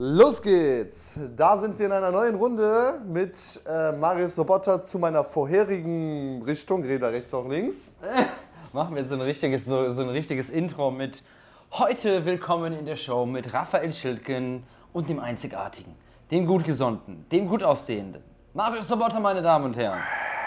Los 0.00 0.40
geht's! 0.40 1.18
Da 1.36 1.56
sind 1.56 1.76
wir 1.76 1.86
in 1.86 1.90
einer 1.90 2.12
neuen 2.12 2.36
Runde 2.36 3.00
mit 3.04 3.60
äh, 3.66 3.90
Marius 3.90 4.36
Sobotta 4.36 4.80
zu 4.80 4.96
meiner 4.96 5.24
vorherigen 5.24 6.40
Richtung, 6.46 6.84
Räder 6.84 7.10
rechts 7.10 7.34
auch 7.34 7.48
links. 7.48 7.96
Machen 8.72 8.94
wir 8.94 9.00
jetzt 9.00 9.10
so 9.10 9.16
ein 9.16 9.22
richtiges, 9.22 9.64
so, 9.64 9.90
so 9.90 10.02
ein 10.02 10.10
richtiges 10.10 10.50
Intro 10.50 10.92
mit 10.92 11.24
Heute 11.72 12.24
willkommen 12.24 12.74
in 12.74 12.86
der 12.86 12.94
Show 12.94 13.26
mit 13.26 13.52
Raphael 13.52 13.92
Schildgen 13.92 14.62
und 14.92 15.08
dem 15.08 15.18
Einzigartigen, 15.18 15.96
dem 16.30 16.46
Gutgesonnten, 16.46 17.26
dem 17.32 17.48
Gutaussehenden. 17.48 18.22
Marius 18.54 18.86
Sobotta, 18.86 19.18
meine 19.18 19.42
Damen 19.42 19.64
und 19.64 19.76
Herren. 19.76 19.98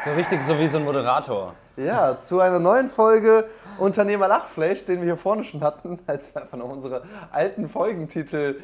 So 0.06 0.14
richtig 0.14 0.46
so 0.46 0.58
wie 0.58 0.70
so 0.70 0.78
ein 0.78 0.86
Moderator. 0.86 1.56
Ja, 1.76 2.18
zu 2.18 2.40
einer 2.40 2.60
neuen 2.60 2.88
Folge 2.88 3.50
Unternehmer 3.80 4.30
Lachfleisch, 4.30 4.86
den 4.86 5.00
wir 5.00 5.08
hier 5.08 5.18
vorne 5.18 5.44
schon 5.44 5.60
hatten, 5.60 6.00
als 6.08 6.34
wir 6.34 6.42
einfach 6.42 6.58
noch 6.58 6.70
unsere 6.70 7.04
alten 7.34 7.68
Folgentitel 7.68 8.62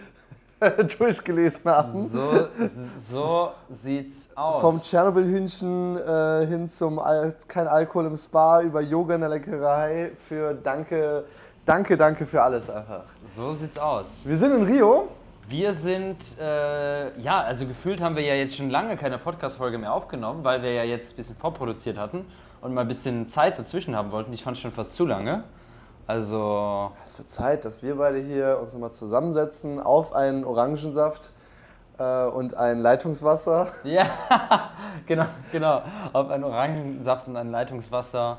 durchgelesen 0.98 1.70
hatten. 1.70 2.10
So, 2.10 2.48
so 3.00 3.52
sieht's 3.70 4.30
aus. 4.36 4.62
Vom 4.62 4.82
Tschernobyl-Hühnchen 4.82 5.98
äh, 5.98 6.48
hin 6.48 6.68
zum 6.68 7.00
Al 7.00 7.36
kein 7.48 7.68
Alkohol 7.68 8.08
im 8.08 8.18
Spa 8.18 8.62
über 8.62 8.82
Yoga 8.82 9.16
in 9.16 9.22
der 9.22 9.30
Leckerei 9.30 10.12
für 10.28 10.54
Danke, 10.54 11.26
Danke, 11.66 11.98
Danke 11.98 12.26
für 12.26 12.42
alles 12.42 12.70
einfach. 12.70 13.04
So 13.36 13.54
sieht's 13.54 13.78
aus. 13.78 14.22
Wir 14.26 14.38
sind 14.38 14.54
in 14.54 14.64
Rio. 14.64 15.10
Wir 15.50 15.74
sind, 15.74 16.18
äh, 16.42 17.18
ja, 17.22 17.42
also 17.42 17.66
gefühlt 17.66 18.02
haben 18.02 18.18
wir 18.18 18.24
ja 18.24 18.34
jetzt 18.34 18.58
schon 18.58 18.70
lange 18.70 18.98
keine 18.98 19.18
Podcast-Folge 19.18 19.78
mehr 19.78 19.94
aufgenommen, 19.94 20.44
weil 20.44 20.62
wir 20.62 20.74
ja 20.74 20.84
jetzt 20.84 21.14
ein 21.14 21.16
bisschen 21.16 21.38
vorproduziert 21.38 21.98
hatten 21.98 22.26
und 22.60 22.74
mal 22.74 22.82
ein 22.82 22.88
bisschen 22.88 23.30
Zeit 23.30 23.58
dazwischen 23.58 23.96
haben 23.96 24.12
wollten. 24.12 24.34
Ich 24.34 24.44
fand 24.44 24.58
es 24.58 24.62
schon 24.62 24.74
fast 24.74 24.94
zu 24.94 25.06
lange. 25.06 25.44
Also, 26.08 26.92
Es 27.06 27.18
wird 27.18 27.30
Zeit, 27.30 27.66
dass 27.66 27.84
wir 27.84 27.98
beide 27.98 28.18
hier 28.20 28.58
uns 28.62 28.72
nochmal 28.74 28.92
zusammensetzen 28.94 29.80
auf 29.82 30.14
einen 30.14 30.46
Orangensaft 30.46 31.32
äh, 32.00 32.26
und 32.28 32.56
ein 32.56 32.80
Leitungswasser. 32.80 33.68
ja, 33.84 34.06
genau, 35.06 35.26
genau. 35.52 35.82
Auf 36.14 36.30
einen 36.30 36.46
Orangensaft 36.46 37.28
und 37.28 37.36
ein 37.36 37.52
Leitungswasser. 37.52 38.38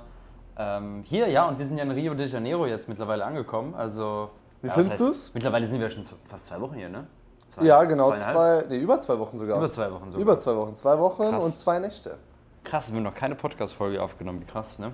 Ähm, 0.56 1.02
hier, 1.04 1.28
ja, 1.28 1.46
und 1.46 1.58
wir 1.58 1.66
sind 1.66 1.76
ja 1.76 1.84
in 1.84 1.90
Rio 1.90 2.14
de 2.14 2.26
Janeiro 2.26 2.66
jetzt 2.66 2.88
mittlerweile 2.88 3.24
angekommen. 3.24 3.74
Also, 3.74 4.30
Wie 4.62 4.68
ja, 4.68 4.72
findest 4.72 4.96
heißt- 5.00 5.06
du's? 5.06 5.34
Mittlerweile 5.34 5.68
sind 5.68 5.80
wir 5.80 5.90
schon 5.90 6.04
fast 6.28 6.46
zwei 6.46 6.60
Wochen 6.60 6.74
hier, 6.74 6.88
ne? 6.88 7.06
Zwei, 7.50 7.64
Ja, 7.64 7.84
genau, 7.84 8.12
zwei, 8.12 8.64
nee, 8.68 8.78
über 8.78 8.98
zwei 9.00 9.18
Wochen 9.18 9.36
sogar. 9.38 9.58
Über 9.58 9.70
zwei 9.70 9.90
Wochen 9.92 10.06
sogar. 10.10 10.20
Über 10.20 10.38
zwei 10.38 10.56
Wochen. 10.56 10.74
Zwei 10.74 10.98
Wochen 10.98 11.30
Krass. 11.30 11.44
und 11.44 11.56
zwei 11.56 11.78
Nächte. 11.78 12.16
Krass, 12.64 12.90
wir 12.90 12.96
haben 12.96 13.04
noch 13.04 13.14
keine 13.14 13.34
Podcast-Folge 13.34 14.02
aufgenommen. 14.02 14.40
Wie 14.40 14.46
krass, 14.46 14.78
ne? 14.78 14.92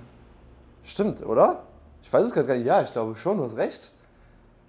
Stimmt, 0.83 1.25
oder? 1.25 1.63
Ich 2.05 2.13
weiß 2.13 2.21
es 2.23 2.31
gerade 2.33 2.47
gar 2.47 2.53
nicht. 2.55 2.67
Ja, 2.67 2.81
ich 2.83 2.91
glaube 2.91 3.15
schon, 3.15 3.37
du 3.39 3.43
hast 3.45 3.57
recht. 3.57 3.91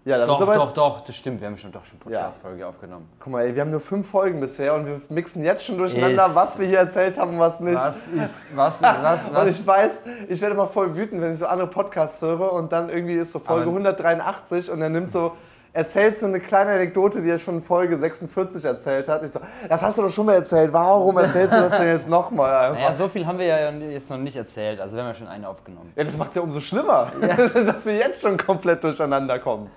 Ja, 0.07 0.17
dann 0.19 0.27
Doch, 0.29 0.37
ist 0.41 0.43
aber 0.49 0.55
doch, 0.55 0.73
doch, 0.73 1.01
das 1.01 1.15
stimmt. 1.17 1.41
Wir 1.41 1.49
haben 1.49 1.59
schon 1.59 1.71
doch 1.71 1.85
schon 1.85 1.99
Ja. 2.09 2.21
Podcast-Folge 2.21 2.67
aufgenommen. 2.67 3.11
Guck 3.21 3.31
mal, 3.33 3.43
ey, 3.45 3.55
wir 3.55 3.61
haben 3.61 3.71
nur 3.73 3.81
fünf 3.81 4.09
Folgen 4.09 4.41
bisher 4.41 4.73
und 4.75 4.87
wir 4.87 5.01
mixen 5.11 5.45
jetzt 5.45 5.65
schon 5.65 5.77
durcheinander, 5.77 6.27
Ist- 6.27 6.35
was 6.35 6.59
wir 6.59 6.67
hier 6.67 6.79
erzählt 6.79 7.19
haben 7.19 7.33
und 7.35 7.39
was 7.41 7.61
nicht. 7.61 7.75
Was 7.75 8.07
ist, 8.09 8.35
was, 8.55 8.81
was, 8.81 9.25
Und 9.27 9.35
was? 9.35 9.51
ich 9.51 9.67
weiß, 9.67 9.91
ich 10.29 10.41
werde 10.41 10.55
immer 10.55 10.69
voll 10.69 10.97
wütend, 10.97 11.21
wenn 11.21 11.35
ich 11.35 11.41
so 11.41 11.47
andere 11.47 11.69
Podcasts 11.69 12.23
höre 12.23 12.53
und 12.55 12.73
dann 12.73 12.89
irgendwie 12.89 13.15
ist 13.17 13.33
so 13.33 13.39
Folge 13.41 13.63
Aber- 13.65 13.73
183 13.73 14.71
und 14.71 14.81
er 14.81 14.89
nimmt 14.89 15.11
so, 15.13 15.33
erzählt 15.77 16.17
so 16.17 16.25
eine 16.25 16.41
kleine 16.41 16.73
Anekdote, 16.73 17.21
die 17.21 17.29
er 17.29 17.39
schon 17.39 17.57
in 17.57 17.63
Folge 17.63 17.97
46 17.97 18.65
erzählt 18.65 19.09
hat. 19.09 19.23
Ich 19.23 19.31
so, 19.31 19.41
das 19.69 19.83
hast 19.83 19.99
du 19.99 20.03
doch 20.03 20.11
schon 20.11 20.25
mal 20.25 20.35
erzählt, 20.35 20.73
warum 20.73 21.19
erzählst 21.19 21.53
du 21.55 21.59
das 21.59 21.73
denn 21.73 21.87
jetzt 21.87 22.09
nochmal? 22.09 22.73
Naja, 22.73 22.95
so 22.95 23.09
viel 23.09 23.27
haben 23.27 23.39
wir 23.39 23.45
ja 23.45 23.71
jetzt 23.71 24.09
noch 24.09 24.17
nicht 24.17 24.37
erzählt. 24.37 24.81
Also 24.81 24.97
wir 24.97 25.03
haben 25.03 25.11
ja 25.11 25.15
schon 25.15 25.29
eine 25.29 25.47
aufgenommen. 25.47 25.93
Ja, 25.95 26.05
das 26.05 26.17
macht 26.17 26.35
ja 26.35 26.41
umso 26.41 26.61
schlimmer, 26.61 27.13
dass 27.21 27.85
wir 27.85 27.95
jetzt 27.95 28.23
schon 28.23 28.39
komplett 28.39 28.83
durcheinander 28.83 29.39
kommen. 29.39 29.71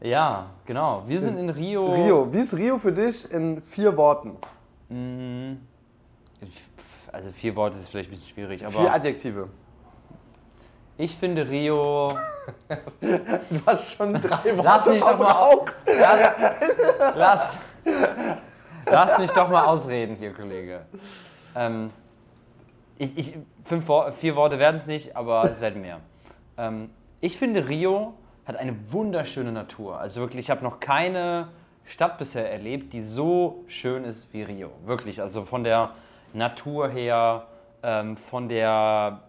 Ja, 0.00 0.46
genau. 0.64 1.02
Wir 1.08 1.20
sind 1.20 1.38
in 1.38 1.50
Rio. 1.50 1.92
Rio, 1.92 2.32
wie 2.32 2.38
ist 2.38 2.56
Rio 2.56 2.78
für 2.78 2.92
dich 2.92 3.30
in 3.32 3.62
vier 3.62 3.96
Worten? 3.96 4.36
Mm, 4.88 5.56
Also 7.10 7.32
vier 7.32 7.56
Worte 7.56 7.78
ist 7.78 7.88
vielleicht 7.88 8.10
ein 8.10 8.12
bisschen 8.12 8.28
schwierig, 8.28 8.60
Vier 8.60 8.68
aber 8.68 8.92
Adjektive. 8.92 9.48
Ich 10.98 11.16
finde 11.16 11.48
Rio. 11.48 12.16
Du 13.00 13.60
hast 13.66 13.96
schon 13.96 14.14
drei 14.14 14.56
Worte 14.56 14.62
Lass 14.64 14.86
mich 14.88 15.00
doch 15.00 15.18
mal. 15.18 15.58
Lass, 15.86 17.14
lass, 17.14 17.58
lass 18.84 19.18
mich 19.18 19.30
doch 19.30 19.48
mal 19.48 19.66
ausreden 19.66 20.16
hier, 20.16 20.32
Kollege. 20.32 20.80
Ähm, 21.54 21.90
ich, 22.98 23.16
ich, 23.16 23.38
fünf, 23.64 23.88
vier 24.18 24.34
Worte 24.34 24.58
werden 24.58 24.80
es 24.80 24.86
nicht, 24.86 25.16
aber 25.16 25.44
es 25.44 25.60
werden 25.60 25.82
mehr. 25.82 26.00
Ähm, 26.58 26.90
ich 27.20 27.38
finde, 27.38 27.68
Rio 27.68 28.14
hat 28.44 28.56
eine 28.56 28.74
wunderschöne 28.90 29.52
Natur. 29.52 29.98
Also 29.98 30.20
wirklich, 30.20 30.46
ich 30.46 30.50
habe 30.50 30.64
noch 30.64 30.80
keine 30.80 31.48
Stadt 31.84 32.18
bisher 32.18 32.50
erlebt, 32.50 32.92
die 32.92 33.02
so 33.02 33.64
schön 33.68 34.04
ist 34.04 34.32
wie 34.32 34.42
Rio. 34.42 34.70
Wirklich, 34.84 35.20
also 35.20 35.44
von 35.44 35.62
der 35.64 35.92
Natur 36.32 36.88
her, 36.88 37.46
ähm, 37.82 38.16
von 38.16 38.48
der 38.48 39.20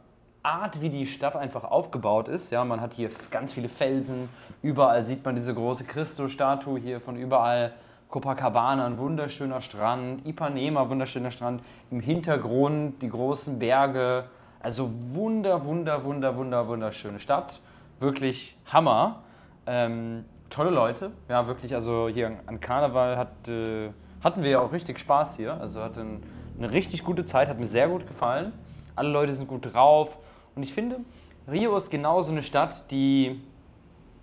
Art, 0.43 0.81
wie 0.81 0.89
die 0.89 1.07
Stadt 1.07 1.37
einfach 1.37 1.63
aufgebaut 1.63 2.27
ist. 2.27 2.51
Ja, 2.51 2.65
man 2.65 2.81
hat 2.81 2.93
hier 2.93 3.09
ganz 3.31 3.53
viele 3.53 3.69
Felsen, 3.69 4.27
überall 4.61 5.05
sieht 5.05 5.23
man 5.23 5.35
diese 5.35 5.53
große 5.53 5.85
Christo-Statue 5.85 6.79
hier 6.79 6.99
von 6.99 7.15
überall. 7.15 7.73
Copacabana, 8.09 8.85
ein 8.85 8.99
wunderschöner 8.99 9.61
Strand, 9.61 10.27
Ipanema, 10.27 10.87
wunderschöner 10.87 11.31
Strand, 11.31 11.63
im 11.89 11.99
Hintergrund 11.99 13.01
die 13.01 13.09
großen 13.09 13.57
Berge. 13.57 14.25
Also 14.59 14.91
wunder, 15.13 15.65
wunder, 15.65 16.03
wunder, 16.03 16.35
wunder, 16.35 16.67
wunderschöne 16.67 17.19
Stadt. 17.19 17.59
Wirklich 17.99 18.55
Hammer. 18.65 19.23
Ähm, 19.65 20.25
tolle 20.51 20.69
Leute. 20.69 21.09
Ja, 21.27 21.47
wirklich, 21.47 21.73
also 21.73 22.07
hier 22.07 22.37
an 22.45 22.59
Karneval 22.59 23.17
hat, 23.17 23.47
äh, 23.47 23.89
hatten 24.23 24.43
wir 24.43 24.51
ja 24.51 24.59
auch 24.59 24.73
richtig 24.73 24.99
Spaß 24.99 25.37
hier. 25.37 25.59
Also 25.59 25.81
hatten 25.81 26.21
eine 26.55 26.71
richtig 26.71 27.03
gute 27.03 27.25
Zeit, 27.25 27.47
hat 27.47 27.59
mir 27.59 27.65
sehr 27.65 27.87
gut 27.87 28.05
gefallen. 28.05 28.53
Alle 28.95 29.09
Leute 29.09 29.33
sind 29.33 29.47
gut 29.47 29.73
drauf. 29.73 30.17
Und 30.55 30.63
ich 30.63 30.73
finde, 30.73 30.97
Rio 31.49 31.75
ist 31.75 31.89
genau 31.89 32.21
so 32.21 32.31
eine 32.31 32.43
Stadt, 32.43 32.89
die, 32.91 33.41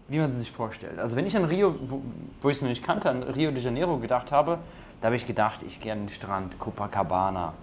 wie 0.09 0.19
man 0.19 0.31
sie 0.31 0.39
sich 0.41 0.51
vorstellt. 0.51 0.99
Also 0.99 1.17
wenn 1.17 1.27
ich 1.27 1.37
an 1.37 1.45
Rio, 1.45 1.75
wo, 1.89 2.03
wo 2.41 2.49
ich 2.51 2.57
es 2.57 2.63
noch 2.63 2.69
nicht 2.69 2.83
kannte, 2.83 3.11
an 3.11 3.23
Rio 3.23 3.51
de 3.51 3.63
Janeiro 3.63 3.99
gedacht 3.99 4.33
habe, 4.33 4.59
da 5.01 5.07
habe 5.07 5.17
ich 5.17 5.27
gedacht, 5.27 5.63
ich 5.67 5.81
gehe 5.81 5.93
an 5.93 6.01
den 6.01 6.09
Strand, 6.09 6.59
Copacabana. 6.59 7.55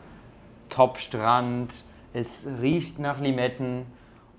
Top-Strand, 0.70 1.84
es 2.14 2.48
riecht 2.62 3.00
nach 3.00 3.20
Limetten. 3.20 3.86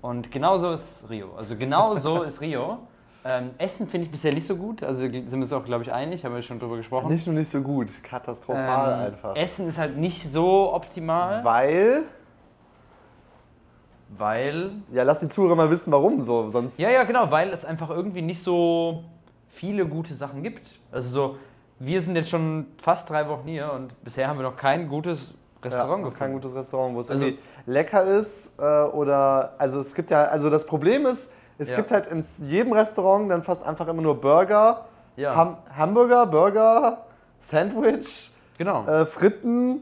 Und 0.01 0.31
genau 0.31 0.57
so 0.57 0.71
ist 0.71 1.09
Rio. 1.09 1.33
Also 1.35 1.55
genau 1.55 1.95
so 1.97 2.21
ist 2.21 2.41
Rio. 2.41 2.79
Ähm, 3.25 3.51
Essen 3.57 3.87
finde 3.87 4.05
ich 4.05 4.11
bisher 4.11 4.33
nicht 4.33 4.47
so 4.47 4.55
gut. 4.55 4.81
Also 4.81 5.01
sind 5.01 5.29
wir 5.29 5.39
uns 5.39 5.51
auch, 5.51 5.65
glaube 5.65 5.83
ich, 5.83 5.91
einig, 5.91 6.23
haben 6.23 6.33
wir 6.33 6.41
schon 6.41 6.59
drüber 6.59 6.77
gesprochen. 6.77 7.09
Nicht 7.09 7.27
nur 7.27 7.35
nicht 7.35 7.49
so 7.49 7.61
gut, 7.61 7.89
katastrophal 8.01 8.93
Ähm, 8.93 9.13
einfach. 9.13 9.35
Essen 9.35 9.67
ist 9.67 9.77
halt 9.77 9.97
nicht 9.97 10.23
so 10.31 10.73
optimal, 10.73 11.43
Weil, 11.43 12.03
weil. 14.17 14.71
ja, 14.91 15.03
lass 15.03 15.19
die 15.19 15.27
Zuhörer 15.27 15.55
mal 15.55 15.69
wissen, 15.69 15.91
warum 15.91 16.23
so. 16.23 16.49
Sonst, 16.49 16.79
Ja, 16.79 16.89
ja, 16.89 17.03
genau, 17.03 17.29
weil 17.31 17.49
es 17.53 17.65
einfach 17.65 17.89
irgendwie 17.89 18.21
nicht 18.21 18.43
so 18.43 19.03
viele 19.49 19.85
gute 19.85 20.13
Sachen 20.13 20.41
gibt. 20.43 20.67
Also 20.91 21.09
so, 21.09 21.37
wir 21.79 22.01
sind 22.01 22.15
jetzt 22.15 22.29
schon 22.29 22.65
fast 22.81 23.09
drei 23.09 23.27
Wochen 23.29 23.47
hier 23.47 23.71
und 23.73 24.03
bisher 24.03 24.27
haben 24.27 24.37
wir 24.37 24.43
noch 24.43 24.57
kein 24.57 24.87
gutes 24.89 25.33
Restaurant 25.63 25.89
ja, 25.89 25.95
gefunden. 26.09 26.17
kein 26.19 26.33
gutes 26.33 26.55
Restaurant, 26.55 26.95
wo 26.95 26.99
es 27.01 27.09
Also- 27.11 27.25
irgendwie 27.25 27.41
lecker 27.65 28.03
ist 28.05 28.53
äh, 28.59 28.63
oder 28.83 29.53
also 29.57 29.79
es 29.79 29.93
gibt 29.93 30.09
ja 30.09 30.23
also 30.25 30.49
das 30.49 30.65
Problem 30.65 31.05
ist, 31.05 31.31
es 31.57 31.69
Ja. 31.69 31.75
gibt 31.75 31.91
halt 31.91 32.07
in 32.07 32.23
jedem 32.39 32.71
Restaurant 32.73 33.29
dann 33.29 33.43
fast 33.43 33.63
einfach 33.65 33.87
immer 33.87 34.01
nur 34.01 34.19
Burger, 34.19 34.85
Ja. 35.17 35.35
Ham 35.35 35.57
Hamburger, 35.75 36.25
Burger, 36.25 37.05
Sandwich, 37.39 38.31
Genau. 38.57 38.85
äh, 38.87 39.05
Fritten, 39.05 39.81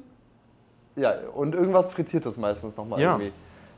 ja 0.95 1.13
und 1.35 1.53
irgendwas 1.53 1.89
frittiertes 1.89 2.37
meistens 2.37 2.75
nochmal 2.75 2.99
Ja. 2.99 3.11
irgendwie. 3.11 3.31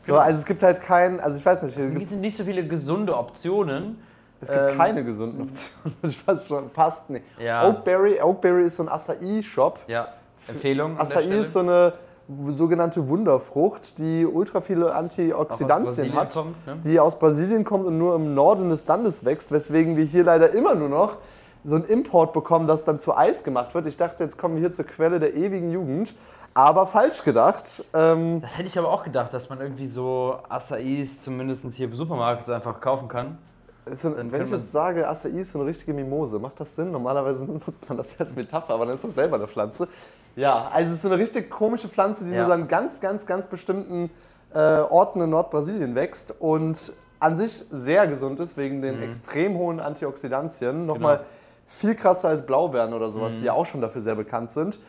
So, 0.09 0.15
Genau. 0.15 0.25
also 0.25 0.39
es 0.39 0.45
gibt 0.45 0.63
halt 0.63 0.81
kein, 0.81 1.19
also 1.19 1.37
ich 1.37 1.45
weiß 1.45 1.61
nicht, 1.63 1.77
es 1.77 1.93
gibt, 1.93 2.11
nicht 2.11 2.37
so 2.37 2.43
viele 2.43 2.65
gesunde 2.65 3.15
Optionen. 3.15 4.01
es 4.41 4.49
gibt 4.49 4.71
ähm, 4.71 4.77
keine 4.77 5.03
gesunden 5.03 5.41
Optionen. 5.43 5.97
Ich 6.03 6.27
weiß 6.27 6.47
schon, 6.47 6.69
passt 6.71 7.09
nicht. 7.09 7.25
Ja. 7.39 7.67
Oakberry, 7.67 8.19
Oakberry 8.21 8.63
ist 8.63 8.77
so 8.77 8.83
ein 8.83 8.89
Acai-Shop. 8.89 9.79
Ja, 9.88 10.07
Empfehlung. 10.47 11.00
Acai 11.00 11.23
ist 11.25 11.53
so 11.53 11.59
eine 11.59 11.94
sogenannte 12.50 13.07
Wunderfrucht, 13.07 13.97
die 13.97 14.25
ultra 14.25 14.61
viele 14.61 14.94
Antioxidantien 14.94 16.13
hat, 16.15 16.31
kommt, 16.33 16.67
ne? 16.67 16.77
die 16.83 17.00
aus 17.00 17.17
Brasilien 17.17 17.63
kommt 17.63 17.85
und 17.85 17.97
nur 17.97 18.15
im 18.15 18.35
Norden 18.35 18.69
des 18.69 18.85
Landes 18.85 19.25
wächst, 19.25 19.51
weswegen 19.51 19.97
wir 19.97 20.05
hier 20.05 20.23
leider 20.23 20.51
immer 20.51 20.75
nur 20.75 20.89
noch 20.89 21.17
so 21.63 21.75
einen 21.75 21.85
Import 21.85 22.33
bekommen, 22.33 22.67
das 22.67 22.85
dann 22.85 23.00
zu 23.00 23.15
Eis 23.17 23.44
gemacht 23.44 23.73
wird. 23.75 23.88
Ich 23.88 23.97
dachte, 23.97 24.23
jetzt 24.23 24.38
kommen 24.38 24.55
wir 24.55 24.62
hier 24.62 24.71
zur 24.71 24.85
Quelle 24.85 25.19
der 25.19 25.35
ewigen 25.35 25.71
Jugend, 25.71 26.13
aber 26.54 26.88
falsch 26.88 27.24
gedacht. 27.24 27.84
Ähm, 27.94 28.42
Das 28.42 28.57
hätte 28.57 28.68
ich 28.68 28.78
aber 28.78 28.90
auch 28.90 29.04
gedacht, 29.04 29.34
dass 29.34 29.50
man 29.50 29.62
irgendwie 29.62 29.86
so 29.86 30.38
Acais 30.50 31.22
zumindest 31.24 31.66
hier 31.74 31.88
im 31.88 31.96
Supermarkt 31.96 32.50
einfach 32.50 32.80
kaufen 32.81 33.07
kann. 33.07 33.38
so, 33.92 34.16
wenn 34.18 34.44
ich 34.44 34.51
jetzt 34.51 34.72
sage, 34.72 35.07
Acai 35.07 35.30
ist 35.30 35.51
so 35.51 35.60
eine 35.60 35.68
richtige 35.68 35.94
Mimose, 35.94 36.38
macht 36.40 36.60
das 36.60 36.75
Sinn? 36.75 36.92
Normalerweise 36.92 37.44
nutzt 37.46 37.88
man 37.88 37.98
das 37.98 38.19
als 38.19 38.36
Metapher, 38.36 38.74
aber 38.74 38.86
dann 38.86 38.96
ist 38.96 39.04
das 39.04 39.16
selber 39.16 39.38
eine 39.38 39.48
Pflanze. 39.48 39.88
Ja, 40.36 40.69
also 40.74 40.90
es 40.90 40.96
ist 40.98 41.01
so 41.04 41.07
eine 41.10 41.18
richtig 41.18 41.50
komische 41.50 41.90
Pflanze, 41.90 42.25
die 42.25 42.31
Ja. 42.31 42.44
nur 42.46 42.54
an 42.54 42.68
ganz, 42.68 43.00
ganz, 43.00 43.25
ganz 43.25 43.48
bestimmten 43.48 44.10
äh, 44.54 44.57
Orten 44.81 45.22
in 45.22 45.30
Nordbrasilien 45.30 45.96
wächst 45.96 46.34
und 46.40 46.94
an 47.19 47.36
sich 47.36 47.51
sehr 47.72 48.07
gesund 48.07 48.40
ist, 48.40 48.56
wegen 48.57 48.81
den 48.81 49.01
extrem 49.01 49.57
hohen 49.57 49.80
Antioxidantien. 49.80 50.86
Nochmal 50.86 51.22
Viel 51.68 51.94
krasser 51.94 52.30
als 52.30 52.44
Blaubeeren 52.44 52.94
oder 52.94 53.10
sowas, 53.10 53.34
Mhm. 53.34 53.38
die 53.38 53.44
ja 53.46 53.54
auch 53.54 53.66
schon 53.66 53.80
dafür 53.81 54.01
sehr 54.01 54.16
bekannt 54.16 54.50
sind. 54.50 54.80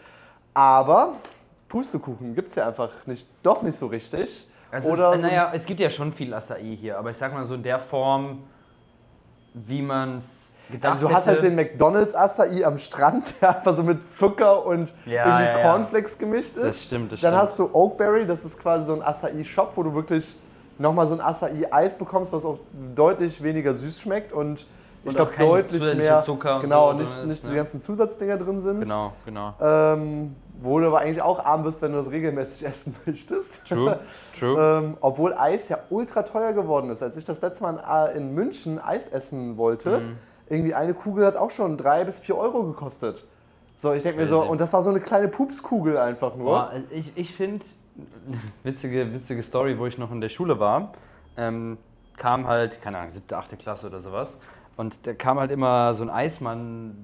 Aber 0.55 1.13
Pustekuchen 1.71 2.35
gibt 2.35 2.49
es 2.49 2.57
ja 2.57 2.67
einfach 2.69 2.91
nicht, 3.07 3.27
doch 3.43 3.63
nicht 3.63 3.77
so 3.77 3.87
richtig. 3.87 4.47
Es 4.73 4.85
oder 4.85 5.15
ist, 5.15 5.23
so, 5.23 5.27
naja, 5.27 5.51
es 5.55 5.65
gibt 5.65 5.81
ja 5.81 5.89
schon 5.89 6.13
viel 6.13 6.35
Acai 6.35 6.77
hier, 6.79 6.99
aber 6.99 7.11
ich 7.11 7.17
sag 7.17 7.33
mal 7.33 7.45
so 7.47 7.55
in 7.55 7.63
der 7.63 7.79
Form, 7.79 8.41
wie 9.55 9.81
man 9.81 10.19
es 10.19 10.57
gedacht 10.71 10.95
also 10.95 11.09
du 11.09 11.15
hast 11.15 11.27
halt 11.27 11.43
den 11.43 11.55
McDonalds 11.55 12.15
Acai 12.15 12.65
am 12.65 12.77
Strand, 12.79 13.35
der 13.41 13.57
einfach 13.57 13.75
so 13.75 13.83
mit 13.85 14.13
Zucker 14.13 14.67
und 14.67 14.93
Ja, 15.07 15.27
irgendwie 15.27 15.45
ja, 15.45 15.59
ja. 15.59 15.63
Cornflakes 15.63 16.19
gemischt 16.19 16.57
ist. 16.57 16.67
Das 16.67 16.83
stimmt, 16.83 17.13
das 17.13 17.21
Dann 17.21 17.33
stimmt. 17.33 17.43
hast 17.43 17.59
du 17.59 17.71
Oakberry, 17.73 18.27
das 18.27 18.45
ist 18.45 18.59
quasi 18.59 18.87
so 18.87 18.95
ein 18.95 19.03
Acai-Shop, 19.03 19.73
wo 19.77 19.83
du 19.85 19.95
wirklich 19.95 20.37
nochmal 20.79 21.07
so 21.07 21.15
ein 21.15 21.21
Acai-Eis 21.21 21.97
bekommst, 21.97 22.33
was 22.33 22.45
auch 22.45 22.59
deutlich 22.97 23.43
weniger 23.43 23.75
süß 23.75 24.01
schmeckt 24.01 24.33
und 24.33 24.67
ich 25.03 25.09
Und 25.09 25.15
glaube 25.17 25.33
deutlich 25.39 25.95
mehr 25.95 26.21
Zucker 26.23 26.57
und 26.57 26.63
genau 26.63 26.91
so 26.91 26.91
drin 26.91 26.99
nicht, 27.01 27.11
ist, 27.11 27.27
nicht 27.27 27.43
ne? 27.43 27.49
diese 27.49 27.55
ganzen 27.55 27.81
Zusatzdinger 27.81 28.37
drin 28.37 28.61
sind. 28.61 28.81
Genau, 28.81 29.13
genau. 29.25 29.55
Ähm, 29.61 30.37
wo 30.63 30.79
du 30.79 30.87
aber 30.87 30.99
eigentlich 31.01 31.23
auch 31.23 31.45
arm 31.45 31.63
bist, 31.63 31.81
wenn 31.83 31.93
du 31.93 31.99
das 31.99 32.11
regelmäßig 32.11 32.67
essen 32.67 32.95
möchtest. 33.07 33.67
True, 33.67 33.99
true. 34.39 34.79
Ähm, 34.85 34.97
obwohl 35.01 35.35
Eis 35.35 35.69
ja 35.69 35.79
ultra 35.91 36.23
teuer 36.23 36.53
geworden 36.53 36.91
ist. 36.91 37.03
Als 37.03 37.17
ich 37.17 37.25
das 37.25 37.41
letzte 37.41 37.63
Mal 37.63 38.07
in 38.17 38.35
München 38.35 38.79
Eis 38.79 39.09
essen 39.09 39.57
wollte, 39.57 40.01
Mhm. 40.01 40.17
irgendwie 40.49 40.75
eine 40.75 40.95
Kugel 40.95 41.25
hat 41.27 41.37
auch 41.37 41.51
schon 41.51 41.77
drei 41.77 42.05
bis 42.05 42.19
vier 42.19 42.37
Euro 42.37 42.63
gekostet. 42.65 43.25
So, 43.77 43.93
ich 43.93 44.03
denke 44.03 44.21
mir 44.21 44.27
so, 44.27 44.43
und 44.43 44.61
das 44.61 44.73
war 44.73 44.83
so 44.83 44.91
eine 44.91 45.01
kleine 45.01 45.29
Pupskugel 45.29 45.97
einfach 45.97 46.37
nur. 46.37 46.47
Boah, 46.47 46.73
ich 46.91 47.13
ich 47.17 47.35
finde, 47.35 47.65
witzige, 48.63 49.13
witzige 49.13 49.43
Story, 49.43 49.79
wo 49.79 49.87
ich 49.87 49.97
noch 49.99 50.11
in 50.13 50.21
der 50.21 50.29
Schule 50.29 50.59
war, 50.61 50.93
ähm, 51.37 51.79
kam 52.17 52.47
halt, 52.47 52.83
keine 52.83 52.99
Ahnung, 52.99 53.11
siebte, 53.11 53.37
achte 53.39 53.57
Klasse 53.57 53.87
oder 53.87 54.01
sowas. 54.01 54.37
Und 54.77 54.95
da 55.07 55.15
kam 55.15 55.39
halt 55.39 55.51
immer 55.51 55.95
so 55.95 56.03
ein 56.03 56.11
Eismann, 56.11 56.95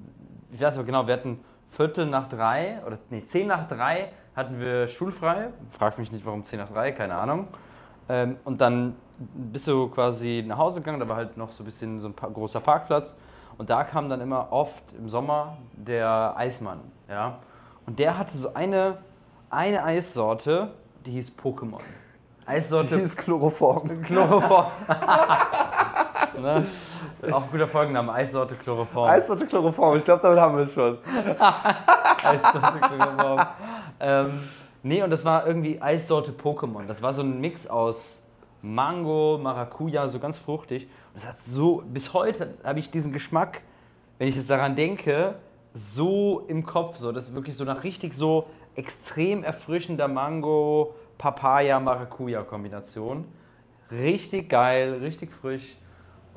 ich 0.51 0.61
weiß 0.61 0.77
nicht 0.77 0.85
genau, 0.85 1.07
wir 1.07 1.13
hatten 1.13 1.39
Viertel 1.71 2.05
nach 2.07 2.27
drei, 2.29 2.81
oder 2.85 2.97
nee, 3.09 3.23
zehn 3.25 3.47
nach 3.47 3.67
drei 3.67 4.09
hatten 4.35 4.59
wir 4.59 4.87
schulfrei. 4.87 5.49
Frag 5.71 5.97
mich 5.97 6.11
nicht, 6.11 6.25
warum 6.25 6.45
zehn 6.45 6.59
nach 6.59 6.69
drei, 6.69 6.91
keine 6.91 7.15
Ahnung. 7.15 7.47
Ähm, 8.09 8.37
und 8.45 8.61
dann 8.61 8.95
bist 9.17 9.67
du 9.67 9.89
quasi 9.89 10.43
nach 10.47 10.57
Hause 10.57 10.81
gegangen, 10.81 10.99
da 10.99 11.07
war 11.07 11.15
halt 11.15 11.37
noch 11.37 11.51
so 11.51 11.63
ein 11.63 11.65
bisschen 11.65 11.99
so 11.99 12.07
ein 12.07 12.13
pa 12.13 12.27
großer 12.27 12.59
Parkplatz. 12.59 13.15
Und 13.57 13.69
da 13.69 13.83
kam 13.83 14.09
dann 14.09 14.21
immer 14.21 14.51
oft 14.51 14.83
im 14.97 15.09
Sommer 15.09 15.57
der 15.73 16.35
Eismann, 16.37 16.79
ja. 17.09 17.39
Und 17.87 17.97
der 17.97 18.17
hatte 18.17 18.37
so 18.37 18.53
eine, 18.53 18.99
eine 19.49 19.83
Eissorte, 19.83 20.73
die 21.05 21.11
hieß 21.11 21.31
Pokémon. 21.41 21.81
Die 22.43 22.47
Eissorte 22.47 22.95
ist 22.95 23.17
Chloroform. 23.17 24.01
Chloroform. 24.03 24.67
ne? 26.41 26.65
Auch 27.31 27.43
ein 27.43 27.51
guter 27.51 27.67
Folgenname, 27.67 28.13
Eissorte 28.13 28.55
Chloroform. 28.55 29.07
Eissorte 29.09 29.45
Chloroform, 29.45 29.97
ich 29.97 30.05
glaube, 30.05 30.21
damit 30.21 30.39
haben 30.39 30.55
wir 30.57 30.63
es 30.63 30.73
schon. 30.73 30.97
Eissorte 32.23 32.79
Chloroform. 32.79 33.47
ähm, 33.99 34.39
nee, 34.83 35.03
und 35.03 35.09
das 35.09 35.23
war 35.25 35.47
irgendwie 35.47 35.81
Eissorte 35.81 36.31
Pokémon. 36.31 36.85
Das 36.87 37.01
war 37.01 37.13
so 37.13 37.21
ein 37.21 37.39
Mix 37.39 37.67
aus 37.67 38.21
Mango, 38.61 39.39
Maracuja, 39.41 40.07
so 40.07 40.19
ganz 40.19 40.37
fruchtig. 40.37 40.83
Und 40.83 41.15
das 41.15 41.27
hat 41.27 41.39
so, 41.39 41.83
bis 41.87 42.13
heute 42.13 42.55
habe 42.63 42.79
ich 42.79 42.91
diesen 42.91 43.13
Geschmack, 43.13 43.61
wenn 44.17 44.27
ich 44.27 44.35
jetzt 44.35 44.49
daran 44.49 44.75
denke, 44.75 45.35
so 45.73 46.43
im 46.47 46.65
Kopf. 46.65 46.97
So, 46.97 47.11
das 47.11 47.25
ist 47.25 47.35
wirklich 47.35 47.55
so 47.55 47.63
nach 47.63 47.83
richtig 47.83 48.13
so 48.13 48.47
extrem 48.75 49.43
erfrischender 49.43 50.07
Mango, 50.07 50.95
Papaya, 51.17 51.79
Maracuja-Kombination. 51.79 53.25
Richtig 53.91 54.49
geil, 54.49 54.99
richtig 55.01 55.31
frisch. 55.31 55.75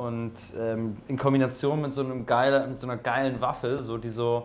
Und 0.00 0.32
ähm, 0.58 0.96
in 1.08 1.18
Kombination 1.18 1.82
mit 1.82 1.92
so, 1.92 2.00
einem 2.00 2.24
geile, 2.24 2.66
mit 2.66 2.80
so 2.80 2.86
einer 2.86 2.96
geilen 2.96 3.38
Waffel, 3.42 3.82
so 3.82 3.98
die 3.98 4.08
so. 4.08 4.44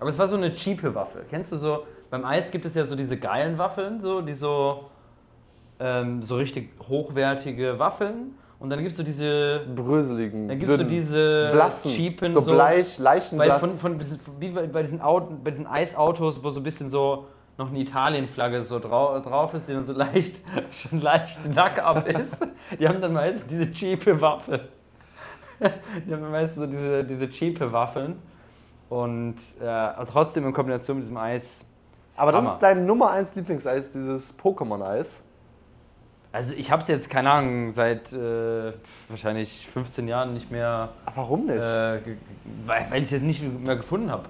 Aber 0.00 0.10
es 0.10 0.18
war 0.18 0.26
so 0.26 0.34
eine 0.34 0.52
cheape 0.52 0.96
Waffel. 0.96 1.24
Kennst 1.30 1.52
du 1.52 1.56
so, 1.56 1.84
beim 2.10 2.24
Eis 2.24 2.50
gibt 2.50 2.64
es 2.64 2.74
ja 2.74 2.84
so 2.84 2.96
diese 2.96 3.16
geilen 3.16 3.56
Waffeln, 3.56 4.00
so, 4.00 4.20
die 4.20 4.34
so, 4.34 4.86
ähm, 5.78 6.24
so 6.24 6.34
richtig 6.34 6.70
hochwertige 6.88 7.78
Waffeln. 7.78 8.34
Und 8.58 8.70
dann 8.70 8.80
gibt 8.80 8.90
es 8.90 8.96
so 8.96 9.04
diese, 9.04 9.60
Bröseligen. 9.76 10.48
dann 10.48 10.58
gibt 10.58 10.72
es 10.72 10.78
so 10.78 10.84
diese 10.84 11.50
blassen, 11.52 11.92
cheapen, 11.92 12.32
so, 12.32 12.42
bleich, 12.42 12.96
bei, 12.96 13.04
leichenblass. 13.04 13.60
von, 13.60 13.98
von, 13.98 14.00
wie 14.40 14.48
bei 14.48 14.82
diesen, 14.82 15.00
Auto, 15.00 15.36
bei 15.44 15.52
diesen 15.52 15.68
Eisautos, 15.68 16.42
wo 16.42 16.50
so 16.50 16.58
ein 16.58 16.64
bisschen 16.64 16.90
so 16.90 17.26
noch 17.58 17.68
eine 17.68 17.78
Italienflagge 17.78 18.60
so 18.64 18.80
drau, 18.80 19.20
drauf 19.20 19.54
ist, 19.54 19.68
die 19.68 19.72
dann 19.72 19.86
so 19.86 19.92
leicht, 19.92 20.40
schon 20.72 21.00
leicht 21.00 21.38
Lack 21.54 21.78
ab 21.78 22.08
ist. 22.08 22.44
Die 22.76 22.88
haben 22.88 23.00
dann 23.00 23.12
meistens 23.12 23.46
diese 23.46 23.70
cheape 23.70 24.20
Waffe. 24.20 24.68
Die 26.06 26.12
haben 26.12 26.30
meistens 26.30 26.58
so 26.58 26.66
diese, 26.66 27.04
diese 27.04 27.28
cheape 27.28 27.72
Waffeln. 27.72 28.16
Und 28.88 29.36
äh, 29.60 30.04
trotzdem 30.10 30.46
in 30.46 30.52
Kombination 30.52 30.98
mit 30.98 31.04
diesem 31.04 31.16
Eis. 31.16 31.64
Aber 32.16 32.32
das 32.32 32.42
Hammer. 32.42 32.54
ist 32.54 32.62
dein 32.62 32.86
Nummer 32.86 33.10
1 33.10 33.34
Lieblingseis, 33.34 33.90
dieses 33.90 34.38
Pokémon-Eis. 34.38 35.22
Also 36.32 36.54
ich 36.54 36.70
habe 36.70 36.82
es 36.82 36.88
jetzt, 36.88 37.08
keine 37.10 37.30
Ahnung, 37.30 37.72
seit 37.72 38.12
äh, 38.12 38.72
wahrscheinlich 39.08 39.66
15 39.72 40.06
Jahren 40.06 40.34
nicht 40.34 40.50
mehr, 40.50 40.90
Aber 41.06 41.16
warum 41.16 41.46
nicht? 41.46 41.56
äh, 41.62 42.00
weil, 42.66 42.86
weil 42.90 43.02
ich 43.02 43.12
es 43.12 43.22
nicht 43.22 43.42
mehr 43.42 43.76
gefunden 43.76 44.10
habe. 44.10 44.24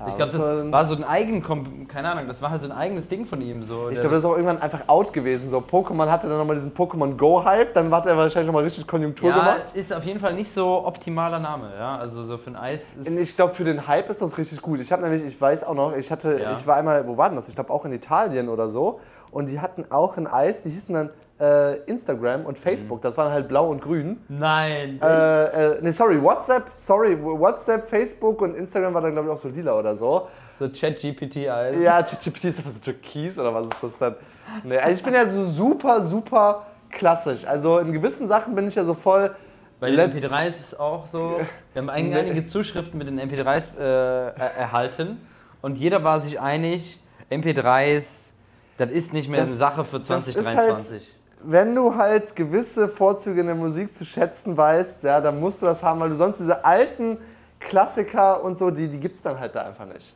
Ja, 0.00 0.08
ich 0.08 0.16
glaube, 0.16 0.32
das 0.32 0.40
war- 0.40 0.70
war 0.72 0.84
so 0.84 0.94
ein 0.94 1.02
eigen, 1.04 1.42
keine 1.88 2.10
Ahnung, 2.10 2.28
das 2.28 2.40
war 2.40 2.50
halt 2.50 2.60
so 2.60 2.68
ein 2.68 2.72
eigenes 2.72 3.08
Ding 3.08 3.26
von 3.26 3.40
ihm. 3.40 3.64
So. 3.64 3.88
Ich 3.88 3.94
glaube, 4.00 4.14
das 4.14 4.20
ist 4.20 4.24
auch 4.24 4.32
irgendwann 4.36 4.62
einfach 4.62 4.82
out 4.88 5.12
gewesen. 5.12 5.50
So, 5.50 5.58
Pokémon 5.58 6.08
hatte 6.08 6.28
dann 6.28 6.38
nochmal 6.38 6.56
diesen 6.56 6.72
Pokémon 6.72 7.16
Go-Hype, 7.16 7.74
dann 7.74 7.92
hat 7.92 8.06
er 8.06 8.16
wahrscheinlich 8.16 8.46
nochmal 8.46 8.62
richtig 8.64 8.86
Konjunktur 8.86 9.30
ja, 9.30 9.38
gemacht. 9.38 9.72
ist 9.74 9.92
auf 9.92 10.04
jeden 10.04 10.20
Fall 10.20 10.34
nicht 10.34 10.54
so 10.54 10.86
optimaler 10.86 11.40
Name, 11.40 11.70
ja. 11.76 11.96
Also 11.96 12.24
so 12.24 12.38
für 12.38 12.50
ein 12.50 12.56
Eis 12.56 12.94
ist. 12.96 13.08
Ich 13.10 13.34
glaube, 13.36 13.54
für 13.54 13.64
den 13.64 13.88
Hype 13.88 14.08
ist 14.08 14.22
das 14.22 14.38
richtig 14.38 14.62
gut. 14.62 14.80
Ich 14.80 14.92
habe 14.92 15.02
nämlich, 15.02 15.24
ich 15.24 15.40
weiß 15.40 15.64
auch 15.64 15.74
noch, 15.74 15.96
ich 15.96 16.10
hatte, 16.12 16.40
Ja. 16.40 16.52
ich 16.52 16.66
war 16.66 16.76
einmal, 16.76 17.06
wo 17.08 17.16
war 17.16 17.28
denn 17.28 17.36
das? 17.36 17.48
Ich 17.48 17.54
glaube 17.56 17.72
auch 17.72 17.84
in 17.84 17.92
Italien 17.92 18.48
oder 18.48 18.68
so. 18.68 19.00
Und 19.30 19.48
die 19.50 19.60
hatten 19.60 19.84
auch 19.90 20.16
ein 20.16 20.26
Eis, 20.26 20.62
die 20.62 20.70
hießen 20.70 20.94
dann 20.94 21.10
äh, 21.40 21.76
Instagram 21.86 22.46
und 22.46 22.58
Mhm. 22.58 22.62
Facebook. 22.62 23.00
Das 23.02 23.16
waren 23.16 23.30
halt 23.32 23.46
blau 23.48 23.68
und 23.70 23.80
grün. 23.80 24.18
Nein. 24.28 24.98
Äh, 25.02 25.44
äh, 25.72 25.78
nee, 25.82 25.90
sorry, 25.92 26.20
WhatsApp, 26.22 26.70
sorry, 26.74 27.16
WhatsApp, 27.22 27.88
Facebook 27.88 28.40
und 28.42 28.56
Instagram 28.56 28.94
war 28.94 29.02
dann, 29.02 29.12
glaube 29.12 29.28
ich, 29.28 29.34
auch 29.34 29.38
so 29.38 29.48
lila 29.48 29.78
oder 29.78 29.94
so. 29.96 30.28
so 30.58 30.68
Chat-GPT-Eis. 30.68 31.78
Ja, 31.80 32.02
ChatGPT 32.02 32.44
ist 32.46 32.58
einfach 32.58 32.72
so 32.72 32.80
Türkis 32.80 33.38
oder 33.38 33.54
was 33.54 33.64
ist 33.66 33.76
das 33.80 33.98
dann? 33.98 34.16
Nee, 34.64 34.78
also 34.78 34.92
ich 34.98 35.02
bin 35.04 35.14
ja 35.14 35.24
so 35.26 35.44
super, 35.50 36.02
super 36.02 36.66
klassisch. 36.90 37.46
Also 37.46 37.78
in 37.78 37.92
gewissen 37.92 38.26
Sachen 38.26 38.54
bin 38.56 38.66
ich 38.66 38.74
ja 38.74 38.84
so 38.84 38.94
voll. 38.94 39.30
Bei 39.78 39.86
den 39.90 39.96
let's- 39.96 40.14
MP3s 40.16 40.48
ist 40.48 40.60
es 40.72 40.80
auch 40.80 41.06
so. 41.06 41.38
Wir 41.72 41.82
haben 41.82 41.90
einige 41.90 42.44
Zuschriften 42.44 42.98
mit 42.98 43.06
den 43.06 43.20
MP3s 43.20 43.68
äh, 43.78 43.82
er- 43.82 44.34
erhalten 44.56 45.20
und 45.62 45.78
jeder 45.78 46.02
war 46.02 46.20
sich 46.20 46.40
einig, 46.40 46.98
MP3s, 47.30 48.30
das 48.78 48.90
ist 48.90 49.12
nicht 49.12 49.28
mehr 49.28 49.40
Das- 49.40 49.50
eine 49.50 49.56
Sache 49.58 49.84
für 49.84 49.98
das 50.00 50.08
ist 50.08 50.36
halt 50.36 50.44
2023. 50.44 51.14
Wenn 51.44 51.74
du 51.74 51.94
halt 51.94 52.34
gewisse 52.34 52.88
Vorzüge 52.88 53.40
in 53.40 53.46
der 53.46 53.54
Musik 53.54 53.94
zu 53.94 54.04
schätzen 54.04 54.56
weißt, 54.56 55.02
ja, 55.02 55.20
dann 55.20 55.38
musst 55.40 55.62
du 55.62 55.66
das 55.66 55.82
haben, 55.82 56.00
weil 56.00 56.10
du 56.10 56.16
sonst 56.16 56.38
diese 56.38 56.64
alten 56.64 57.18
Klassiker 57.60 58.42
und 58.42 58.56
so, 58.58 58.70
die, 58.70 58.88
die 58.88 58.98
gibt 58.98 59.16
es 59.16 59.22
dann 59.22 59.38
halt 59.38 59.54
da 59.54 59.62
einfach 59.62 59.86
nicht. 59.86 60.14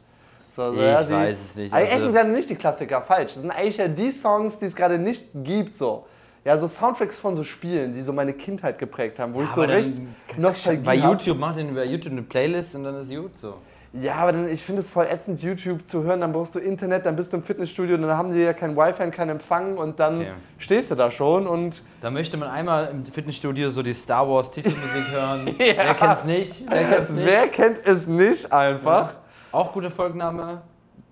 So, 0.54 0.70
so, 0.70 0.74
Ich 0.74 0.80
ja, 0.82 1.02
die, 1.02 1.12
weiß 1.12 1.38
es 1.50 1.56
nicht, 1.56 1.72
Eigentlich 1.72 1.92
also- 1.92 2.04
sind 2.06 2.10
es 2.10 2.16
ja 2.16 2.24
nicht 2.24 2.50
die 2.50 2.54
Klassiker, 2.56 3.02
falsch. 3.02 3.32
Das 3.34 3.40
sind 3.42 3.50
eigentlich 3.50 3.76
ja 3.78 3.88
die 3.88 4.10
Songs, 4.10 4.58
die 4.58 4.66
es 4.66 4.74
gerade 4.76 4.98
nicht 4.98 5.30
gibt. 5.34 5.76
So. 5.76 6.06
Ja, 6.44 6.58
so 6.58 6.66
Soundtracks 6.66 7.18
von 7.18 7.36
so 7.36 7.44
Spielen, 7.44 7.94
die 7.94 8.02
so 8.02 8.12
meine 8.12 8.32
Kindheit 8.32 8.78
geprägt 8.78 9.18
haben, 9.20 9.32
wo 9.32 9.42
ich 9.42 9.48
so 9.50 9.62
recht 9.62 9.92
Nostalgie 10.36 10.82
Bei 10.84 11.00
hab. 11.00 11.12
YouTube 11.12 11.38
macht 11.38 11.56
ihr 11.56 11.68
über 11.68 11.84
YouTube 11.84 12.12
eine 12.12 12.22
Playlist 12.22 12.74
und 12.74 12.84
dann 12.84 12.96
ist 13.00 13.10
gut 13.10 13.38
so. 13.38 13.54
Ja, 13.94 14.14
aber 14.14 14.32
dann, 14.32 14.48
ich 14.48 14.64
finde 14.64 14.80
es 14.80 14.88
voll 14.88 15.06
ätzend, 15.10 15.42
YouTube 15.42 15.86
zu 15.86 16.02
hören. 16.02 16.22
Dann 16.22 16.32
brauchst 16.32 16.54
du 16.54 16.58
Internet, 16.58 17.04
dann 17.04 17.14
bist 17.14 17.30
du 17.32 17.36
im 17.36 17.42
Fitnessstudio, 17.42 17.98
dann 17.98 18.16
haben 18.16 18.32
die 18.32 18.40
ja 18.40 18.54
kein 18.54 18.74
Wi-Fi 18.74 19.02
und 19.02 19.10
keinen 19.10 19.30
Empfang 19.30 19.76
und 19.76 20.00
dann 20.00 20.20
Okay. 20.22 20.30
stehst 20.58 20.90
du 20.90 20.94
da 20.94 21.10
schon 21.10 21.46
und 21.46 21.82
Da 22.00 22.10
möchte 22.10 22.38
man 22.38 22.48
einmal 22.48 22.88
im 22.90 23.04
Fitnessstudio 23.04 23.68
so 23.70 23.82
die 23.82 23.92
Star 23.92 24.26
Wars 24.26 24.50
Titelmusik 24.50 25.08
hören. 25.10 25.54
Wer 25.58 25.94
kennt's 25.94 26.24
nicht? 26.24 26.64
Wer 26.70 26.84
kennt's 26.84 27.10
nicht? 27.10 27.26
wer 27.26 27.48
kennt 27.48 27.78
es 27.86 28.06
nicht 28.06 28.50
einfach? 28.50 29.10
Auch 29.52 29.72
guter 29.72 29.90
Folgenname. 29.90 30.62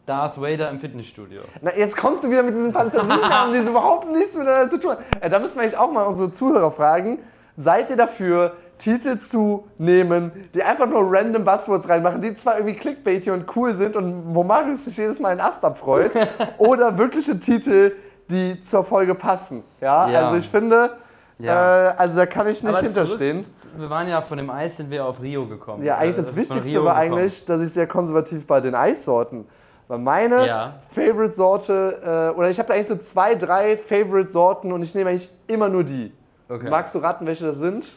Darth 0.07 0.41
Vader 0.41 0.71
im 0.71 0.81
Fitnessstudio. 0.81 1.43
Na, 1.61 1.77
jetzt 1.77 1.95
kommst 1.97 2.25
du 2.25 2.31
wieder 2.31 2.43
mit 2.43 2.55
diesen 2.55 2.73
Fantasienamen, 2.73 3.53
die 3.53 3.61
so 3.61 3.71
überhaupt 3.71 4.11
nichts 4.11 4.35
miteinander 4.35 4.71
zu 4.71 4.81
tun 4.81 4.93
haben. 4.93 5.05
Äh, 5.21 5.29
da 5.29 5.39
müssen 5.39 5.57
wir 5.57 5.63
eigentlich 5.63 5.77
auch 5.77 5.93
mal 5.93 6.05
unsere 6.05 6.31
Zuhörer 6.31 6.73
fragen. 6.73 7.19
Seid 7.59 7.91
ihr 7.91 7.97
dafür, 7.97 8.55
Titel 8.81 9.17
zu 9.19 9.65
nehmen, 9.79 10.33
die 10.55 10.63
einfach 10.63 10.87
nur 10.89 11.03
random 11.13 11.45
Buzzwords 11.45 11.89
reinmachen, 11.89 12.21
die 12.23 12.35
zwar 12.35 12.57
irgendwie 12.59 12.75
clickbaity 12.75 13.31
und 13.31 13.45
cool 13.55 13.75
sind 13.75 13.95
und 13.95 14.35
wo 14.35 14.43
Marius 14.43 14.87
sich 14.87 14.97
jedes 14.97 15.21
Mal 15.21 15.29
einen 15.31 15.41
Ast 15.41 15.65
abfreut, 15.65 16.11
oder 16.59 16.97
wirkliche 16.99 17.39
Titel, 17.39 17.93
die 18.31 18.61
zur 18.61 18.85
Folge 18.85 19.15
passen? 19.15 19.63
Ja, 19.81 20.09
Ja. 20.11 20.21
also 20.25 20.37
ich 20.37 20.49
finde, 20.49 20.91
Ja. 21.39 21.91
äh, 21.91 21.95
also 21.97 22.17
da 22.17 22.27
kann 22.27 22.47
ich 22.49 22.63
nicht 22.63 22.69
Aber 22.75 22.83
hinterstehen. 22.85 23.45
zurück- 23.59 23.73
Wir 23.79 23.91
waren 23.91 24.09
ja 24.09 24.23
von 24.23 24.39
dem 24.39 24.51
Eis 24.51 24.77
sind 24.77 24.91
wir 24.91 25.05
auf 25.05 25.21
Rio 25.23 25.47
gekommen. 25.47 25.85
Ja, 25.85 25.97
eigentlich 25.99 26.15
Äh, 26.17 26.21
das 26.23 26.29
von 26.31 26.37
Wichtigste 26.39 26.85
war 26.85 26.97
eigentlich, 26.97 27.45
dass 27.47 27.61
ich 27.61 27.73
sehr 27.73 27.87
konservativ 27.87 28.47
bei 28.47 28.61
den 28.61 28.75
Eissorten. 28.75 29.47
Weil 29.89 29.99
meine 29.99 30.47
Ja. 30.47 30.75
Favorite-Sorte, 30.91 32.31
äh, 32.35 32.39
oder 32.39 32.49
ich 32.51 32.59
habe 32.59 32.69
da 32.69 32.75
eigentlich 32.75 32.87
so 32.87 32.97
zwei, 32.97 33.35
drei 33.35 33.77
Favorite-Sorten 33.77 34.73
und 34.73 34.83
ich 34.83 34.95
nehme 34.95 35.11
eigentlich 35.11 35.31
immer 35.47 35.69
nur 35.69 35.85
die. 35.85 36.13
Okay. 36.49 36.69
Magst 36.71 36.95
du 36.95 36.99
raten, 36.99 37.27
welche 37.27 37.45
das 37.47 37.59
sind? 37.59 37.91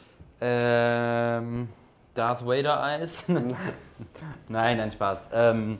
Ähm, 0.45 1.69
Darth 2.13 2.45
Vader 2.45 2.83
Eis. 2.83 3.23
nein, 3.29 3.55
nein, 4.77 4.91
Spaß. 4.91 5.29
Ähm, 5.33 5.79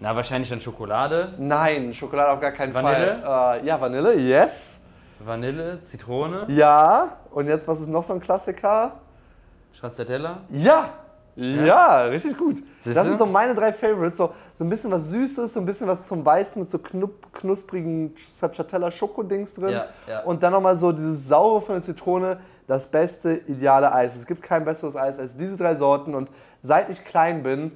na, 0.00 0.14
wahrscheinlich 0.16 0.50
dann 0.50 0.60
Schokolade, 0.60 1.34
Nein, 1.38 1.94
Schokolade 1.94 2.32
auf 2.32 2.40
gar 2.40 2.52
keinen 2.52 2.74
Vanille? 2.74 3.20
Fall. 3.22 3.60
Äh, 3.60 3.66
ja, 3.66 3.80
Vanille, 3.80 4.14
yes. 4.14 4.80
Vanille, 5.20 5.80
Zitrone, 5.82 6.44
Ja. 6.48 7.18
Und 7.30 7.46
jetzt, 7.46 7.66
was 7.68 7.80
ist 7.80 7.88
noch 7.88 8.02
so 8.04 8.12
ein 8.14 8.20
Klassiker? 8.20 8.92
Stracciatella. 9.72 10.38
Ja! 10.50 10.90
Ja, 11.36 12.02
richtig 12.02 12.36
gut. 12.36 12.56
Siehste? 12.80 12.94
Das 12.94 13.04
sind 13.04 13.16
so 13.16 13.24
meine 13.24 13.54
drei 13.54 13.72
Favorites. 13.72 14.18
So, 14.18 14.34
so 14.56 14.64
ein 14.64 14.68
bisschen 14.68 14.90
was 14.90 15.08
Süßes, 15.10 15.54
so 15.54 15.60
ein 15.60 15.66
bisschen 15.66 15.86
was 15.86 16.04
zum 16.08 16.24
Beißen 16.24 16.60
mit 16.60 16.68
so 16.68 16.80
knupp, 16.80 17.32
knusprigen 17.32 18.12
Stracciatella 18.16 18.90
Schokodings 18.90 19.54
drin. 19.54 19.70
Ja, 19.70 19.86
ja. 20.08 20.22
Und 20.24 20.42
dann 20.42 20.52
nochmal 20.52 20.74
so 20.74 20.90
dieses 20.90 21.28
Saure 21.28 21.60
von 21.62 21.76
der 21.76 21.82
Zitrone. 21.84 22.40
Das 22.68 22.86
beste, 22.86 23.32
ideale 23.48 23.92
Eis. 23.92 24.14
Es 24.14 24.26
gibt 24.26 24.42
kein 24.42 24.64
besseres 24.64 24.94
Eis 24.94 25.18
als 25.18 25.34
diese 25.34 25.56
drei 25.56 25.74
Sorten. 25.74 26.14
Und 26.14 26.28
seit 26.62 26.90
ich 26.90 27.02
klein 27.04 27.42
bin, 27.42 27.72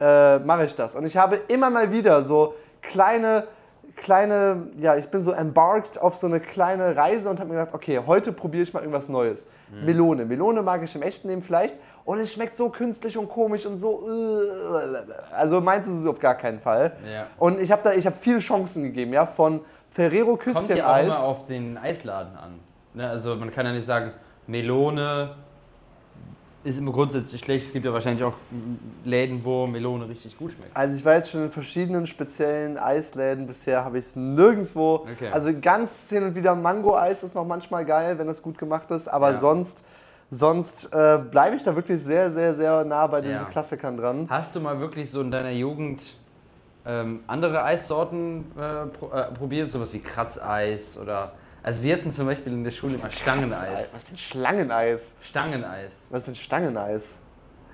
äh, 0.00 0.38
mache 0.38 0.64
ich 0.64 0.74
das. 0.76 0.94
Und 0.94 1.04
ich 1.04 1.16
habe 1.16 1.40
immer 1.48 1.68
mal 1.68 1.90
wieder 1.90 2.22
so 2.22 2.54
kleine, 2.80 3.48
kleine, 3.96 4.68
ja, 4.78 4.94
ich 4.96 5.08
bin 5.08 5.22
so 5.22 5.32
embarked 5.32 6.00
auf 6.00 6.14
so 6.14 6.28
eine 6.28 6.38
kleine 6.38 6.96
Reise 6.96 7.28
und 7.28 7.40
habe 7.40 7.50
mir 7.50 7.58
gedacht, 7.58 7.74
okay, 7.74 8.00
heute 8.06 8.30
probiere 8.30 8.62
ich 8.62 8.72
mal 8.72 8.80
irgendwas 8.80 9.08
Neues. 9.08 9.48
Mhm. 9.68 9.84
Melone. 9.84 10.24
Melone 10.24 10.62
mag 10.62 10.82
ich 10.84 10.94
im 10.94 11.02
echten 11.02 11.28
Leben 11.28 11.42
vielleicht. 11.42 11.74
Und 12.04 12.20
es 12.20 12.32
schmeckt 12.32 12.56
so 12.56 12.68
künstlich 12.68 13.18
und 13.18 13.28
komisch 13.28 13.66
und 13.66 13.78
so. 13.78 14.06
äh, 14.08 15.34
Also 15.34 15.60
meins 15.60 15.88
ist 15.88 15.94
es 16.02 16.06
auf 16.06 16.20
gar 16.20 16.36
keinen 16.36 16.60
Fall. 16.60 16.92
Ja. 17.04 17.26
Und 17.36 17.60
ich 17.60 17.72
habe 17.72 17.82
da, 17.82 17.92
ich 17.94 18.06
habe 18.06 18.14
viele 18.20 18.38
Chancen 18.38 18.84
gegeben, 18.84 19.12
ja, 19.12 19.26
von 19.26 19.60
Ferrero 19.90 20.36
Kommt 20.36 20.68
ja 20.68 20.94
auch 20.94 21.02
immer 21.02 21.18
auf 21.18 21.46
den 21.48 21.76
Eisladen 21.76 22.36
an. 22.36 22.60
Ne? 22.94 23.10
Also 23.10 23.34
man 23.34 23.50
kann 23.50 23.66
ja 23.66 23.72
nicht 23.72 23.86
sagen, 23.86 24.12
Melone 24.46 25.34
ist 26.64 26.78
immer 26.78 26.90
grundsätzlich 26.92 27.40
schlecht. 27.40 27.66
Es 27.66 27.72
gibt 27.72 27.84
ja 27.84 27.92
wahrscheinlich 27.92 28.24
auch 28.24 28.34
Läden, 29.04 29.44
wo 29.44 29.66
Melone 29.68 30.08
richtig 30.08 30.36
gut 30.36 30.52
schmeckt. 30.52 30.76
Also 30.76 30.98
ich 30.98 31.04
war 31.04 31.14
jetzt 31.14 31.30
schon 31.30 31.44
in 31.44 31.50
verschiedenen 31.50 32.06
speziellen 32.08 32.76
Eisläden. 32.76 33.46
Bisher 33.46 33.84
habe 33.84 33.98
ich 33.98 34.06
es 34.06 34.16
nirgendwo. 34.16 35.06
Okay. 35.14 35.28
Also 35.30 35.50
ganz 35.60 36.08
hin 36.10 36.24
und 36.24 36.34
wieder 36.34 36.54
Mango-Eis 36.56 37.22
ist 37.22 37.34
noch 37.36 37.46
manchmal 37.46 37.84
geil, 37.84 38.18
wenn 38.18 38.26
das 38.26 38.42
gut 38.42 38.58
gemacht 38.58 38.90
ist. 38.90 39.06
Aber 39.06 39.30
Ja. 39.32 39.38
sonst, 39.38 39.84
sonst 40.30 40.86
äh, 40.92 41.18
bleibe 41.30 41.54
ich 41.54 41.62
da 41.62 41.76
wirklich 41.76 42.02
sehr, 42.02 42.30
sehr, 42.32 42.54
sehr 42.54 42.84
nah 42.84 43.06
bei 43.06 43.20
diesen 43.20 43.36
Ja. 43.36 43.44
Klassikern 43.44 43.96
dran. 43.96 44.26
Hast 44.28 44.56
du 44.56 44.60
mal 44.60 44.80
wirklich 44.80 45.08
so 45.08 45.20
in 45.20 45.30
deiner 45.30 45.52
Jugend 45.52 46.02
ähm, 46.84 47.20
andere 47.28 47.62
Eissorten 47.62 48.44
äh, 48.58 48.86
pro, 48.86 49.12
äh, 49.12 49.24
probiert? 49.32 49.70
Sowas 49.70 49.92
wie 49.92 50.00
Kratzeis 50.00 50.98
oder... 51.00 51.32
Also 51.66 51.82
wir 51.82 51.94
hatten 51.94 52.12
zum 52.12 52.26
Beispiel 52.26 52.52
in 52.52 52.62
der 52.62 52.70
Schule 52.70 52.94
immer 52.94 53.10
Stangeneis. 53.10 53.92
Was 53.92 54.02
ist 54.02 54.10
denn 54.10 54.16
Schlangeneis? 54.16 55.16
Stangeneis. 55.20 56.06
Was 56.10 56.20
ist 56.20 56.26
denn 56.28 56.34
Stangeneis? 56.36 57.18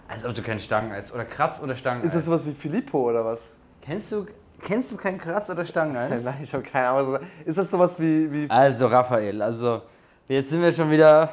Als 0.09 0.25
ob 0.25 0.35
du 0.35 0.41
kein 0.41 0.59
Stangeneis. 0.61 1.13
Oder 1.13 1.27
Kratz- 1.27 1.63
oder 1.63 1.77
Stangeneis. 1.77 2.07
Ist 2.07 2.15
das 2.17 2.25
sowas 2.25 2.47
wie 2.47 2.55
Filippo 2.55 3.11
oder 3.11 3.23
was? 3.23 3.55
Kennst 3.83 4.11
du, 4.11 4.27
kennst 4.63 4.93
du 4.93 4.97
kein 4.97 5.19
Kratz- 5.19 5.51
oder 5.51 5.67
Stangeneis? 5.67 6.25
Nein, 6.25 6.39
ich 6.43 6.55
habe 6.55 6.63
keine 6.63 6.89
Ahnung. 6.89 7.19
Ist 7.45 7.59
das 7.59 7.71
sowas 7.71 8.01
wie, 8.01 8.33
wie 8.33 8.49
Also 8.49 8.87
Raphael, 8.87 9.43
also 9.43 9.83
jetzt 10.27 10.49
sind 10.49 10.63
wir 10.63 10.73
schon 10.73 10.91
wieder, 10.91 11.29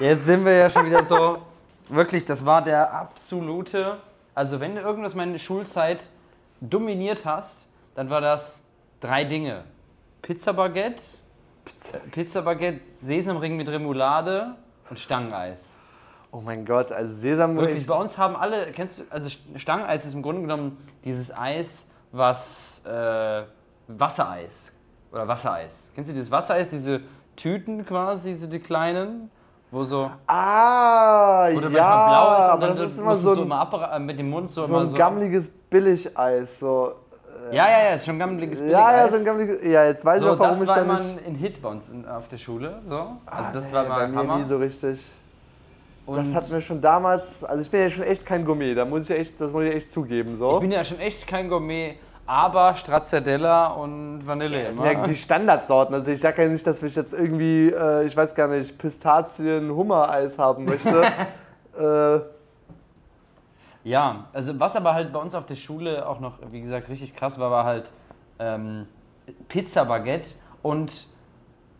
jetzt 0.00 0.24
sind 0.24 0.44
wir 0.44 0.54
ja 0.54 0.70
schon 0.70 0.86
wieder 0.86 1.04
so, 1.04 1.38
wirklich, 1.88 2.24
das 2.24 2.44
war 2.44 2.64
der 2.64 2.92
absolute, 2.92 3.98
also 4.34 4.58
wenn 4.58 4.74
du 4.74 4.80
irgendwas 4.80 5.14
meine 5.14 5.38
Schulzeit 5.38 6.08
dominiert 6.60 7.24
hast, 7.24 7.68
dann 7.94 8.10
war 8.10 8.20
das 8.20 8.60
drei 8.98 9.22
Dinge. 9.22 9.62
Pizza 10.20 10.52
Baguette, 10.52 11.00
Pizza, 12.10 12.42
Baguette, 12.42 12.80
Sesamring 13.00 13.56
mit 13.56 13.68
Remoulade 13.68 14.54
und 14.88 14.98
Stangeneis. 14.98 15.78
Oh 16.30 16.40
mein 16.40 16.64
Gott, 16.64 16.90
also 16.92 17.14
Sesamring. 17.14 17.66
Wirklich, 17.66 17.86
bei 17.86 17.94
uns 17.94 18.16
haben 18.16 18.36
alle, 18.36 18.72
kennst 18.72 19.00
du, 19.00 19.02
also 19.10 19.28
Stangeneis 19.56 20.04
ist 20.04 20.14
im 20.14 20.22
Grunde 20.22 20.42
genommen 20.42 20.78
dieses 21.04 21.36
Eis, 21.36 21.88
was 22.10 22.82
äh, 22.86 23.42
Wassereis 23.88 24.74
oder 25.12 25.28
Wassereis. 25.28 25.92
Kennst 25.94 26.10
du 26.10 26.14
dieses 26.14 26.30
Wassereis, 26.30 26.70
diese 26.70 27.00
Tüten 27.36 27.84
quasi, 27.84 28.34
so 28.34 28.46
die 28.46 28.60
kleinen, 28.60 29.30
wo 29.70 29.84
so, 29.84 30.10
Ah, 30.26 31.48
wo 31.52 31.60
ja, 31.60 31.68
blau 31.68 32.38
ist 32.38 32.44
und 32.44 32.50
aber 32.50 32.66
dann 32.68 32.76
das 32.76 32.90
ist 32.90 32.98
immer 32.98 33.16
so 33.16 33.34
so 33.34 33.40
ein, 33.40 33.46
immer 33.46 33.60
ab, 33.60 33.90
äh, 33.94 33.98
mit 33.98 34.18
dem 34.18 34.30
Mund 34.30 34.50
so, 34.50 34.64
so 34.66 34.76
ein 34.76 34.88
so. 34.88 34.96
gammeliges 34.96 35.48
Billigeis. 35.48 36.60
So. 36.60 36.94
Ja, 37.52 37.68
ja, 37.68 37.84
ja, 37.84 37.90
ist 37.94 38.04
schon 38.06 38.18
gammeliges 38.18 38.58
Ja, 38.60 38.66
ja, 38.66 38.86
Billigeis. 39.06 39.10
so 39.12 39.16
ein 39.18 39.24
gammeliges. 39.24 39.62
Ja, 39.64 39.84
jetzt 39.86 40.04
weiß 40.04 40.18
ich 40.20 40.26
So, 40.26 40.32
auch, 40.32 40.38
warum 40.38 40.52
das 40.54 40.62
ich 40.62 40.68
war 40.68 40.76
da 40.76 40.82
immer 40.82 40.98
nicht. 41.00 41.26
ein 41.26 41.34
Hit 41.34 41.62
bei 41.62 41.68
uns 41.68 41.88
in, 41.88 42.06
auf 42.08 42.28
der 42.28 42.36
Schule. 42.38 42.78
So. 42.84 42.94
Also 42.94 43.16
Ah, 43.26 43.50
das 43.52 43.68
nee, 43.68 43.74
war 43.74 43.84
mal 43.84 43.98
bei 44.00 44.08
mir 44.08 44.16
Hammer. 44.18 44.38
nie 44.38 44.44
so 44.44 44.56
richtig. 44.56 45.04
Das 46.06 46.16
Und 46.18 46.34
hat 46.34 46.50
mir 46.50 46.60
schon 46.60 46.80
damals, 46.80 47.44
also 47.44 47.62
ich 47.62 47.70
bin 47.70 47.80
ja 47.80 47.88
schon 47.90 48.02
echt 48.04 48.26
kein 48.26 48.44
Gourmet, 48.44 48.74
da 48.74 48.84
muss 48.84 49.02
ich 49.02 49.08
ja 49.10 49.16
echt, 49.16 49.40
das 49.40 49.52
muss 49.52 49.62
ich 49.64 49.74
echt 49.74 49.92
zugeben. 49.92 50.36
So. 50.36 50.54
ich 50.54 50.60
bin 50.60 50.72
ja 50.72 50.82
schon 50.84 50.98
echt 50.98 51.28
kein 51.28 51.48
Gourmet, 51.48 51.94
aber 52.26 52.74
Stracciatella 52.74 53.68
und 53.68 54.26
Vanille 54.26 54.64
Das 54.64 54.74
immer. 54.74 54.84
sind 54.88 54.98
ja 55.00 55.06
die 55.06 55.14
Standardsorten. 55.16 55.94
Also 55.94 56.10
ich 56.10 56.18
sage 56.20 56.42
ja 56.42 56.48
nicht, 56.48 56.66
dass 56.66 56.82
ich 56.82 56.96
jetzt 56.96 57.12
irgendwie, 57.12 57.68
äh, 57.68 58.04
ich 58.04 58.16
weiß 58.16 58.34
gar 58.34 58.48
nicht, 58.48 58.76
Pistazien-Hummer-Eis 58.78 60.38
haben 60.38 60.64
möchte. 60.64 61.02
äh, 61.78 62.20
Ja, 63.84 64.28
also 64.32 64.58
was 64.60 64.76
aber 64.76 64.94
halt 64.94 65.12
bei 65.12 65.18
uns 65.18 65.34
auf 65.34 65.46
der 65.46 65.56
Schule 65.56 66.06
auch 66.08 66.20
noch, 66.20 66.38
wie 66.50 66.60
gesagt, 66.60 66.88
richtig 66.88 67.16
krass 67.16 67.38
war, 67.38 67.50
war 67.50 67.64
halt 67.64 67.92
ähm, 68.38 68.86
Pizza 69.48 69.84
Baguette 69.84 70.28
und 70.62 71.08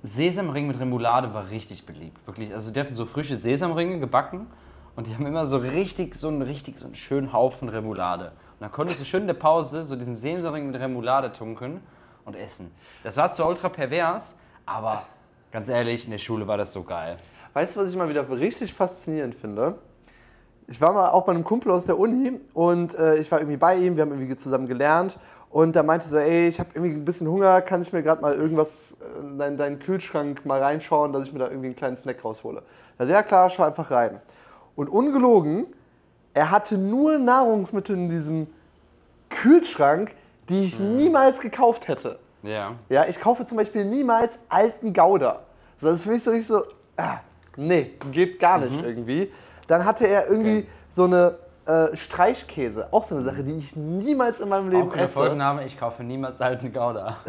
Sesamring 0.05 0.67
mit 0.67 0.81
Remoulade 0.81 1.33
war 1.33 1.51
richtig 1.51 1.87
beliebt. 1.87 2.27
Wirklich, 2.27 2.53
also 2.53 2.73
die 2.73 2.81
hatten 2.81 2.95
so 2.95 3.07
frische 3.07 3.37
Sesamringe 3.37 4.01
gebacken 4.01 4.49
und 4.97 5.07
die 5.07 5.15
haben 5.15 5.27
immer 5.27 5.47
so 5.47 5.59
richtig, 5.59 6.17
so 6.17 6.27
einen 6.27 6.43
richtig, 6.43 6.81
so 6.81 6.87
einen 6.87 6.97
schönen 6.97 7.33
Haufen 7.33 7.69
Remoulade. 7.69 8.27
Und 8.27 8.61
dann 8.61 8.73
konntest 8.73 9.01
du 9.01 9.05
schön 9.05 9.23
in 9.23 9.27
der 9.29 9.35
Pause 9.35 9.85
so 9.85 9.95
diesen 9.95 10.17
Sesamring 10.17 10.67
mit 10.73 10.81
Remoulade 10.81 11.33
tunken 11.33 11.81
und 12.25 12.35
essen. 12.35 12.73
Das 13.05 13.17
war 13.17 13.31
zwar 13.31 13.47
ultra 13.47 13.69
pervers, 13.69 14.37
aber 14.67 15.05
ganz 15.53 15.69
ehrlich, 15.69 16.05
in 16.05 16.11
der 16.11 16.19
Schule 16.19 16.49
war 16.49 16.57
das 16.57 16.73
so 16.73 16.83
geil. 16.83 17.19
Weißt 17.53 17.77
du, 17.77 17.81
was 17.81 17.91
ich 17.91 17.97
mal 17.97 18.09
wieder 18.09 18.29
richtig 18.29 18.75
faszinierend 18.75 19.37
finde? 19.37 19.77
Ich 20.73 20.81
war 20.81 20.95
mal 20.95 21.11
auch 21.11 21.27
bei 21.27 21.33
einem 21.33 21.45
Kumpel 21.45 21.71
aus 21.71 21.85
der 21.85 21.99
Uni 21.99 22.41
und 22.55 22.99
äh, 22.99 23.17
ich 23.19 23.31
war 23.31 23.41
irgendwie 23.41 23.59
bei 23.59 23.77
ihm, 23.77 23.97
wir 23.97 24.05
haben 24.05 24.11
irgendwie 24.11 24.35
zusammen 24.39 24.67
gelernt 24.67 25.19
und 25.51 25.77
da 25.77 25.83
meinte 25.83 26.09
so, 26.09 26.17
ey, 26.17 26.49
ich 26.49 26.59
habe 26.59 26.71
irgendwie 26.73 26.95
ein 26.95 27.05
bisschen 27.05 27.29
Hunger, 27.29 27.61
kann 27.61 27.83
ich 27.83 27.93
mir 27.93 28.03
gerade 28.03 28.23
mal 28.23 28.33
irgendwas 28.33 28.97
äh, 28.99 29.21
in 29.21 29.39
deinen, 29.39 29.59
deinen 29.59 29.81
Kühlschrank 29.81 30.47
mal 30.47 30.63
reinschauen, 30.63 31.13
dass 31.13 31.27
ich 31.27 31.33
mir 31.35 31.41
da 31.41 31.49
irgendwie 31.49 31.67
einen 31.67 31.77
kleinen 31.77 31.99
Snack 31.99 32.25
raushole. 32.25 32.63
Also 32.97 33.13
ja 33.13 33.23
klar, 33.23 33.51
schau 33.51 33.65
einfach 33.65 33.91
rein. 33.91 34.23
Und 34.75 34.89
ungelogen, 34.89 35.67
er 36.33 36.51
hatte 36.51 36.79
nur 36.79 37.19
Nahrungsmittel 37.19 37.95
in 37.95 38.09
diesem 38.09 38.47
Kühlschrank, 39.29 40.13
die 40.49 40.65
ich 40.65 40.81
niemals 40.81 41.41
gekauft 41.41 41.87
hätte. 41.87 42.19
Ja. 42.43 42.77
Ja, 42.89 43.05
ich 43.07 43.21
kaufe 43.21 43.45
zum 43.45 43.59
Beispiel 43.59 43.85
niemals 43.85 44.39
alten 44.49 44.95
Gouda. 44.95 45.41
Das 45.83 45.97
ist 45.97 46.03
für 46.05 46.13
mich 46.13 46.25
so 46.25 46.31
richtig 46.31 46.49
so, 46.49 46.63
ah, 46.97 47.19
nee, 47.59 47.91
geht 48.11 48.41
gar 48.41 48.59
nicht 48.59 48.83
irgendwie. 48.83 49.31
Dann 49.73 49.87
hatte 49.87 50.07
er 50.07 50.29
irgendwie. 50.29 50.59
Okay. 50.59 50.69
so 50.93 51.05
eine 51.05 51.37
äh, 51.65 51.97
Streichkäse, 51.97 52.89
auch 52.93 53.05
so 53.05 53.15
eine 53.15 53.25
Sache, 53.25 53.43
die 53.43 53.57
ich 53.57 53.75
niemals 53.77 54.41
in 54.41 54.49
meinem 54.49 54.69
Leben 54.69 54.91
Auch 54.91 54.97
esse. 54.97 55.13
Folgenname, 55.13 55.65
ich 55.65 55.79
kaufe 55.79 56.03
niemals 56.03 56.41
alten 56.41 56.73
Gouda. 56.73 57.17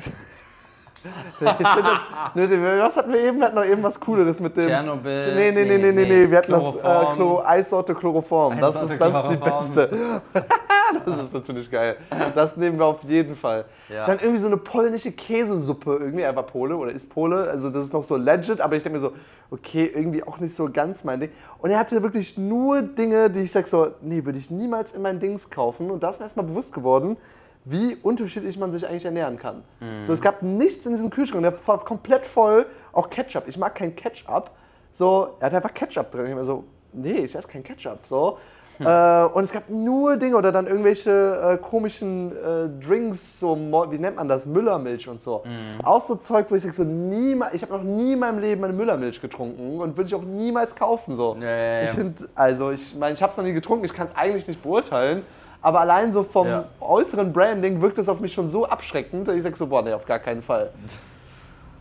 Ich 1.39 1.45
das, 1.45 2.33
nee, 2.35 2.79
was 2.79 2.97
hatten 2.97 3.11
wir 3.11 3.19
eben? 3.21 3.39
Wir 3.39 3.45
hatten 3.47 3.55
noch 3.55 3.65
eben 3.65 3.83
was 3.83 3.99
Cooleres 3.99 4.39
mit 4.39 4.55
dem. 4.55 4.67
Tschernobyl. 4.67 5.33
Nee, 5.35 5.51
nee, 5.51 5.65
nee, 5.65 5.77
nee, 5.77 5.91
nee, 5.91 6.05
nee. 6.05 6.29
Wir 6.29 6.37
hatten 6.37 6.51
das 6.51 6.75
äh, 6.75 6.79
Chloroform. 6.79 7.15
Chlo 7.15 7.41
Eissorte 7.45 7.95
Chloroform. 7.95 8.59
Das 8.59 8.75
ist, 8.75 8.81
das 8.81 8.91
ist 8.91 8.91
die 8.91 9.37
Chloroform. 9.37 9.75
beste. 9.75 10.21
das 11.05 11.19
ist, 11.25 11.35
das 11.35 11.43
finde 11.43 11.61
ich 11.61 11.71
geil. 11.71 11.97
Das 12.35 12.55
nehmen 12.57 12.79
wir 12.79 12.85
auf 12.85 13.03
jeden 13.03 13.35
Fall. 13.35 13.65
Ja. 13.89 14.05
Dann 14.05 14.19
irgendwie 14.19 14.39
so 14.39 14.47
eine 14.47 14.57
polnische 14.57 15.11
Käsesuppe. 15.11 15.97
Irgendwie, 15.99 16.21
er 16.21 16.35
war 16.35 16.43
Pole 16.43 16.75
oder 16.75 16.91
ist 16.91 17.09
Pole. 17.09 17.49
Also 17.49 17.69
das 17.69 17.85
ist 17.85 17.93
noch 17.93 18.03
so 18.03 18.15
legit, 18.15 18.61
aber 18.61 18.75
ich 18.75 18.83
denke 18.83 18.97
mir 18.97 19.01
so, 19.01 19.13
okay, 19.51 19.91
irgendwie 19.93 20.23
auch 20.23 20.39
nicht 20.39 20.55
so 20.55 20.69
ganz 20.71 21.03
mein 21.03 21.19
Ding. 21.19 21.31
Und 21.59 21.69
er 21.69 21.79
hatte 21.79 22.01
wirklich 22.01 22.37
nur 22.37 22.81
Dinge, 22.81 23.29
die 23.29 23.41
ich 23.41 23.51
sag 23.51 23.67
so, 23.67 23.87
nee, 24.01 24.23
würde 24.25 24.39
ich 24.39 24.49
niemals 24.49 24.93
in 24.93 25.01
mein 25.01 25.19
Dings 25.19 25.49
kaufen. 25.49 25.91
Und 25.91 26.01
da 26.01 26.09
ist 26.09 26.19
mir 26.19 26.25
erstmal 26.25 26.45
bewusst 26.45 26.73
geworden, 26.73 27.17
wie 27.65 27.95
unterschiedlich 27.95 28.57
man 28.57 28.71
sich 28.71 28.87
eigentlich 28.87 29.05
ernähren 29.05 29.37
kann. 29.37 29.63
So, 30.03 30.13
es 30.13 30.21
gab 30.21 30.41
nichts 30.41 30.85
in 30.85 30.91
diesem 30.91 31.09
Kühlschrank, 31.09 31.43
der 31.43 31.53
war 31.65 31.79
komplett 31.83 32.25
voll, 32.25 32.65
auch 32.91 33.09
Ketchup. 33.09 33.43
Ich 33.47 33.57
mag 33.57 33.75
kein 33.75 33.95
Ketchup. 33.95 34.51
So, 34.91 35.35
er 35.39 35.47
hat 35.47 35.53
einfach 35.55 35.73
Ketchup 35.73 36.11
drin. 36.11 36.27
Ich 36.27 36.35
mir 36.35 36.45
so, 36.45 36.65
nee, 36.91 37.19
ich 37.19 37.35
esse 37.35 37.47
kein 37.47 37.63
Ketchup. 37.63 37.99
So. 38.05 38.37
Äh, 38.79 39.25
und 39.25 39.43
es 39.43 39.51
gab 39.51 39.69
nur 39.69 40.17
Dinge 40.17 40.35
oder 40.35 40.51
dann 40.51 40.67
irgendwelche 40.67 41.11
äh, 41.11 41.57
komischen 41.57 42.31
äh, 42.31 42.69
Drinks, 42.83 43.39
so, 43.39 43.55
wie 43.91 43.97
nennt 43.97 44.15
man 44.15 44.27
das, 44.27 44.45
Müllermilch 44.45 45.07
und 45.07 45.21
so. 45.21 45.43
Auch 45.83 46.03
so 46.05 46.15
Zeug, 46.15 46.47
wo 46.49 46.55
ich 46.55 46.63
sage, 46.63 46.73
so, 46.73 46.83
niemals, 46.83 47.53
ich 47.53 47.61
habe 47.61 47.73
noch 47.73 47.83
nie 47.83 48.13
in 48.13 48.19
meinem 48.19 48.39
Leben 48.39 48.63
eine 48.63 48.73
Müllermilch 48.73 49.21
getrunken 49.21 49.79
und 49.79 49.95
würde 49.95 50.07
ich 50.07 50.15
auch 50.15 50.23
niemals 50.23 50.75
kaufen. 50.75 51.15
So. 51.15 51.35
Ja, 51.39 51.43
ja, 51.43 51.55
ja. 51.55 51.83
Ich 51.83 51.91
finde, 51.91 52.29
also 52.35 52.71
ich 52.71 52.95
meine, 52.95 53.13
ich 53.13 53.21
habe 53.21 53.31
es 53.31 53.37
noch 53.37 53.43
nie 53.43 53.53
getrunken, 53.53 53.85
ich 53.85 53.93
kann 53.93 54.07
es 54.07 54.15
eigentlich 54.15 54.47
nicht 54.47 54.61
beurteilen. 54.61 55.23
Aber 55.63 55.79
allein 55.79 56.11
so 56.11 56.21
vom 56.23 56.45
Ja. 56.47 56.65
äußeren 56.79 57.33
Branding 57.33 57.81
wirkt 57.81 57.97
es 57.97 58.07
auf 58.09 58.19
mich 58.19 58.33
schon 58.33 58.49
so 58.49 58.65
abschreckend, 58.67 59.27
dass 59.27 59.35
ich 59.35 59.41
sage 59.43 59.55
so, 59.55 59.65
boah, 59.67 59.81
nee, 59.81 59.93
auf 59.93 60.05
gar 60.05 60.19
keinen 60.19 60.43
Fall. 60.43 60.69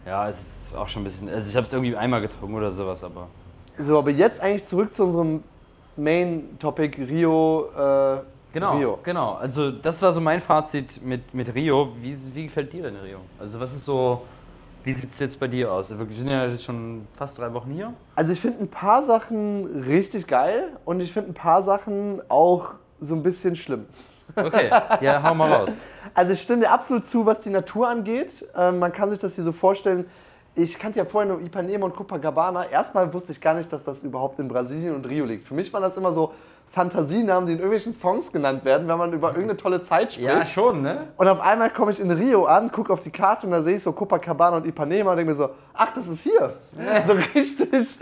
Ja, 0.06 0.28
es 0.28 0.36
ist 0.66 0.74
auch 0.76 0.88
schon 0.88 1.02
ein 1.02 1.04
bisschen. 1.04 1.28
Also 1.28 1.48
ich 1.48 1.56
habe 1.56 1.66
es 1.66 1.72
irgendwie 1.72 1.96
einmal 1.96 2.20
getrunken 2.20 2.54
oder 2.56 2.72
sowas, 2.72 3.02
aber. 3.04 3.26
So, 3.78 3.98
aber 3.98 4.10
jetzt 4.10 4.40
eigentlich 4.40 4.64
zurück 4.64 4.92
zu 4.92 5.04
unserem 5.04 5.42
Main-Topic 5.96 7.02
Rio. 7.04 7.66
Äh, 7.76 8.18
Genau, 8.52 8.76
Rio. 8.76 8.98
genau. 9.02 9.32
Also 9.34 9.70
das 9.70 10.02
war 10.02 10.12
so 10.12 10.20
mein 10.20 10.42
Fazit 10.42 11.02
mit, 11.02 11.32
mit 11.32 11.54
Rio. 11.54 11.88
Wie, 12.02 12.14
wie 12.34 12.44
gefällt 12.44 12.70
dir 12.74 12.82
denn 12.82 12.96
Rio? 12.96 13.18
Also 13.40 13.58
was 13.58 13.72
ist 13.74 13.86
so, 13.86 14.22
wie 14.84 14.92
sieht 14.92 15.08
es 15.08 15.18
jetzt 15.20 15.40
bei 15.40 15.48
dir 15.48 15.72
aus? 15.72 15.88
Wir 15.90 16.06
sind 16.14 16.28
ja 16.28 16.44
jetzt 16.46 16.64
schon 16.64 17.06
fast 17.14 17.38
drei 17.38 17.50
Wochen 17.54 17.70
hier. 17.70 17.94
Also 18.14 18.32
ich 18.32 18.40
finde 18.42 18.60
ein 18.62 18.68
paar 18.68 19.02
Sachen 19.04 19.84
richtig 19.86 20.26
geil 20.26 20.68
und 20.84 21.00
ich 21.00 21.12
finde 21.14 21.30
ein 21.30 21.34
paar 21.34 21.62
Sachen 21.62 22.20
auch 22.28 22.74
so 23.02 23.14
ein 23.14 23.22
bisschen 23.22 23.56
schlimm. 23.56 23.86
Okay, 24.34 24.70
ja, 25.00 25.22
hau 25.22 25.34
mal 25.34 25.52
raus. 25.52 25.72
Also 26.14 26.32
ich 26.32 26.42
stimme 26.42 26.62
dir 26.62 26.70
absolut 26.70 27.06
zu, 27.06 27.24
was 27.24 27.40
die 27.40 27.48
Natur 27.48 27.88
angeht. 27.88 28.46
Ähm, 28.54 28.78
man 28.78 28.92
kann 28.92 29.08
sich 29.08 29.18
das 29.18 29.34
hier 29.34 29.44
so 29.44 29.52
vorstellen. 29.52 30.04
Ich 30.54 30.78
kannte 30.78 30.98
ja 30.98 31.06
vorher 31.06 31.32
nur 31.32 31.40
Ipanema 31.40 31.86
und 31.86 31.94
Copacabana. 31.94 32.66
Erstmal 32.66 33.10
wusste 33.14 33.32
ich 33.32 33.40
gar 33.40 33.54
nicht, 33.54 33.72
dass 33.72 33.82
das 33.82 34.02
überhaupt 34.02 34.38
in 34.38 34.46
Brasilien 34.46 34.94
und 34.94 35.08
Rio 35.08 35.24
liegt. 35.24 35.48
Für 35.48 35.54
mich 35.54 35.72
waren 35.72 35.80
das 35.80 35.96
immer 35.96 36.12
so 36.12 36.34
Fantasienamen, 36.72 37.46
die 37.46 37.52
in 37.52 37.58
irgendwelchen 37.58 37.92
Songs 37.92 38.32
genannt 38.32 38.64
werden, 38.64 38.88
wenn 38.88 38.96
man 38.96 39.12
über 39.12 39.28
irgendeine 39.28 39.58
tolle 39.58 39.82
Zeit 39.82 40.12
spricht. 40.14 40.26
Ja, 40.26 40.42
schon, 40.42 40.80
ne? 40.80 41.08
Und 41.18 41.28
auf 41.28 41.38
einmal 41.40 41.68
komme 41.70 41.92
ich 41.92 42.00
in 42.00 42.10
Rio 42.10 42.46
an, 42.46 42.72
gucke 42.72 42.90
auf 42.92 43.00
die 43.02 43.10
Karte 43.10 43.46
und 43.46 43.52
da 43.52 43.60
sehe 43.60 43.76
ich 43.76 43.82
so 43.82 43.92
Copacabana 43.92 44.56
und 44.56 44.66
Ipanema 44.66 45.10
und 45.10 45.18
denke 45.18 45.30
mir 45.32 45.36
so, 45.36 45.50
ach, 45.74 45.92
das 45.94 46.08
ist 46.08 46.22
hier. 46.22 46.54
so 47.06 47.12
richtig. 47.34 47.70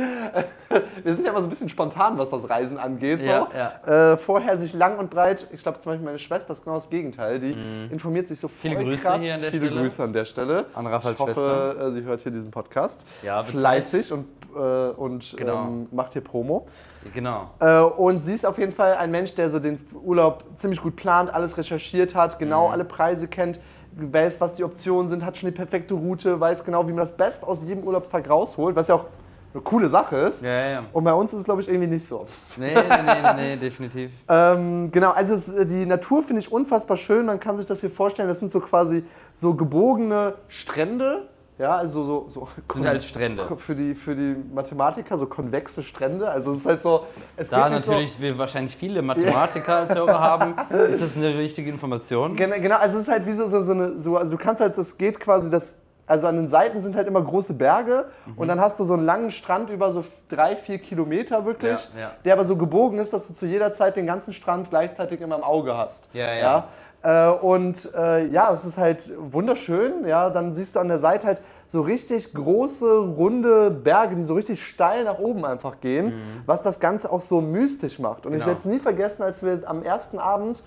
Wir 1.02 1.12
sind 1.14 1.24
ja 1.24 1.30
immer 1.32 1.40
so 1.40 1.46
ein 1.46 1.50
bisschen 1.50 1.68
spontan, 1.68 2.16
was 2.16 2.30
das 2.30 2.48
Reisen 2.48 2.78
angeht. 2.78 3.22
So. 3.22 3.28
Ja, 3.28 4.12
Äh, 4.12 4.16
vorher 4.18 4.56
sich 4.58 4.72
lang 4.72 4.98
und 4.98 5.10
breit, 5.10 5.48
ich 5.52 5.62
glaube 5.62 5.80
zum 5.80 5.90
Beispiel 5.90 6.04
meine 6.06 6.18
Schwester 6.20 6.52
ist 6.52 6.62
genau 6.62 6.76
das 6.76 6.88
Gegenteil, 6.88 7.40
die 7.40 7.56
informiert 7.90 8.28
sich 8.28 8.38
so 8.38 8.46
voll 8.48 8.70
Mhm. 8.70 8.76
Viele 8.78 8.84
Grüße 8.90 9.02
krass. 9.02 9.20
hier 9.22 9.34
an 9.34 9.40
der 9.40 9.50
Viele 9.50 9.66
Stelle. 9.66 9.80
Grüße 9.80 10.02
an 10.04 10.12
der 10.12 10.24
Stelle. 10.26 10.66
An 10.74 10.86
Raffals 10.86 11.14
ich 11.14 11.20
hoffe, 11.20 11.32
Schwester. 11.34 11.86
äh, 11.88 11.90
sie 11.92 12.02
hört 12.04 12.20
hier 12.22 12.30
diesen 12.32 12.50
Podcast. 12.52 13.04
Ja, 13.24 13.42
Fleißig 13.42 14.12
und, 14.12 14.26
äh, 14.54 14.58
und 14.90 15.34
Genau. 15.36 15.64
ähm, 15.64 15.88
macht 15.90 16.12
hier 16.12 16.22
Promo. 16.22 16.68
Genau. 17.14 17.50
Äh, 17.60 17.80
und 17.80 18.20
sie 18.20 18.34
ist 18.34 18.44
auf 18.46 18.58
jeden 18.58 18.72
Fall 18.72 18.94
ein 18.94 19.10
Mensch, 19.10 19.34
der 19.34 19.48
so 19.50 19.58
den 19.58 19.80
Urlaub 20.04 20.44
ziemlich 20.56 20.82
gut 20.82 20.96
plant, 20.96 21.32
alles 21.32 21.56
recherchiert 21.56 22.14
hat, 22.14 22.38
genau 22.38 22.66
Mhm. 22.68 22.72
alle 22.72 22.84
Preise 22.84 23.26
kennt, 23.28 23.58
weiß, 23.92 24.40
was 24.40 24.52
die 24.54 24.64
Optionen 24.64 25.08
sind, 25.08 25.24
hat 25.24 25.38
schon 25.38 25.48
die 25.50 25.56
perfekte 25.56 25.94
Route, 25.94 26.38
weiß 26.38 26.64
genau, 26.64 26.86
wie 26.86 26.92
man 26.92 27.00
das 27.00 27.12
Best 27.16 27.42
aus 27.44 27.62
jedem 27.64 27.84
Urlaubstag 27.84 28.28
rausholt, 28.28 28.76
was 28.76 28.88
ja 28.88 28.94
auch 28.96 29.06
eine 29.52 29.62
coole 29.62 29.88
Sache 29.88 30.16
ist. 30.16 30.42
Ja, 30.44 30.48
ja, 30.48 30.68
ja. 30.70 30.82
Und 30.92 31.02
bei 31.02 31.12
uns 31.12 31.32
ist 31.32 31.40
es, 31.40 31.44
glaube 31.44 31.60
ich, 31.62 31.68
irgendwie 31.68 31.88
nicht 31.88 32.06
so. 32.06 32.26
Nee, 32.56 32.72
nee, 32.72 32.82
nee, 33.04 33.32
nee, 33.36 33.56
definitiv. 33.56 34.10
Ähm, 34.28 34.92
genau, 34.92 35.10
also 35.10 35.34
es, 35.34 35.52
die 35.66 35.86
Natur 35.86 36.22
finde 36.22 36.40
ich 36.40 36.52
unfassbar 36.52 36.96
schön. 36.96 37.26
Man 37.26 37.40
kann 37.40 37.56
sich 37.56 37.66
das 37.66 37.80
hier 37.80 37.90
vorstellen, 37.90 38.28
das 38.28 38.38
sind 38.38 38.52
so 38.52 38.60
quasi 38.60 39.02
so 39.34 39.54
gebogene 39.54 40.34
Strände. 40.46 41.28
Ja, 41.60 41.76
also 41.76 42.04
so, 42.04 42.24
so 42.28 42.48
Sind 42.72 42.86
halt 42.86 43.02
Strände. 43.02 43.46
für 43.58 43.74
die, 43.74 43.94
für 43.94 44.14
die 44.16 44.34
Mathematiker 44.54 45.18
so 45.18 45.26
konvexe 45.26 45.82
Strände. 45.82 46.26
Also 46.30 46.52
es 46.52 46.58
ist 46.60 46.66
halt 46.66 46.80
so. 46.82 47.04
Es 47.36 47.50
Da 47.50 47.64
geht 47.64 47.72
nicht 47.74 47.84
so, 47.84 47.92
natürlich 47.92 48.18
wir 48.20 48.38
wahrscheinlich 48.38 48.74
viele 48.76 49.02
Mathematiker 49.02 49.76
als 49.76 49.94
Hörer 49.94 50.20
haben, 50.20 50.54
ist 50.90 51.02
das 51.02 51.16
eine 51.16 51.36
wichtige 51.36 51.68
Information. 51.70 52.34
Gen- 52.34 52.50
Genau, 52.62 52.76
also 52.76 52.96
es 52.96 53.02
ist 53.04 53.10
halt 53.10 53.26
wie 53.26 53.32
so, 53.32 53.46
so, 53.46 53.60
so 53.62 53.72
eine, 53.72 53.98
so, 53.98 54.16
also 54.16 54.36
du 54.38 54.42
kannst 54.42 54.62
halt, 54.62 54.78
das 54.78 54.96
geht 54.96 55.20
quasi, 55.20 55.50
das, 55.50 55.74
also 56.06 56.26
an 56.28 56.36
den 56.36 56.48
Seiten 56.48 56.80
sind 56.80 56.96
halt 56.96 57.06
immer 57.06 57.22
große 57.22 57.52
Berge 57.52 58.06
Mhm. 58.24 58.38
und 58.38 58.48
dann 58.48 58.58
hast 58.60 58.80
du 58.80 58.84
so 58.84 58.94
einen 58.94 59.04
langen 59.04 59.30
Strand 59.30 59.68
über 59.68 59.90
so 59.92 60.02
drei, 60.28 60.56
vier 60.56 60.78
Kilometer 60.78 61.44
wirklich, 61.44 61.78
Ja, 61.94 62.00
ja. 62.00 62.10
der 62.24 62.32
aber 62.32 62.44
so 62.44 62.56
gebogen 62.56 62.98
ist, 62.98 63.12
dass 63.12 63.26
du 63.28 63.34
zu 63.34 63.44
jeder 63.46 63.72
Zeit 63.74 63.96
den 63.96 64.06
ganzen 64.06 64.32
Strand 64.32 64.70
gleichzeitig 64.70 65.20
immer 65.20 65.36
im 65.36 65.44
Auge 65.44 65.76
hast. 65.76 66.08
Ja, 66.14 66.32
ja. 66.34 66.64
Äh, 67.02 67.28
und 67.30 67.90
äh, 67.96 68.26
ja, 68.26 68.52
es 68.52 68.64
ist 68.64 68.76
halt 68.76 69.10
wunderschön, 69.18 70.06
ja, 70.06 70.28
dann 70.28 70.52
siehst 70.54 70.76
du 70.76 70.80
an 70.80 70.88
der 70.88 70.98
Seite 70.98 71.26
halt 71.28 71.40
so 71.66 71.80
richtig 71.80 72.34
große, 72.34 72.98
runde 72.98 73.70
Berge, 73.70 74.16
die 74.16 74.22
so 74.22 74.34
richtig 74.34 74.62
steil 74.64 75.04
nach 75.04 75.18
oben 75.18 75.44
einfach 75.46 75.80
gehen, 75.80 76.12
was 76.46 76.60
das 76.62 76.78
Ganze 76.80 77.10
auch 77.10 77.22
so 77.22 77.40
mystisch 77.40 77.98
macht. 77.98 78.26
Und 78.26 78.32
ich 78.32 78.40
Mhm. 78.40 78.44
Genau. 78.44 78.46
werde 78.48 78.58
es 78.60 78.64
nie 78.66 78.80
vergessen, 78.80 79.22
als 79.22 79.42
wir 79.42 79.62
am 79.66 79.82
ersten 79.82 80.18
Abend 80.18 80.62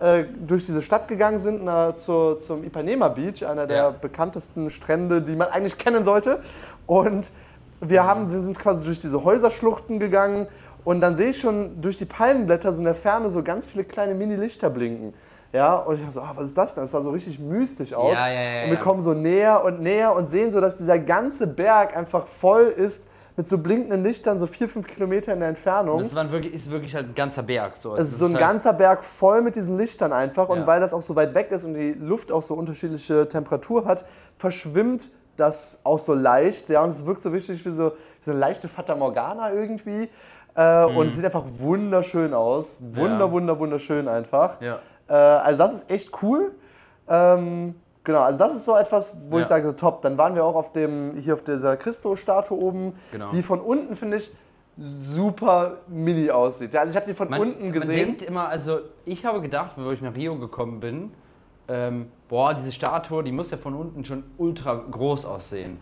äh, 0.00 0.24
durch 0.46 0.64
diese 0.66 0.80
Stadt 0.82 1.06
gegangen 1.06 1.38
sind, 1.38 1.64
na, 1.64 1.94
zur, 1.94 2.38
zum 2.38 2.64
Ipanema 2.64 3.08
Beach, 3.08 3.46
einer 3.46 3.66
der 3.66 3.76
Ja. 3.76 3.90
bekanntesten 3.90 4.70
Strände, 4.70 5.22
die 5.22 5.36
man 5.36 5.48
eigentlich 5.48 5.78
kennen 5.78 6.02
sollte. 6.04 6.40
Und 6.86 7.30
wir, 7.80 8.04
haben, 8.04 8.32
wir 8.32 8.40
sind 8.40 8.58
quasi 8.58 8.84
durch 8.84 8.98
diese 8.98 9.22
Häuserschluchten 9.22 9.98
gegangen 10.00 10.46
und 10.84 11.00
dann 11.00 11.14
sehe 11.16 11.30
ich 11.30 11.40
schon 11.40 11.80
durch 11.80 11.96
die 11.96 12.06
Palmenblätter 12.06 12.72
so 12.72 12.78
in 12.78 12.84
der 12.84 12.94
Ferne 12.94 13.28
so 13.30 13.42
ganz 13.42 13.66
viele 13.66 13.84
kleine 13.84 14.14
Mini-Lichter 14.14 14.68
blinken. 14.70 15.14
Ja, 15.54 15.76
und 15.76 15.94
ich 15.94 16.00
dachte 16.00 16.12
so, 16.14 16.20
ah, 16.20 16.32
was 16.34 16.44
ist 16.48 16.58
das 16.58 16.74
denn? 16.74 16.82
Das 16.82 16.90
sah 16.90 17.00
so 17.00 17.10
richtig 17.10 17.38
mystisch 17.38 17.94
aus. 17.94 18.14
Ja, 18.18 18.28
ja, 18.28 18.42
ja, 18.42 18.64
und 18.64 18.70
wir 18.70 18.76
kommen 18.78 19.02
so 19.02 19.14
näher 19.14 19.64
und 19.64 19.80
näher 19.80 20.14
und 20.14 20.28
sehen 20.28 20.50
so, 20.50 20.60
dass 20.60 20.76
dieser 20.76 20.98
ganze 20.98 21.46
Berg 21.46 21.96
einfach 21.96 22.26
voll 22.26 22.64
ist 22.66 23.04
mit 23.36 23.48
so 23.48 23.58
blinkenden 23.58 24.02
Lichtern, 24.02 24.38
so 24.40 24.46
vier, 24.46 24.68
fünf 24.68 24.86
Kilometer 24.88 25.32
in 25.32 25.38
der 25.40 25.48
Entfernung. 25.50 26.00
Das 26.02 26.14
waren 26.14 26.30
wirklich, 26.32 26.54
ist 26.54 26.70
wirklich 26.70 26.94
halt 26.94 27.08
ein 27.08 27.14
ganzer 27.14 27.42
Berg. 27.44 27.76
So. 27.76 27.94
Es 27.94 28.08
ist 28.08 28.18
so 28.18 28.26
ein 28.26 28.32
halt, 28.34 28.40
ganzer 28.40 28.72
Berg 28.72 29.04
voll 29.04 29.42
mit 29.42 29.54
diesen 29.56 29.76
Lichtern 29.78 30.12
einfach. 30.12 30.48
Und 30.48 30.66
weil 30.66 30.80
das 30.80 30.92
auch 30.92 31.02
so 31.02 31.14
weit 31.16 31.34
weg 31.34 31.50
ist 31.52 31.64
und 31.64 31.74
die 31.74 31.92
Luft 31.92 32.32
auch 32.32 32.42
so 32.42 32.54
unterschiedliche 32.54 33.28
Temperatur 33.28 33.84
hat, 33.86 34.04
verschwimmt 34.38 35.10
das 35.36 35.78
auch 35.84 35.98
so 35.98 36.14
leicht. 36.14 36.68
Ja, 36.68 36.82
und 36.82 36.90
es 36.90 37.06
wirkt 37.06 37.22
so 37.22 37.30
richtig 37.30 37.64
wie 37.64 37.70
so, 37.70 37.90
wie 37.92 38.24
so 38.24 38.30
eine 38.32 38.40
leichte 38.40 38.68
Fata 38.68 38.94
Morgana 38.94 39.52
irgendwie. 39.52 40.08
Äh, 40.56 40.84
Und 40.84 41.08
es 41.08 41.16
sieht 41.16 41.24
einfach 41.24 41.44
wunderschön 41.58 42.32
aus. 42.34 42.78
Wunder, 42.80 43.26
Mhm. 43.26 43.32
Wunder, 43.32 43.58
wunderschön 43.58 44.06
einfach. 44.06 44.60
Ja. 44.60 44.78
Äh, 45.08 45.12
also 45.12 45.58
das 45.58 45.74
ist 45.74 45.90
echt 45.90 46.10
cool. 46.22 46.52
Ähm, 47.08 47.74
genau, 48.02 48.20
also 48.22 48.38
das 48.38 48.54
ist 48.54 48.64
so 48.64 48.76
etwas, 48.76 49.16
wo 49.28 49.36
ich 49.38 49.42
Ja. 49.44 49.48
sage, 49.48 49.66
so 49.66 49.72
top. 49.72 50.02
Dann 50.02 50.16
waren 50.18 50.34
wir 50.34 50.44
auch 50.44 50.54
auf 50.54 50.72
dem, 50.72 51.14
hier 51.16 51.34
auf 51.34 51.42
dieser 51.42 51.76
Christo-Statue 51.76 52.56
oben, 52.58 52.94
Genau. 53.12 53.30
die 53.30 53.42
von 53.42 53.60
unten, 53.60 53.96
finde 53.96 54.16
ich, 54.18 54.34
super 54.98 55.78
mini 55.88 56.30
aussieht. 56.30 56.74
Ja, 56.74 56.80
also 56.80 56.90
ich 56.90 56.96
habe 56.96 57.06
die 57.06 57.14
von 57.14 57.30
Man, 57.30 57.40
unten 57.40 57.62
man 57.64 57.72
gesehen. 57.72 57.94
denkt 57.96 58.22
immer, 58.22 58.48
also 58.48 58.78
ich 59.04 59.24
habe 59.24 59.40
gedacht, 59.40 59.76
bevor 59.76 59.92
ich 59.92 60.00
nach 60.02 60.14
Rio 60.14 60.36
gekommen 60.38 60.80
bin, 60.80 61.12
ähm, 61.68 62.10
boah, 62.28 62.54
diese 62.54 62.72
Statue, 62.72 63.22
die 63.22 63.32
muss 63.32 63.50
ja 63.50 63.56
von 63.56 63.74
unten 63.74 64.04
schon 64.04 64.24
ultra 64.36 64.74
groß 64.74 65.24
aussehen. 65.24 65.78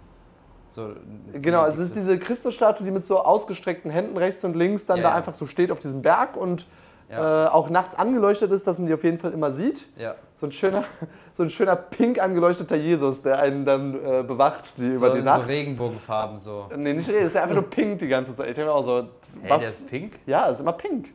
So, 0.70 0.90
Genau, 1.32 1.66
es 1.66 1.76
ist 1.76 1.94
diese 1.96 2.18
Christusstatue, 2.18 2.84
die 2.84 2.90
mit 2.90 3.04
so 3.04 3.18
ausgestreckten 3.22 3.90
Händen 3.90 4.16
rechts 4.16 4.42
und 4.44 4.56
links 4.56 4.86
dann 4.86 4.98
Ja, 4.98 5.02
da 5.04 5.08
ja. 5.10 5.14
einfach 5.16 5.34
so 5.34 5.46
steht 5.46 5.70
auf 5.70 5.80
diesem 5.80 6.02
Berg 6.02 6.36
und 6.36 6.66
Ja. 7.12 7.46
äh, 7.46 7.48
auch 7.50 7.68
nachts 7.70 7.94
angeleuchtet 7.94 8.50
ist, 8.50 8.66
dass 8.66 8.78
man 8.78 8.86
die 8.88 8.94
auf 8.94 9.04
jeden 9.04 9.18
Fall 9.18 9.32
immer 9.32 9.52
sieht. 9.52 9.86
Ja. 9.96 10.14
So 10.40 10.46
ein 10.46 10.52
schöner, 10.52 10.84
so 11.34 11.42
ein 11.42 11.50
schöner 11.50 11.76
pink 11.76 12.20
angeleuchteter 12.20 12.76
Jesus, 12.76 13.22
der 13.22 13.38
einen 13.38 13.64
dann 13.64 13.94
äh, 13.94 14.22
bewacht 14.26 14.78
die, 14.78 14.88
über 14.88 15.08
so, 15.08 15.14
die 15.14 15.20
so 15.20 15.24
Nacht. 15.24 15.46
Regenbogenfarben 15.46 16.38
so. 16.38 16.68
nee, 16.76 16.94
nicht 16.94 17.08
reden, 17.08 17.26
ist 17.26 17.34
ja 17.34 17.42
einfach 17.42 17.54
nur 17.54 17.68
pink 17.70 17.98
die 17.98 18.08
ganze 18.08 18.34
Zeit. 18.34 18.48
Ich 18.48 18.54
denke 18.56 18.70
mir 18.70 18.74
auch 18.76 18.82
so, 18.84 19.08
Hey, 19.40 19.50
was? 19.50 19.60
der 19.60 19.70
ist 19.70 19.88
pink? 19.88 20.14
ja, 20.26 20.46
ist 20.46 20.60
immer 20.60 20.72
pink. 20.72 21.08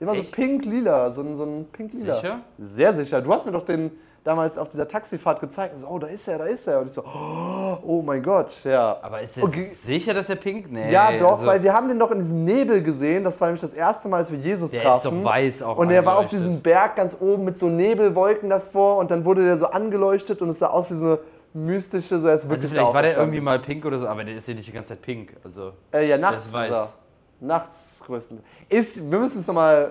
Immer 0.00 0.14
Echt? 0.14 0.26
so 0.26 0.32
pink-lila, 0.32 1.10
so 1.10 1.20
ein, 1.22 1.36
so 1.36 1.44
ein 1.44 1.66
pink-lila. 1.72 2.14
Sicher? 2.16 2.40
Sehr 2.58 2.92
sicher. 2.92 3.20
Du 3.20 3.32
hast 3.32 3.46
mir 3.46 3.52
doch 3.52 3.64
den 3.64 3.92
damals 4.24 4.56
auf 4.58 4.68
dieser 4.68 4.86
Taxifahrt 4.86 5.40
gezeigt. 5.40 5.76
So, 5.78 5.86
oh, 5.88 5.98
da 5.98 6.06
ist 6.06 6.28
er, 6.28 6.38
da 6.38 6.44
ist 6.44 6.66
er. 6.66 6.80
Und 6.80 6.86
ich 6.88 6.92
so, 6.92 7.02
oh, 7.02 7.76
oh 7.82 8.02
mein 8.02 8.22
Gott, 8.22 8.62
ja. 8.64 8.98
Aber 9.02 9.20
ist 9.20 9.36
der 9.36 9.44
Okay. 9.44 9.70
sicher, 9.74 10.14
dass 10.14 10.28
er 10.28 10.36
pink? 10.36 10.70
Nee. 10.70 10.92
Ja, 10.92 11.18
doch, 11.18 11.32
also, 11.32 11.46
weil 11.46 11.62
wir 11.62 11.72
haben 11.72 11.88
den 11.88 11.98
doch 11.98 12.10
in 12.10 12.18
diesem 12.18 12.44
Nebel 12.44 12.82
gesehen. 12.82 13.24
Das 13.24 13.40
war 13.40 13.48
nämlich 13.48 13.60
das 13.60 13.74
erste 13.74 14.08
Mal, 14.08 14.18
als 14.18 14.30
wir 14.30 14.38
Jesus 14.38 14.70
Der 14.70 14.80
ist 14.80 14.86
trafen. 14.86 15.22
doch 15.24 15.30
weiß 15.30 15.62
auch 15.62 15.76
Und 15.76 15.90
er 15.90 16.04
war 16.06 16.18
auf 16.18 16.28
diesem 16.28 16.60
Berg 16.62 16.96
ganz 16.96 17.16
oben 17.20 17.44
mit 17.44 17.58
so 17.58 17.66
Nebelwolken 17.68 18.48
davor 18.48 18.98
und 18.98 19.10
dann 19.10 19.24
wurde 19.24 19.44
der 19.44 19.56
so 19.56 19.66
angeleuchtet 19.66 20.40
und 20.42 20.50
es 20.50 20.60
sah 20.60 20.68
aus 20.68 20.90
wie 20.90 20.94
so 20.94 21.06
eine 21.06 21.18
mystische, 21.54 22.18
so 22.18 22.28
er 22.28 22.34
ist 22.34 22.42
Also 22.44 22.50
wirklich 22.50 22.70
vielleicht 22.72 22.88
da 22.88 22.94
war 22.94 23.02
der 23.02 23.16
irgendwie 23.16 23.40
mal 23.40 23.58
pink 23.58 23.84
oder 23.84 23.98
so, 23.98 24.06
aber 24.06 24.24
der 24.24 24.36
ist 24.36 24.46
ja 24.48 24.54
nicht 24.54 24.68
die 24.68 24.72
ganze 24.72 24.90
Zeit 24.90 25.02
pink. 25.02 25.34
Also, 25.44 25.72
Äh, 25.92 26.02
ja, 26.08 26.16
der 26.16 26.18
nachts 26.18 26.46
ist 26.46 26.52
weiß. 26.52 26.68
ist 26.70 26.74
er. 26.76 26.88
Nachts 27.42 28.00
größten. 28.06 28.38
Ist, 28.68 29.10
wir 29.10 29.18
müssen 29.18 29.40
es 29.40 29.46
nochmal. 29.48 29.90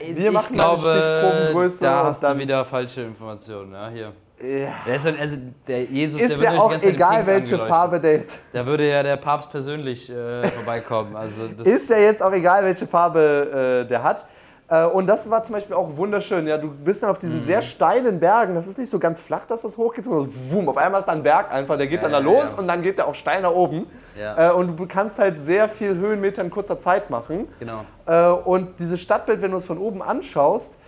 Äh, 0.00 0.14
wir 0.16 0.30
machen 0.30 0.54
glaube, 0.54 0.82
eine 0.90 1.00
Stichprobengröße 1.00 1.84
da 1.84 2.04
hast 2.04 2.22
dann. 2.22 2.36
du 2.36 2.42
wieder 2.42 2.62
falsche 2.66 3.00
Informationen. 3.00 3.72
Ja, 3.72 3.88
hier. 3.88 4.12
Ja. 4.42 4.68
Der, 4.86 4.94
ist, 4.96 5.06
also, 5.06 5.36
der 5.66 5.84
Jesus, 5.84 6.18
der 6.18 6.30
Ist 6.30 6.40
wird 6.40 6.52
ja 6.52 6.58
auch 6.60 6.72
egal, 6.82 7.26
welche. 7.26 7.56
Farbe 7.58 8.00
der 8.00 8.12
jetzt. 8.18 8.40
Da 8.52 8.66
würde 8.66 8.86
ja 8.88 9.02
der 9.02 9.16
Papst 9.16 9.50
persönlich 9.50 10.10
äh, 10.10 10.42
vorbeikommen. 10.48 11.16
Also 11.16 11.32
Ist 11.64 11.88
ja 11.88 11.96
jetzt 11.98 12.22
auch 12.22 12.32
egal, 12.32 12.64
welche 12.64 12.86
Farbe 12.86 13.82
äh, 13.84 13.88
der 13.88 14.02
hat. 14.02 14.26
Äh, 14.68 14.84
und 14.86 15.06
das 15.06 15.28
war 15.28 15.42
zum 15.42 15.54
Beispiel 15.54 15.74
auch 15.74 15.96
wunderschön. 15.96 16.46
Ja, 16.46 16.56
du 16.58 16.68
bist 16.70 17.02
dann 17.02 17.10
auf 17.10 17.16
Mhm. 17.18 17.20
diesen 17.26 17.44
sehr 17.44 17.62
steilen 17.62 18.20
Bergen. 18.20 18.54
Das 18.54 18.66
ist 18.66 18.78
nicht 18.78 18.90
so 18.90 18.98
ganz 18.98 19.20
flach, 19.22 19.46
dass 19.46 19.62
das 19.62 19.76
hochgeht, 19.76 20.04
sondern 20.04 20.30
wumm, 20.50 20.68
auf 20.68 20.76
einmal 20.76 21.00
ist 21.00 21.06
da 21.06 21.12
ein 21.12 21.22
Berg 21.22 21.50
einfach. 21.52 21.76
Der 21.78 21.86
geht 21.86 22.02
Ja, 22.02 22.08
dann 22.08 22.24
da 22.24 22.30
ja, 22.30 22.40
los 22.42 22.54
und 22.54 22.68
dann 22.68 22.82
geht 22.82 22.98
der 22.98 23.08
auch 23.08 23.14
steil 23.14 23.40
nach 23.42 23.52
oben. 23.52 23.86
Ja. 24.18 24.50
Äh, 24.50 24.52
und 24.52 24.76
du 24.76 24.86
kannst 24.86 25.18
halt 25.18 25.40
sehr 25.40 25.68
viel 25.68 25.96
Höhenmeter 25.96 26.42
in 26.42 26.50
kurzer 26.50 26.78
Zeit 26.78 27.10
machen. 27.10 27.48
genau. 27.58 27.84
Äh, 28.06 28.28
und 28.30 28.78
dieses 28.78 29.00
Stadtbild, 29.00 29.42
wenn 29.42 29.50
du 29.50 29.56
es 29.56 29.66
von 29.66 29.78
oben 29.78 30.02
anschaust, 30.02 30.78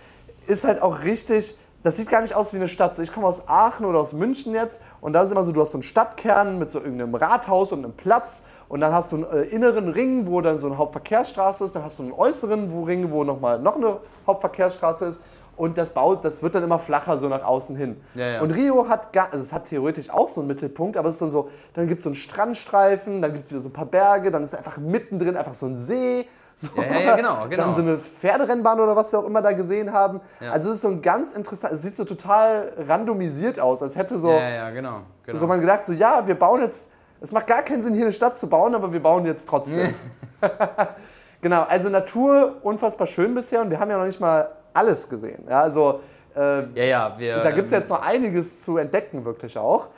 ist 0.47 0.63
halt 0.63 0.81
auch 0.81 1.03
richtig. 1.03 1.57
Das 1.83 1.97
sieht 1.97 2.09
gar 2.09 2.21
nicht 2.21 2.33
aus 2.33 2.53
wie 2.53 2.57
eine 2.57 2.69
Stadt. 2.69 2.95
So, 2.95 3.01
ich 3.01 3.11
komme 3.11 3.27
aus 3.27 3.47
Aachen 3.49 3.85
oder 3.85 3.99
aus 3.99 4.13
München 4.13 4.53
jetzt 4.53 4.79
und 5.01 5.11
da 5.11 5.23
ist 5.23 5.31
immer 5.31 5.43
so, 5.43 5.51
du 5.51 5.61
hast 5.61 5.71
so 5.71 5.77
einen 5.77 5.83
Stadtkern 5.83 6.57
mit 6.57 6.71
so 6.71 6.79
irgendeinem 6.79 7.15
Rathaus 7.15 7.73
und 7.73 7.83
einem 7.83 7.93
Platz 7.93 8.43
und 8.69 8.79
dann 8.79 8.93
hast 8.93 9.11
du 9.11 9.17
einen 9.17 9.25
äh, 9.25 9.41
inneren 9.43 9.89
Ring, 9.89 10.25
wo 10.25 10.39
dann 10.39 10.57
so 10.57 10.67
eine 10.67 10.77
Hauptverkehrsstraße 10.77 11.65
ist, 11.65 11.75
dann 11.75 11.83
hast 11.83 11.99
du 11.99 12.03
einen 12.03 12.13
äußeren 12.13 12.71
wo 12.71 12.83
Ring, 12.83 13.11
wo 13.11 13.25
nochmal 13.25 13.59
noch 13.59 13.75
eine 13.75 13.97
Hauptverkehrsstraße 14.25 15.05
ist 15.05 15.21
und 15.55 15.77
das 15.77 15.91
baut, 15.91 16.25
das 16.25 16.41
wird 16.41 16.55
dann 16.55 16.63
immer 16.63 16.79
flacher 16.79 17.17
so 17.17 17.27
nach 17.27 17.43
außen 17.43 17.75
hin. 17.75 18.01
Ja, 18.15 18.27
ja. 18.27 18.41
Und 18.41 18.51
Rio 18.51 18.89
hat 18.89 19.13
gar, 19.13 19.27
also 19.31 19.43
es 19.43 19.53
hat 19.53 19.65
theoretisch 19.65 20.09
auch 20.09 20.29
so 20.29 20.41
einen 20.41 20.47
Mittelpunkt, 20.47 20.97
aber 20.97 21.09
es 21.09 21.15
ist 21.15 21.21
dann 21.21 21.31
so, 21.31 21.49
dann 21.73 21.87
gibt 21.87 21.99
es 21.99 22.03
so 22.03 22.09
einen 22.09 22.15
Strandstreifen, 22.15 23.21
dann 23.21 23.33
gibt 23.33 23.45
es 23.45 23.51
wieder 23.51 23.61
so 23.61 23.69
ein 23.69 23.73
paar 23.73 23.85
Berge, 23.85 24.31
dann 24.31 24.43
ist 24.43 24.55
einfach 24.55 24.77
mittendrin 24.77 25.37
einfach 25.37 25.53
so 25.53 25.65
ein 25.65 25.77
See, 25.77 26.27
So, 26.55 26.69
Ja, 26.75 26.99
ja, 26.99 27.15
genau, 27.15 27.47
genau. 27.49 27.65
Dann 27.65 27.75
so 27.75 27.81
eine 27.81 27.97
Pferderennbahn 27.97 28.79
oder 28.79 28.95
was 28.95 29.11
wir 29.11 29.19
auch 29.19 29.25
immer 29.25 29.41
da 29.41 29.53
gesehen 29.53 29.91
haben. 29.91 30.21
Also 30.51 30.69
es 30.69 30.75
ist 30.75 30.81
so 30.81 30.89
ein 30.89 31.01
ganz 31.01 31.35
interessant, 31.35 31.73
es 31.73 31.81
sieht 31.81 31.95
so 31.95 32.05
total 32.05 32.73
randomisiert 32.87 33.59
aus, 33.59 33.81
als 33.81 33.95
hätte 33.95 34.19
so, 34.19 34.29
genau. 34.29 35.01
genau. 35.25 35.37
so 35.37 35.47
man 35.47 35.59
gedacht, 35.61 35.85
so 35.85 35.93
ja, 35.93 36.27
wir 36.27 36.35
bauen 36.35 36.61
jetzt, 36.61 36.89
es 37.21 37.31
macht 37.31 37.47
gar 37.47 37.63
keinen 37.63 37.81
Sinn, 37.81 37.93
hier 37.93 38.03
eine 38.03 38.11
Stadt 38.11 38.37
zu 38.37 38.47
bauen, 38.47 38.75
aber 38.75 38.93
wir 38.93 39.01
bauen 39.01 39.25
jetzt 39.25 39.47
trotzdem. 39.47 39.95
genau, 41.41 41.63
also 41.63 41.89
Natur 41.89 42.57
unfassbar 42.61 43.07
schön 43.07 43.33
bisher 43.33 43.61
und 43.61 43.69
wir 43.69 43.79
haben 43.79 43.89
ja 43.89 43.97
noch 43.97 44.05
nicht 44.05 44.19
mal 44.19 44.49
alles 44.73 45.07
gesehen. 45.09 45.43
Ja, 45.49 45.61
also 45.61 46.01
äh, 46.35 46.63
ja, 46.75 46.83
ja, 46.83 47.15
wir. 47.17 47.37
da 47.41 47.51
gibt 47.51 47.67
es 47.67 47.73
ähm, 47.73 47.79
jetzt 47.79 47.89
noch 47.89 48.01
einiges 48.01 48.61
zu 48.61 48.77
entdecken, 48.77 49.23
wirklich 49.25 49.57
auch. 49.57 49.89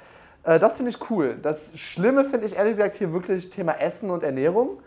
Äh, 0.43 0.59
das 0.59 0.75
finde 0.75 0.91
ich 0.91 1.09
cool. 1.09 1.37
Das 1.41 1.71
Schlimme 1.77 2.25
finde 2.25 2.45
ich 2.47 2.55
ehrlich 2.55 2.75
gesagt 2.75 2.95
hier 2.95 3.11
wirklich 3.13 3.49
Thema 3.49 3.73
Essen 3.79 4.09
und 4.09 4.23
Ernährung. 4.23 4.79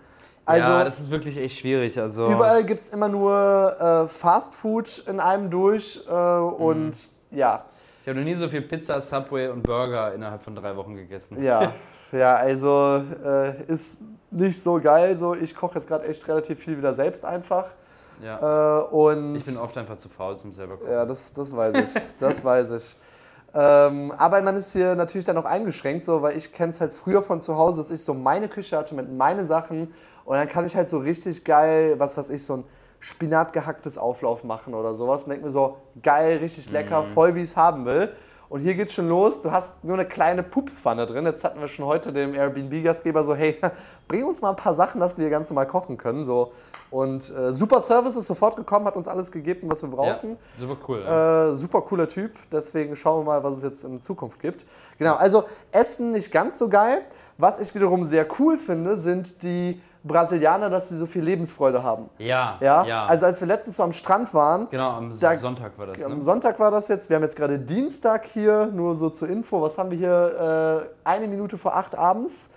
Also 0.45 0.71
ja, 0.71 0.85
das 0.85 0.99
ist 0.99 1.11
wirklich 1.11 1.37
echt 1.37 1.59
schwierig. 1.59 1.99
Also, 2.01 2.31
überall 2.31 2.65
gibt 2.65 2.81
es 2.81 2.89
immer 2.89 3.09
nur 3.09 3.77
äh, 3.79 4.09
Fast 4.09 4.55
Food 4.55 5.05
in 5.07 5.21
einem 5.21 5.51
durch 5.51 6.03
äh, 6.09 6.13
und 6.13 6.91
Mhm. 7.31 7.39
ja, 7.39 7.65
Ich 8.03 8.09
habe 8.09 8.19
noch 8.19 8.25
nie 8.25 8.35
so 8.35 8.49
viel 8.49 8.63
Pizza, 8.63 8.99
Subway 9.01 9.49
und 9.49 9.63
Burger 9.63 10.15
innerhalb 10.15 10.43
von 10.43 10.55
drei 10.55 10.75
Wochen 10.75 10.97
gegessen. 10.97 11.43
ja, 11.43 11.73
ja, 12.13 12.37
also 12.37 13.03
äh, 13.23 13.63
ist 13.71 13.99
nicht 14.31 14.63
so 14.63 14.81
geil. 14.81 15.15
So, 15.17 15.35
ich 15.35 15.55
koche 15.55 15.75
jetzt 15.75 15.87
gerade 15.87 16.07
echt 16.07 16.27
relativ 16.29 16.59
viel 16.61 16.79
wieder 16.79 16.95
selbst 16.95 17.25
einfach. 17.27 17.73
Ja. 18.23 18.81
Äh, 18.81 18.85
und 18.87 19.37
Ich 19.37 19.45
bin 19.45 19.57
oft 19.57 19.77
einfach 19.79 19.97
zu 19.97 20.09
faul 20.09 20.37
zum 20.37 20.53
selber 20.53 20.77
kochen. 20.77 20.91
Ja, 20.91 21.05
das, 21.05 21.33
das 21.33 21.55
weiß 21.55 21.97
ich. 21.97 22.03
Das 22.19 22.45
weiß 22.45 22.71
ich. 22.71 22.97
Ähm, 23.55 24.13
aber 24.17 24.43
man 24.43 24.57
ist 24.57 24.73
hier 24.73 24.95
natürlich 24.95 25.25
dann 25.25 25.39
auch 25.39 25.45
eingeschränkt, 25.45 26.05
so, 26.05 26.21
weil 26.21 26.37
ich 26.37 26.53
kenne 26.53 26.71
es 26.71 26.81
halt 26.81 26.93
früher 26.93 27.23
von 27.23 27.41
zu 27.41 27.57
Hause, 27.57 27.81
dass 27.81 27.91
ich 27.91 28.05
so 28.05 28.13
meine 28.13 28.49
Küche 28.49 28.77
hatte 28.77 28.95
mit 28.95 29.11
meinen 29.11 29.47
Sachen 29.47 29.95
und 30.25 30.37
dann 30.37 30.49
kann 30.49 30.67
ich 30.67 30.77
halt 30.77 30.89
so 30.91 30.99
richtig 30.99 31.45
geil, 31.45 31.95
was 31.99 32.17
weiß 32.17 32.29
ich, 32.31 32.45
so 32.45 32.59
ein 32.59 32.65
Spinat 33.01 33.53
gehacktes 33.55 33.97
Auflauf 33.97 34.45
machen 34.45 34.75
oder 34.75 34.95
sowas 34.95 35.25
und 35.25 35.31
denke 35.31 35.47
mir 35.47 35.51
so, 35.51 35.79
geil, 36.03 36.39
richtig 36.39 36.71
lecker, 36.71 37.05
voll 37.15 37.35
wie 37.35 37.41
ich 37.43 37.51
es 37.51 37.57
haben 37.57 37.87
will. 37.87 38.13
Und 38.49 38.63
hier 38.63 38.75
geht's 38.75 38.95
schon 38.95 39.09
los, 39.09 39.43
du 39.43 39.51
hast 39.51 39.85
nur 39.85 39.95
eine 39.95 40.07
kleine 40.07 40.43
Pupspfanne 40.43 41.07
drin. 41.07 41.27
Jetzt 41.27 41.45
hatten 41.45 41.61
wir 41.61 41.69
schon 41.69 41.85
heute 41.85 42.13
dem 42.13 42.35
Airbnb-Gastgeber 42.35 43.23
so, 43.23 43.35
hey, 43.35 43.61
bring 44.09 44.25
uns 44.25 44.41
mal 44.41 44.51
ein 44.51 44.57
paar 44.57 44.75
Sachen, 44.75 45.01
dass 45.01 45.19
wir 45.19 45.25
hier 45.25 45.31
ganz 45.31 45.51
normal 45.51 45.67
kochen 45.67 45.99
können. 45.99 46.25
So. 46.25 46.53
Und 46.91 47.31
äh, 47.31 47.53
super 47.53 47.83
Service 47.83 48.17
ist 48.17 48.27
sofort 48.27 48.57
gekommen, 48.57 48.87
hat 48.87 48.97
uns 48.97 49.07
alles 49.07 49.31
gegeben, 49.31 49.69
was 49.69 49.83
wir 49.83 49.91
brauchen. 49.91 50.31
Ja, 50.31 50.61
super 50.61 50.77
cool. 50.89 51.03
Ja. 51.05 51.51
Äh, 51.51 51.55
super 51.55 51.83
cooler 51.83 52.09
Typ, 52.09 52.33
deswegen 52.51 52.97
schauen 52.97 53.21
wir 53.21 53.33
mal, 53.33 53.45
was 53.45 53.59
es 53.59 53.63
jetzt 53.63 53.85
in 53.85 54.01
Zukunft 54.01 54.41
gibt. 54.41 54.65
Genau, 54.97 55.15
also 55.17 55.45
Essen 55.71 56.13
nicht 56.13 56.33
ganz 56.33 56.59
so 56.59 56.69
geil. 56.69 57.03
Was 57.37 57.61
ich 57.61 57.75
wiederum 57.75 58.05
sehr 58.05 58.27
cool 58.39 58.57
finde, 58.57 58.97
sind 58.97 59.43
die 59.43 59.81
Brasilianer, 60.05 60.71
dass 60.71 60.89
sie 60.89 60.97
so 60.97 61.07
viel 61.07 61.23
Lebensfreude 61.23 61.83
haben. 61.83 62.09
ja, 62.19 62.57
Ja, 62.61 62.85
ja. 62.85 63.07
also 63.07 63.27
als 63.27 63.41
wir 63.41 63.49
letztens 63.49 63.77
so 63.77 63.83
am 63.83 63.93
Strand 63.93 64.33
waren, 64.33 64.69
genau, 64.71 64.91
am 64.91 65.19
da- 65.19 65.37
Sonntag 65.37 65.73
war 65.79 65.87
das. 65.87 66.03
am 66.03 66.19
Ne? 66.19 66.23
Sonntag 66.25 66.59
war 66.61 66.71
das 66.71 66.89
jetzt, 66.89 67.09
wir 67.11 67.17
haben 67.17 67.23
jetzt 67.25 67.37
gerade 67.37 67.59
Dienstag 67.59 68.25
hier, 68.27 68.67
nur 68.73 68.95
so 68.95 69.11
zur 69.11 69.29
Info, 69.29 69.61
was 69.61 69.77
haben 69.79 69.91
wir 69.91 69.99
hier? 69.99 70.89
Äh, 71.05 71.09
eine 71.09 71.27
Minute 71.29 71.59
vor 71.59 71.77
acht 71.77 71.97
abends. 71.97 72.51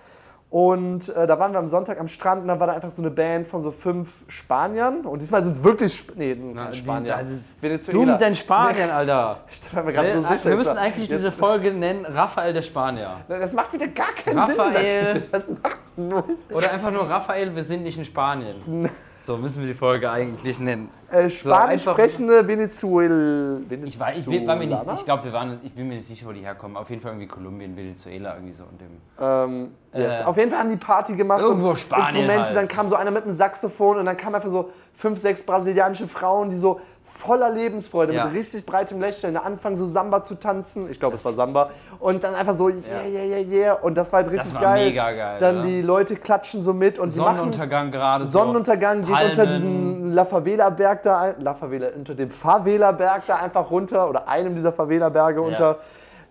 Und 0.52 1.08
äh, 1.16 1.26
da 1.26 1.38
waren 1.38 1.52
wir 1.52 1.58
am 1.60 1.70
Sonntag 1.70 1.98
am 1.98 2.08
Strand 2.08 2.42
und 2.42 2.48
da 2.48 2.60
war 2.60 2.66
da 2.66 2.74
einfach 2.74 2.90
so 2.90 3.00
eine 3.00 3.10
Band 3.10 3.48
von 3.48 3.62
so 3.62 3.70
fünf 3.70 4.22
Spaniern. 4.28 5.06
Und 5.06 5.20
diesmal 5.22 5.42
sind 5.42 5.52
es 5.52 5.64
wirklich 5.64 5.94
Sp 5.96 6.12
nee, 6.14 6.36
Na, 6.38 6.64
keine 6.64 6.72
die- 6.74 6.78
Spanier. 6.78 7.20
ist- 7.30 7.62
Venezuela. 7.62 7.98
Du 8.04 8.10
mit 8.12 8.20
deinen 8.20 8.36
Spanien, 8.36 8.90
Alter. 8.90 9.38
Ich 9.48 9.74
war 9.74 9.82
mir 9.82 9.94
gerade 9.94 10.12
so 10.12 10.22
wir 10.28 10.36
sicher. 10.36 10.50
wir 10.50 10.56
müssen 10.58 10.76
eigentlich 10.76 11.08
jetzt- 11.08 11.20
diese 11.20 11.32
Folge 11.32 11.72
nennen 11.72 12.04
Raphael 12.04 12.52
der 12.52 12.60
Spanier. 12.60 13.22
Das 13.28 13.54
macht 13.54 13.72
wieder 13.72 13.86
gar 13.88 14.12
keinen 14.12 14.38
Raphael. 14.38 15.12
Sinn. 15.14 15.22
Das 15.32 15.48
macht 15.48 15.78
null 15.96 16.22
Sinn. 16.46 16.54
Oder 16.54 16.70
einfach 16.70 16.90
nur 16.90 17.08
Raphael, 17.08 17.56
wir 17.56 17.64
sind 17.64 17.82
nicht 17.82 17.96
in 17.96 18.04
Spanien. 18.04 18.90
So 19.24 19.36
müssen 19.36 19.60
wir 19.60 19.68
die 19.68 19.74
Folge 19.78 20.10
eigentlich 20.10 20.58
nennen. 20.58 20.88
Äh, 21.10 21.30
Spanisch 21.30 21.82
sprechende 21.82 22.46
Venezuel. 22.48 23.60
Ich, 23.84 24.00
war, 24.00 24.12
ich, 24.16 24.24
bin- 24.24 24.46
war 24.46 24.56
mir 24.56 24.66
nicht, 24.66 24.82
ich 24.94 25.04
glaube, 25.04 25.24
wir 25.24 25.32
waren, 25.32 25.60
ich 25.62 25.72
bin 25.72 25.86
mir 25.88 25.94
nicht 25.96 26.06
sicher, 26.08 26.26
wo 26.26 26.32
die 26.32 26.40
herkommen. 26.40 26.76
Auf 26.76 26.90
jeden 26.90 27.00
Fall 27.02 27.12
irgendwie 27.12 27.28
Kolumbien, 27.28 27.76
Venezuela, 27.76 28.34
irgendwie 28.34 28.52
so. 28.52 28.64
Und 28.64 28.80
dem, 28.80 28.88
Ähm, 29.20 29.70
yes. 29.94 30.20
Äh, 30.20 30.24
Auf 30.24 30.36
jeden 30.36 30.50
Fall 30.50 30.60
haben 30.60 30.70
die 30.70 30.76
Party 30.76 31.14
gemacht. 31.14 31.40
irgendwo 31.40 31.70
und 31.70 31.76
Spanien 31.78 32.06
Instrumente, 32.24 32.46
halt. 32.46 32.56
dann 32.56 32.68
kam 32.68 32.88
so 32.88 32.96
einer 32.96 33.10
mit 33.12 33.24
einem 33.24 33.34
Saxophon 33.34 33.98
und 33.98 34.06
dann 34.06 34.16
kamen 34.16 34.34
einfach 34.34 34.48
so 34.50 34.70
fünf, 34.94 35.18
sechs 35.20 35.44
brasilianische 35.44 36.08
Frauen, 36.08 36.50
die 36.50 36.56
so 36.56 36.80
voller 37.22 37.50
Lebensfreude, 37.50 38.12
Ja. 38.14 38.24
mit 38.26 38.34
richtig 38.34 38.66
breitem 38.66 39.00
Lächeln, 39.00 39.36
anfangen 39.36 39.76
so 39.76 39.86
Samba 39.86 40.22
zu 40.22 40.34
tanzen. 40.34 40.90
Ich 40.90 40.98
glaube, 40.98 41.14
es 41.16 41.24
war 41.24 41.32
Samba. 41.32 41.70
Und 42.00 42.24
dann 42.24 42.34
einfach 42.34 42.54
so, 42.54 42.68
yeah, 42.68 42.80
yeah, 43.06 43.24
yeah, 43.24 43.38
yeah. 43.38 43.72
Und 43.74 43.94
das 43.96 44.12
war 44.12 44.22
halt 44.22 44.32
richtig 44.32 44.52
war 44.54 44.60
geil. 44.62 44.86
mega 44.86 45.12
geil, 45.12 45.36
Dann 45.38 45.58
oder? 45.60 45.66
die 45.66 45.82
Leute 45.82 46.16
klatschen 46.16 46.62
so 46.62 46.72
mit 46.74 46.98
und 46.98 47.14
die 47.14 47.20
machen 47.20 47.36
Sonnenuntergang 47.38 47.90
gerade 47.92 48.26
so. 48.26 48.38
Sonnenuntergang 48.40 49.02
geht 49.04 49.14
Palmen. 49.14 49.30
unter 49.30 49.46
diesen 49.46 50.12
La 50.12 50.24
Favela 50.24 50.70
Berg 50.70 51.02
da, 51.04 51.20
ein- 51.20 51.40
La 51.40 51.54
Favela, 51.54 51.88
unter 51.96 52.14
dem 52.14 52.30
Favela 52.30 52.92
Berg 52.92 53.22
da 53.26 53.36
einfach 53.36 53.70
runter 53.70 54.08
oder 54.08 54.26
einem 54.28 54.54
dieser 54.54 54.72
Favela 54.72 55.08
Berge 55.08 55.40
unter. 55.42 55.78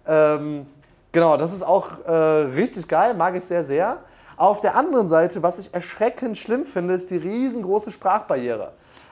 Ähm, 0.06 0.66
genau, 1.12 1.38
das 1.38 1.54
ist 1.54 1.64
auch 1.66 1.88
äh, 2.06 2.12
richtig 2.12 2.88
geil, 2.88 3.14
mag 3.14 3.36
ich 3.36 3.44
sehr, 3.46 3.64
sehr. 3.64 3.98
Auf 4.38 4.62
der 4.62 4.76
anderen 4.76 5.08
Seite, 5.08 5.44
was 5.44 5.60
ich 5.60 5.74
erschreckend 5.74 6.38
schlimm 6.38 6.66
finde, 6.66 6.96
ist 6.96 7.12
die 7.12 7.18
riesengroße 7.18 7.92
Sprachbarriere. 7.92 8.72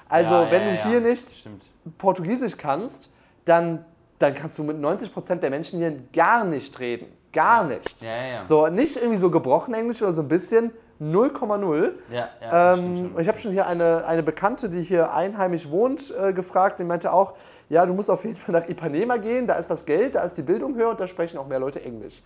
Also, 0.10 0.34
Ja, 0.34 0.44
ja, 0.44 0.52
wenn 0.52 0.64
du 0.66 0.76
ja, 0.76 0.86
hier 0.86 1.00
ja. 1.02 1.08
nicht 1.08 1.30
Stimmt. 1.40 1.64
Portugiesisch 1.98 2.58
kannst, 2.58 3.10
dann, 3.46 3.86
dann 4.18 4.34
kannst 4.34 4.58
du 4.58 4.64
mit 4.64 4.78
90% 4.78 5.36
der 5.36 5.50
Menschen 5.50 5.80
hier 5.80 5.94
gar 6.12 6.44
nicht 6.44 6.78
reden. 6.80 7.08
Gar 7.32 7.64
nicht. 7.64 8.02
So, 8.44 8.68
nicht 8.68 8.98
irgendwie 8.98 9.18
so 9.18 9.30
gebrochen 9.30 9.74
Englisch 9.74 10.02
oder 10.02 10.12
so 10.14 10.24
ein 10.24 10.28
bisschen, 10.28 10.72
0,0. 11.00 11.92
Ja, 12.12 12.30
ja, 12.42 12.74
Ähm, 12.74 13.16
ich 13.18 13.28
habe 13.28 13.38
schon 13.38 13.52
hier 13.52 13.68
eine, 13.68 14.04
eine 14.06 14.24
Bekannte, 14.24 14.70
die 14.70 14.82
hier 14.82 15.14
einheimisch 15.14 15.70
wohnt, 15.70 16.14
äh, 16.20 16.34
gefragt. 16.34 16.80
Die 16.80 16.84
meinte 16.84 17.14
auch, 17.14 17.36
ja, 17.70 17.86
du 17.86 17.94
musst 17.94 18.10
auf 18.10 18.24
jeden 18.26 18.36
Fall 18.36 18.60
nach 18.60 18.68
Ipanema 18.68 19.18
gehen, 19.18 19.46
da 19.46 19.54
ist 19.54 19.70
das 19.70 19.86
Geld, 19.86 20.16
da 20.16 20.24
ist 20.24 20.34
die 20.36 20.42
Bildung 20.42 20.76
höher 20.76 20.90
und 20.90 21.00
da 21.00 21.06
sprechen 21.08 21.38
auch 21.38 21.48
mehr 21.48 21.60
Leute 21.60 21.84
Englisch. 21.86 22.24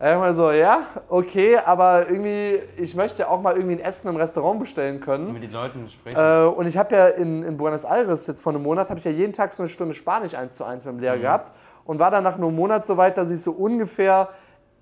Ja. 0.00 0.16
mal 0.18 0.34
so, 0.34 0.50
ja, 0.50 0.86
okay, 1.08 1.58
aber 1.58 2.08
irgendwie, 2.08 2.60
ich 2.78 2.94
möchte 2.94 3.28
auch 3.28 3.42
mal 3.42 3.54
irgendwie 3.56 3.74
ein 3.76 3.80
Essen 3.80 4.08
im 4.08 4.16
Restaurant 4.16 4.58
bestellen 4.60 5.00
können. 5.00 5.32
mit 5.34 5.42
den 5.42 5.52
Leuten 5.52 5.88
sprechen. 5.90 6.18
Äh, 6.18 6.44
und 6.46 6.66
ich 6.66 6.78
habe 6.78 6.94
ja 6.94 7.06
in, 7.08 7.42
in 7.42 7.56
Buenos 7.58 7.84
Aires 7.84 8.26
jetzt 8.26 8.40
vor 8.42 8.52
einem 8.54 8.62
Monat, 8.62 8.88
habe 8.88 8.98
ich 8.98 9.04
ja 9.04 9.10
jeden 9.10 9.34
Tag 9.34 9.52
so 9.52 9.62
eine 9.62 9.68
Stunde 9.70 9.94
Spanisch 9.94 10.34
eins 10.34 10.56
zu 10.56 10.64
eins 10.64 10.84
mit 10.86 10.94
dem 10.94 11.00
Lehrer 11.00 11.16
Mhm. 11.16 11.20
gehabt 11.22 11.52
und 11.84 11.98
war 11.98 12.10
dann 12.10 12.24
nach 12.24 12.36
einem 12.36 12.54
Monat 12.56 12.86
so 12.86 12.96
weit, 12.96 13.18
dass 13.18 13.30
ich 13.30 13.42
so 13.42 13.52
ungefähr 13.52 14.28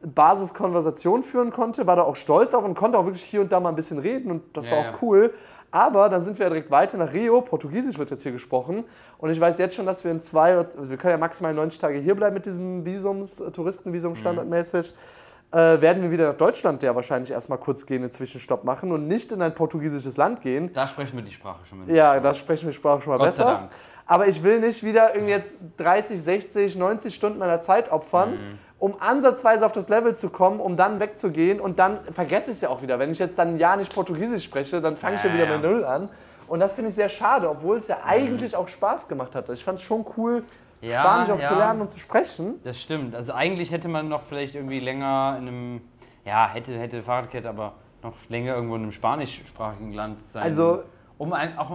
Basiskonversation 0.01 1.23
führen 1.23 1.51
konnte, 1.51 1.87
war 1.87 1.97
da 1.97 2.03
auch 2.03 2.17
stolz 2.17 2.55
auf 2.55 2.65
und 2.65 2.75
konnte 2.75 2.99
auch 2.99 3.05
wirklich 3.07 3.25
hier 3.25 3.41
und 3.41 3.51
da 3.51 3.61
mal 3.61 3.71
ein 3.71 3.75
bisschen 3.77 3.99
reden 3.99 4.31
und 4.31 4.57
das 4.57 4.67
Ja, 4.67 4.73
war 4.73 4.79
auch 4.79 4.85
ja. 4.85 4.99
cool. 5.03 5.35
Aber 5.71 6.09
dann 6.09 6.23
sind 6.23 6.39
wir 6.39 6.47
ja 6.47 6.51
direkt 6.51 6.71
weiter 6.71 6.97
nach 6.97 7.13
Rio, 7.13 7.41
Portugiesisch 7.43 7.99
wird 7.99 8.11
jetzt 8.11 8.23
hier 8.23 8.33
gesprochen 8.33 8.85
und 9.19 9.31
ich 9.31 9.39
weiß 9.39 9.59
jetzt 9.59 9.75
schon, 9.75 9.85
dass 9.87 10.03
wir 10.03 10.11
in 10.11 10.21
zwei, 10.21 10.55
also 10.57 10.89
wir 10.89 10.97
können 10.97 11.13
ja 11.13 11.19
maximal 11.19 11.53
90 11.53 11.79
Tage 11.79 11.99
hier 11.99 12.15
bleiben 12.15 12.35
mit 12.35 12.47
diesem 12.47 12.85
Visums, 12.87 13.41
äh, 13.41 13.51
Touristenvisum 13.51 14.15
standardmäßig. 14.15 14.95
Äh, 15.51 15.81
werden 15.81 16.03
wir 16.03 16.11
wieder 16.11 16.29
nach 16.29 16.37
Deutschland 16.37 16.83
ja 16.83 16.95
wahrscheinlich 16.95 17.31
erstmal 17.31 17.59
kurz 17.59 17.87
gehen, 17.87 18.03
einen 18.03 18.11
Zwischenstopp 18.11 18.65
machen 18.65 18.93
und 18.93 19.09
nicht 19.09 19.33
in 19.33 19.41
ein 19.43 19.55
portugiesisches 19.55 20.17
Land 20.19 20.41
gehen, 20.43 20.71
da 20.75 20.87
sprechen 20.87 21.17
wir 21.17 21.25
die 21.25 21.31
Sprache 21.33 21.65
schon 21.67 21.79
mal. 21.85 21.91
ja, 21.91 22.21
da 22.21 22.35
sprechen 22.35 22.67
wir 22.67 22.73
Sprache 22.75 23.01
schon 23.03 23.13
mal 23.13 23.19
Gott 23.19 23.33
sei 23.35 23.45
besser. 23.45 23.55
Dank. 23.59 23.71
Aber 24.07 24.27
ich 24.27 24.43
will 24.43 24.61
nicht 24.61 24.83
wieder 24.83 25.15
irgendwie 25.15 25.33
jetzt 25.33 25.59
30, 25.79 26.23
60, 26.23 26.77
90 26.77 27.15
Stunden 27.15 27.39
meiner 27.39 27.61
Zeit 27.61 27.93
opfern, 27.93 28.31
Mhm. 28.33 28.59
Um 28.79 28.95
ansatzweise 29.01 29.67
auf 29.67 29.73
das 29.73 29.89
Level 29.89 30.15
zu 30.17 30.31
kommen, 30.31 30.61
um 30.61 30.77
dann 30.77 31.01
wegzugehen 31.01 31.61
und 31.61 31.79
dann 31.79 32.01
vergesse 32.13 32.51
ich 32.51 32.57
es 32.57 32.61
ja 32.63 32.69
auch 32.69 32.81
wieder. 32.83 32.99
Wenn 32.99 33.11
ich 33.11 33.19
jetzt 33.19 33.39
dann 33.39 33.55
ein 33.55 33.59
Jahr 33.59 33.77
nicht 33.77 33.93
Portugiesisch 33.95 34.45
spreche, 34.45 34.81
dann 34.81 34.97
fange 34.97 35.17
ich 35.17 35.23
ja 35.23 35.29
Ja, 35.31 35.35
wieder 35.35 35.45
ja. 35.47 35.57
bei 35.57 35.69
Null 35.69 35.85
an. 35.85 36.09
Und 36.47 36.61
das 36.61 36.75
finde 36.75 36.89
ich 36.91 36.95
sehr 36.95 37.09
schade, 37.09 37.51
obwohl 37.51 37.77
es 37.77 37.89
ja 37.89 37.99
eigentlich 38.05 38.57
auch 38.57 38.69
Spaß 38.69 39.09
gemacht 39.09 39.35
hat. 39.35 39.49
Ich 39.51 39.63
fand 39.65 39.79
es 39.81 39.85
schon 39.85 40.07
cool, 40.17 40.45
Ja, 40.81 41.01
Spanisch 41.01 41.31
auch 41.31 41.41
ja. 41.41 41.49
zu 41.49 41.55
lernen 41.57 41.81
und 41.83 41.91
zu 41.91 41.99
sprechen. 41.99 42.61
Das 42.65 42.81
stimmt. 42.81 43.15
Also 43.15 43.33
eigentlich 43.35 43.71
hätte 43.73 43.89
man 43.89 44.09
noch 44.09 44.23
vielleicht 44.23 44.55
irgendwie 44.55 44.81
länger 44.81 45.37
in 45.41 45.49
einem, 45.49 45.81
ja, 46.25 46.49
hätte, 46.49 46.79
hätte 46.79 47.03
Fahrradkette, 47.03 47.49
aber 47.49 47.75
noch 48.03 48.15
länger 48.29 48.55
irgendwo 48.55 48.77
in 48.77 48.83
einem 48.83 48.93
spanischsprachigen 48.93 49.93
Land 49.93 50.25
sein. 50.25 50.43
Also- 50.45 50.85
um 51.19 51.33
ein, 51.33 51.59
auch 51.59 51.71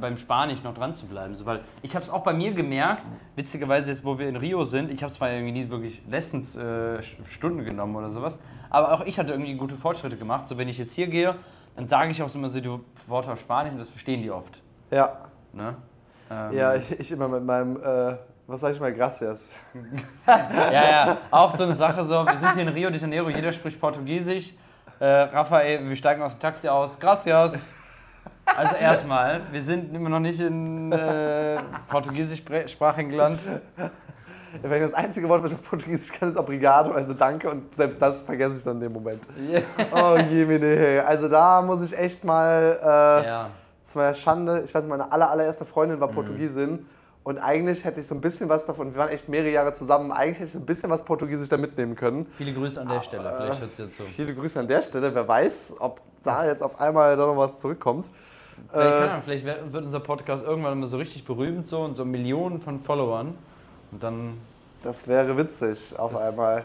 beim 0.00 0.16
Spanisch 0.16 0.62
noch 0.62 0.74
dran 0.74 0.94
zu 0.94 1.06
bleiben. 1.06 1.34
So, 1.34 1.44
weil 1.44 1.60
ich 1.82 1.94
habe 1.94 2.04
es 2.04 2.10
auch 2.10 2.22
bei 2.22 2.32
mir 2.32 2.52
gemerkt, 2.52 3.02
witzigerweise 3.36 3.90
jetzt, 3.90 4.04
wo 4.04 4.18
wir 4.18 4.28
in 4.28 4.36
Rio 4.36 4.64
sind, 4.64 4.90
ich 4.90 5.02
habe 5.02 5.12
zwar 5.12 5.30
irgendwie 5.30 5.52
nie 5.52 5.68
wirklich 5.68 6.02
Lessons 6.08 6.56
äh, 6.56 7.02
Stunden 7.02 7.64
genommen 7.64 7.96
oder 7.96 8.10
sowas, 8.10 8.38
aber 8.70 8.92
auch 8.92 9.04
ich 9.04 9.18
hatte 9.18 9.32
irgendwie 9.32 9.54
gute 9.54 9.76
Fortschritte 9.76 10.16
gemacht. 10.16 10.48
So 10.48 10.56
wenn 10.56 10.68
ich 10.68 10.78
jetzt 10.78 10.92
hier 10.92 11.08
gehe, 11.08 11.34
dann 11.76 11.86
sage 11.88 12.12
ich 12.12 12.22
auch 12.22 12.28
so 12.28 12.38
immer 12.38 12.48
so 12.48 12.60
die 12.60 12.70
Worte 13.08 13.32
auf 13.32 13.40
Spanisch 13.40 13.72
und 13.72 13.78
das 13.78 13.88
verstehen 13.88 14.22
die 14.22 14.30
oft. 14.30 14.62
Ja, 14.90 15.24
Ne? 15.54 15.74
Ähm, 16.30 16.52
ja 16.52 16.74
ich, 16.74 17.00
ich 17.00 17.12
immer 17.12 17.28
mit 17.28 17.44
meinem, 17.44 17.76
äh, 17.76 18.16
was 18.46 18.60
sage 18.60 18.74
ich 18.74 18.80
mal, 18.80 18.92
Gracias. 18.92 19.48
Ja, 20.26 20.72
ja, 20.72 21.18
auch 21.30 21.54
so 21.54 21.64
eine 21.64 21.74
Sache 21.74 22.04
so, 22.04 22.26
wir 22.26 22.36
sind 22.36 22.54
hier 22.54 22.62
in 22.62 22.68
Rio 22.68 22.90
de 22.90 23.00
Janeiro, 23.00 23.28
jeder 23.30 23.52
spricht 23.52 23.80
Portugiesisch. 23.80 24.52
Äh, 24.98 25.06
Raphael, 25.06 25.88
wir 25.88 25.96
steigen 25.96 26.22
aus 26.22 26.36
dem 26.36 26.40
Taxi 26.40 26.68
aus. 26.68 26.98
Gracias. 26.98 27.74
Also 28.46 28.76
erstmal, 28.76 29.40
wir 29.50 29.60
sind 29.60 29.94
immer 29.94 30.08
noch 30.10 30.20
nicht 30.20 30.40
in 30.40 30.92
äh, 30.92 31.58
portugiesischsprachigen 31.88 33.12
Land. 33.12 33.40
Wenn 34.62 34.72
ich 34.84 34.90
das 34.90 34.94
einzige 34.94 35.28
Wort, 35.28 35.42
was 35.42 35.50
ich 35.50 35.58
auf 35.58 35.68
Portugiesisch 35.68 36.12
kann, 36.16 36.28
ist 36.30 36.36
Obrigado, 36.36 36.92
also 36.92 37.12
danke 37.14 37.50
und 37.50 37.74
selbst 37.74 38.00
das 38.00 38.22
vergesse 38.22 38.56
ich 38.56 38.62
dann 38.62 38.74
in 38.76 38.82
dem 38.82 38.92
Moment. 38.92 39.20
Oh 39.92 40.16
je, 40.30 40.44
meine. 40.44 41.04
Also 41.06 41.28
da 41.28 41.60
muss 41.62 41.80
ich 41.82 41.96
echt 41.98 42.22
mal 42.24 42.78
äh, 42.80 43.26
Ja. 43.26 43.50
zu 43.82 43.98
meiner 43.98 44.14
Schande, 44.14 44.62
ich 44.64 44.72
weiß 44.72 44.84
nicht, 44.84 44.90
meine 44.90 45.10
aller, 45.10 45.28
allererste 45.30 45.64
Freundin 45.64 45.96
Mhm. 45.96 46.00
war 46.02 46.08
Portugiesin. 46.08 46.86
Und 47.24 47.38
eigentlich 47.38 47.82
hätte 47.84 48.00
ich 48.00 48.06
so 48.06 48.14
ein 48.14 48.20
bisschen 48.20 48.48
was 48.50 48.66
davon, 48.66 48.92
wir 48.92 48.98
waren 48.98 49.08
echt 49.08 49.28
mehrere 49.30 49.50
Jahre 49.50 49.72
zusammen, 49.72 50.12
eigentlich 50.12 50.34
hätte 50.36 50.44
ich 50.46 50.52
so 50.52 50.58
ein 50.58 50.66
bisschen 50.66 50.90
was 50.90 51.02
Portugiesisch 51.04 51.48
da 51.48 51.56
mitnehmen 51.56 51.96
können. 51.96 52.26
Viele 52.36 52.52
Grüße 52.52 52.78
an 52.80 52.86
der 52.86 53.00
Stelle, 53.00 53.34
vielleicht 53.36 53.60
hört 53.60 53.74
sie 53.74 53.82
dazu. 53.84 54.02
Viele 54.14 54.34
Grüße 54.34 54.60
an 54.60 54.68
der 54.68 54.82
Stelle. 54.82 55.12
Wer 55.14 55.26
weiß, 55.26 55.76
ob 55.80 56.00
da 56.22 56.44
jetzt 56.46 56.62
auf 56.62 56.78
einmal 56.80 57.16
da 57.16 57.26
noch 57.26 57.36
was 57.38 57.56
zurückkommt. 57.56 58.08
Vielleicht, 58.70 58.92
Äh, 58.94 59.08
Ahnung, 59.08 59.22
vielleicht 59.24 59.44
wird 59.46 59.84
unser 59.84 60.00
Podcast 60.00 60.44
irgendwann 60.44 60.80
mal 60.80 60.86
so 60.88 60.96
richtig 60.96 61.24
berühmt 61.24 61.66
so 61.66 61.80
und 61.80 61.96
so 61.96 62.04
Millionen 62.04 62.60
von 62.60 62.80
Followern. 62.80 63.36
Und 63.92 64.02
dann. 64.02 64.38
Das 64.82 65.08
wäre 65.08 65.36
witzig 65.38 65.98
auf 65.98 66.14
einmal. 66.16 66.64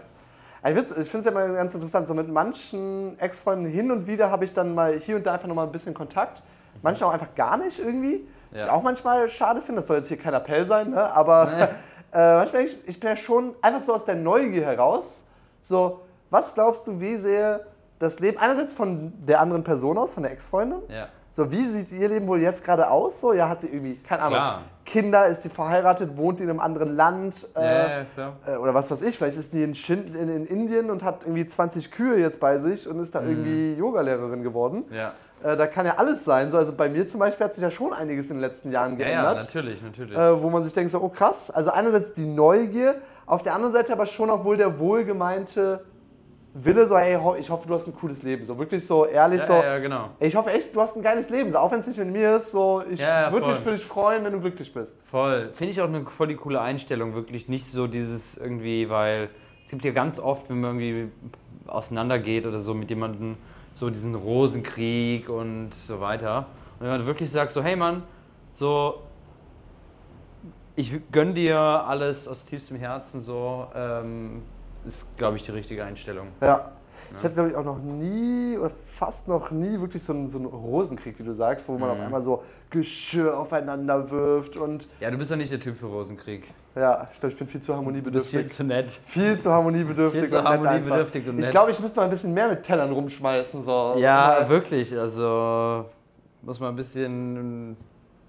Ich, 0.65 0.71
ich 0.75 1.09
finde 1.09 1.19
es 1.19 1.25
ja 1.25 1.31
immer 1.31 1.47
ganz 1.53 1.73
interessant, 1.73 2.05
so 2.05 2.13
mit 2.13 2.27
manchen 2.27 3.17
Ex-Freunden 3.17 3.67
hin 3.67 3.91
und 3.91 4.07
wieder 4.07 4.29
habe 4.29 4.43
ich 4.43 4.51
dann 4.53 4.75
mal 4.75 4.99
hier 4.99 5.15
und 5.15 5.25
da 5.25 5.33
einfach 5.35 5.47
nochmal 5.47 5.65
ein 5.67 5.71
bisschen 5.71 5.93
Kontakt. 5.93 6.43
Manche 6.81 7.05
auch 7.05 7.13
einfach 7.13 7.33
gar 7.35 7.55
nicht 7.57 7.79
irgendwie. 7.79 8.27
Was 8.51 8.61
ich 8.63 8.65
Ja. 8.67 8.73
auch 8.73 8.83
manchmal 8.83 9.29
schade 9.29 9.61
finde, 9.61 9.79
das 9.79 9.87
soll 9.87 9.97
jetzt 9.97 10.07
hier 10.09 10.17
kein 10.17 10.33
Appell 10.33 10.65
sein, 10.65 10.89
ne? 10.89 11.13
aber 11.13 11.45
Nee. 11.45 11.63
äh, 12.19 12.35
manchmal, 12.37 12.63
ich, 12.63 12.77
ich 12.87 12.99
bin 12.99 13.09
ja 13.09 13.15
schon 13.15 13.53
einfach 13.61 13.81
so 13.81 13.93
aus 13.93 14.03
der 14.03 14.15
Neugier 14.15 14.65
heraus, 14.65 15.23
so, 15.61 16.01
was 16.29 16.53
glaubst 16.53 16.87
du, 16.87 16.99
wie 16.99 17.15
sehr 17.15 17.61
das 17.99 18.19
Leben, 18.19 18.37
einerseits 18.37 18.73
von 18.73 19.13
der 19.25 19.39
anderen 19.39 19.63
Person 19.63 19.97
aus, 19.97 20.13
von 20.13 20.23
der 20.23 20.31
Ex-Freundin, 20.33 20.79
Ja. 20.89 21.07
So, 21.39 21.51
wie 21.51 21.65
sieht 21.65 21.91
ihr 21.91 22.09
Leben 22.09 22.27
wohl 22.27 22.41
jetzt 22.41 22.63
gerade 22.63 22.89
aus? 22.89 23.21
So, 23.21 23.33
ja, 23.33 23.47
hat 23.49 23.61
sie 23.61 23.67
irgendwie, 23.67 23.95
keine 23.95 24.21
Ahnung, 24.23 24.33
Klar. 24.33 24.61
Kinder, 24.85 25.27
ist 25.27 25.43
sie 25.43 25.49
verheiratet, 25.49 26.17
wohnt 26.17 26.39
die 26.39 26.43
in 26.43 26.49
einem 26.49 26.59
anderen 26.59 26.95
Land? 26.95 27.47
Ja, 27.55 27.61
Äh, 27.61 27.97
ja, 27.99 28.05
klar. 28.13 28.33
äh, 28.45 28.55
oder 28.57 28.73
was 28.73 28.89
weiß 28.91 29.01
ich, 29.03 29.17
vielleicht 29.17 29.37
ist 29.37 29.53
die 29.53 29.63
in, 29.63 29.75
Shin, 29.75 30.15
in, 30.15 30.29
in 30.29 30.45
Indien 30.47 30.89
und 30.91 31.03
hat 31.03 31.21
irgendwie 31.23 31.45
20 31.45 31.91
Kühe 31.91 32.17
jetzt 32.17 32.39
bei 32.39 32.57
sich 32.57 32.87
und 32.87 32.99
ist 32.99 33.13
da 33.15 33.21
irgendwie 33.21 33.73
Yogalehrerin 33.75 34.43
geworden. 34.43 34.83
Ja. 34.91 35.13
Äh, 35.43 35.55
da 35.55 35.67
kann 35.67 35.85
ja 35.85 35.95
alles 35.97 36.25
sein. 36.25 36.51
So, 36.51 36.57
also 36.57 36.73
bei 36.73 36.89
mir 36.89 37.07
zum 37.07 37.19
Beispiel 37.21 37.45
hat 37.45 37.53
sich 37.53 37.63
ja 37.63 37.71
schon 37.71 37.93
einiges 37.93 38.25
in 38.29 38.37
den 38.37 38.41
letzten 38.41 38.71
Jahren 38.71 38.99
Ja, 38.99 39.07
ja, 39.07 39.11
geändert. 39.23 39.37
natürlich, 39.45 39.81
natürlich. 39.81 40.17
äh, 40.17 40.41
wo 40.43 40.49
man 40.49 40.63
sich 40.65 40.73
denkt, 40.73 40.91
so, 40.91 40.99
oh 41.01 41.09
krass. 41.09 41.49
Also 41.49 41.69
einerseits 41.71 42.13
die 42.13 42.25
Neugier, 42.25 42.95
auf 43.25 43.43
der 43.43 43.53
anderen 43.53 43.73
Seite 43.73 43.93
aber 43.93 44.05
schon 44.07 44.29
auch 44.29 44.43
wohl 44.43 44.57
der 44.57 44.79
wohlgemeinte 44.79 45.85
Wille, 46.53 46.87
so, 46.87 46.97
hey, 46.97 47.17
ich 47.39 47.49
hoffe, 47.49 47.67
du 47.67 47.73
hast 47.75 47.85
ein 47.87 47.93
cooles 47.93 48.23
Leben. 48.23 48.45
So 48.45 48.57
wirklich 48.57 48.85
so 48.85 49.05
ehrlich, 49.05 49.39
ja, 49.41 49.45
so, 49.45 49.53
ja, 49.53 49.63
ja, 49.63 49.79
genau. 49.79 50.09
ich 50.19 50.35
hoffe 50.35 50.51
echt, 50.51 50.75
du 50.75 50.81
hast 50.81 50.95
ein 50.95 51.03
geiles 51.03 51.29
Leben. 51.29 51.51
So, 51.51 51.59
auch 51.59 51.71
wenn 51.71 51.79
es 51.79 51.87
nicht 51.87 51.99
mit 51.99 52.11
mir 52.11 52.37
ist, 52.37 52.51
so, 52.51 52.81
ich 52.89 52.99
Ja, 52.99 53.31
würde 53.31 53.47
mich 53.47 53.57
für 53.59 53.71
dich 53.71 53.85
freuen, 53.85 54.23
wenn 54.23 54.33
du 54.33 54.39
glücklich 54.39 54.73
bist. 54.73 54.99
Voll. 55.03 55.51
Finde 55.53 55.71
ich 55.71 55.81
auch 55.81 55.87
eine 55.87 56.05
voll 56.05 56.27
die 56.27 56.35
coole 56.35 56.59
Einstellung, 56.59 57.13
wirklich 57.13 57.47
nicht 57.49 57.71
so 57.71 57.85
dieses 57.85 58.35
irgendwie, 58.37 58.89
weil 58.89 59.29
es 59.63 59.69
gibt 59.69 59.85
ja 59.85 59.91
ganz 59.91 60.19
oft, 60.19 60.49
wenn 60.49 60.59
man 60.61 60.79
irgendwie 60.79 61.11
auseinandergeht 61.67 62.47
oder 62.47 62.61
so 62.61 62.73
mit 62.73 62.89
jemandem, 62.89 63.37
so 63.75 63.91
diesen 63.91 64.15
Rosenkrieg 64.15 65.29
und 65.29 65.73
so 65.75 66.01
weiter. 66.01 66.47
Und 66.79 66.87
wenn 66.87 66.89
man 66.89 67.05
wirklich 67.05 67.29
sagt, 67.29 67.51
so, 67.51 67.61
hey 67.61 67.75
Mann, 67.75 68.03
so, 68.55 69.03
ich 70.75 70.99
gönn 71.11 71.35
dir 71.35 71.59
alles 71.59 72.27
aus 72.27 72.43
tiefstem 72.43 72.77
Herzen, 72.77 73.21
so, 73.21 73.67
ähm, 73.75 74.41
ist, 74.89 75.17
glaube 75.17 75.37
ich, 75.37 75.43
die 75.43 75.51
richtige 75.51 75.83
Einstellung. 75.85 76.27
Ja. 76.41 76.71
Ich 77.15 77.23
hatte, 77.23 77.33
glaube 77.33 77.49
ich, 77.49 77.55
auch 77.55 77.63
noch 77.63 77.79
nie 77.79 78.57
oder 78.57 78.71
fast 78.85 79.27
noch 79.27 79.49
nie 79.51 79.79
wirklich 79.79 80.03
so 80.03 80.11
einen, 80.13 80.27
so 80.27 80.37
einen 80.37 80.47
Rosenkrieg, 80.47 81.17
wie 81.17 81.23
du 81.23 81.33
sagst, 81.33 81.67
wo 81.67 81.77
man 81.77 81.89
auf 81.89 81.99
einmal 81.99 82.21
so 82.21 82.43
Geschirr 82.69 83.37
aufeinander 83.39 84.11
wirft 84.11 84.57
und 84.57 84.87
Ja, 84.99 85.09
du 85.09 85.17
bist 85.17 85.31
doch 85.31 85.37
nicht 85.37 85.51
der 85.51 85.59
Typ 85.61 85.77
für 85.77 85.85
Rosenkrieg. 85.87 86.43
ja, 86.75 87.07
ich 87.11 87.19
glaube, 87.19 87.33
ich 87.33 87.39
bin 87.39 87.47
viel 87.47 87.61
zu 87.61 87.67
Du 87.67 87.73
bist 87.73 87.77
harmoniebedürftig. 87.77 88.39
viel 88.41 88.51
zu 88.51 88.63
nett. 88.65 88.91
Viel 89.07 89.39
zu 89.39 89.49
harmoniebedürftig. 89.51 90.21
Viel 90.21 90.29
zu 90.29 90.37
und 90.37 90.43
nett 90.43 90.51
harmoniebedürftig 90.53 91.27
und 91.29 91.39
Ich 91.39 91.45
nett. 91.45 91.51
glaube, 91.51 91.71
ich 91.71 91.79
müsste 91.79 91.99
mal 91.99 92.03
ein 92.03 92.09
bisschen 92.11 92.33
mehr 92.33 92.49
mit 92.49 92.63
Tellern 92.63 92.91
rumschmeißen. 92.91 93.63
So. 93.63 93.95
Ja, 93.97 94.47
wirklich. 94.49 94.95
Also 94.97 95.85
muss 96.41 96.59
man 96.59 96.69
ein 96.69 96.75
bisschen 96.75 97.77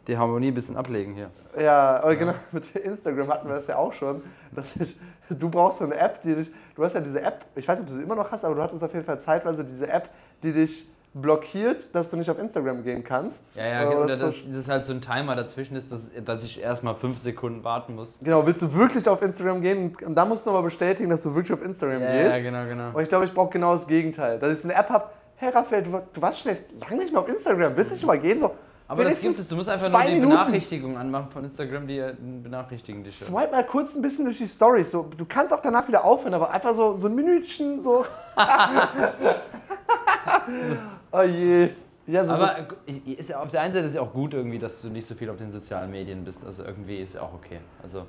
die 0.07 0.17
Harmonie 0.17 0.49
ein 0.49 0.55
bisschen 0.55 0.77
ablegen 0.77 1.15
hier. 1.15 1.31
Ja, 1.59 2.03
oder 2.05 2.17
genau, 2.17 2.35
mit 2.53 2.75
Instagram 2.77 3.29
hatten 3.29 3.49
wir 3.49 3.55
das 3.57 3.67
ja 3.67 3.77
auch 3.77 3.93
schon. 3.93 4.23
Dass 4.53 4.75
ich, 4.77 4.99
du 5.29 5.49
brauchst 5.49 5.79
so 5.79 5.85
eine 5.85 5.97
App, 5.97 6.23
die 6.23 6.35
dich. 6.35 6.51
Du 6.75 6.85
hast 6.85 6.95
ja 6.95 7.01
diese 7.01 7.21
App, 7.21 7.45
ich 7.55 7.67
weiß 7.69 7.79
nicht, 7.79 7.89
ob 7.89 7.95
du 7.95 7.99
sie 7.99 8.05
immer 8.05 8.17
noch 8.17 8.31
hast, 8.31 8.45
aber 8.45 8.55
du 8.55 8.63
hattest 8.63 8.83
auf 8.83 8.93
jeden 8.93 9.05
Fall 9.05 9.21
zeitweise 9.21 9.65
diese 9.65 9.89
App, 9.89 10.09
die 10.43 10.53
dich 10.53 10.89
blockiert, 11.13 11.93
dass 11.95 12.09
du 12.09 12.17
nicht 12.17 12.31
auf 12.31 12.39
Instagram 12.39 12.85
gehen 12.85 13.03
kannst. 13.03 13.57
Ja, 13.57 13.67
ja, 13.67 13.85
genau. 13.85 14.05
das 14.07 14.21
Das, 14.21 14.35
ist 14.37 14.43
so- 14.45 14.49
das 14.51 14.57
ist 14.59 14.69
halt 14.69 14.85
so 14.85 14.93
ein 14.93 15.01
Timer 15.01 15.35
dazwischen 15.35 15.75
ist, 15.77 15.91
dass, 15.91 16.11
dass 16.25 16.45
ich 16.45 16.61
erstmal 16.63 16.95
fünf 16.95 17.19
Sekunden 17.19 17.65
warten 17.65 17.97
muss. 17.97 18.17
Genau, 18.23 18.47
willst 18.47 18.63
du 18.63 18.73
wirklich 18.73 19.09
auf 19.09 19.21
Instagram 19.21 19.61
gehen? 19.61 19.97
Und 20.07 20.15
da 20.15 20.25
musst 20.25 20.47
du 20.47 20.51
aber 20.51 20.63
bestätigen, 20.63 21.11
dass 21.11 21.23
du 21.25 21.35
wirklich 21.35 21.53
auf 21.53 21.65
Instagram 21.65 22.01
Ja, 22.01 22.13
gehst. 22.23 22.37
ja, 22.39 22.43
genau, 22.45 22.65
genau. 22.65 22.97
Und 22.97 23.03
ich 23.03 23.09
glaube, 23.09 23.25
ich 23.25 23.35
brauche 23.35 23.51
genau 23.51 23.73
das 23.73 23.87
Gegenteil. 23.89 24.39
Dass 24.39 24.53
ich 24.53 24.61
so 24.61 24.69
eine 24.69 24.79
App 24.79 24.89
habe, 24.89 25.07
hey 25.37 25.51
Raphael, 25.51 25.83
du, 25.83 26.01
du 26.13 26.23
warst 26.23 26.39
schon 26.41 26.53
echt 26.53 26.67
lange 26.81 27.03
nicht 27.03 27.13
mehr 27.13 27.21
auf 27.23 27.29
Instagram. 27.29 27.77
Willst 27.77 27.91
du 27.91 27.95
nicht 27.97 28.07
mal 28.07 28.19
gehen? 28.19 28.39
So, 28.39 28.53
Aber 28.91 29.05
das 29.05 29.21
gibt 29.21 29.35
es. 29.39 29.47
Du 29.47 29.55
musst 29.55 29.69
einfach 29.69 29.89
nur 29.89 30.01
die 30.03 30.15
Minuten. 30.15 30.31
Benachrichtigung 30.31 30.97
anmachen 30.99 31.31
von 31.31 31.45
Instagram, 31.45 31.87
die 31.87 31.99
äh, 31.99 32.13
benachrichtigen 32.43 33.05
dich. 33.05 33.17
schon. 33.17 33.29
Swipe 33.29 33.53
mal 33.53 33.65
kurz 33.65 33.95
ein 33.95 34.03
bisschen 34.03 34.25
durch 34.25 34.39
die 34.39 34.49
Stories. 34.49 34.91
So, 34.91 35.09
du 35.17 35.25
kannst 35.27 35.55
auch 35.55 35.63
danach 35.63 35.87
wieder 35.87 36.05
aufhören, 36.05 36.35
aber 36.35 36.51
einfach 36.51 36.75
so, 36.75 36.99
so 36.99 37.07
ein 37.07 37.15
Minütchen, 37.15 37.81
so. 37.81 38.05
oh 41.13 41.23
je. 41.23 41.71
Ja, 42.09 42.25
so, 42.25 42.35
so. 42.35 42.43
Aber 42.43 42.57
ich- 42.87 43.19
ist 43.21 43.31
ja, 43.31 43.41
auf 43.41 43.51
der 43.51 43.61
einen 43.61 43.73
Seite 43.75 43.87
ist 43.87 43.91
es 43.93 43.97
ja 43.97 44.03
auch 44.03 44.13
gut 44.13 44.35
irgendwie, 44.35 44.59
dass 44.59 44.81
du 44.83 44.89
nicht 44.89 45.07
so 45.07 45.15
viel 45.15 45.31
auf 45.31 45.37
den 45.37 45.53
sozialen 45.53 45.93
Medien 45.93 46.25
bist. 46.25 46.45
Also 46.45 46.65
irgendwie 46.65 46.97
ist 46.99 47.15
ja 47.15 47.23
auch 47.23 47.35
okay. 47.35 47.61
Also, 47.85 48.07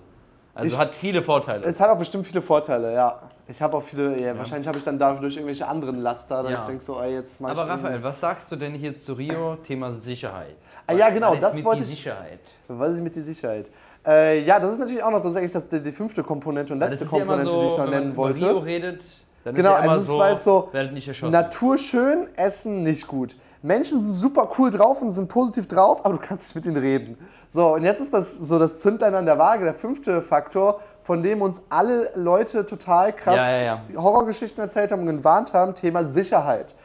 also 0.54 0.68
Ich- 0.76 0.78
hat 0.80 0.92
viele 0.92 1.22
Vorteile. 1.22 1.64
Es 1.66 1.80
hat 1.80 1.90
auch 1.90 1.98
bestimmt 1.98 2.26
viele 2.28 2.42
Vorteile, 2.42 2.94
ja. 2.94 3.20
Ich 3.48 3.62
habe 3.62 3.76
auch 3.76 3.84
viele, 3.84 4.22
ja, 4.22 4.38
wahrscheinlich 4.38 4.68
habe 4.68 4.78
ich 4.78 4.84
dann 4.84 4.98
dadurch 4.98 5.36
irgendwelche 5.36 5.68
anderen 5.68 6.00
Laster, 6.02 6.44
dass 6.44 6.52
Ja. 6.52 6.62
ich 6.62 6.68
denke 6.68 6.84
so, 6.84 7.02
ey, 7.02 7.16
jetzt 7.16 7.42
mach 7.42 7.50
Aber 7.50 7.68
Raphael, 7.68 8.02
was 8.02 8.20
sagst 8.20 8.50
du 8.52 8.56
denn 8.56 8.74
hier 8.76 8.98
zu 8.98 9.14
Rio? 9.14 9.58
Thema 9.58 9.92
Sicherheit. 9.92 10.56
Ah, 10.88 10.94
ja, 10.94 11.10
genau, 11.10 11.36
das 11.36 11.56
mit 11.56 11.66
wollte 11.66 11.80
die 11.84 11.90
ich- 11.90 11.96
Sicherheit. 11.98 12.40
Was 12.70 12.94
ist 12.94 13.02
mit 13.02 13.16
der 13.16 13.24
Sicherheit? 13.24 13.70
Äh, 14.06 14.42
ja, 14.44 14.60
das 14.60 14.72
ist 14.74 14.80
natürlich 14.80 15.04
auch 15.04 15.12
noch, 15.12 15.22
das 15.22 15.32
ist 15.32 15.38
eigentlich 15.38 15.52
das, 15.52 15.68
die, 15.68 15.82
die 15.82 15.92
fünfte 15.92 16.24
Komponente 16.24 16.74
und 16.74 16.80
letzte 16.80 17.04
ja 17.04 17.10
Komponente, 17.10 17.52
so, 17.52 17.60
die 17.62 17.66
ich 17.68 17.72
noch 17.74 17.78
wenn 17.80 17.86
man 17.90 18.00
nennen 18.00 18.12
über 18.14 18.18
wollte. 18.24 18.42
Rio 18.50 18.58
redet, 18.60 19.02
dann 19.44 19.54
Genau, 19.56 19.70
ist 19.70 19.76
ja 19.76 19.80
immer 19.84 19.92
also 19.92 20.02
es 20.02 20.08
so, 20.08 20.18
war 20.18 20.32
jetzt 20.32 20.44
so, 20.44 20.70
werdet 20.72 20.94
nicht 20.94 21.08
erschossen. 21.08 21.32
Natur 21.32 21.78
schön, 21.78 22.28
Essen 22.36 22.84
nicht 22.84 23.06
gut. 23.08 23.36
Menschen 23.64 24.02
sind 24.02 24.14
super 24.14 24.50
cool 24.58 24.72
drauf 24.72 25.02
und 25.02 25.12
sind 25.12 25.28
positiv 25.28 25.68
drauf, 25.68 26.04
aber 26.04 26.16
du 26.16 26.20
kannst 26.20 26.46
nicht 26.46 26.56
mit 26.56 26.66
ihnen 26.66 26.82
reden. 26.82 27.18
So, 27.48 27.76
und 27.76 27.84
jetzt 27.84 28.02
ist 28.02 28.14
das 28.14 28.34
so 28.34 28.58
das 28.58 28.80
Zündlein 28.80 29.14
an 29.14 29.26
der 29.26 29.38
Waage, 29.38 29.66
der 29.66 29.76
fünfte 29.76 30.22
Faktor, 30.22 30.80
von 31.04 31.22
dem 31.22 31.42
uns 31.42 31.62
alle 31.70 32.10
Leute 32.16 32.66
total 32.66 33.14
krass 33.14 33.36
Ja, 33.36 33.62
ja, 33.62 33.82
Horrorgeschichten 33.96 34.64
erzählt 34.64 34.92
haben 34.92 35.08
und 35.08 35.18
gewarnt 35.18 35.54
haben, 35.54 35.76
Thema 35.76 36.06
Sicherheit. 36.06 36.76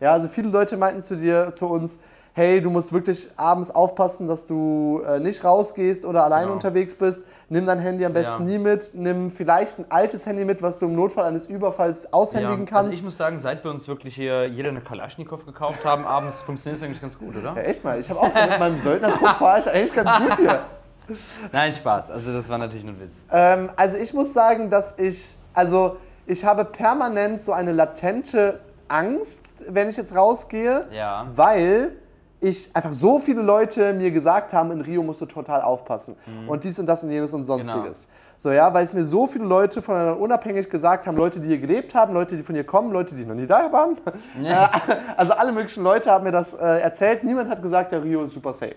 Ja, 0.00 0.12
also 0.12 0.28
viele 0.28 0.48
Leute 0.50 0.76
meinten 0.76 1.00
zu 1.00 1.16
dir, 1.16 1.52
zu 1.54 1.66
uns, 1.66 1.98
hey, 2.36 2.60
du 2.60 2.68
musst 2.68 2.92
wirklich 2.92 3.30
abends 3.36 3.70
aufpassen, 3.74 4.28
dass 4.28 4.46
du 4.46 5.00
äh, 5.08 5.18
nicht 5.20 5.42
rausgehst 5.42 6.04
oder 6.04 6.22
alleine 6.22 6.42
Genau. 6.42 6.52
unterwegs 6.56 6.94
bist. 6.94 7.24
Nimm 7.48 7.64
dein 7.64 7.78
Handy 7.78 8.04
am 8.04 8.12
besten 8.12 8.42
Ja. 8.42 8.50
nie 8.50 8.58
mit. 8.58 8.90
Nimm 8.92 9.30
vielleicht 9.30 9.78
ein 9.78 9.86
altes 9.88 10.26
Handy 10.26 10.44
mit, 10.44 10.60
was 10.60 10.76
du 10.78 10.84
im 10.84 10.94
Notfall 10.94 11.24
eines 11.24 11.46
Überfalls 11.46 12.12
aushändigen 12.12 12.66
ja, 12.66 12.70
kannst. 12.70 12.88
Also 12.90 12.98
ich 12.98 13.02
muss 13.04 13.16
sagen, 13.16 13.38
seit 13.38 13.64
wir 13.64 13.70
uns 13.70 13.88
wirklich 13.88 14.14
hier 14.14 14.46
jeder 14.48 14.68
eine 14.68 14.82
Kalaschnikow 14.82 15.46
gekauft 15.46 15.82
haben, 15.86 16.04
abends 16.06 16.42
funktioniert 16.42 16.78
es 16.82 16.86
eigentlich 16.86 17.00
ganz 17.00 17.18
gut, 17.18 17.34
oder? 17.36 17.54
Ja, 17.56 17.62
echt 17.62 17.82
mal. 17.82 17.98
Ich 17.98 18.10
habe 18.10 18.20
auch 18.20 18.30
so 18.30 18.38
mit 18.38 18.58
meinem 18.58 18.78
Söldnertrupp 18.80 19.30
fahre 19.38 19.58
ich 19.60 19.70
eigentlich 19.70 19.94
ganz 19.94 20.10
gut 20.18 20.36
hier. 20.36 20.60
Nein, 21.52 21.72
Spaß. 21.72 22.10
Also 22.10 22.34
das 22.34 22.50
war 22.50 22.58
natürlich 22.58 22.84
nur 22.84 22.92
ein 22.96 23.00
Witz. 23.00 23.16
Ähm, 23.32 23.70
also 23.76 23.96
ich 23.96 24.12
muss 24.12 24.34
sagen, 24.34 24.68
dass 24.68 24.98
ich, 24.98 25.34
also 25.54 25.96
ich 26.26 26.44
habe 26.44 26.66
permanent 26.66 27.42
so 27.42 27.52
eine 27.52 27.72
latente 27.72 28.60
Angst, 28.88 29.54
wenn 29.70 29.88
ich 29.88 29.96
jetzt 29.96 30.14
rausgehe, 30.14 30.84
Ja. 30.92 31.28
weil 31.34 31.92
ich 32.40 32.70
einfach 32.74 32.92
so 32.92 33.18
viele 33.18 33.42
Leute 33.42 33.92
mir 33.94 34.10
gesagt 34.10 34.52
haben, 34.52 34.70
in 34.70 34.80
Rio 34.80 35.02
musst 35.02 35.20
du 35.20 35.26
total 35.26 35.62
aufpassen 35.62 36.16
und 36.46 36.64
dies 36.64 36.78
und 36.78 36.86
das 36.86 37.02
und 37.02 37.10
jenes 37.10 37.32
und 37.32 37.44
sonstiges. 37.44 38.08
So 38.38 38.50
ja, 38.50 38.72
weil 38.74 38.84
es 38.84 38.92
mir 38.92 39.04
so 39.04 39.26
viele 39.26 39.44
Leute 39.44 39.80
voneinander 39.80 40.20
unabhängig 40.20 40.68
gesagt 40.68 41.06
haben, 41.06 41.16
Leute, 41.16 41.40
die 41.40 41.48
hier 41.48 41.58
gelebt 41.58 41.94
haben, 41.94 42.12
Leute, 42.12 42.36
die 42.36 42.42
von 42.42 42.54
hier 42.54 42.64
kommen, 42.64 42.92
Leute, 42.92 43.14
die 43.14 43.24
noch 43.24 43.34
nie 43.34 43.46
da 43.46 43.72
waren. 43.72 43.96
Ja. 44.42 44.70
Also 45.16 45.32
alle 45.32 45.52
möglichen 45.52 45.82
Leute 45.82 46.10
haben 46.10 46.24
mir 46.24 46.32
das 46.32 46.52
äh, 46.52 46.80
erzählt. 46.80 47.24
Niemand 47.24 47.48
hat 47.48 47.62
gesagt, 47.62 47.92
der 47.92 48.02
Rio 48.02 48.24
ist 48.24 48.34
super 48.34 48.52
safe. 48.52 48.76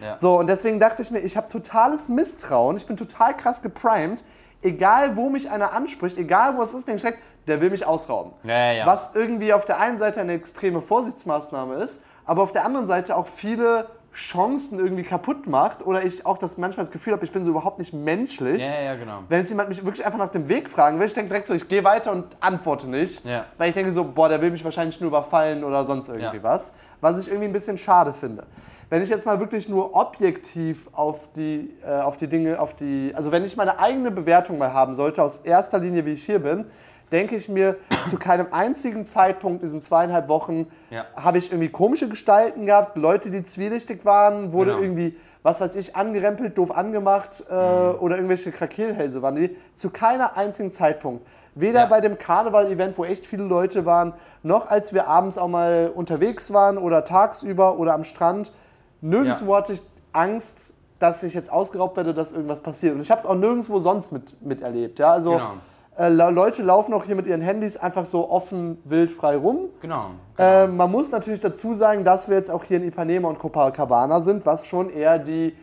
Ja. 0.00 0.16
So, 0.16 0.38
und 0.38 0.46
deswegen 0.46 0.78
dachte 0.78 1.02
ich 1.02 1.10
mir, 1.10 1.18
ich 1.18 1.36
habe 1.36 1.48
totales 1.48 2.08
Misstrauen, 2.08 2.76
ich 2.76 2.86
bin 2.86 2.96
total 2.96 3.36
krass 3.36 3.60
geprimed. 3.60 4.24
Egal, 4.62 5.16
wo 5.16 5.30
mich 5.30 5.50
einer 5.50 5.72
anspricht, 5.72 6.18
egal, 6.18 6.56
wo 6.56 6.62
es 6.62 6.74
ist, 6.74 6.86
denke 6.86 6.96
ich, 6.96 7.02
direkt, 7.02 7.22
der 7.46 7.60
will 7.60 7.70
mich 7.70 7.84
ausrauben. 7.84 8.32
Ja, 8.44 8.72
ja. 8.72 8.86
Was 8.86 9.10
irgendwie 9.14 9.52
auf 9.52 9.64
der 9.64 9.80
einen 9.80 9.98
Seite 9.98 10.20
eine 10.20 10.34
extreme 10.34 10.80
Vorsichtsmaßnahme 10.80 11.76
ist, 11.76 12.00
aber 12.30 12.44
auf 12.44 12.52
der 12.52 12.64
anderen 12.64 12.86
Seite 12.86 13.16
auch 13.16 13.26
viele 13.26 13.86
Chancen 14.14 14.78
irgendwie 14.78 15.02
kaputt 15.02 15.48
macht 15.48 15.84
oder 15.84 16.04
ich 16.04 16.24
auch 16.24 16.38
das 16.38 16.58
manchmal 16.58 16.86
das 16.86 16.92
Gefühl 16.92 17.12
habe, 17.12 17.24
ich 17.24 17.32
bin 17.32 17.42
so 17.42 17.50
überhaupt 17.50 17.80
nicht 17.80 17.92
menschlich. 17.92 18.62
Ja, 18.62 18.80
ja, 18.80 18.94
genau. 18.94 19.24
Wenn 19.28 19.40
jetzt 19.40 19.48
jemand 19.48 19.68
mich 19.68 19.84
wirklich 19.84 20.06
einfach 20.06 20.20
nach 20.20 20.30
dem 20.30 20.48
Weg 20.48 20.70
fragen 20.70 21.00
will, 21.00 21.08
ich 21.08 21.12
denke 21.12 21.30
direkt 21.30 21.48
so, 21.48 21.54
ich 21.54 21.68
gehe 21.68 21.82
weiter 21.82 22.12
und 22.12 22.26
antworte 22.38 22.88
nicht. 22.88 23.24
Ja. 23.24 23.46
Weil 23.58 23.70
ich 23.70 23.74
denke 23.74 23.90
so, 23.90 24.04
boah, 24.04 24.28
der 24.28 24.40
will 24.40 24.52
mich 24.52 24.64
wahrscheinlich 24.64 25.00
nur 25.00 25.08
überfallen 25.08 25.64
oder 25.64 25.84
sonst 25.84 26.08
irgendwie 26.08 26.36
Ja. 26.36 26.42
was. 26.44 26.72
Was 27.00 27.18
ich 27.18 27.26
irgendwie 27.26 27.48
ein 27.48 27.52
bisschen 27.52 27.76
schade 27.76 28.12
finde. 28.12 28.44
Wenn 28.90 29.02
ich 29.02 29.08
jetzt 29.08 29.26
mal 29.26 29.40
wirklich 29.40 29.68
nur 29.68 29.96
objektiv 29.96 30.88
auf 30.92 31.32
die, 31.34 31.74
äh, 31.84 32.00
auf 32.00 32.16
die 32.16 32.28
Dinge, 32.28 32.60
auf 32.60 32.74
die, 32.74 33.12
also 33.16 33.32
wenn 33.32 33.44
ich 33.44 33.56
meine 33.56 33.80
eigene 33.80 34.12
Bewertung 34.12 34.56
mal 34.56 34.72
haben 34.72 34.94
sollte, 34.94 35.20
aus 35.20 35.40
erster 35.40 35.80
Linie, 35.80 36.06
wie 36.06 36.12
ich 36.12 36.24
hier 36.24 36.38
bin, 36.38 36.66
denke 37.12 37.36
ich 37.36 37.48
mir, 37.48 37.76
zu 38.08 38.16
keinem 38.18 38.48
einzigen 38.52 39.04
Zeitpunkt 39.04 39.62
diesen 39.62 39.80
zweieinhalb 39.80 40.28
Wochen 40.28 40.66
Ja. 40.90 41.04
habe 41.16 41.38
ich 41.38 41.50
irgendwie 41.50 41.68
komische 41.70 42.08
Gestalten 42.08 42.66
gehabt, 42.66 42.96
Leute, 42.96 43.30
die 43.30 43.42
zwielichtig 43.42 44.04
waren, 44.04 44.52
wurde 44.52 44.70
Genau. 44.72 44.82
irgendwie, 44.82 45.16
was 45.42 45.60
weiß 45.60 45.76
ich, 45.76 45.96
angerempelt, 45.96 46.56
doof 46.58 46.70
angemacht 46.76 47.44
äh, 47.50 47.54
Mhm. 47.54 47.98
oder 48.00 48.16
irgendwelche 48.16 48.52
Krakelhälse 48.52 49.22
waren 49.22 49.36
die. 49.36 49.56
Zu 49.74 49.90
keiner 49.90 50.36
einzigen 50.36 50.70
Zeitpunkt. 50.70 51.26
Weder 51.56 51.80
Ja. 51.80 51.86
bei 51.86 52.00
dem 52.00 52.16
Karneval-Event, 52.16 52.96
wo 52.96 53.04
echt 53.04 53.26
viele 53.26 53.42
Leute 53.42 53.84
waren, 53.84 54.14
noch 54.42 54.68
als 54.70 54.94
wir 54.94 55.08
abends 55.08 55.36
auch 55.36 55.48
mal 55.48 55.90
unterwegs 55.94 56.52
waren 56.52 56.78
oder 56.78 57.04
tagsüber 57.04 57.78
oder 57.78 57.92
am 57.94 58.04
Strand. 58.04 58.52
Nirgendwo 59.00 59.56
hatte 59.56 59.72
ich 59.72 59.82
Angst, 60.12 60.74
dass 61.00 61.22
ich 61.22 61.34
jetzt 61.34 61.50
ausgeraubt 61.50 61.96
werde, 61.96 62.12
dass 62.14 62.32
irgendwas 62.32 62.60
passiert. 62.60 62.94
Und 62.94 63.00
ich 63.00 63.10
habe 63.10 63.20
es 63.20 63.26
auch 63.26 63.34
nirgendwo 63.34 63.80
sonst 63.80 64.12
mit, 64.12 64.40
miterlebt. 64.44 64.98
Ja? 64.98 65.12
Also 65.12 65.32
Genau. 65.32 65.52
Äh, 66.00 66.08
Le- 66.08 66.30
Leute 66.30 66.62
laufen 66.62 66.94
auch 66.94 67.04
hier 67.04 67.14
mit 67.14 67.26
ihren 67.26 67.40
Handys 67.42 67.76
einfach 67.76 68.06
so 68.06 68.30
offen, 68.30 68.78
wild, 68.84 69.10
frei 69.10 69.36
rum. 69.36 69.68
Genau. 69.82 70.06
Äh, 70.38 70.66
man 70.66 70.90
muss 70.90 71.10
natürlich 71.10 71.40
dazu 71.40 71.74
sagen, 71.74 72.04
dass 72.04 72.28
wir 72.28 72.36
jetzt 72.36 72.50
auch 72.50 72.64
hier 72.64 72.78
in 72.78 72.84
Ipanema 72.84 73.28
und 73.28 73.38
Copacabana 73.38 74.20
sind, 74.20 74.46
was 74.46 74.66
schon 74.66 74.88
eher 74.90 75.18
die, 75.18 75.54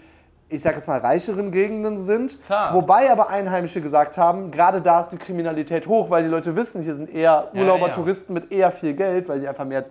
ich 0.50 0.62
sag 0.62 0.76
jetzt 0.76 0.88
mal, 0.88 1.00
reicheren 1.00 1.52
Gegenden 1.52 1.97
sind. 1.97 2.38
Klar. 2.45 2.73
Wobei 2.73 3.12
aber 3.12 3.30
Einheimische 3.30 3.82
gesagt 3.82 4.17
haben, 4.17 4.52
gerade 4.52 4.82
da 4.82 5.02
ist 5.02 5.10
die 5.10 5.17
Kriminalität 5.17 5.88
hoch, 5.88 6.10
weil 6.10 6.23
die 6.23 6.30
Leute 6.30 6.56
wissen, 6.56 6.82
hier 6.82 6.93
sind 6.93 7.10
eher 7.13 7.50
Ja, 7.52 7.60
Urlauber, 7.60 7.88
ja. 7.88 7.93
Touristen 7.93 8.34
mit 8.34 8.52
eher 8.52 8.71
viel 8.71 8.93
Geld, 8.93 9.28
weil 9.28 9.39
die 9.39 9.47
einfach 9.47 9.65
mehr 9.65 9.86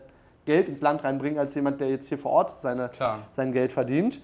Geld 0.47 0.69
ins 0.69 0.81
Land 0.81 1.05
reinbringen, 1.05 1.39
als 1.39 1.55
jemand, 1.55 1.81
der 1.81 1.91
jetzt 1.91 2.09
hier 2.09 2.17
vor 2.19 2.33
Ort 2.33 2.59
seine, 2.59 2.89
Klar. 2.89 3.19
sein 3.31 3.53
Geld 3.53 3.73
verdient. 3.73 4.23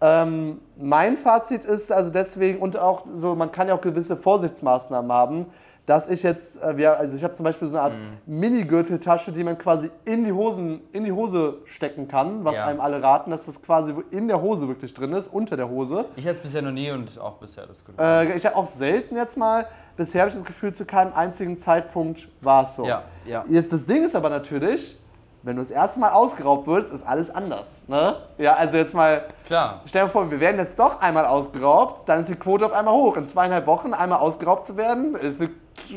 Ähm, 0.00 0.60
mein 0.76 1.16
Fazit 1.16 1.64
ist 1.64 1.92
also 1.92 2.10
deswegen, 2.10 2.58
und 2.58 2.76
auch 2.76 3.04
so, 3.12 3.34
man 3.36 3.52
kann 3.52 3.68
ja 3.68 3.74
auch 3.74 3.80
gewisse 3.80 4.16
Vorsichtsmaßnahmen 4.16 5.12
haben, 5.12 5.46
dass 5.86 6.08
ich 6.10 6.22
jetzt, 6.22 6.62
äh, 6.62 6.76
wir, 6.76 6.98
also 6.98 7.16
ich 7.16 7.24
habe 7.24 7.32
zum 7.32 7.44
Beispiel 7.44 7.66
so 7.66 7.74
eine 7.74 7.82
Art 7.82 7.94
Mhm. 7.94 8.40
Mini-Gürteltasche, 8.40 9.32
die 9.32 9.42
man 9.42 9.56
quasi 9.56 9.90
in 10.04 10.24
die, 10.24 10.32
Hosen, 10.32 10.80
in 10.92 11.04
die 11.04 11.12
Hose 11.12 11.58
stecken 11.64 12.08
kann, 12.08 12.44
was 12.44 12.56
Ja. 12.56 12.66
einem 12.66 12.80
alle 12.80 13.02
raten, 13.02 13.30
dass 13.30 13.46
das 13.46 13.62
quasi 13.62 13.94
in 14.10 14.28
der 14.28 14.40
Hose 14.42 14.68
wirklich 14.68 14.92
drin 14.92 15.12
ist, 15.14 15.28
unter 15.28 15.56
der 15.56 15.68
Hose. 15.70 16.04
Ich 16.16 16.24
hatte 16.26 16.36
es 16.36 16.42
bisher 16.42 16.60
noch 16.62 16.72
nie 16.72 16.90
und 16.90 17.18
auch 17.18 17.34
bisher 17.38 17.66
das 17.66 17.82
gut. 17.84 17.94
Äh, 17.98 18.36
ich 18.36 18.44
habe 18.44 18.54
auch 18.56 18.66
selten 18.66 19.16
jetzt 19.16 19.38
mal, 19.38 19.66
bisher 19.96 20.20
habe 20.22 20.28
ich 20.28 20.34
das 20.36 20.44
Gefühl, 20.44 20.74
zu 20.74 20.84
keinem 20.84 21.12
einzigen 21.14 21.56
Zeitpunkt 21.56 22.28
war 22.42 22.64
es 22.64 22.76
so. 22.76 22.84
Ja, 22.86 23.04
ja. 23.26 23.44
Jetzt 23.48 23.72
das 23.72 23.86
Ding 23.86 24.04
ist 24.04 24.14
aber 24.14 24.28
natürlich, 24.28 24.98
wenn 25.42 25.56
du 25.56 25.62
das 25.62 25.70
erste 25.70 26.00
Mal 26.00 26.10
ausgeraubt 26.10 26.66
wirst, 26.66 26.92
ist 26.92 27.06
alles 27.06 27.30
anders. 27.30 27.82
Ne? 27.86 28.16
Ja, 28.38 28.54
also 28.54 28.76
jetzt 28.76 28.94
mal, 28.94 29.24
Klar. 29.46 29.82
stell 29.86 30.04
dir 30.04 30.08
vor, 30.08 30.30
wir 30.30 30.40
werden 30.40 30.58
jetzt 30.58 30.78
doch 30.78 31.00
einmal 31.00 31.26
ausgeraubt, 31.26 32.08
dann 32.08 32.20
ist 32.20 32.28
die 32.28 32.34
Quote 32.34 32.66
auf 32.66 32.72
einmal 32.72 32.94
hoch. 32.94 33.16
In 33.16 33.24
zweieinhalb 33.24 33.66
Wochen 33.66 33.94
einmal 33.94 34.18
ausgeraubt 34.18 34.66
zu 34.66 34.76
werden, 34.76 35.14
ist 35.14 35.40
eine 35.40 35.50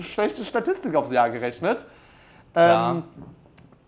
schlechte 0.04 0.46
Statistik 0.46 0.96
aufs 0.96 1.12
Jahr 1.12 1.30
gerechnet. 1.30 1.86
Ja. 2.56 2.92
Ähm, 2.92 3.04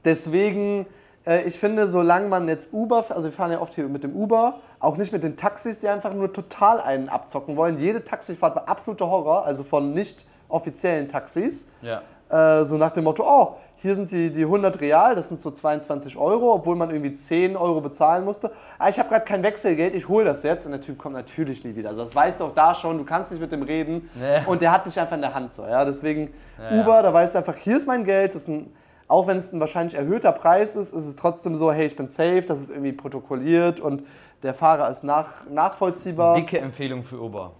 deswegen, 0.04 0.88
äh, 1.26 1.44
ich 1.44 1.60
finde, 1.60 1.88
solange 1.88 2.28
man 2.28 2.48
jetzt 2.48 2.74
Uber, 2.74 3.06
also 3.10 3.26
wir 3.26 3.32
fahren 3.32 3.52
ja 3.52 3.62
oft 3.62 3.76
hier 3.76 3.88
mit 3.88 4.04
dem 4.04 4.16
Uber, 4.16 4.56
auch 4.80 4.98
nicht 4.98 5.13
mit 5.13 5.24
den 5.24 5.38
Taxis, 5.38 5.80
die 5.80 5.88
einfach 5.88 6.13
nur 6.13 6.34
total 6.34 6.82
einen 6.82 7.10
abzocken 7.10 7.56
wollen. 7.58 7.80
Jede 7.80 8.04
Taxifahrt 8.04 8.56
war 8.56 8.68
absoluter 8.68 9.10
Horror, 9.10 9.46
also 9.46 9.63
von 9.63 9.94
nicht 9.94 10.26
offiziellen 10.50 11.08
Taxis. 11.10 11.70
Ja. 11.82 12.02
Äh, 12.30 12.66
so 12.66 12.78
nach 12.78 12.92
dem 12.92 13.04
Motto, 13.04 13.24
oh, 13.26 13.58
hier 13.84 13.96
sind 13.96 14.10
die, 14.12 14.32
die 14.32 14.43
100 14.43 14.80
Real, 14.80 15.13
das 15.13 15.28
sind 15.28 15.41
so 15.41 15.52
22 15.52 16.15
Euro, 16.15 16.54
obwohl 16.54 16.78
man 16.78 16.89
irgendwie 16.89 17.12
10 17.12 17.58
Euro 17.58 17.82
bezahlen 17.82 18.24
musste. 18.24 18.54
Ah, 18.80 18.88
ich 18.88 18.98
habe 18.98 19.10
gerade 19.10 19.26
kein 19.26 19.43
Wechselgeld, 19.43 19.93
ich 19.93 20.08
hole 20.08 20.24
das 20.24 20.41
jetzt. 20.43 20.65
Und 20.65 20.72
der 20.72 20.80
Typ 20.80 20.98
kommt 20.98 21.15
natürlich 21.15 21.65
nie 21.65 21.76
wieder. 21.76 21.89
Also 21.89 22.06
das 22.06 22.15
weißt 22.15 22.39
du 22.39 22.46
auch 22.46 22.56
da 22.56 22.76
schon, 22.76 22.98
du 22.98 23.04
kannst 23.04 23.30
nicht 23.32 23.41
mit 23.41 23.52
dem 23.52 23.62
reden. 23.62 24.10
Nee. 24.15 24.39
Und 24.46 24.62
der 24.62 24.72
hat 24.72 24.86
dich 24.86 24.98
einfach 24.98 25.15
in 25.15 25.22
der 25.22 25.34
Hand 25.34 25.54
so. 25.54 25.63
Ja? 25.63 25.84
Deswegen 25.84 26.34
Ja, 26.58 26.80
Uber, 26.82 26.96
ja. 26.96 27.02
da 27.02 27.13
weißt 27.13 27.36
du 27.36 27.39
einfach, 27.39 27.58
hier 27.58 27.76
ist 27.76 27.86
mein 27.86 28.06
Geld. 28.06 28.34
Das 28.36 28.43
ist 28.43 28.48
ein, 28.48 28.74
auch 29.10 29.28
wenn 29.28 29.36
es 29.36 29.52
ein 29.52 29.60
wahrscheinlich 29.60 29.96
erhöhter 29.96 30.32
Preis 30.32 30.78
ist, 30.78 30.93
ist 30.93 31.06
es 31.06 31.17
trotzdem 31.17 31.58
so, 31.58 31.69
hey, 31.69 31.86
ich 31.86 31.98
bin 31.98 32.08
safe, 32.08 32.43
das 32.48 32.62
ist 32.62 32.69
irgendwie 32.69 32.93
protokolliert 32.93 33.82
und 33.82 34.04
der 34.43 34.54
Fahrer 34.54 34.89
ist 34.89 35.04
nach, 35.04 35.46
nachvollziehbar. 35.50 36.36
Dicke 36.36 36.58
Empfehlung 36.60 37.04
für 37.04 37.19
Uber. 37.22 37.52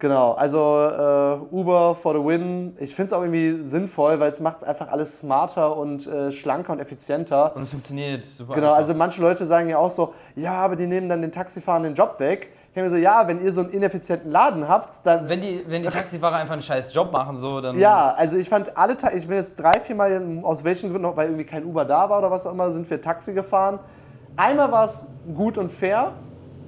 Genau, 0.00 0.32
also 0.32 0.56
äh, 0.58 1.54
Uber 1.54 1.94
for 1.94 2.14
the 2.14 2.24
win. 2.24 2.74
Ich 2.80 2.94
finde 2.94 3.08
es 3.08 3.12
auch 3.12 3.20
irgendwie 3.20 3.62
sinnvoll, 3.64 4.18
weil 4.18 4.30
es 4.30 4.40
macht 4.40 4.56
es 4.56 4.64
einfach 4.64 4.88
alles 4.88 5.18
smarter 5.18 5.76
und 5.76 6.06
äh, 6.06 6.32
schlanker 6.32 6.72
und 6.72 6.80
effizienter. 6.80 7.54
Und 7.54 7.62
es 7.64 7.70
funktioniert 7.70 8.24
super. 8.24 8.54
Genau, 8.54 8.68
einfach. 8.68 8.78
also 8.78 8.94
manche 8.94 9.20
Leute 9.20 9.44
sagen 9.44 9.68
ja 9.68 9.76
auch 9.76 9.90
so, 9.90 10.14
ja, 10.36 10.54
aber 10.54 10.76
die 10.76 10.86
nehmen 10.86 11.10
dann 11.10 11.20
den 11.20 11.32
Taxifahrern 11.32 11.82
den 11.82 11.94
Job 11.94 12.14
weg. 12.18 12.48
Ich 12.68 12.74
denke 12.74 12.88
mir 12.88 12.96
so, 12.96 13.02
ja, 13.02 13.28
wenn 13.28 13.44
ihr 13.44 13.52
so 13.52 13.60
einen 13.60 13.70
ineffizienten 13.70 14.30
Laden 14.30 14.66
habt, 14.66 15.04
dann... 15.04 15.28
Wenn 15.28 15.42
die, 15.42 15.62
wenn 15.66 15.82
die 15.82 15.88
Taxifahrer 15.88 16.36
einfach 16.36 16.54
einen 16.54 16.62
scheiß 16.62 16.94
Job 16.94 17.12
machen, 17.12 17.38
so, 17.38 17.60
dann. 17.60 17.78
Ja, 17.78 18.14
also 18.16 18.38
ich 18.38 18.48
fand 18.48 18.78
alle, 18.78 18.96
Ta 18.96 19.12
ich 19.12 19.28
bin 19.28 19.36
jetzt 19.36 19.56
drei, 19.60 19.80
vier 19.80 19.96
Mal, 19.96 20.40
aus 20.44 20.64
welchen 20.64 20.90
Gründen, 20.90 21.14
weil 21.14 21.26
irgendwie 21.26 21.44
kein 21.44 21.64
Uber 21.64 21.84
da 21.84 22.08
war 22.08 22.20
oder 22.20 22.30
was 22.30 22.46
auch 22.46 22.52
immer, 22.52 22.70
sind 22.70 22.88
wir 22.88 23.02
Taxi 23.02 23.34
gefahren. 23.34 23.80
Einmal 24.36 24.72
war 24.72 24.86
es 24.86 25.06
gut 25.34 25.58
und 25.58 25.70
fair, 25.70 26.12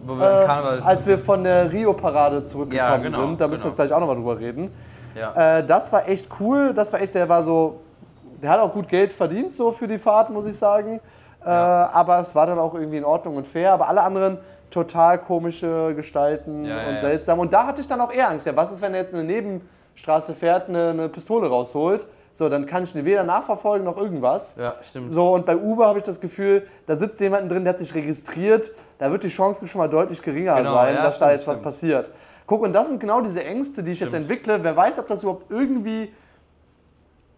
Wo 0.04 0.14
wir 0.18 0.42
äh, 0.42 0.46
Karneval. 0.46 0.80
als 0.82 1.06
wir 1.06 1.18
von 1.18 1.44
der 1.44 1.70
Rio-Parade 1.72 2.42
zurückgekommen 2.42 2.90
Ja, 2.90 2.96
genau, 2.96 3.26
sind. 3.28 3.40
Da 3.40 3.48
müssen 3.48 3.60
wir 3.64 3.70
genau. 3.70 3.80
jetzt 3.82 3.88
gleich 3.88 3.92
auch 3.92 4.00
nochmal 4.00 4.16
drüber 4.16 4.38
reden. 4.38 4.72
ja. 5.14 5.58
Äh, 5.58 5.66
das 5.66 5.92
war 5.92 6.08
echt 6.08 6.28
cool. 6.40 6.72
Das 6.74 6.92
war 6.92 7.00
echt, 7.00 7.14
der 7.14 7.28
war 7.28 7.42
so, 7.42 7.80
der 8.42 8.50
hat 8.50 8.60
auch 8.60 8.72
gut 8.72 8.88
Geld 8.88 9.12
verdient 9.12 9.52
so 9.52 9.70
für 9.72 9.86
die 9.88 9.98
Fahrt, 9.98 10.30
muss 10.30 10.46
ich 10.46 10.56
sagen. 10.58 11.00
Äh, 11.44 11.48
aber 11.48 12.20
es 12.20 12.34
war 12.34 12.46
dann 12.46 12.58
auch 12.58 12.74
irgendwie 12.74 12.98
in 12.98 13.04
Ordnung 13.04 13.36
und 13.36 13.46
fair. 13.46 13.72
Aber 13.72 13.88
alle 13.88 14.02
anderen 14.02 14.38
total 14.70 15.18
komische 15.18 15.92
Gestalten 15.94 16.64
Ja, 16.64 16.88
und 16.88 17.00
seltsam. 17.00 17.38
Und 17.38 17.52
da 17.52 17.66
hatte 17.66 17.80
ich 17.80 17.88
dann 17.88 18.00
auch 18.00 18.12
eher 18.12 18.28
Angst. 18.30 18.46
Ja, 18.46 18.56
was 18.56 18.72
ist, 18.72 18.80
wenn 18.80 18.94
er 18.94 19.00
jetzt 19.00 19.12
in 19.12 19.18
eine 19.20 19.28
Nebenstraße 19.28 20.34
fährt, 20.34 20.68
eine, 20.68 20.90
eine 20.90 21.08
Pistole 21.08 21.48
rausholt? 21.48 22.06
So, 22.34 22.48
dann 22.48 22.64
kann 22.66 22.84
ich 22.84 22.94
weder 22.94 23.24
nachverfolgen 23.24 23.84
noch 23.84 23.96
irgendwas. 23.98 24.56
ja, 24.58 24.76
stimmt. 24.88 25.10
So, 25.12 25.34
und 25.34 25.44
bei 25.44 25.56
Uber 25.56 25.86
habe 25.86 25.98
ich 25.98 26.04
das 26.04 26.20
Gefühl, 26.20 26.66
da 26.86 26.96
sitzt 26.96 27.20
jemand 27.20 27.50
drin, 27.50 27.64
der 27.64 27.74
hat 27.74 27.78
sich 27.78 27.94
registriert. 27.94 28.72
Da 28.98 29.10
wird 29.10 29.22
die 29.24 29.28
Chance 29.28 29.66
schon 29.66 29.78
mal 29.80 29.88
deutlich 29.88 30.22
geringer 30.22 30.56
Genau, 30.56 30.74
sein, 30.74 30.94
ja, 30.94 31.02
dass 31.02 31.18
da 31.18 31.26
stimmt, 31.26 31.32
jetzt 31.40 31.46
was 31.48 31.54
stimmt. 31.56 31.64
passiert. 31.64 32.10
Guck, 32.46 32.62
und 32.62 32.72
das 32.72 32.88
sind 32.88 33.00
genau 33.00 33.20
diese 33.20 33.42
Ängste, 33.44 33.82
die 33.82 33.92
ich 33.92 34.00
jetzt 34.00 34.10
Stimmt. 34.10 34.22
entwickle. 34.30 34.62
Wer 34.64 34.76
weiß, 34.76 34.98
ob 34.98 35.08
das 35.08 35.22
überhaupt 35.22 35.50
irgendwie 35.50 36.12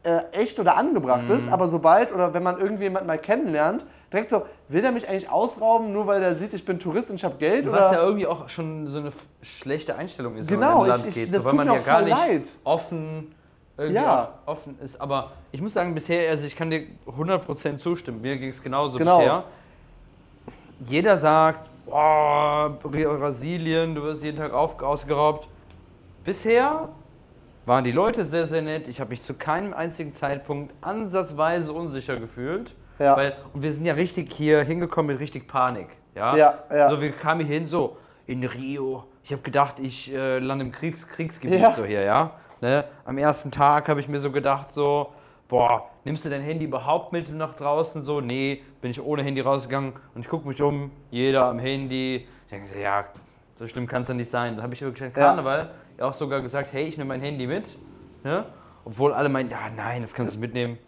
äh, 0.03 0.19
echt 0.33 0.59
oder 0.61 0.77
angebracht 0.77 1.25
Mhm. 1.29 1.35
ist, 1.37 1.51
aber 1.53 1.67
sobald 1.69 2.13
oder 2.13 2.35
wenn 2.35 2.43
man 2.43 2.61
irgendwie 2.61 2.85
jemanden 2.85 3.07
mal 3.07 3.19
kennenlernt, 3.19 3.87
direkt 4.13 4.29
so, 4.29 4.43
will 4.69 4.83
der 4.83 4.93
mich 4.93 5.09
eigentlich 5.09 5.31
ausrauben, 5.31 5.93
nur 5.93 6.07
weil 6.07 6.21
der 6.21 6.35
sieht, 6.35 6.53
ich 6.53 6.65
bin 6.65 6.79
Tourist 6.79 7.09
und 7.11 7.17
ich 7.17 7.25
habe 7.25 7.37
Geld? 7.39 7.67
Was 7.71 7.89
Oder? 7.89 7.93
ja 7.99 8.03
irgendwie 8.05 8.27
auch 8.27 8.49
schon 8.51 8.87
so 8.89 8.99
eine 8.99 9.13
schlechte 9.43 9.97
Einstellung 9.97 10.37
ist, 10.37 10.47
Genau, 10.49 10.61
wenn 10.61 10.69
man 10.69 10.85
in 10.87 10.93
ein 10.93 10.99
ich- 10.99 11.05
Land 11.05 11.09
ich- 11.09 11.15
geht. 11.25 11.35
das 11.35 11.43
so, 11.43 11.49
weil 11.49 11.55
man 11.55 11.67
mir 11.69 11.75
ja 11.75 11.81
auch 11.81 11.87
gar 11.87 12.03
nicht 12.03 12.17
leid. 12.19 12.43
offen, 12.65 13.35
irgendwie 13.77 13.97
Ja. 13.97 14.35
offen 14.47 14.79
ist. 14.81 15.01
Aber 15.01 15.33
ich 15.53 15.61
muss 15.61 15.75
sagen, 15.75 15.95
bisher, 15.95 16.31
also 16.31 16.47
ich 16.47 16.57
kann 16.57 16.71
dir 16.71 16.87
100% 17.07 17.79
zustimmen. 17.79 18.21
Mir 18.21 18.37
ging 18.39 18.51
es 18.51 18.63
genauso 18.63 18.99
Genau. 18.99 19.19
bisher. 19.19 19.45
Jeder 20.87 21.17
sagt, 21.17 21.69
boah, 21.87 22.79
Brasilien, 22.83 23.95
du 23.95 24.03
wirst 24.03 24.23
jeden 24.23 24.39
Tag 24.39 24.53
auf, 24.53 24.81
ausgeraubt. 24.83 25.49
Bisher 26.25 26.89
waren 27.67 27.85
die 27.85 27.93
Leute 27.93 28.25
sehr, 28.25 28.47
sehr 28.47 28.63
nett. 28.63 28.89
Ich 28.89 29.01
habe 29.01 29.11
mich 29.11 29.23
zu 29.23 29.35
keinem 29.35 29.73
einzigen 29.73 30.13
Zeitpunkt 30.13 30.75
ansatzweise 30.83 31.73
unsicher 31.73 32.17
gefühlt. 32.17 32.75
Ja. 32.99 33.17
Weil, 33.17 33.35
und 33.53 33.63
wir 33.63 33.73
sind 33.73 33.85
ja 33.87 33.95
richtig 33.95 34.33
hier 34.33 34.63
hingekommen 34.63 35.13
mit 35.13 35.21
richtig 35.21 35.49
Panik. 35.49 35.89
Ja, 36.15 36.37
Ja, 36.37 36.55
ja. 36.73 36.89
So, 36.89 37.01
wir 37.01 37.11
kamen 37.13 37.45
hier 37.45 37.57
hin 37.59 37.67
so 37.67 37.97
in 38.27 38.45
Rio. 38.45 39.05
Ich 39.25 39.33
habe 39.33 39.43
gedacht, 39.43 39.79
ich 39.81 40.13
äh, 40.13 40.39
lande 40.39 40.65
im 40.67 40.71
Kriegs 40.73 41.09
Kriegsgebiet 41.09 41.61
Ja. 41.61 41.73
so 41.73 41.85
hier, 41.85 42.03
ja. 42.03 42.33
Ne? 42.61 42.85
Am 43.05 43.19
ersten 43.19 43.51
Tag 43.51 43.89
habe 43.89 44.01
ich 44.01 44.09
mir 44.09 44.21
so 44.21 44.31
gedacht, 44.31 44.73
so, 44.73 45.13
boah, 45.49 45.91
nimmst 46.05 46.25
du 46.25 46.31
dein 46.31 46.43
Handy 46.43 46.65
überhaupt 46.65 47.13
mit 47.13 47.31
nach 47.31 47.55
draußen? 47.55 48.03
So, 48.03 48.21
nee, 48.21 48.63
bin 48.81 48.91
ich 48.91 49.03
ohne 49.03 49.23
Handy 49.23 49.41
rausgegangen 49.41 49.93
und 50.15 50.21
ich 50.21 50.29
gucke 50.29 50.47
mich 50.49 50.61
um, 50.63 50.91
jeder 51.11 51.45
am 51.45 51.59
Handy. 51.59 52.27
Ich 52.45 52.51
denke 52.51 52.67
so, 52.67 52.79
ja, 52.79 53.05
so 53.57 53.67
schlimm 53.67 53.87
kann 53.87 54.03
es 54.03 54.09
ja 54.09 54.15
nicht 54.15 54.31
sein. 54.31 54.55
Dann 54.55 54.63
habe 54.63 54.75
ich 54.75 54.83
wirklich 54.83 55.03
an 55.03 55.13
Ja. 55.17 55.29
Karneval 55.29 55.71
auch 56.01 56.15
sogar 56.15 56.41
gesagt, 56.41 56.73
hey, 56.73 56.87
ich 56.87 56.97
nehme 56.97 57.09
mein 57.09 57.21
Handy 57.21 57.47
mit. 57.47 57.79
Ne? 58.25 58.47
Obwohl 58.85 59.13
alle 59.13 59.29
meinen, 59.29 59.51
ja, 59.51 59.59
nein, 59.77 60.03
das 60.03 60.13
kannst 60.13 60.35
du 60.35 60.39
nicht 60.39 60.47
mitnehmen. 60.49 60.79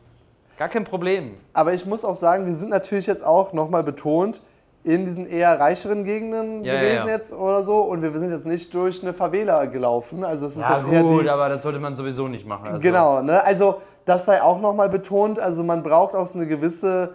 Gar 0.58 0.68
kein 0.68 0.84
Problem. 0.84 1.34
Aber 1.52 1.74
ich 1.74 1.84
muss 1.86 2.04
auch 2.04 2.14
sagen, 2.14 2.46
wir 2.46 2.54
sind 2.54 2.70
natürlich 2.70 3.06
jetzt 3.06 3.24
auch 3.24 3.52
nochmal 3.52 3.82
betont 3.82 4.40
in 4.86 5.04
diesen 5.04 5.26
eher 5.26 5.58
reicheren 5.58 6.04
Gegenden 6.04 6.64
Ja, 6.64 6.74
ja, 6.74 6.80
gewesen 6.80 7.08
ja. 7.08 7.14
jetzt 7.14 7.32
oder 7.32 7.64
so 7.64 7.78
und 7.82 8.02
wir 8.02 8.16
sind 8.16 8.30
jetzt 8.30 8.46
nicht 8.46 8.72
durch 8.72 9.02
eine 9.02 9.12
Favela 9.12 9.64
gelaufen. 9.64 10.22
Also 10.22 10.46
es 10.46 10.56
ist 10.56 10.62
Ja, 10.62 10.76
jetzt 10.78 10.88
eher 10.88 11.02
gut, 11.02 11.24
die, 11.24 11.28
aber 11.28 11.48
das 11.48 11.64
sollte 11.64 11.80
man 11.80 11.96
sowieso 11.96 12.28
nicht 12.28 12.46
machen. 12.46 12.68
Also, 12.68 12.80
Genau, 12.80 13.20
ne? 13.20 13.42
also 13.44 13.82
das 14.04 14.24
sei 14.26 14.40
auch 14.40 14.60
nochmal 14.60 14.88
betont. 14.88 15.40
Also 15.40 15.64
man 15.64 15.82
braucht 15.82 16.14
auch 16.14 16.28
so 16.28 16.34
eine 16.38 16.46
gewisse 16.46 17.14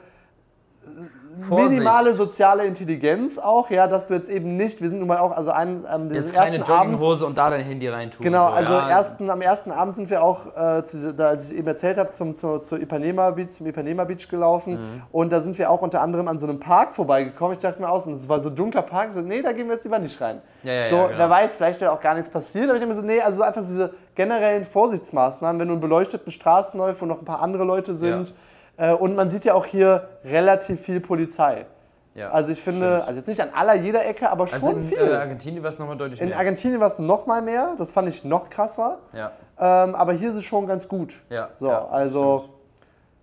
Vorsicht. 1.39 1.69
minimale 1.69 2.13
soziale 2.13 2.65
Intelligenz 2.65 3.37
auch, 3.37 3.69
ja, 3.69 3.87
dass 3.87 4.07
du 4.07 4.13
jetzt 4.13 4.29
eben 4.29 4.57
nicht, 4.57 4.81
wir 4.81 4.89
sind 4.89 4.99
nun 4.99 5.07
mal 5.07 5.19
auch, 5.19 5.31
also 5.31 5.51
einen, 5.51 5.85
ähm, 5.91 6.09
den 6.09 6.17
Jetzt 6.17 6.33
keine 6.33 6.57
ersten 6.57 6.71
Abend, 6.71 6.91
Jogginghose 6.93 7.25
und 7.25 7.37
da 7.37 7.49
dein 7.49 7.63
Handy 7.63 7.87
reintun. 7.87 8.23
Genau, 8.23 8.47
so, 8.47 8.53
also 8.53 8.73
ja. 8.73 8.89
ersten, 8.89 9.29
am 9.29 9.41
ersten 9.41 9.71
Abend 9.71 9.95
sind 9.95 10.09
wir 10.09 10.23
auch, 10.23 10.47
äh, 10.47 10.83
zu, 10.83 11.13
da, 11.13 11.29
als 11.29 11.49
ich 11.49 11.57
eben 11.57 11.67
erzählt 11.67 11.97
habe, 11.97 12.09
zum, 12.09 12.35
zur, 12.35 12.61
zur 12.61 12.79
Ipanema 12.81 13.31
Beach, 13.31 13.49
zum 13.49 13.65
Ipanema 13.67 14.03
Beach 14.03 14.27
gelaufen. 14.29 14.73
Mhm. 14.73 15.01
Und 15.11 15.31
da 15.31 15.41
sind 15.41 15.57
wir 15.57 15.69
auch 15.69 15.81
unter 15.81 16.01
anderem 16.01 16.27
an 16.27 16.39
so 16.39 16.47
einem 16.47 16.59
Park 16.59 16.95
vorbeigekommen. 16.95 17.53
Ich 17.53 17.59
dachte 17.59 17.81
mir 17.81 17.89
aus, 17.89 18.05
und 18.07 18.13
es 18.13 18.27
war 18.27 18.41
so 18.41 18.49
ein 18.49 18.55
dunkler 18.55 18.81
Park. 18.81 19.13
So, 19.13 19.21
nee, 19.21 19.41
da 19.41 19.53
gehen 19.53 19.67
wir 19.67 19.75
jetzt 19.75 19.83
lieber 19.83 19.99
nicht 19.99 20.19
rein. 20.19 20.41
Ja, 20.63 20.73
ja, 20.73 20.85
so, 20.85 20.95
ja, 20.95 21.07
genau. 21.07 21.17
wer 21.19 21.29
weiß, 21.29 21.55
vielleicht 21.55 21.81
wäre 21.81 21.91
auch 21.91 22.01
gar 22.01 22.15
nichts 22.15 22.29
passiert. 22.29 22.65
Aber 22.65 22.75
ich 22.75 22.81
dachte 22.81 22.87
mir 22.87 22.95
so, 22.95 23.05
nee, 23.05 23.21
also 23.21 23.41
einfach 23.41 23.61
diese 23.61 23.93
generellen 24.15 24.65
Vorsichtsmaßnahmen, 24.65 25.61
wenn 25.61 25.67
du 25.67 25.75
in 25.75 25.79
beleuchteten 25.79 26.31
Straßen 26.31 26.77
läufst, 26.79 27.01
wo 27.01 27.05
noch 27.05 27.19
ein 27.19 27.25
paar 27.25 27.41
andere 27.41 27.63
Leute 27.63 27.95
sind. 27.95 28.29
Äh, 28.29 28.33
und 28.99 29.15
man 29.15 29.29
sieht 29.29 29.45
ja 29.45 29.53
auch 29.53 29.65
hier 29.65 30.07
relativ 30.25 30.81
viel 30.81 30.99
Polizei. 30.99 31.65
Ja, 32.13 32.29
Also 32.31 32.51
ich 32.51 32.61
finde, 32.61 32.87
stimmt. 32.87 33.07
also 33.07 33.19
jetzt 33.19 33.27
nicht 33.27 33.41
an 33.41 33.49
aller 33.55 33.75
jeder 33.75 34.05
Ecke, 34.05 34.29
aber 34.29 34.45
schon 34.47 34.55
Also 34.55 34.71
in 34.71 34.81
viel. 34.83 34.97
äh, 34.97 35.13
Argentinien 35.15 35.63
war 35.63 35.69
es 35.69 35.79
nochmal 35.79 35.95
deutlich 35.97 36.19
in 36.19 36.29
mehr. 36.29 36.37
Argentinien 36.37 36.79
war 36.81 36.87
es 36.87 36.99
noch 36.99 37.25
mal 37.25 37.41
mehr, 37.41 37.75
das 37.77 37.91
fand 37.93 38.09
ich 38.09 38.25
noch 38.25 38.49
krasser. 38.49 38.97
ja, 39.13 39.31
Ähm, 39.57 39.95
aber 39.95 40.11
hier 40.13 40.29
ist 40.29 40.35
es 40.35 40.43
schon 40.43 40.67
ganz 40.67 40.87
gut. 40.89 41.15
ja. 41.29 41.49
So, 41.57 41.67
ja, 41.69 41.87
also 41.87 42.39
stimmt. 42.39 42.53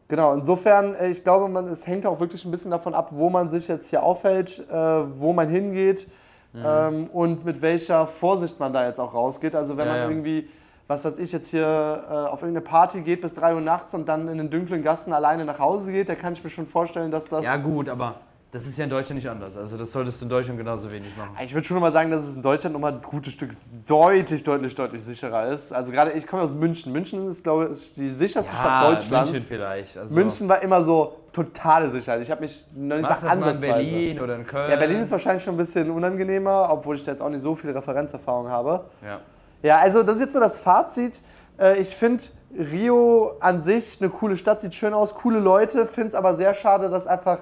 genau, 0.08 0.32
insofern, 0.32 0.94
äh, 0.94 1.08
ich 1.08 1.22
glaube, 1.22 1.48
man, 1.48 1.68
es 1.68 1.86
hängt 1.86 2.06
auch 2.06 2.18
wirklich 2.20 2.44
ein 2.46 2.50
bisschen 2.50 2.70
davon 2.70 2.94
ab, 2.94 3.08
wo 3.12 3.28
man 3.28 3.50
sich 3.50 3.68
jetzt 3.68 3.90
hier 3.90 4.02
aufhält, 4.02 4.64
äh, 4.70 4.74
wo 4.74 5.32
man 5.34 5.48
hingeht 5.48 6.08
Mhm. 6.54 6.62
ähm, 6.64 7.10
und 7.12 7.44
mit 7.44 7.60
welcher 7.60 8.06
Vorsicht 8.06 8.58
man 8.58 8.72
da 8.72 8.86
jetzt 8.86 8.98
auch 8.98 9.12
rausgeht. 9.12 9.54
Also 9.54 9.76
wenn 9.76 9.86
Ja, 9.86 9.92
man 9.98 10.10
irgendwie, 10.10 10.48
was 10.88 11.04
weiß 11.04 11.18
ich, 11.18 11.30
jetzt 11.32 11.48
hier 11.50 11.62
äh, 11.64 12.12
auf 12.12 12.42
irgendeine 12.42 12.64
Party 12.64 13.02
geht 13.02 13.20
bis 13.20 13.34
3 13.34 13.54
Uhr 13.54 13.60
nachts 13.60 13.94
und 13.94 14.08
dann 14.08 14.26
in 14.26 14.38
den 14.38 14.50
dunklen 14.50 14.82
Gassen 14.82 15.12
alleine 15.12 15.44
nach 15.44 15.58
Hause 15.58 15.92
geht, 15.92 16.08
da 16.08 16.14
kann 16.14 16.32
ich 16.32 16.42
mir 16.42 16.50
schon 16.50 16.66
vorstellen, 16.66 17.10
dass 17.10 17.26
das... 17.26 17.44
Ja, 17.44 17.58
gut, 17.58 17.88
aber 17.88 18.16
das 18.50 18.66
ist 18.66 18.78
ja 18.78 18.84
in 18.84 18.90
Deutschland 18.90 19.16
nicht 19.16 19.28
anders. 19.28 19.58
Also, 19.58 19.76
das 19.76 19.92
solltest 19.92 20.22
du 20.22 20.24
in 20.24 20.30
Deutschland 20.30 20.58
genauso 20.58 20.90
wenig 20.90 21.14
machen. 21.14 21.36
Ich 21.44 21.52
würde 21.52 21.66
schon 21.66 21.78
mal 21.80 21.92
sagen, 21.92 22.10
dass 22.10 22.26
es 22.26 22.34
in 22.34 22.40
Deutschland 22.40 22.72
nochmal 22.72 22.94
ein 22.94 23.02
gutes 23.02 23.34
Stück 23.34 23.50
deutlich, 23.86 24.42
deutlich, 24.42 24.74
deutlich 24.74 25.02
sicherer 25.02 25.48
ist. 25.50 25.70
Also 25.70 25.92
gerade 25.92 26.12
ich 26.12 26.26
komme 26.26 26.42
aus 26.42 26.54
München. 26.54 26.90
München 26.90 27.28
ist, 27.28 27.42
glaube 27.42 27.68
ich, 27.70 27.92
die 27.92 28.08
sicherste 28.08 28.50
Stadt 28.50 28.94
Deutschlands. 28.94 29.32
München 29.32 29.46
vielleicht. 29.46 29.98
Also, 29.98 30.14
München 30.14 30.48
war 30.48 30.62
immer 30.62 30.80
so 30.80 31.16
totale 31.34 31.90
Sicherheit. 31.90 32.22
Ich 32.22 32.30
habe 32.30 32.40
mich 32.40 32.64
noch 32.74 32.96
nicht 32.96 33.02
Mach 33.02 33.20
mal 33.20 33.28
das 33.28 33.38
mal 33.38 33.50
in. 33.50 33.60
Berlin 33.60 34.20
oder 34.20 34.36
in 34.36 34.46
Köln. 34.46 34.70
Ja, 34.70 34.76
Berlin 34.76 35.00
ist 35.00 35.10
wahrscheinlich 35.10 35.44
schon 35.44 35.52
ein 35.52 35.58
bisschen 35.58 35.90
unangenehmer, 35.90 36.68
obwohl 36.70 36.96
ich 36.96 37.04
da 37.04 37.10
jetzt 37.10 37.20
auch 37.20 37.28
nicht 37.28 37.42
so 37.42 37.54
viel 37.54 37.72
Referenzerfahrung 37.72 38.48
habe. 38.48 38.86
Ja. 39.04 39.20
Ja, 39.62 39.78
also 39.78 40.02
das 40.02 40.16
ist 40.16 40.22
jetzt 40.22 40.34
so 40.34 40.40
das 40.40 40.58
Fazit. 40.58 41.20
Äh, 41.58 41.80
Ich 41.80 41.96
finde 41.96 42.22
Rio 42.56 43.32
an 43.40 43.60
sich 43.60 43.98
eine 44.00 44.10
coole 44.10 44.36
Stadt, 44.36 44.60
sieht 44.60 44.74
schön 44.74 44.94
aus, 44.94 45.14
coole 45.14 45.38
Leute, 45.38 45.86
finde 45.86 46.08
es 46.08 46.14
aber 46.14 46.34
sehr 46.34 46.54
schade, 46.54 46.88
dass 46.88 47.06
einfach 47.06 47.40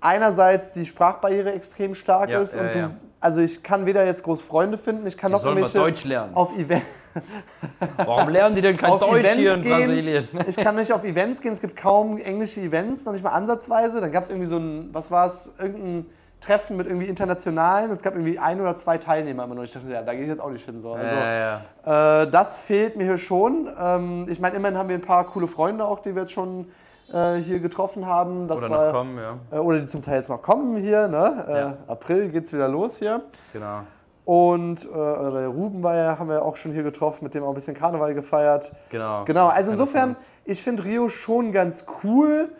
einerseits 0.00 0.72
die 0.72 0.86
Sprachbarriere 0.86 1.52
extrem 1.52 1.94
stark 1.94 2.30
Ja, 2.30 2.40
ist 2.40 2.54
ja, 2.54 2.60
und 2.60 2.74
du, 2.74 2.78
ja. 2.78 2.90
also 3.20 3.40
ich 3.40 3.62
kann 3.62 3.86
weder 3.86 4.04
jetzt 4.06 4.22
groß 4.22 4.42
Freunde 4.42 4.78
finden, 4.78 5.06
ich 5.06 5.16
kann 5.18 5.32
noch 5.32 5.44
irgendwelche 5.44 5.78
Deutsch 5.78 6.04
lernen. 6.04 6.34
auf 6.34 6.56
Event 6.56 6.82
Warum 7.96 8.28
lernen 8.28 8.54
die 8.54 8.60
denn 8.60 8.76
kein 8.76 8.90
Deutsch 8.98 9.20
Events 9.20 9.32
hier 9.32 9.54
in 9.54 9.62
gehen. 9.62 9.72
Brasilien? 9.78 10.28
Ich 10.46 10.56
kann 10.56 10.76
nicht 10.76 10.92
auf 10.92 11.02
Events 11.04 11.40
gehen, 11.40 11.52
es 11.52 11.60
gibt 11.60 11.76
kaum 11.76 12.18
englische 12.18 12.60
Events, 12.60 13.04
noch 13.06 13.12
nicht 13.14 13.24
mal 13.24 13.30
ansatzweise. 13.30 14.00
Dann 14.02 14.12
gab 14.12 14.24
es 14.24 14.30
irgendwie 14.30 14.48
so 14.48 14.58
ein, 14.58 14.90
was 14.92 15.10
war 15.10 15.26
es, 15.26 15.50
irgendein 15.58 16.06
Treffen 16.46 16.76
mit 16.76 16.86
irgendwie 16.86 17.06
internationalen. 17.06 17.90
Es 17.90 18.02
gab 18.02 18.14
irgendwie 18.14 18.38
ein 18.38 18.60
oder 18.60 18.76
zwei 18.76 18.98
Teilnehmer 18.98 19.44
immer 19.44 19.54
nur. 19.54 19.64
Ich 19.64 19.72
dachte, 19.72 19.88
ja, 19.90 20.02
da 20.02 20.12
gehe 20.14 20.22
ich 20.22 20.28
jetzt 20.28 20.40
auch 20.40 20.50
nicht 20.50 20.64
hin. 20.64 20.80
So. 20.80 20.92
Also, 20.92 21.14
ja, 21.14 21.60
ja. 21.84 22.22
äh, 22.22 22.30
das 22.30 22.58
fehlt 22.58 22.96
mir 22.96 23.04
hier 23.04 23.18
schon. 23.18 23.68
Ähm, 23.78 24.26
ich 24.28 24.40
meine, 24.40 24.56
immerhin 24.56 24.78
haben 24.78 24.88
wir 24.88 24.96
ein 24.96 25.02
paar 25.02 25.24
coole 25.24 25.46
Freunde 25.46 25.84
auch, 25.84 26.00
die 26.00 26.14
wir 26.14 26.22
jetzt 26.22 26.32
schon 26.32 26.66
äh, 27.12 27.34
hier 27.36 27.58
getroffen 27.58 28.06
haben. 28.06 28.48
Das 28.48 28.58
Oder 28.58 28.70
war, 28.70 28.86
noch 28.86 28.98
kommen, 28.98 29.18
ja. 29.18 29.38
Äh, 29.50 29.60
oder 29.60 29.80
die 29.80 29.86
zum 29.86 30.02
Teil 30.02 30.16
jetzt 30.16 30.28
noch 30.28 30.42
kommen 30.42 30.76
hier. 30.76 31.08
Ne? 31.08 31.76
Äh. 31.88 31.90
April 31.90 32.28
geht 32.28 32.44
es 32.44 32.52
wieder 32.52 32.68
los 32.68 32.98
hier. 32.98 33.22
Genau. 33.52 33.80
Und 34.24 34.84
äh, 34.84 34.96
Ruben 34.96 35.84
war 35.84 35.94
ja, 35.94 36.18
haben 36.18 36.28
wir 36.28 36.42
auch 36.42 36.56
schon 36.56 36.72
hier 36.72 36.82
getroffen, 36.82 37.24
mit 37.24 37.34
dem 37.34 37.44
auch 37.44 37.50
ein 37.50 37.54
bisschen 37.54 37.76
Karneval 37.76 38.12
gefeiert. 38.12 38.72
Genau. 38.90 39.24
Genau, 39.24 39.46
also 39.46 39.70
insofern, 39.70 40.16
ich 40.44 40.62
finde 40.62 40.84
Rio 40.84 41.08
schon 41.08 41.52
ganz 41.52 41.86
cool. 42.02 42.50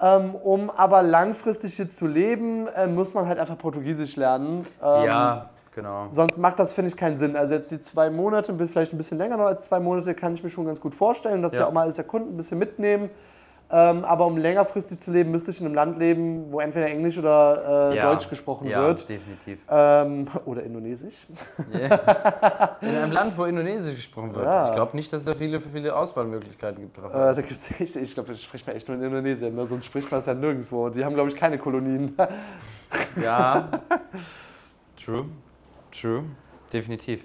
Ähm, 0.00 0.34
um 0.34 0.68
aber 0.70 1.02
langfristig 1.02 1.74
hier 1.74 1.88
zu 1.88 2.06
leben, 2.06 2.66
äh, 2.68 2.86
muss 2.86 3.14
man 3.14 3.26
halt 3.26 3.38
einfach 3.38 3.56
Portugiesisch 3.56 4.16
lernen. 4.16 4.66
Ähm, 4.82 5.04
Ja, 5.04 5.50
genau. 5.74 6.08
Sonst 6.10 6.36
macht 6.36 6.58
das, 6.58 6.74
finde 6.74 6.90
ich, 6.90 6.96
keinen 6.96 7.16
Sinn. 7.16 7.34
Also 7.34 7.54
jetzt 7.54 7.70
die 7.70 7.80
zwei 7.80 8.10
Monate, 8.10 8.52
bis 8.52 8.70
vielleicht 8.70 8.92
ein 8.92 8.98
bisschen 8.98 9.16
länger 9.16 9.38
noch 9.38 9.46
als 9.46 9.64
zwei 9.64 9.80
Monate, 9.80 10.14
kann 10.14 10.34
ich 10.34 10.44
mir 10.44 10.50
schon 10.50 10.66
ganz 10.66 10.80
gut 10.80 10.94
vorstellen, 10.94 11.40
dass 11.42 11.54
Ja. 11.54 11.60
wir 11.60 11.68
auch 11.68 11.72
mal 11.72 11.86
als 11.86 11.96
Erkunden 11.96 12.34
ein 12.34 12.36
bisschen 12.36 12.58
mitnehmen. 12.58 13.08
Ähm, 13.68 14.04
aber 14.04 14.26
um 14.26 14.36
längerfristig 14.36 15.00
zu 15.00 15.10
leben, 15.10 15.32
müsste 15.32 15.50
ich 15.50 15.60
in 15.60 15.66
einem 15.66 15.74
Land 15.74 15.98
leben, 15.98 16.52
wo 16.52 16.60
entweder 16.60 16.86
Englisch 16.86 17.18
oder 17.18 17.90
äh, 17.90 17.96
ja. 17.96 18.12
Deutsch 18.12 18.28
gesprochen 18.28 18.68
ja, 18.68 18.80
wird. 18.80 19.08
definitiv. 19.08 19.58
Ähm, 19.68 20.28
oder 20.44 20.62
Indonesisch. 20.62 21.14
In 22.80 22.88
einem 22.88 23.10
Land, 23.10 23.36
wo 23.36 23.44
Indonesisch 23.44 23.96
gesprochen 23.96 24.34
wird. 24.36 24.44
Ja. 24.44 24.68
Ich 24.68 24.74
glaube 24.74 24.96
nicht, 24.96 25.12
dass 25.12 25.20
es 25.20 25.26
da 25.26 25.34
viele, 25.34 25.60
viele 25.60 25.96
Auswahlmöglichkeiten 25.96 26.80
gibt. 26.80 26.98
Äh, 26.98 27.10
da 27.10 27.32
gibt's 27.34 27.68
echt, 27.80 27.96
ich 27.96 28.14
glaube, 28.14 28.30
das 28.30 28.42
spricht 28.42 28.68
man 28.68 28.76
echt 28.76 28.86
nur 28.86 28.96
in 28.98 29.02
Indonesien, 29.02 29.56
ne? 29.56 29.66
sonst 29.66 29.86
spricht 29.86 30.08
man 30.12 30.20
es 30.20 30.26
ja 30.26 30.34
nirgendwo. 30.34 30.88
Die 30.88 31.04
haben, 31.04 31.14
glaube 31.14 31.30
ich, 31.30 31.36
keine 31.36 31.58
Kolonien. 31.58 32.16
Ja. 33.20 33.68
True. 35.02 35.24
True. 35.90 36.22
Definitiv. 36.72 37.24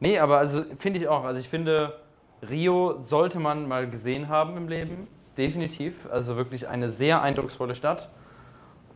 Nee, 0.00 0.18
aber 0.18 0.38
also 0.38 0.64
finde 0.78 1.00
ich 1.00 1.08
auch. 1.08 1.24
Also 1.24 1.38
ich 1.38 1.48
finde, 1.48 2.00
Rio 2.48 3.02
sollte 3.02 3.38
man 3.38 3.68
mal 3.68 3.88
gesehen 3.90 4.28
haben 4.28 4.56
im 4.56 4.68
Leben. 4.68 5.08
Definitiv. 5.36 6.08
Also 6.10 6.36
wirklich 6.36 6.68
eine 6.68 6.90
sehr 6.90 7.22
eindrucksvolle 7.22 7.74
Stadt. 7.74 8.08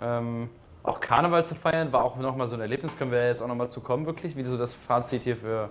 Ähm, 0.01 0.49
auch 0.83 1.01
Karneval 1.01 1.45
zu 1.45 1.55
feiern 1.55 1.93
war 1.93 2.05
auch 2.05 2.17
nochmal 2.17 2.47
so 2.47 2.55
ein 2.55 2.61
Erlebnis. 2.61 2.97
Können 2.97 3.11
wir 3.11 3.21
ja 3.21 3.29
jetzt 3.29 3.43
auch 3.43 3.49
nochmal 3.49 3.71
zu 3.71 3.81
kommen, 3.81 4.07
wirklich, 4.07 4.37
wie 4.37 4.45
so 4.45 4.57
das 4.57 4.75
Fazit 4.75 5.23
hier 5.23 5.37
für 5.37 5.71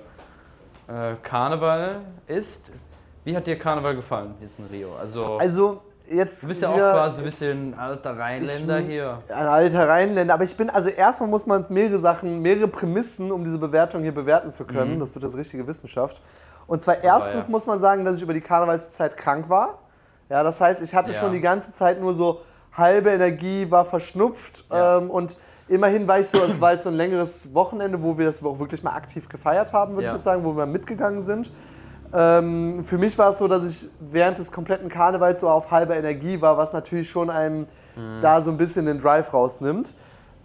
äh, 0.88 1.16
Karneval 1.24 2.02
ist. 2.28 2.70
Wie 3.24 3.36
hat 3.36 3.48
dir 3.48 3.58
Karneval 3.58 3.96
gefallen 3.96 4.36
jetzt 4.42 4.60
in 4.60 4.66
Rio? 4.66 4.90
Also, 5.00 5.38
Also 5.38 5.82
jetzt. 6.08 6.44
du 6.44 6.48
bist 6.48 6.62
ja 6.62 6.70
auch 6.70 6.76
quasi 6.76 7.22
ein 7.22 7.26
bisschen 7.26 7.74
alter 7.74 8.18
Rheinländer 8.18 8.80
Ich- 8.80 8.88
hier. 8.88 9.20
Ein 9.30 9.48
alter 9.48 9.88
Rheinländer. 9.88 10.34
Aber 10.34 10.44
ich 10.44 10.56
bin, 10.56 10.70
also 10.70 10.90
erstmal 10.90 11.30
muss 11.30 11.46
man 11.46 11.66
mehrere 11.70 11.98
Sachen, 11.98 12.42
mehrere 12.42 12.68
Prämissen, 12.68 13.32
um 13.32 13.44
diese 13.44 13.58
Bewertung 13.58 14.02
hier 14.02 14.14
bewerten 14.14 14.52
zu 14.52 14.66
können. 14.66 15.00
Das 15.00 15.16
wird 15.16 15.24
jetzt 15.24 15.36
richtige 15.38 15.66
Wissenschaft. 15.66 16.22
Und 16.68 16.82
zwar 16.82 17.04
erstens 17.04 17.46
ja. 17.46 17.52
muss 17.52 17.66
man 17.68 17.80
sagen, 17.80 18.06
dass 18.06 18.18
ich 18.18 18.22
über 18.22 18.34
die 18.34 18.42
Karnevalszeit 18.42 19.18
krank 19.18 19.50
war. 19.50 19.80
Ja, 20.30 20.44
das 20.44 20.60
heißt, 20.62 20.82
ich 20.82 20.94
hatte 20.96 21.12
Ja. 21.12 21.20
schon 21.20 21.32
die 21.32 21.42
ganze 21.42 21.72
Zeit 21.74 22.00
nur 22.02 22.14
so 22.14 22.42
halbe 22.74 23.10
Energie, 23.12 23.70
war 23.70 23.86
verschnupft. 23.86 24.66
Ja. 24.72 24.98
Ähm, 24.98 25.10
und 25.10 25.38
immerhin 25.68 26.08
war 26.08 26.20
ich 26.20 26.28
so, 26.28 26.40
es 26.44 26.60
war 26.60 26.74
jetzt 26.74 26.84
so 26.84 26.90
ein 26.90 26.96
längeres 26.96 27.54
Wochenende, 27.54 28.02
wo 28.04 28.18
wir 28.18 28.26
das 28.26 28.44
auch 28.44 28.60
wirklich 28.60 28.84
mal 28.84 28.94
aktiv 28.94 29.30
gefeiert 29.30 29.72
haben, 29.74 29.94
würde 29.94 30.06
Ja. 30.06 30.10
ich 30.12 30.16
jetzt 30.16 30.24
sagen, 30.26 30.44
wo 30.44 30.56
wir 30.58 30.66
mitgegangen 30.66 31.22
sind. 31.22 31.52
Ähm, 32.14 32.86
für 32.86 32.98
mich 32.98 33.18
war 33.18 33.32
es 33.32 33.40
so, 33.40 33.48
dass 33.48 33.64
ich 33.64 33.90
während 34.00 34.38
des 34.38 34.52
kompletten 34.52 34.90
Karnevals 34.90 35.42
so 35.42 35.50
auf 35.50 35.72
halber 35.72 35.96
Energie 35.96 36.40
war, 36.42 36.58
was 36.58 36.72
natürlich 36.74 37.10
schon 37.10 37.30
einem 37.30 37.68
Mhm. 37.96 38.22
da 38.22 38.42
so 38.42 38.52
ein 38.52 38.58
bisschen 38.58 38.86
den 38.86 39.02
Drive 39.02 39.34
rausnimmt. 39.34 39.94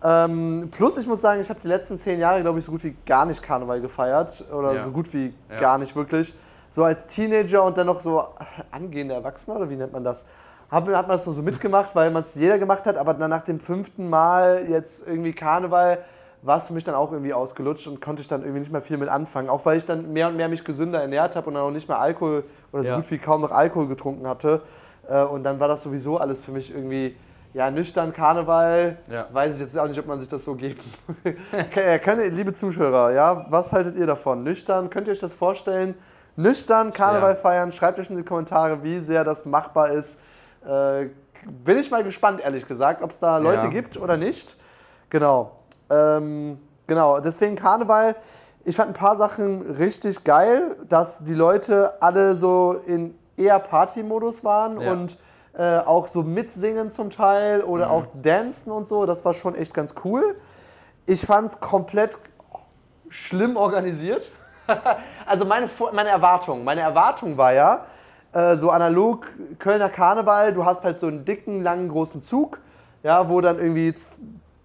Ähm, 0.02 0.68
plus, 0.70 0.96
ich 0.96 1.06
muss 1.06 1.20
sagen, 1.20 1.40
ich 1.42 1.50
habe 1.50 1.60
die 1.62 1.68
letzten 1.68 1.98
zehn 1.98 2.18
Jahre, 2.18 2.40
glaube 2.40 2.58
ich, 2.58 2.64
so 2.64 2.72
gut 2.72 2.82
wie 2.84 2.96
gar 3.04 3.26
nicht 3.26 3.42
Karneval 3.42 3.80
gefeiert. 3.80 4.44
Oder 4.50 4.82
so 4.84 4.90
gut 4.90 5.12
wie 5.12 5.34
gar 5.58 5.76
nicht 5.78 5.94
wirklich. 5.94 6.34
So 6.70 6.84
als 6.84 7.06
Teenager 7.06 7.64
und 7.64 7.76
dann 7.76 7.86
noch 7.86 8.00
so 8.00 8.22
angehende 8.70 9.14
Erwachsener, 9.14 9.56
oder 9.56 9.70
wie 9.70 9.76
nennt 9.76 9.92
man 9.92 10.04
das? 10.04 10.24
Hat, 10.70 10.86
hat 10.86 11.08
man 11.08 11.16
das 11.16 11.26
nur 11.26 11.34
so 11.34 11.42
mitgemacht, 11.42 11.94
weil 11.96 12.10
man 12.12 12.22
es 12.22 12.36
jeder 12.36 12.58
gemacht 12.58 12.86
hat, 12.86 12.96
aber 12.96 13.14
dann 13.14 13.30
nach 13.30 13.42
dem 13.42 13.58
fünften 13.58 14.08
Mal 14.08 14.66
jetzt 14.68 15.06
irgendwie 15.06 15.32
Karneval 15.32 15.98
war 16.42 16.58
es 16.58 16.68
für 16.68 16.72
mich 16.72 16.84
dann 16.84 16.94
auch 16.94 17.10
irgendwie 17.12 17.34
ausgelutscht 17.34 17.86
und 17.88 18.00
konnte 18.00 18.22
ich 18.22 18.28
dann 18.28 18.42
irgendwie 18.42 18.60
nicht 18.60 18.72
mehr 18.72 18.80
viel 18.80 18.96
mit 18.96 19.08
anfangen. 19.08 19.48
Auch 19.50 19.66
weil 19.66 19.76
ich 19.78 19.84
dann 19.84 20.12
mehr 20.12 20.28
und 20.28 20.36
mehr 20.36 20.48
mich 20.48 20.64
gesünder 20.64 21.00
ernährt 21.02 21.34
habe 21.36 21.48
und 21.48 21.54
dann 21.54 21.64
auch 21.64 21.70
nicht 21.70 21.88
mehr 21.88 21.98
Alkohol 21.98 22.44
oder 22.72 22.82
so 22.84 22.88
Ja. 22.90 22.96
gut 22.96 23.10
wie 23.10 23.18
kaum 23.18 23.42
noch 23.42 23.50
Alkohol 23.50 23.88
getrunken 23.88 24.26
hatte. 24.26 24.62
Äh, 25.08 25.24
Und 25.24 25.42
dann 25.42 25.58
war 25.60 25.68
das 25.68 25.82
sowieso 25.82 26.16
alles 26.18 26.42
für 26.44 26.52
mich 26.52 26.72
irgendwie, 26.74 27.14
ja, 27.52 27.70
nüchtern, 27.70 28.12
Karneval. 28.14 28.96
Ja. 29.10 29.26
Weiß 29.32 29.56
ich 29.56 29.60
jetzt 29.60 29.76
auch 29.78 29.88
nicht, 29.88 29.98
ob 29.98 30.06
man 30.06 30.18
sich 30.20 30.28
das 30.28 30.44
so 30.44 30.54
gibt. 30.54 30.82
Können, 32.02 32.30
liebe 32.34 32.52
Zuschauer, 32.52 33.10
ja, 33.10 33.44
was 33.50 33.72
haltet 33.72 33.96
ihr 33.96 34.06
davon? 34.06 34.42
Nüchtern, 34.44 34.88
könnt 34.88 35.08
ihr 35.08 35.12
euch 35.12 35.18
das 35.20 35.34
vorstellen? 35.34 35.94
Nüchtern 36.40 36.92
Karneval 36.92 37.34
Schwer. 37.34 37.42
feiern, 37.42 37.72
schreibt 37.72 37.98
euch 37.98 38.10
in 38.10 38.16
die 38.16 38.22
Kommentare, 38.24 38.82
wie 38.82 39.00
sehr 39.00 39.24
das 39.24 39.44
machbar 39.44 39.90
ist. 39.90 40.20
Äh, 40.66 41.06
bin 41.46 41.78
ich 41.78 41.90
mal 41.90 42.04
gespannt, 42.04 42.40
ehrlich 42.42 42.66
gesagt, 42.66 43.02
ob 43.02 43.10
es 43.10 43.18
da 43.18 43.38
Leute 43.38 43.64
Ja. 43.64 43.70
gibt 43.70 43.96
oder 43.96 44.16
nicht. 44.16 44.56
Genau. 45.10 45.52
Ähm, 45.90 46.58
genau, 46.86 47.20
deswegen 47.20 47.56
Karneval. 47.56 48.14
Ich 48.64 48.76
fand 48.76 48.90
ein 48.90 48.94
paar 48.94 49.16
Sachen 49.16 49.62
richtig 49.76 50.22
geil, 50.24 50.76
dass 50.88 51.24
die 51.24 51.34
Leute 51.34 51.94
alle 52.02 52.36
so 52.36 52.74
in 52.86 53.14
eher 53.36 53.58
Party-Modus 53.58 54.44
waren 54.44 54.80
Ja. 54.80 54.92
und 54.92 55.18
äh, 55.58 55.78
auch 55.78 56.06
so 56.06 56.22
mitsingen 56.22 56.90
zum 56.90 57.10
Teil 57.10 57.62
oder 57.62 57.86
Mhm. 57.86 57.90
auch 57.92 58.04
dancen 58.22 58.70
und 58.70 58.86
so. 58.86 59.04
Das 59.06 59.24
war 59.24 59.34
schon 59.34 59.54
echt 59.56 59.74
ganz 59.74 59.94
cool. 60.04 60.36
Ich 61.06 61.26
fand 61.26 61.50
es 61.50 61.60
komplett 61.60 62.18
schlimm 63.08 63.56
organisiert. 63.56 64.30
also 65.26 65.44
meine, 65.44 65.68
meine 65.92 66.08
Erwartung, 66.10 66.64
meine 66.64 66.80
Erwartung 66.80 67.36
war 67.36 67.52
ja, 67.52 67.86
äh, 68.32 68.56
so 68.56 68.70
analog 68.70 69.26
Kölner 69.58 69.88
Karneval, 69.88 70.52
du 70.54 70.64
hast 70.64 70.84
halt 70.84 70.98
so 70.98 71.06
einen 71.06 71.24
dicken, 71.24 71.62
langen, 71.62 71.88
großen 71.88 72.20
Zug, 72.22 72.58
ja, 73.02 73.28
wo 73.28 73.40
dann 73.40 73.58
irgendwie 73.58 73.94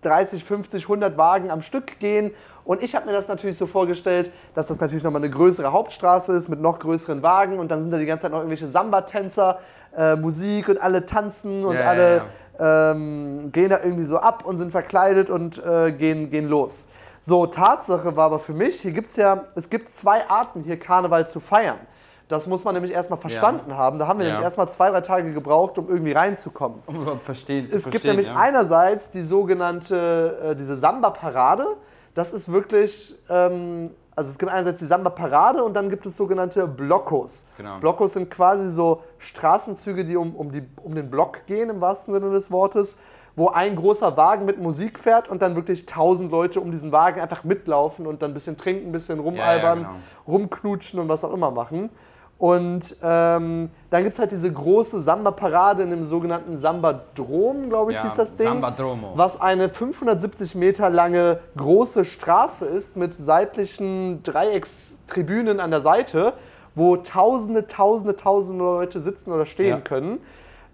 30, 0.01 0.43
50, 0.43 0.83
100 0.83 1.17
Wagen 1.17 1.49
am 1.49 1.61
Stück 1.61 1.99
gehen. 1.99 2.31
Und 2.63 2.81
ich 2.81 2.95
habe 2.95 3.05
mir 3.05 3.13
das 3.13 3.27
natürlich 3.27 3.57
so 3.57 3.67
vorgestellt, 3.67 4.31
dass 4.55 4.67
das 4.67 4.79
natürlich 4.79 5.03
nochmal 5.03 5.21
eine 5.21 5.31
größere 5.31 5.71
Hauptstraße 5.71 6.33
ist 6.35 6.49
mit 6.49 6.61
noch 6.61 6.79
größeren 6.79 7.21
Wagen 7.21 7.59
und 7.59 7.69
dann 7.69 7.81
sind 7.81 7.91
da 7.91 7.97
die 7.97 8.05
ganze 8.05 8.23
Zeit 8.23 8.31
noch 8.31 8.39
irgendwelche 8.39 8.67
Samba-Tänzer, 8.67 9.59
äh, 9.95 10.15
Musik 10.15 10.67
und 10.69 10.81
alle 10.81 11.05
tanzen 11.05 11.63
und 11.65 11.75
Ja, 11.75 11.81
alle 11.81 12.17
ja, 12.17 12.25
Ähm, 12.57 13.51
gehen 13.51 13.69
da 13.69 13.79
irgendwie 13.83 14.05
so 14.05 14.15
ab 14.15 14.45
und 14.45 14.57
sind 14.57 14.71
verkleidet 14.71 15.29
und 15.29 15.61
äh, 15.61 15.91
gehen, 15.91 16.29
gehen 16.29 16.47
los. 16.47 16.87
So, 17.27 17.47
Tatsache 17.47 18.15
war 18.15 18.25
aber 18.25 18.37
für 18.37 18.53
mich, 18.53 18.81
hier 18.81 18.91
gibt 18.91 19.09
es 19.09 19.15
ja, 19.15 19.45
es 19.55 19.67
gibt 19.71 19.89
zwei 19.89 20.29
Arten, 20.29 20.61
hier 20.63 20.77
Karneval 20.77 21.27
zu 21.27 21.39
feiern. 21.39 21.79
Das 22.27 22.45
muss 22.45 22.63
man 22.63 22.75
nämlich 22.75 22.93
erstmal 22.93 23.19
verstanden 23.19 23.75
haben. 23.75 23.97
Da 23.97 24.05
haben 24.05 24.19
wir 24.19 24.25
Ja. 24.27 24.33
nämlich 24.33 24.43
erstmal 24.45 24.69
zwei, 24.69 24.91
drei 24.91 25.01
Tage 25.01 25.33
gebraucht, 25.33 25.79
um 25.79 25.89
irgendwie 25.89 26.11
reinzukommen. 26.11 26.83
Um 26.85 27.01
überhaupt 27.01 27.23
verstehen, 27.23 27.67
zu 27.67 27.77
Es 27.77 27.89
gibt 27.89 28.05
nämlich 28.05 28.27
ja. 28.27 28.35
einerseits 28.35 29.09
die 29.09 29.23
sogenannte, 29.23 30.51
äh, 30.51 30.55
diese 30.55 30.75
Samba-Parade. 30.75 31.65
Das 32.13 32.31
ist 32.31 32.51
wirklich, 32.51 33.17
ähm, 33.27 33.89
also 34.15 34.29
es 34.29 34.37
gibt 34.37 34.51
einerseits 34.51 34.77
die 34.77 34.85
Samba-Parade 34.85 35.63
und 35.63 35.73
dann 35.73 35.89
gibt 35.89 36.05
es 36.05 36.15
sogenannte 36.15 36.67
Blockos. 36.67 37.47
Genau. 37.57 37.79
Blockos 37.79 38.13
sind 38.13 38.29
quasi 38.29 38.69
so 38.69 39.01
Straßenzüge, 39.17 40.05
die 40.05 40.15
um, 40.15 40.35
um, 40.35 40.51
die, 40.51 40.63
um 40.83 40.93
den 40.93 41.09
Block 41.09 41.47
gehen, 41.47 41.71
im 41.71 41.81
wahrsten 41.81 42.13
Sinne 42.13 42.29
des 42.31 42.51
Wortes, 42.51 42.99
wo 43.35 43.49
ein 43.49 43.75
großer 43.75 44.15
Wagen 44.15 44.45
mit 44.45 44.61
Musik 44.61 44.99
fährt 44.99 45.27
und 45.27 45.41
dann 45.41 45.55
wirklich 45.55 45.85
tausend 45.85 46.31
Leute 46.31 46.61
um 46.61 46.71
diesen 46.71 46.91
Wagen 46.91 47.19
einfach 47.19 47.43
mitlaufen 47.43 48.07
und 48.07 48.21
dann 48.21 48.31
ein 48.31 48.33
bisschen 48.33 48.57
trinken, 48.57 48.89
ein 48.89 48.91
bisschen 48.91 49.19
rumalbern, 49.19 49.79
genau. 49.79 49.89
rumknutschen 50.27 50.99
und 50.99 51.09
was 51.09 51.23
auch 51.23 51.33
immer 51.33 51.51
machen. 51.51 51.89
Und 52.37 52.97
ähm, 53.01 53.69
dann 53.89 54.03
gibt 54.03 54.13
es 54.13 54.19
halt 54.19 54.31
diese 54.31 54.51
große 54.51 54.99
Samba-Parade 54.99 55.83
in 55.83 55.89
dem 55.89 56.03
sogenannten 56.03 56.57
Samba-Drom, 56.57 57.69
glaube 57.69 57.91
ich, 57.91 57.97
Ja, 57.97 58.03
hieß 58.03 58.15
das 58.15 58.33
Ding. 58.35 58.47
Samba-Dromo. 58.47 59.13
Was 59.15 59.39
eine 59.39 59.69
570 59.69 60.53
Meter 60.55 60.89
lange 60.89 61.39
große 61.55 62.03
Straße 62.03 62.65
ist 62.65 62.97
mit 62.97 63.13
seitlichen 63.13 64.21
Dreieckstribünen 64.23 65.61
an 65.61 65.71
der 65.71 65.79
Seite, 65.81 66.33
wo 66.75 66.97
tausende, 66.97 67.67
tausende, 67.67 68.17
tausende 68.17 68.63
Leute 68.63 68.99
sitzen 68.99 69.31
oder 69.31 69.45
stehen 69.45 69.69
Ja. 69.69 69.79
können. 69.79 70.19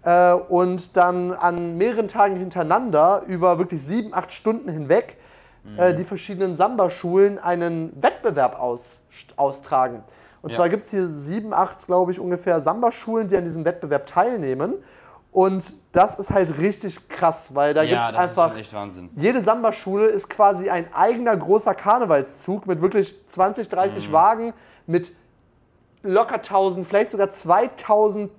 Äh, 0.03 0.33
und 0.33 0.97
dann 0.97 1.31
an 1.33 1.77
mehreren 1.77 2.07
Tagen 2.07 2.35
hintereinander, 2.35 3.23
über 3.27 3.59
wirklich 3.59 3.81
sieben, 3.83 4.13
acht 4.13 4.31
Stunden 4.31 4.69
hinweg, 4.69 5.17
Mhm. 5.63 5.77
äh, 5.79 5.93
die 5.93 6.03
verschiedenen 6.05 6.55
Samba-Schulen 6.55 7.37
einen 7.37 7.91
Wettbewerb 8.01 8.59
aus, 8.59 8.99
austragen. 9.37 10.03
Und 10.41 10.49
Ja. 10.49 10.55
zwar 10.55 10.69
gibt 10.69 10.85
es 10.85 10.89
hier 10.89 11.07
sieben, 11.07 11.53
acht, 11.53 11.85
glaube 11.85 12.11
ich, 12.11 12.19
ungefähr 12.19 12.59
Samba-Schulen, 12.61 13.27
die 13.27 13.37
an 13.37 13.43
diesem 13.43 13.63
Wettbewerb 13.63 14.07
teilnehmen. 14.07 14.73
Und 15.31 15.73
das 15.91 16.17
ist 16.17 16.31
halt 16.31 16.57
richtig 16.57 17.07
krass, 17.07 17.53
weil 17.53 17.73
da 17.75 17.81
gibt 17.83 17.93
ja, 17.93 18.01
es 18.01 18.07
das 18.11 18.17
einfach. 18.17 18.51
ist 18.53 18.59
echt 18.59 18.73
Wahnsinn. 18.73 19.11
Jede 19.15 19.39
Samba-Schule 19.41 20.07
ist 20.07 20.29
quasi 20.29 20.69
ein 20.71 20.91
eigener 20.93 21.37
großer 21.37 21.75
Karnevalszug 21.75 22.65
mit 22.65 22.81
wirklich 22.81 23.15
20, 23.27 23.69
30 23.69 24.09
Mhm. 24.09 24.13
Wagen, 24.13 24.53
mit 24.87 25.15
locker 26.03 26.41
1000, 26.41 26.87
vielleicht 26.87 27.11
sogar 27.11 27.29
2000 27.29 28.31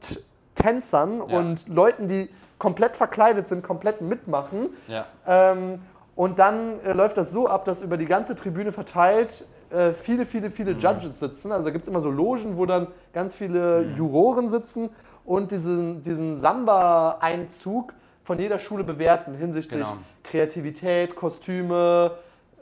Tänzern 0.55 1.23
Ja. 1.29 1.39
und 1.39 1.69
Leuten, 1.69 2.09
die 2.09 2.29
komplett 2.59 2.97
verkleidet 2.97 3.49
sind, 3.49 3.63
komplett 3.63 4.01
mitmachen. 4.01 4.69
Ja. 4.89 5.07
Ähm, 5.27 5.81
und 6.15 6.39
dann 6.39 6.79
äh, 6.81 6.93
läuft 6.93 7.17
das 7.17 7.33
so 7.33 7.49
ab, 7.49 7.65
dass 7.65 7.83
über 7.83 7.97
die 7.97 8.07
ganze 8.07 8.37
Tribüne 8.37 8.71
verteilt 8.73 9.47
äh, 9.71 9.93
viele, 9.93 10.27
viele, 10.27 10.51
viele 10.51 10.73
Judges 10.73 11.19
sitzen. 11.19 11.51
Also 11.51 11.65
da 11.65 11.71
gibt 11.71 11.83
es 11.83 11.89
immer 11.89 12.01
so 12.01 12.11
Logen, 12.11 12.57
wo 12.59 12.67
dann 12.67 12.89
ganz 13.13 13.35
viele 13.35 13.83
Juroren 13.97 14.49
sitzen 14.51 14.91
und 15.25 15.51
diesen, 15.51 16.03
diesen 16.03 16.37
Samba-Einzug 16.37 17.95
von 18.25 18.39
jeder 18.39 18.59
Schule 18.59 18.85
bewerten 18.85 19.35
hinsichtlich 19.35 19.81
Genau. 19.89 19.99
Kreativität, 20.23 21.17
Kostüme, 21.17 22.13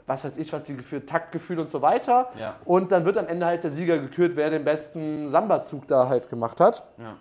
was 0.07 0.23
weiß 0.23 0.37
ich, 0.37 0.51
was 0.51 0.63
die 0.63 0.75
für 0.75 1.05
Taktgefühl 1.05 1.59
und 1.59 1.69
so 1.69 1.81
weiter. 1.81 2.29
Ja. 2.39 2.55
Und 2.65 2.91
dann 2.91 3.05
wird 3.05 3.17
am 3.17 3.27
Ende 3.27 3.45
halt 3.45 3.63
der 3.63 3.71
Sieger 3.71 3.97
gekürt, 3.99 4.35
wer 4.35 4.49
den 4.49 4.63
besten 4.63 5.29
Samba-Zug 5.29 5.87
da 5.87 6.09
halt 6.09 6.29
gemacht 6.29 6.59
hat. 6.59 6.83
Ja. 6.97 7.15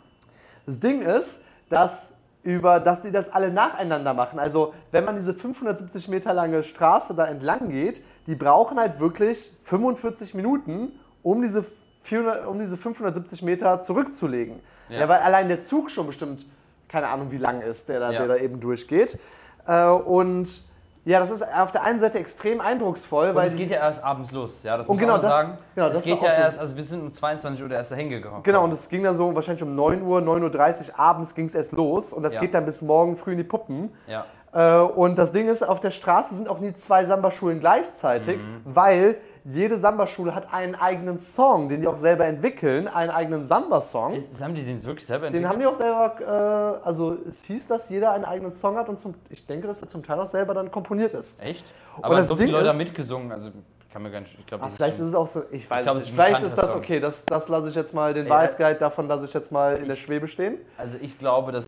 Das 0.67 0.79
Ding 0.81 1.03
ist, 1.03 1.43
dass, 1.69 2.15
über, 2.43 2.81
dass 2.81 3.03
die 3.03 3.11
das 3.11 3.33
alle 3.33 3.51
nacheinander 3.53 4.15
machen. 4.15 4.39
Also, 4.39 4.75
wenn 4.93 5.05
man 5.05 5.17
diese 5.17 5.35
570 5.35 6.09
Meter 6.09 6.33
lange 6.35 6.63
Straße 6.63 7.15
da 7.15 7.27
entlang 7.27 7.69
geht, 7.71 8.03
die 8.27 8.35
brauchen 8.35 8.79
halt 8.79 9.01
wirklich 9.01 9.53
45 9.65 10.35
Minuten, 10.35 10.93
um 11.23 11.43
diese, 11.43 11.65
400, 12.03 12.47
um 12.47 12.59
diese 12.59 12.77
570 12.77 13.43
Meter 13.43 13.81
zurückzulegen. 13.81 14.61
Ja. 14.89 15.01
Ja. 15.01 15.09
weil 15.09 15.21
allein 15.21 15.49
der 15.49 15.61
Zug 15.61 15.91
schon 15.91 16.07
bestimmt, 16.07 16.47
keine 16.89 17.09
Ahnung, 17.09 17.31
wie 17.31 17.37
lang 17.39 17.61
ist, 17.63 17.89
der 17.89 18.01
da, 18.01 18.11
Ja. 18.11 18.19
der 18.27 18.29
da 18.29 18.37
eben 18.43 18.59
durchgeht. 18.61 19.19
Äh, 19.67 19.89
und 19.89 20.63
ja, 21.05 21.19
das 21.19 21.31
ist 21.31 21.43
auf 21.43 21.73
der 21.73 21.83
einen 21.83 21.99
Seite 21.99 22.19
extrem 22.19 22.61
eindrucksvoll, 22.61 23.29
Weil 23.29 23.35
weil 23.35 23.49
es 23.49 23.57
geht 23.57 23.71
ja 23.71 23.79
erst 23.79 24.05
abends 24.05 24.31
los, 24.33 24.63
ja, 24.63 24.77
das 24.77 24.87
Und 24.87 24.97
muss 24.97 25.01
genau 25.01 25.15
man 25.15 25.23
das- 25.23 25.31
sagen. 25.31 25.59
genau, 25.75 25.87
es 25.89 25.93
das 25.95 26.03
geht 26.03 26.23
ja 26.23 26.29
so. 26.35 26.41
erst, 26.43 26.61
also 26.61 26.77
wir 26.77 26.85
sind 26.85 27.01
um 27.03 27.13
22 27.13 27.63
Uhr 27.65 27.71
erst 27.71 27.91
da 27.93 27.97
hingekommen. 27.97 28.43
Genau, 28.43 28.65
und 28.65 28.73
es 28.73 28.89
ging 28.89 29.03
dann 29.03 29.17
so 29.17 29.35
wahrscheinlich 29.35 29.63
um 29.63 29.75
9 29.75 30.03
Uhr, 30.03 30.21
9.30 30.21 30.91
Uhr 30.93 30.99
abends 30.99 31.35
ging 31.35 31.47
es 31.47 31.55
erst 31.55 31.73
los 31.73 32.13
und 32.13 32.23
das 32.23 32.35
Ja. 32.35 32.41
geht 32.41 32.55
dann 32.55 32.65
bis 32.67 32.83
morgen 32.83 33.17
früh 33.17 33.33
in 33.33 33.39
die 33.39 33.45
Puppen. 33.45 33.91
Ja. 34.07 34.27
Äh, 34.53 34.79
und 34.81 35.17
das 35.19 35.31
Ding 35.33 35.49
ist, 35.49 35.67
auf 35.67 35.81
der 35.81 35.91
Straße 35.93 36.35
sind 36.35 36.49
auch 36.49 36.59
nie 36.59 36.73
zwei 36.75 37.05
Samba-Schulen 37.05 37.61
gleichzeitig, 37.61 38.37
Mhm. 38.39 38.61
weil 38.65 39.17
jede 39.45 39.79
Samba-Schule 39.79 40.35
hat 40.35 40.53
einen 40.53 40.75
eigenen 40.75 41.19
Song, 41.19 41.69
den 41.69 41.81
die 41.81 41.87
auch 41.89 41.97
selber 41.97 42.27
entwickeln, 42.27 42.89
einen 42.89 43.11
eigenen 43.11 43.45
Samba-Song. 43.47 44.15
Jetzt 44.15 44.43
haben 44.43 44.55
die 44.55 44.65
den 44.65 44.85
wirklich 44.85 45.07
selber 45.07 45.31
Den 45.31 45.45
entwickelt? 45.45 45.49
haben 45.53 45.61
die 45.61 45.67
auch 45.67 45.75
selber, 45.75 46.81
äh, 46.83 46.87
also 46.87 47.17
es 47.29 47.45
hieß, 47.45 47.69
dass 47.69 47.89
jeder 47.89 48.13
einen 48.13 48.25
eigenen 48.25 48.53
Song 48.53 48.77
hat 48.77 48.89
und 48.89 48.99
zum, 48.99 49.15
ich 49.31 49.47
denke, 49.47 49.67
dass 49.69 49.81
er 49.81 49.89
zum 49.89 50.03
Teil 50.03 50.19
auch 50.21 50.27
selber 50.27 50.53
dann 50.53 50.71
komponiert 50.71 51.15
ist. 51.15 51.43
Echt? 51.43 51.65
Und 51.97 52.05
Aber 52.05 52.17
das 52.17 52.27
so 52.27 52.35
Ding 52.35 52.47
viele 52.47 52.59
Leute 52.59 52.71
ist- 52.71 52.77
mitgesungen, 52.77 53.33
also 53.33 53.51
kann 53.93 54.03
mir 54.03 54.11
gar 54.11 54.21
nicht, 54.21 54.37
ich 54.39 54.47
glaube, 54.47 54.69
vielleicht 54.69 54.99
schon- 54.99 55.07
ist 55.07 55.11
es 55.13 55.15
auch 55.17 55.27
so, 55.27 55.43
ich 55.51 55.69
weiß 55.69 55.85
nicht. 55.85 55.95
es 55.97 56.03
ist 56.03 56.09
ein 56.11 56.15
Vielleicht 56.15 56.43
ist 56.43 56.57
das 56.59 56.71
Song. 56.71 56.79
okay, 56.79 57.01
das, 57.01 57.25
das 57.25 57.49
lasse 57.49 57.69
ich 57.69 57.75
jetzt 57.75 57.93
mal, 57.95 58.15
den. 58.15 58.29
Wahrheitsgehalt 58.29 58.81
davon 58.81 59.09
lasse 59.09 59.25
ich 59.25 59.33
jetzt 59.35 59.51
mal 59.51 59.77
in 59.79 59.87
der 59.87 59.95
Ich- 59.95 60.03
Schwebe 60.03 60.29
stehen. 60.29 60.59
Also 60.79 60.97
ich 61.01 61.19
glaube, 61.19 61.51
dass 61.51 61.67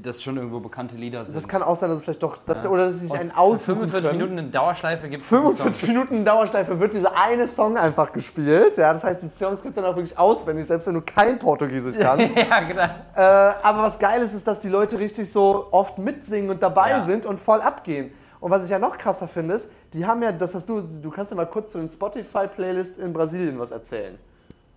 das 0.00 0.22
schon 0.22 0.36
irgendwo 0.36 0.60
bekannte 0.60 0.94
Lieder 0.94 1.24
sind. 1.24 1.36
Das 1.36 1.48
kann 1.48 1.62
auch 1.62 1.76
sein, 1.76 1.88
dass 1.90 1.98
es 1.98 2.04
vielleicht 2.04 2.22
doch, 2.22 2.38
dass, 2.38 2.64
Ja. 2.64 2.70
oder 2.70 2.86
dass 2.86 2.94
sie 3.00 3.06
sich 3.06 3.12
einen 3.18 3.32
aussuchen 3.32 3.88
45 3.90 4.02
können. 4.10 4.18
Minuten 4.18 4.38
in 4.38 4.50
Dauerschleife 4.50 5.08
gibt 5.08 5.22
es 5.22 5.28
45 5.28 5.88
Minuten 5.88 6.14
in 6.16 6.24
Dauerschleife 6.24 6.78
wird 6.78 6.94
dieser 6.94 7.16
eine 7.16 7.48
Song 7.48 7.76
einfach 7.76 8.12
gespielt. 8.12 8.76
Ja, 8.76 8.92
das 8.92 9.04
heißt, 9.04 9.22
die 9.22 9.28
Songs 9.28 9.60
kannst 9.62 9.76
du 9.76 9.82
dann 9.82 9.90
auch 9.92 9.96
wirklich 9.96 10.16
auswendig, 10.18 10.66
selbst 10.66 10.86
wenn 10.86 10.94
du 10.94 11.00
kein 11.02 11.38
Portugiesisch 11.38 11.96
kannst. 12.00 12.36
ja, 12.36 12.60
genau. 12.60 12.82
äh, 13.16 13.20
aber 13.62 13.82
was 13.82 13.98
geil 13.98 14.22
ist, 14.22 14.32
ist, 14.34 14.46
dass 14.46 14.60
die 14.60 14.68
Leute 14.68 14.98
richtig 14.98 15.30
so 15.30 15.68
oft 15.70 15.98
mitsingen 15.98 16.50
und 16.50 16.62
dabei 16.62 16.90
Ja. 16.90 17.04
sind 17.04 17.26
und 17.26 17.38
voll 17.40 17.60
abgehen. 17.60 18.12
Und 18.40 18.50
was 18.50 18.64
ich 18.64 18.70
ja 18.70 18.78
noch 18.78 18.98
krasser 18.98 19.28
finde, 19.28 19.54
ist, 19.54 19.70
die 19.92 20.04
haben 20.04 20.20
ja, 20.22 20.32
das 20.32 20.54
hast 20.54 20.68
du, 20.68 20.80
du 20.80 21.10
kannst 21.10 21.30
ja 21.30 21.36
mal 21.36 21.46
kurz 21.46 21.70
zu 21.72 21.78
den 21.78 21.88
Spotify-Playlist 21.88 22.98
in 22.98 23.12
Brasilien 23.12 23.58
was 23.58 23.70
erzählen. 23.70 24.18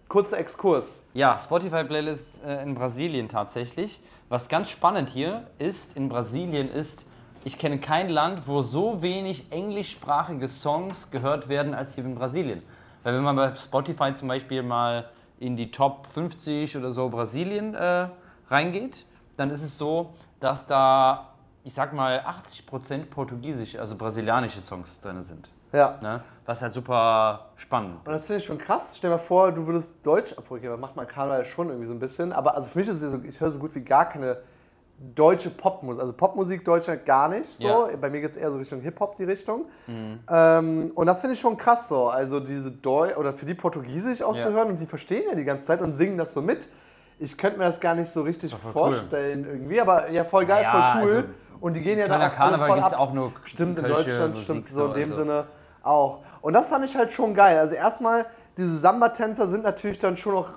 Kurzer 0.07 0.37
Exkurs. 0.37 1.01
Ja, 1.15 1.39
Spotify-Playlist 1.39 2.41
äh, 2.45 2.61
in 2.61 2.75
Brasilien 2.75 3.27
tatsächlich. 3.27 3.99
Was 4.27 4.49
ganz 4.49 4.71
spannend 4.71 5.09
hier 5.09 5.45
ist, 5.59 5.95
in 5.95 6.09
Brasilien 6.09 6.67
ist, 6.67 7.05
ich 7.43 7.59
kenne 7.59 7.77
kein 7.77 8.09
Land, 8.09 8.47
wo 8.47 8.63
so 8.63 9.03
wenig 9.03 9.51
englischsprachige 9.51 10.49
Songs 10.49 11.11
gehört 11.11 11.47
werden 11.47 11.75
als 11.75 11.93
hier 11.93 12.03
in 12.03 12.15
Brasilien. 12.15 12.63
Weil 13.03 13.15
wenn 13.15 13.23
man 13.23 13.35
bei 13.35 13.55
Spotify 13.55 14.15
zum 14.15 14.27
Beispiel 14.27 14.63
mal 14.63 15.11
in 15.39 15.55
die 15.55 15.69
Top 15.69 16.07
50 16.07 16.75
oder 16.75 16.91
so 16.91 17.07
Brasilien 17.09 17.75
äh, 17.75 18.07
reingeht, 18.47 19.05
dann 19.37 19.51
ist 19.51 19.61
es 19.61 19.77
so, 19.77 20.15
dass 20.39 20.65
da, 20.65 21.35
ich 21.63 21.75
sag 21.75 21.93
mal, 21.93 22.19
80% 22.21 23.05
portugiesische, 23.05 23.79
also 23.79 23.95
brasilianische 23.95 24.59
Songs 24.59 24.99
drin 25.01 25.21
sind. 25.21 25.51
Ja. 25.75 25.97
Ne? 26.01 26.21
Was 26.45 26.61
halt 26.61 26.73
super 26.73 27.47
spannend 27.55 28.05
Und 28.05 28.13
das 28.13 28.27
finde 28.27 28.39
ich 28.39 28.45
schon 28.45 28.57
krass. 28.59 28.93
Stell 28.97 29.09
dir 29.09 29.15
mal 29.15 29.21
vor, 29.21 29.51
du 29.51 29.65
würdest 29.65 30.05
Deutsch 30.05 30.33
abrufen. 30.37 30.63
Das 30.67 30.79
macht 30.79 30.95
man 30.95 31.07
Karneval 31.07 31.43
schon 31.45 31.69
irgendwie 31.69 31.87
so 31.87 31.93
ein 31.93 31.99
bisschen. 31.99 32.31
Aber 32.33 32.55
also 32.55 32.69
für 32.69 32.79
mich 32.79 32.87
ist 32.87 33.01
es 33.01 33.11
so, 33.11 33.19
ich 33.27 33.39
höre 33.41 33.49
so 33.51 33.57
gut 33.59 33.73
wie 33.73 33.81
gar 33.81 34.07
keine 34.07 34.37
deutsche 35.15 35.49
Popmusik. 35.49 36.01
Also 36.01 36.13
Popmusik 36.13 36.63
Deutschland 36.63 37.05
gar 37.05 37.27
nicht 37.29 37.45
so. 37.49 37.67
Ja. 37.67 37.89
Bei 37.99 38.09
mir 38.09 38.21
geht 38.21 38.29
es 38.29 38.37
eher 38.37 38.51
so 38.51 38.57
Richtung 38.57 38.79
Hip-Hop, 38.81 39.15
die 39.15 39.23
Richtung. 39.25 39.65
Ähm, 40.29 40.91
und 40.95 41.05
das 41.07 41.19
finde 41.19 41.33
ich 41.33 41.39
schon 41.39 41.57
krass 41.57 41.89
so. 41.89 42.07
Also 42.09 42.39
diese 42.39 42.71
Deu 42.71 43.15
oder 43.15 43.33
für 43.33 43.45
die 43.45 43.55
Portugiesisch 43.55 44.21
auch 44.21 44.35
Ja. 44.35 44.43
zu 44.43 44.53
hören 44.53 44.69
und 44.69 44.79
die 44.79 44.85
verstehen 44.85 45.23
ja 45.29 45.35
die 45.35 45.43
ganze 45.43 45.65
Zeit 45.65 45.81
und 45.81 45.93
singen 45.93 46.17
das 46.17 46.33
so 46.33 46.41
mit. 46.41 46.67
Ich 47.17 47.37
könnte 47.37 47.57
mir 47.57 47.65
das 47.65 47.79
gar 47.79 47.95
nicht 47.95 48.09
so 48.09 48.21
richtig 48.21 48.51
voll 48.51 48.59
cool. 48.65 48.71
vorstellen 48.71 49.45
irgendwie, 49.45 49.79
aber 49.81 50.09
ja, 50.11 50.25
voll 50.25 50.45
geil, 50.45 50.63
Ja, 50.63 50.99
voll 50.99 51.09
cool. 51.09 51.15
also 51.17 51.27
und 51.61 51.73
die 51.73 51.81
gehen 51.81 51.97
ja 51.97 52.07
dann 52.07 52.21
auch 52.21 52.35
Karneval 52.35 52.73
gibt 52.75 52.87
es 52.87 52.93
auch 52.93 53.13
nur 53.13 53.31
Stimmt, 53.45 53.77
in 53.79 53.85
Deutschland 53.85 54.29
Musik 54.29 54.43
stimmt 54.43 54.67
so 54.67 54.87
in 54.87 54.93
dem 54.93 55.09
also. 55.09 55.21
Sinne 55.23 55.45
auch. 55.85 56.19
Und 56.41 56.53
das 56.53 56.67
fand 56.67 56.85
ich 56.85 56.95
halt 56.95 57.11
schon 57.11 57.33
geil. 57.33 57.57
Also 57.57 57.75
erstmal, 57.75 58.25
diese 58.57 58.77
Samba-Tänzer 58.77 59.47
sind 59.47 59.63
natürlich 59.63 59.99
dann 59.99 60.17
schon 60.17 60.33
noch 60.33 60.49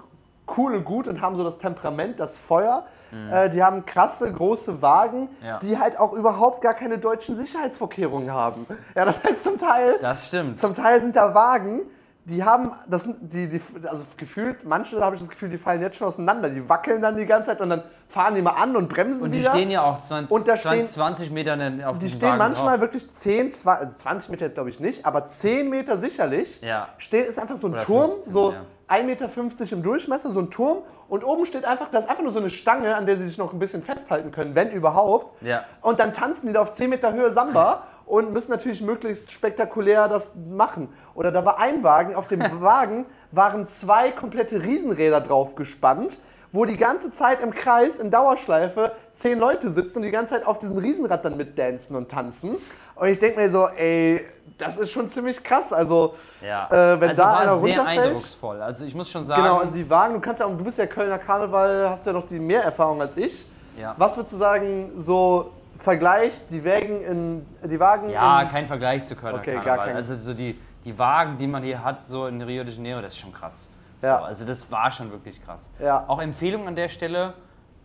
cool 0.56 0.74
und 0.76 0.84
gut 0.84 1.06
und 1.08 1.20
haben 1.20 1.36
so 1.36 1.44
das 1.44 1.58
Temperament, 1.58 2.18
das 2.20 2.38
Feuer. 2.38 2.84
Äh, 3.30 3.50
die 3.50 3.62
haben 3.62 3.84
krasse, 3.84 4.32
große 4.32 4.80
Wagen, 4.80 5.22
Mhm. 5.40 5.46
Ja. 5.46 5.58
die 5.58 5.78
halt 5.78 5.98
auch 5.98 6.12
überhaupt 6.14 6.62
gar 6.62 6.72
keine 6.74 6.98
deutschen 6.98 7.36
Sicherheitsvorkehrungen 7.36 8.32
haben. 8.32 8.66
Ja, 8.94 9.04
das 9.04 9.22
heißt 9.22 9.44
zum 9.44 9.58
Teil, 9.58 9.98
Das 10.00 10.26
stimmt. 10.26 10.58
zum 10.58 10.74
Teil 10.74 11.02
sind 11.02 11.16
da 11.16 11.34
Wagen, 11.34 11.82
die 12.28 12.44
haben, 12.44 12.72
das 12.88 13.08
die, 13.20 13.48
die, 13.48 13.60
also 13.88 14.04
gefühlt, 14.16 14.64
manche 14.64 15.00
habe 15.00 15.16
ich 15.16 15.22
das 15.22 15.30
Gefühl, 15.30 15.48
die 15.48 15.58
fallen 15.58 15.80
jetzt 15.80 15.96
schon 15.96 16.06
auseinander. 16.06 16.48
Die 16.50 16.68
wackeln 16.68 17.00
dann 17.02 17.16
die 17.16 17.26
ganze 17.26 17.48
Zeit 17.48 17.60
und 17.60 17.70
dann 17.70 17.82
fahren 18.08 18.34
die 18.34 18.42
mal 18.42 18.52
an 18.52 18.76
und 18.76 18.88
bremsen 18.88 19.22
Und 19.22 19.32
die 19.32 19.40
wieder. 19.40 19.50
stehen 19.50 19.70
ja 19.70 19.82
auch 19.82 20.00
20, 20.00 20.30
Und 20.30 20.46
da 20.46 20.54
20, 20.56 20.60
stehen- 20.70 20.86
20 20.86 21.30
Meter 21.30 21.58
auf 21.88 21.98
die 21.98 22.08
stehen 22.08 22.22
Wagen 22.28 22.38
manchmal 22.38 22.74
drauf. 22.74 22.82
wirklich 22.82 23.10
10, 23.10 23.50
20, 23.50 23.66
also 23.86 23.96
20 23.98 24.30
Meter 24.30 24.44
jetzt 24.46 24.54
glaube 24.54 24.68
ich 24.68 24.78
nicht, 24.80 25.04
aber 25.06 25.24
10 25.24 25.68
Meter 25.70 25.96
sicherlich. 25.98 26.60
Ja. 26.60 26.88
Steht, 26.98 27.26
ist 27.26 27.38
einfach 27.38 27.56
so 27.56 27.66
ein 27.66 27.72
Oder 27.74 27.82
Turm, 27.82 28.10
15, 28.12 28.32
so 28.32 28.52
ja. 28.52 28.60
1,50 28.88 29.02
Meter 29.04 29.72
im 29.72 29.82
Durchmesser, 29.82 30.30
so 30.30 30.40
ein 30.40 30.50
Turm. 30.50 30.78
Und 31.08 31.24
oben 31.24 31.46
steht 31.46 31.64
einfach, 31.64 31.88
das 31.90 32.04
ist 32.04 32.10
einfach 32.10 32.22
nur 32.22 32.32
so 32.32 32.38
eine 32.38 32.50
Stange, 32.50 32.94
an 32.94 33.06
der 33.06 33.16
sie 33.16 33.24
sich 33.26 33.38
noch 33.38 33.52
ein 33.54 33.58
bisschen 33.58 33.82
festhalten 33.82 34.30
können, 34.30 34.54
wenn 34.54 34.70
überhaupt. 34.70 35.32
Ja. 35.42 35.64
Und 35.80 35.98
dann 36.00 36.12
tanzen 36.12 36.46
die 36.46 36.52
da 36.52 36.60
auf 36.62 36.72
10 36.72 36.90
Meter 36.90 37.12
Höhe 37.14 37.30
Samba 37.30 37.84
und 38.08 38.32
müssen 38.32 38.50
natürlich 38.50 38.80
möglichst 38.80 39.30
spektakulär 39.30 40.08
das 40.08 40.32
machen. 40.34 40.88
Oder 41.14 41.30
da 41.30 41.44
war 41.44 41.58
ein 41.58 41.82
Wagen, 41.82 42.14
auf 42.14 42.26
dem 42.26 42.40
Wagen 42.62 43.06
waren 43.32 43.66
zwei 43.66 44.10
komplette 44.10 44.62
Riesenräder 44.62 45.20
drauf 45.20 45.54
gespannt, 45.54 46.18
wo 46.50 46.64
die 46.64 46.78
ganze 46.78 47.12
Zeit 47.12 47.42
im 47.42 47.52
Kreis 47.52 47.98
in 47.98 48.10
Dauerschleife 48.10 48.92
zehn 49.12 49.38
Leute 49.38 49.70
sitzen 49.70 49.98
und 49.98 50.04
die 50.04 50.10
ganze 50.10 50.34
Zeit 50.34 50.46
auf 50.46 50.58
diesem 50.58 50.78
Riesenrad 50.78 51.22
dann 51.22 51.36
mitdancen 51.36 51.94
und 51.94 52.10
tanzen. 52.10 52.56
Und 52.94 53.08
ich 53.08 53.18
denke 53.18 53.38
mir 53.38 53.50
so, 53.50 53.66
ey, 53.68 54.24
das 54.56 54.78
ist 54.78 54.90
schon 54.90 55.10
ziemlich 55.10 55.44
krass. 55.44 55.74
Also, 55.74 56.14
Ja. 56.40 56.66
äh, 56.94 57.00
wenn 57.00 57.10
also 57.10 57.22
da 57.22 57.36
einer 57.36 57.58
sehr 57.58 57.76
runterfällt. 57.76 58.06
eindrucksvoll. 58.06 58.62
Also 58.62 58.86
ich 58.86 58.94
muss 58.94 59.10
schon 59.10 59.24
sagen, 59.24 59.42
Genau, 59.42 59.58
also 59.58 59.72
die 59.72 59.88
Wagen, 59.90 60.14
du 60.14 60.20
kannst 60.20 60.40
ja 60.40 60.46
auch, 60.46 60.56
du 60.56 60.64
bist 60.64 60.78
ja 60.78 60.86
Kölner 60.86 61.18
Karneval, 61.18 61.90
hast 61.90 62.06
ja 62.06 62.14
noch 62.14 62.26
die 62.26 62.38
mehr 62.38 62.62
Erfahrung 62.64 63.02
als 63.02 63.14
ich. 63.18 63.46
Ja. 63.78 63.94
Was 63.98 64.16
würdest 64.16 64.32
du 64.32 64.38
sagen, 64.38 64.92
so 64.96 65.52
Vergleich, 65.78 66.48
die 66.48 66.64
Wägen 66.64 67.00
in, 67.02 67.46
die 67.68 67.78
Wagen 67.78 68.10
ja, 68.10 68.42
in, 68.42 68.48
kein 68.48 68.66
Vergleich 68.66 69.06
zu 69.06 69.14
Kölner 69.14 69.38
Okay, 69.38 69.58
gar 69.64 69.78
kein- 69.78 69.96
Also 69.96 70.14
so 70.14 70.34
die, 70.34 70.58
die 70.84 70.98
Wagen, 70.98 71.38
die 71.38 71.46
man 71.46 71.62
hier 71.62 71.82
hat, 71.84 72.04
so 72.04 72.26
in 72.26 72.42
Rio 72.42 72.64
de 72.64 72.74
Janeiro, 72.74 73.00
das 73.00 73.12
ist 73.12 73.18
schon 73.18 73.32
krass. 73.32 73.70
Ja. 74.02 74.18
So, 74.18 74.24
also 74.24 74.44
das 74.44 74.70
war 74.70 74.90
schon 74.90 75.10
wirklich 75.10 75.42
krass. 75.42 75.68
Ja. 75.78 76.04
Auch 76.08 76.20
Empfehlung 76.20 76.66
an 76.66 76.74
der 76.76 76.88
Stelle, 76.88 77.34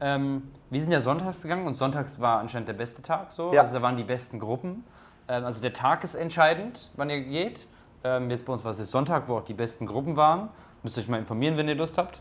ähm, 0.01 0.51
wir 0.69 0.81
sind 0.81 0.91
ja 0.91 1.01
sonntags 1.01 1.41
gegangen 1.41 1.67
und 1.67 1.75
sonntags 1.75 2.19
war 2.19 2.39
anscheinend 2.39 2.67
der 2.67 2.73
beste 2.73 3.01
Tag 3.01 3.31
so. 3.31 3.53
Ja. 3.53 3.61
Also 3.61 3.75
da 3.75 3.81
waren 3.81 3.95
die 3.95 4.03
besten 4.03 4.39
Gruppen. 4.39 4.83
Ähm, 5.27 5.45
also 5.45 5.61
der 5.61 5.73
Tag 5.73 6.03
ist 6.03 6.15
entscheidend, 6.15 6.89
wann 6.95 7.09
ihr 7.09 7.21
geht. 7.21 7.67
Ähm, 8.03 8.29
jetzt 8.29 8.45
bei 8.45 8.53
uns 8.53 8.63
war 8.63 8.71
es 8.71 8.77
Sonntag, 8.91 9.27
wo 9.27 9.37
auch 9.37 9.45
die 9.45 9.53
besten 9.53 9.85
Gruppen 9.85 10.17
waren. 10.17 10.49
Müsst 10.81 10.97
ihr 10.97 11.03
euch 11.03 11.07
mal 11.09 11.19
informieren, 11.19 11.55
wenn 11.57 11.67
ihr 11.67 11.75
Lust 11.75 11.97
habt, 11.97 12.19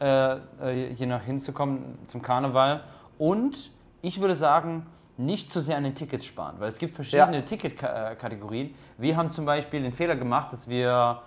äh, 0.00 0.34
äh, 0.34 0.94
hier 0.94 1.06
nach 1.06 1.22
hinzukommen 1.22 1.98
zum 2.08 2.22
Karneval. 2.22 2.82
Und 3.18 3.70
ich 4.02 4.20
würde 4.20 4.34
sagen, 4.34 4.86
nicht 5.20 5.52
zu 5.52 5.60
sehr 5.60 5.76
an 5.76 5.84
den 5.84 5.94
Tickets 5.94 6.24
sparen, 6.24 6.56
weil 6.58 6.68
es 6.68 6.78
gibt 6.78 6.94
verschiedene 6.94 7.36
Ja. 7.38 7.42
Ticketkategorien. 7.42 8.74
Wir 8.98 9.16
haben 9.16 9.30
zum 9.30 9.44
Beispiel 9.44 9.82
den 9.82 9.92
Fehler 9.92 10.16
gemacht, 10.16 10.52
dass 10.52 10.68
wir, 10.68 11.20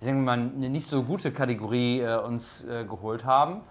sagen 0.00 0.18
wir 0.18 0.24
mal, 0.24 0.32
eine 0.38 0.68
nicht 0.68 0.88
so 0.88 1.02
gute 1.02 1.32
Kategorie 1.32 2.00
äh, 2.00 2.16
uns 2.18 2.64
äh, 2.64 2.84
geholt 2.84 3.24
haben. 3.24 3.62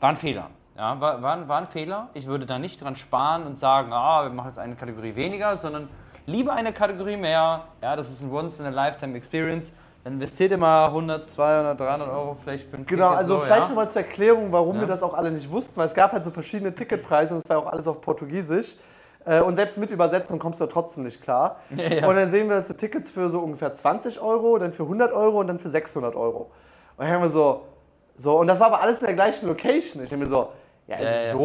War 0.00 0.10
ein 0.10 0.16
Fehler. 0.16 0.50
Ja, 0.76 1.00
war, 1.00 1.22
war, 1.22 1.48
war 1.48 1.58
ein 1.58 1.66
Fehler. 1.66 2.08
Ich 2.14 2.26
würde 2.26 2.44
da 2.46 2.58
nicht 2.58 2.82
dran 2.82 2.96
sparen 2.96 3.44
und 3.46 3.58
sagen, 3.58 3.92
ah, 3.92 4.24
wir 4.24 4.30
machen 4.30 4.48
jetzt 4.48 4.58
eine 4.58 4.74
Kategorie 4.74 5.14
weniger, 5.16 5.56
sondern 5.56 5.88
lieber 6.26 6.52
eine 6.52 6.72
Kategorie 6.72 7.16
mehr. 7.16 7.64
Ja, 7.82 7.96
das 7.96 8.10
ist 8.10 8.22
ein 8.22 8.30
Once-in-a-Lifetime-Experience. 8.30 9.72
Dann 10.04 10.14
investiert 10.14 10.58
mal 10.58 10.86
100, 10.86 11.26
200, 11.26 11.80
300 11.80 12.08
Euro 12.08 12.36
vielleicht 12.42 12.68
für 12.70 12.76
ein 12.76 12.86
Genau, 12.86 13.06
Ticket. 13.08 13.18
also 13.18 13.34
so, 13.36 13.40
vielleicht 13.40 13.62
ja. 13.62 13.68
nochmal 13.68 13.90
zur 13.90 14.02
Erklärung, 14.02 14.52
warum 14.52 14.76
Ja. 14.76 14.82
wir 14.82 14.88
das 14.88 15.02
auch 15.02 15.14
alle 15.14 15.30
nicht 15.32 15.50
wussten, 15.50 15.76
weil 15.76 15.86
es 15.86 15.94
gab 15.94 16.12
halt 16.12 16.22
so 16.24 16.30
verschiedene 16.30 16.74
Ticketpreise 16.74 17.34
und 17.34 17.42
es 17.42 17.48
war 17.50 17.58
auch 17.58 17.66
alles 17.72 17.86
auf 17.88 18.00
Portugiesisch. 18.00 18.76
Äh, 19.26 19.40
Und 19.40 19.56
selbst 19.56 19.76
mit 19.76 19.90
Übersetzung 19.90 20.38
kommst 20.38 20.60
du 20.60 20.66
trotzdem 20.66 21.02
nicht 21.04 21.20
klar. 21.20 21.56
Ja, 21.76 21.82
ja. 21.92 22.06
Und 22.08 22.16
dann 22.16 22.30
sehen 22.30 22.48
wir 22.48 22.62
so 22.62 22.72
Tickets 22.74 23.10
für 23.10 23.28
so 23.28 23.40
ungefähr 23.40 23.72
20 23.72 24.20
Euro, 24.20 24.56
dann 24.58 24.72
für 24.72 24.84
100 24.84 25.12
Euro 25.12 25.40
und 25.40 25.48
dann 25.48 25.58
für 25.58 25.68
600 25.68 26.14
Euro. 26.14 26.50
Und 26.96 27.04
dann 27.04 27.08
haben 27.14 27.22
wir 27.22 27.28
so, 27.28 27.62
so, 28.16 28.38
und 28.38 28.46
das 28.46 28.60
war 28.60 28.68
aber 28.68 28.80
alles 28.80 28.98
in 29.00 29.06
der 29.06 29.14
gleichen 29.14 29.46
Location. 29.48 30.02
Ich 30.02 30.08
denke 30.10 30.24
mir 30.24 30.26
so, 30.26 30.48
ja, 30.86 30.98
Ja, 31.00 31.10
ja. 31.26 31.32
so, 31.32 31.38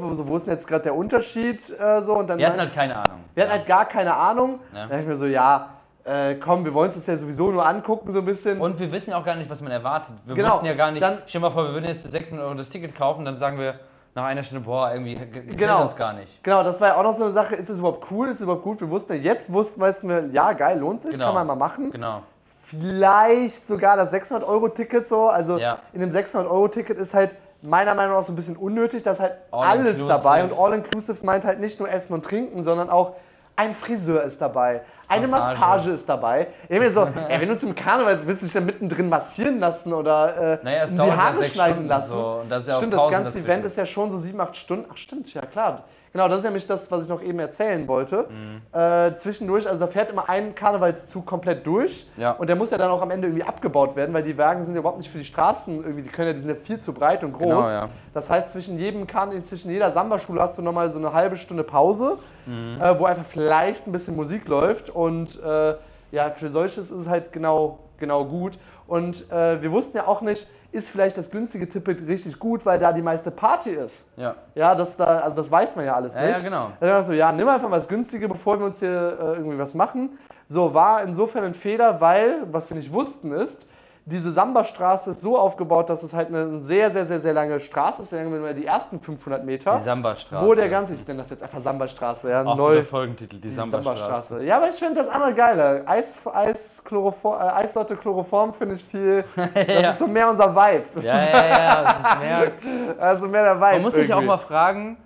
wo, 0.00 0.12
so, 0.12 0.26
wo 0.28 0.36
ist 0.36 0.46
denn 0.46 0.54
jetzt 0.54 0.66
gerade 0.66 0.82
der 0.82 0.94
Unterschied? 0.96 1.60
Äh, 1.78 2.02
so, 2.02 2.14
und 2.16 2.26
dann 2.28 2.38
Wir 2.38 2.48
hatten 2.48 2.58
halt 2.58 2.74
keine 2.74 2.96
Ahnung. 2.96 3.20
wir 3.34 3.44
hatten 3.44 3.52
halt 3.52 3.66
gar 3.66 3.84
keine 3.86 4.14
Ahnung. 4.14 4.58
Ja. 4.72 4.80
Dann 4.80 4.88
dachte 4.90 5.02
ich 5.02 5.08
mir 5.08 5.16
so, 5.16 5.26
ja, 5.26 5.70
äh, 6.04 6.34
komm, 6.34 6.64
wir 6.64 6.74
wollen 6.74 6.88
uns 6.88 6.96
das 6.96 7.06
ja 7.06 7.16
sowieso 7.16 7.50
nur 7.52 7.64
angucken, 7.66 8.10
so 8.10 8.18
ein 8.18 8.24
bisschen. 8.24 8.60
Und 8.60 8.78
wir 8.80 8.90
wissen 8.90 9.12
auch 9.12 9.24
gar 9.24 9.36
nicht, 9.36 9.48
was 9.48 9.60
man 9.62 9.70
erwartet. 9.70 10.16
Wir 10.26 10.34
Genau, 10.34 10.54
wussten 10.54 10.66
ja 10.66 10.74
gar 10.74 10.90
nicht. 10.90 11.02
dann- 11.02 11.18
stell 11.26 11.40
dir 11.40 11.46
mal 11.46 11.52
vor, 11.52 11.64
wir 11.66 11.72
würden 11.74 11.84
jetzt 11.86 12.02
für 12.02 12.08
600 12.10 12.44
Euro 12.44 12.54
das 12.56 12.68
Ticket 12.70 12.96
kaufen, 12.96 13.24
dann 13.24 13.38
sagen 13.38 13.58
wir 13.58 13.74
nach 14.14 14.24
einer 14.24 14.42
Stunde, 14.42 14.64
boah, 14.64 14.90
irgendwie 14.92 15.16
Genau. 15.56 15.82
uns 15.82 15.94
gar 15.96 16.12
nicht. 16.12 16.42
Genau, 16.42 16.62
das 16.64 16.80
war 16.80 16.88
ja 16.88 16.96
auch 16.96 17.02
noch 17.04 17.14
so 17.16 17.24
eine 17.24 17.32
Sache, 17.32 17.54
ist 17.54 17.68
das 17.68 17.78
überhaupt 17.78 18.06
cool, 18.10 18.28
ist 18.28 18.36
das 18.36 18.42
überhaupt 18.42 18.64
gut? 18.64 18.80
Wir 18.80 18.90
wussten 18.90 19.12
ja, 19.14 19.18
jetzt 19.20 19.52
wussten 19.52 19.80
wir, 20.08 20.26
ja 20.32 20.52
geil, 20.52 20.78
lohnt 20.78 21.00
sich, 21.00 21.12
Genau. 21.12 21.26
kann 21.26 21.34
man 21.34 21.46
mal 21.46 21.56
machen. 21.56 21.90
Genau. 21.90 22.22
Vielleicht 22.62 23.66
sogar 23.66 23.96
das 23.96 24.12
600-Euro-Ticket 24.12 25.08
so, 25.08 25.28
also 25.28 25.56
Ja. 25.58 25.78
in 25.92 26.00
dem 26.00 26.10
600-Euro-Ticket 26.10 26.98
ist 26.98 27.14
halt 27.14 27.34
meiner 27.62 27.94
Meinung 27.94 28.16
nach 28.16 28.22
so 28.22 28.32
ein 28.32 28.36
bisschen 28.36 28.56
unnötig, 28.56 29.02
da 29.02 29.12
ist 29.12 29.20
halt 29.20 29.34
All 29.50 29.64
alles 29.66 29.98
inclusive. 29.98 30.08
dabei 30.08 30.44
und 30.44 30.52
All-Inclusive 30.56 31.24
meint 31.24 31.44
halt 31.44 31.60
nicht 31.60 31.80
nur 31.80 31.90
Essen 31.90 32.12
und 32.12 32.24
Trinken, 32.24 32.62
sondern 32.62 32.90
auch 32.90 33.14
ein 33.56 33.74
Friseur 33.74 34.22
ist 34.22 34.40
dabei, 34.40 34.82
eine 35.08 35.28
Massage, 35.28 35.58
Massage. 35.58 35.90
ist 35.90 36.08
dabei. 36.08 36.48
Ich 36.68 36.78
mir 36.78 36.90
so, 36.90 37.04
ey, 37.28 37.40
wenn 37.40 37.48
du 37.48 37.56
zum 37.56 37.74
Karneval 37.74 38.26
willst 38.26 38.42
du 38.42 38.46
dich 38.46 38.52
dann 38.52 38.66
mittendrin 38.66 39.08
massieren 39.08 39.58
lassen 39.58 39.92
oder 39.92 40.58
äh, 40.60 40.64
Naja, 40.64 40.86
die 40.86 41.00
Haare 41.00 41.44
schneiden 41.44 41.50
Stunden 41.50 41.88
lassen. 41.88 42.08
so, 42.08 42.40
und 42.42 42.48
da 42.50 42.58
ist 42.58 42.68
ja 42.68 42.76
stimmt, 42.76 42.92
das 42.92 43.00
Pausen 43.00 43.12
ganze 43.12 43.24
dazwischen. 43.26 43.46
Event 43.46 43.64
ist 43.66 43.76
ja 43.76 43.86
schon 43.86 44.10
so 44.10 44.18
sieben, 44.18 44.40
acht 44.40 44.56
Stunden. 44.56 44.86
Ach 44.92 44.96
stimmt, 44.96 45.32
ja 45.32 45.42
klar. 45.42 45.84
Genau, 46.12 46.28
das 46.28 46.38
ist 46.38 46.44
nämlich 46.44 46.66
das, 46.66 46.90
was 46.90 47.04
ich 47.04 47.08
noch 47.08 47.22
eben 47.22 47.38
erzählen 47.38 47.86
wollte. 47.86 48.26
Mhm. 48.28 48.78
Äh, 48.78 49.16
zwischendurch, 49.16 49.68
also 49.68 49.80
da 49.84 49.86
fährt 49.90 50.10
immer 50.10 50.28
ein 50.28 50.54
Karnevalszug 50.54 51.26
komplett 51.26 51.66
durch. 51.66 52.06
Ja. 52.16 52.32
Und 52.32 52.48
der 52.48 52.56
muss 52.56 52.70
ja 52.70 52.78
dann 52.78 52.90
auch 52.90 53.02
am 53.02 53.10
Ende 53.10 53.28
irgendwie 53.28 53.44
abgebaut 53.44 53.94
werden, 53.96 54.14
weil 54.14 54.22
die 54.22 54.36
Wagen 54.38 54.62
sind 54.64 54.74
ja 54.74 54.80
überhaupt 54.80 54.98
nicht 54.98 55.10
für 55.10 55.18
die 55.18 55.24
Straßen 55.24 55.76
irgendwie, 55.82 56.02
die 56.02 56.08
können 56.08 56.28
ja, 56.28 56.32
die 56.34 56.40
sind 56.40 56.48
ja 56.48 56.54
viel 56.56 56.78
zu 56.80 56.92
breit 56.92 57.22
und 57.24 57.32
groß. 57.32 57.40
Genau, 57.48 57.62
ja. 57.62 57.88
Das 58.14 58.30
heißt, 58.30 58.50
zwischen 58.50 58.78
jedem 58.78 59.06
Karneval, 59.06 59.42
zwischen 59.42 59.70
jeder 59.70 59.90
Samba-Schule 59.90 60.40
hast 60.40 60.56
du 60.58 60.62
nochmal 60.62 60.90
so 60.90 60.98
eine 60.98 61.12
halbe 61.12 61.36
Stunde 61.36 61.64
Pause, 61.64 62.18
Mhm. 62.46 62.80
äh, 62.80 62.98
wo 62.98 63.04
einfach 63.04 63.26
vielleicht 63.28 63.86
ein 63.86 63.92
bisschen 63.92 64.16
Musik 64.16 64.48
läuft. 64.48 64.88
Und 64.88 65.38
äh, 65.42 65.74
ja, 66.10 66.30
für 66.30 66.50
solches 66.50 66.90
ist 66.90 66.98
es 67.02 67.08
halt 67.08 67.32
genau, 67.32 67.80
genau 67.98 68.24
gut. 68.24 68.58
Und 68.86 69.30
äh, 69.30 69.60
wir 69.60 69.70
wussten 69.70 69.98
ja 69.98 70.06
auch 70.06 70.22
nicht, 70.22 70.48
ist 70.70 70.90
vielleicht 70.90 71.16
das 71.16 71.30
günstige 71.30 71.68
Ticket 71.68 72.06
richtig 72.06 72.38
gut, 72.38 72.66
weil 72.66 72.78
da 72.78 72.92
die 72.92 73.00
meiste 73.02 73.30
Party 73.30 73.70
ist. 73.70 74.06
Ja. 74.16 74.34
Ja, 74.54 74.74
das 74.74 74.96
da, 74.96 75.20
also 75.20 75.36
das 75.36 75.50
weiß 75.50 75.76
man 75.76 75.86
ja 75.86 75.94
alles 75.94 76.14
Ja, 76.14 76.22
nicht. 76.26 76.36
ja, 76.36 76.42
genau. 76.44 76.72
Dann 76.78 76.90
war 76.90 77.02
so, 77.02 77.12
ja, 77.12 77.32
nimm 77.32 77.48
einfach 77.48 77.68
mal 77.68 77.76
das 77.76 77.88
Günstige, 77.88 78.28
bevor 78.28 78.58
wir 78.58 78.66
uns 78.66 78.80
hier 78.80 78.90
äh, 79.18 79.36
irgendwie 79.38 79.58
was 79.58 79.74
machen. 79.74 80.18
So, 80.46 80.74
war 80.74 81.02
insofern 81.02 81.44
ein 81.44 81.54
Fehler, 81.54 82.00
weil, 82.00 82.42
was 82.52 82.68
wir 82.70 82.76
nicht 82.76 82.92
wussten 82.92 83.32
ist, 83.32 83.66
diese 84.10 84.32
Samba-Straße 84.32 85.10
ist 85.10 85.20
so 85.20 85.36
aufgebaut, 85.38 85.90
dass 85.90 86.02
es 86.02 86.14
halt 86.14 86.28
eine 86.28 86.60
sehr, 86.60 86.90
sehr, 86.90 87.04
sehr, 87.04 87.20
sehr 87.20 87.34
lange 87.34 87.60
Straße 87.60 88.02
ist. 88.02 88.10
Sagen 88.10 88.32
wir 88.32 88.40
mal 88.40 88.54
die 88.54 88.64
ersten 88.64 88.98
500 89.00 89.44
Meter. 89.44 89.76
Die 89.78 89.84
Samba-Straße. 89.84 90.46
Wo 90.46 90.54
der 90.54 90.68
ganze, 90.70 90.94
ich 90.94 91.06
nenne 91.06 91.20
das 91.20 91.30
jetzt 91.30 91.42
einfach 91.42 91.60
Samba-Straße, 91.60 92.30
ja, 92.30 92.42
Auch 92.42 92.56
neu. 92.56 92.82
Folgentitel, 92.84 93.36
die 93.36 93.48
die 93.48 93.54
Samba-Straße. 93.54 93.98
Samba-Straße. 94.00 94.44
Ja, 94.44 94.56
aber 94.56 94.68
ich 94.70 94.76
finde 94.76 94.94
das 94.96 95.08
andere 95.08 95.34
geiler. 95.34 95.82
Eis, 95.86 96.18
Eis, 96.32 96.82
Chloroform, 96.84 97.40
äh, 97.40 97.50
Eissorte 97.52 97.96
Chloroform 97.96 98.54
finde 98.54 98.76
ich 98.76 98.84
viel. 98.84 99.24
Das 99.54 99.66
Ja. 99.82 99.90
ist 99.90 99.98
so 99.98 100.06
mehr 100.06 100.30
unser 100.30 100.54
Vibe. 100.54 100.84
Ja, 101.02 101.14
ja, 101.16 101.48
ja, 101.48 101.82
das 101.82 101.98
ist 102.12 102.18
mehr. 102.18 102.52
also 102.98 103.28
mehr 103.28 103.42
der 103.44 103.56
Vibe. 103.56 103.72
Man 103.72 103.82
muss 103.82 103.94
sich 103.94 104.12
auch 104.14 104.22
mal 104.22 104.38
fragen, 104.38 104.96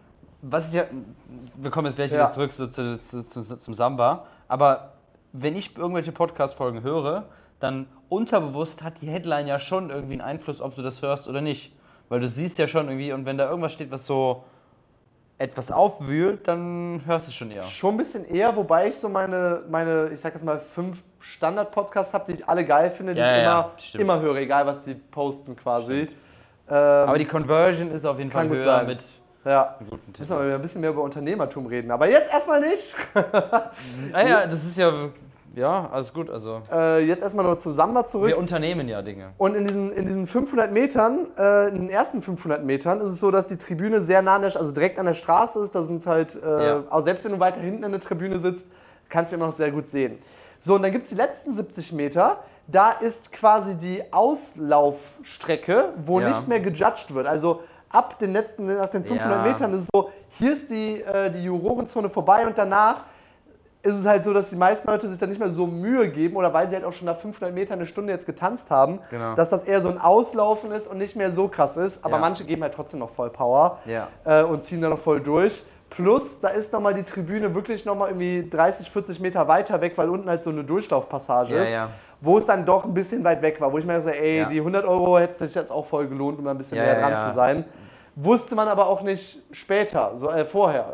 was 0.43 0.69
ich 0.69 0.75
ja. 0.75 0.85
Wir 1.57 1.71
kommen 1.71 1.87
jetzt 1.87 1.97
gleich 1.97 2.11
Ja. 2.11 2.19
wieder 2.19 2.31
zurück 2.31 2.53
zu, 2.53 2.69
zu, 2.69 2.99
zu, 2.99 3.23
zu, 3.23 3.59
zum 3.59 3.75
Samba, 3.75 4.25
aber 4.49 4.93
wenn 5.33 5.57
ich 5.57 5.77
irgendwelche 5.77 6.13
Podcast-Folgen 6.13 6.83
höre, 6.83 7.25
dann 7.63 7.87
unterbewusst 8.09 8.83
hat 8.83 9.01
die 9.01 9.07
Headline 9.07 9.47
ja 9.47 9.59
schon 9.59 9.91
irgendwie 9.91 10.15
einen 10.15 10.21
Einfluss, 10.21 10.61
ob 10.61 10.75
du 10.75 10.83
das 10.83 11.03
hörst 11.03 11.29
oder 11.29 11.41
nicht. 11.41 11.75
Weil 12.09 12.21
du 12.21 12.29
siehst 12.29 12.59
ja 12.59 12.69
schon 12.69 12.89
irgendwie, 12.89 13.13
und 13.13 13.25
wenn 13.25 13.39
da 13.39 13.49
irgendwas 13.49 13.73
steht, 13.73 13.91
was 13.91 14.07
so 14.07 14.45
etwas 15.39 15.73
aufwühlt, 15.73 16.47
dann 16.47 17.03
hörst 17.07 17.27
du 17.27 17.31
es 17.31 17.35
schon 17.35 17.51
eher. 17.51 17.65
Schon 17.65 17.95
ein 17.95 17.97
bisschen 17.97 18.25
eher, 18.25 18.55
wobei 18.55 18.89
ich 18.89 18.99
so 18.99 19.09
meine, 19.09 19.63
meine 19.71 20.11
ich 20.13 20.21
sag 20.21 20.35
jetzt 20.35 20.45
mal, 20.45 20.59
fünf 20.59 21.03
Standard-Podcasts 21.21 22.13
habe, 22.13 22.33
die 22.33 22.41
ich 22.41 22.49
alle 22.49 22.65
geil 22.65 22.91
finde, 22.91 23.15
die 23.15 23.21
Ja, 23.21 23.71
ich 23.77 23.93
ja, 23.93 24.01
immer, 24.01 24.15
immer 24.15 24.23
höre, 24.23 24.37
egal 24.37 24.67
was 24.67 24.85
die 24.85 24.95
posten 24.95 25.57
quasi. 25.57 26.09
Ähm, 26.69 26.77
Aber 26.77 27.19
die 27.19 27.25
Conversion 27.25 27.91
ist 27.91 28.05
auf 28.05 28.19
jeden 28.19 28.31
Fall 28.31 28.49
höher 28.49 28.63
sein. 28.63 28.87
mit 28.87 29.01
ja, 29.45 29.77
müssen 30.17 30.39
wir 30.39 30.55
ein 30.55 30.63
bisschen 30.63 30.81
mehr 30.81 30.91
über 30.91 31.03
Unternehmertum 31.03 31.67
reden. 31.67 31.91
Aber 31.91 32.09
jetzt 32.09 32.33
erstmal 32.33 32.61
nicht. 32.61 32.95
Ah 34.13 34.23
ja, 34.27 34.47
das 34.47 34.63
ist 34.65 34.77
ja. 34.77 35.09
Ja, 35.55 35.89
alles 35.93 36.15
gut. 36.15 36.31
Also, 36.31 36.63
Äh, 36.73 37.05
jetzt 37.05 37.23
erstmal 37.23 37.45
nur 37.45 37.59
zu 37.59 37.71
Samba 37.73 38.05
zurück. 38.07 38.29
wir 38.29 38.39
unternehmen 38.39 38.89
ja 38.89 39.03
Dinge. 39.03 39.33
Und 39.39 39.55
in 39.55 39.67
diesen, 39.67 39.93
in 39.93 40.07
diesen 40.07 40.27
500 40.27 40.73
Metern, 40.73 41.27
äh, 41.39 41.69
in 41.69 41.75
den 41.75 41.91
ersten 41.91 42.23
500 42.23 42.65
Metern, 42.65 43.01
ist 43.01 43.11
es 43.11 43.21
so, 43.21 43.31
dass 43.31 43.47
die 43.49 43.59
Tribüne 43.59 44.01
sehr 44.01 44.23
nah 44.23 44.37
an 44.37 44.43
der, 44.43 44.57
also 44.57 44.73
direkt 44.73 44.99
an 44.99 45.07
der 45.07 45.15
Straße 45.15 45.59
ist. 45.63 45.75
Da 45.75 45.83
sind 45.83 46.07
halt, 46.07 46.41
äh, 46.43 46.67
Ja. 46.67 46.83
auch 46.89 47.03
selbst 47.03 47.25
wenn 47.25 47.33
du 47.33 47.41
weiter 47.41 47.61
hinten 47.61 47.85
in 47.85 47.93
der 47.93 48.01
Tribüne 48.01 48.39
sitzt, 48.39 48.67
kannst 49.11 49.33
du 49.33 49.37
immer 49.37 49.47
noch 49.47 49.53
sehr 49.53 49.71
gut 49.71 49.87
sehen. 49.87 50.19
So, 50.61 50.77
und 50.77 50.83
dann 50.83 50.93
gibt 50.93 51.05
es 51.05 51.11
die 51.11 51.17
letzten 51.17 51.53
70 51.55 51.93
Meter. 51.93 52.39
Da 52.69 52.93
ist 52.93 53.33
quasi 53.33 53.77
die 53.77 54.03
Auslaufstrecke, 54.13 55.91
wo 56.07 56.21
Ja. 56.21 56.29
nicht 56.29 56.49
mehr 56.49 56.61
gejudged 56.61 57.15
wird. 57.15 57.27
Also 57.27 57.63
ab 57.91 58.19
den 58.19 58.33
letzten, 58.33 58.67
nach 58.79 58.89
den 58.89 59.05
500 59.05 59.45
Ja. 59.45 59.53
Metern 59.53 59.75
ist 59.75 59.83
es 59.83 59.89
so, 59.93 60.11
hier 60.31 60.53
ist 60.53 60.71
die, 60.71 61.03
äh, 61.03 61.31
die 61.31 61.43
Jurorenzone 61.45 62.09
vorbei 62.09 62.47
und 62.47 62.57
danach 62.57 63.05
ist 63.83 63.95
es 63.97 64.07
halt 64.07 64.23
so, 64.23 64.33
dass 64.33 64.51
die 64.51 64.57
meisten 64.57 64.87
Leute 64.89 65.09
sich 65.09 65.19
dann 65.19 65.29
nicht 65.29 65.39
mehr 65.41 65.51
so 65.51 65.67
Mühe 65.67 66.09
geben 66.09 66.37
oder 66.37 66.53
weil 66.55 66.69
sie 66.69 66.77
halt 66.77 66.85
auch 66.85 66.93
schon 66.93 67.07
nach 67.07 67.19
500 67.19 67.53
Metern 67.53 67.79
eine 67.81 67.87
Stunde 67.87 68.13
jetzt 68.13 68.27
getanzt 68.27 68.71
haben, 68.71 69.01
Genau. 69.11 69.35
dass 69.35 69.51
das 69.51 69.65
eher 69.65 69.81
so 69.81 69.89
ein 69.89 69.99
Auslaufen 70.01 70.71
ist 70.71 70.87
und 70.87 70.99
nicht 70.99 71.17
mehr 71.17 71.31
so 71.33 71.49
krass 71.49 71.77
ist. 71.77 72.05
Aber 72.05 72.15
Ja. 72.15 72.21
manche 72.21 72.45
geben 72.45 72.63
halt 72.63 72.75
trotzdem 72.75 73.01
noch 73.01 73.11
voll 73.11 73.31
Power 73.31 73.79
Ja. 73.85 74.09
äh, 74.25 74.45
und 74.45 74.63
ziehen 74.63 74.81
da 74.81 74.89
noch 74.89 75.01
voll 75.01 75.21
durch. 75.21 75.65
Plus, 75.91 76.41
da 76.41 76.49
ist 76.49 76.73
nochmal 76.73 76.95
die 76.95 77.03
Tribüne 77.03 77.55
wirklich 77.55 77.85
nochmal 77.85 78.09
irgendwie 78.11 78.49
30, 78.49 78.91
40 78.91 79.21
Meter 79.21 79.47
weiter 79.49 79.81
weg, 79.81 79.93
weil 79.97 80.09
unten 80.09 80.29
halt 80.29 80.43
so 80.43 80.51
eine 80.51 80.65
Durchlaufpassage 80.65 81.55
Ja, 81.55 81.63
ist, 81.63 81.77
wo 82.21 82.39
es 82.39 82.47
dann 82.47 82.65
doch 82.65 82.85
ein 82.85 82.95
bisschen 82.95 83.25
weit 83.25 83.43
weg 83.43 83.61
war, 83.61 83.73
wo 83.73 83.79
ich 83.79 83.85
mir 83.85 83.97
gesagt 83.97 84.17
ey, 84.17 84.47
die 84.49 84.61
100 84.61 84.87
Euro 84.87 85.19
hätte 85.19 85.35
sich 85.35 85.55
jetzt 85.55 85.71
auch 85.73 85.85
voll 85.87 86.07
gelohnt, 86.07 86.39
um 86.39 86.45
da 86.45 86.53
ein 86.53 86.59
bisschen 86.59 86.79
näher 86.79 87.01
dran 87.01 87.17
zu 87.19 87.33
sein. 87.33 87.65
Wusste 88.15 88.55
man 88.55 88.69
aber 88.69 88.87
auch 88.87 89.03
nicht 89.03 89.43
später, 89.53 90.13
so, 90.15 90.31
äh, 90.31 90.45
vorher. 90.45 90.85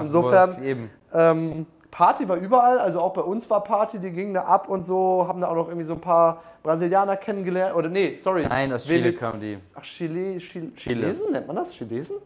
Äh, 0.00 0.04
insofern, 0.04 0.62
Eben. 0.62 0.90
ähm, 1.12 1.66
Party 1.90 2.28
war 2.28 2.36
überall, 2.36 2.78
also 2.78 3.00
auch 3.00 3.12
bei 3.14 3.22
uns 3.22 3.48
war 3.48 3.64
Party, 3.64 3.98
die 3.98 4.10
gingen 4.10 4.34
da 4.34 4.42
ab 4.42 4.68
und 4.68 4.84
so, 4.84 5.26
haben 5.26 5.40
da 5.40 5.48
auch 5.48 5.54
noch 5.54 5.68
irgendwie 5.68 5.86
so 5.86 5.94
ein 5.94 6.00
paar 6.00 6.42
Brasilianer 6.62 7.16
kennengelernt. 7.16 7.74
Oder 7.74 7.88
nee, 7.88 8.14
sorry. 8.16 8.46
Nein, 8.46 8.72
aus 8.72 8.84
Chile 8.84 9.12
kamen 9.14 9.40
die. 9.40 9.56
Ach, 9.74 9.82
Chile, 9.82 10.38
Chile, 10.38 10.74
Chile. 10.74 10.94
Chilesen, 10.96 11.32
nennt 11.32 11.46
man 11.46 11.56
das? 11.56 11.72
Chilesen? 11.72 12.16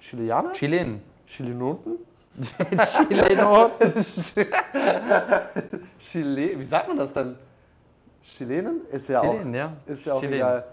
Chilianer? 0.00 0.52
Chilen. 0.52 1.02
Chilenoten? 1.26 1.98
Chileno. 3.08 3.70
Chile, 5.98 6.58
wie 6.58 6.64
sagt 6.64 6.88
man 6.88 6.98
das 6.98 7.12
denn? 7.12 7.36
Chilenen? 8.22 8.80
Ist 8.90 9.08
ja 9.08 9.20
Chilen, 9.20 9.50
auch, 9.50 9.54
ja. 9.54 9.72
ist 9.86 10.04
ja 10.04 10.14
auch 10.14 10.20
Chilen. 10.20 10.34
egal. 10.34 10.64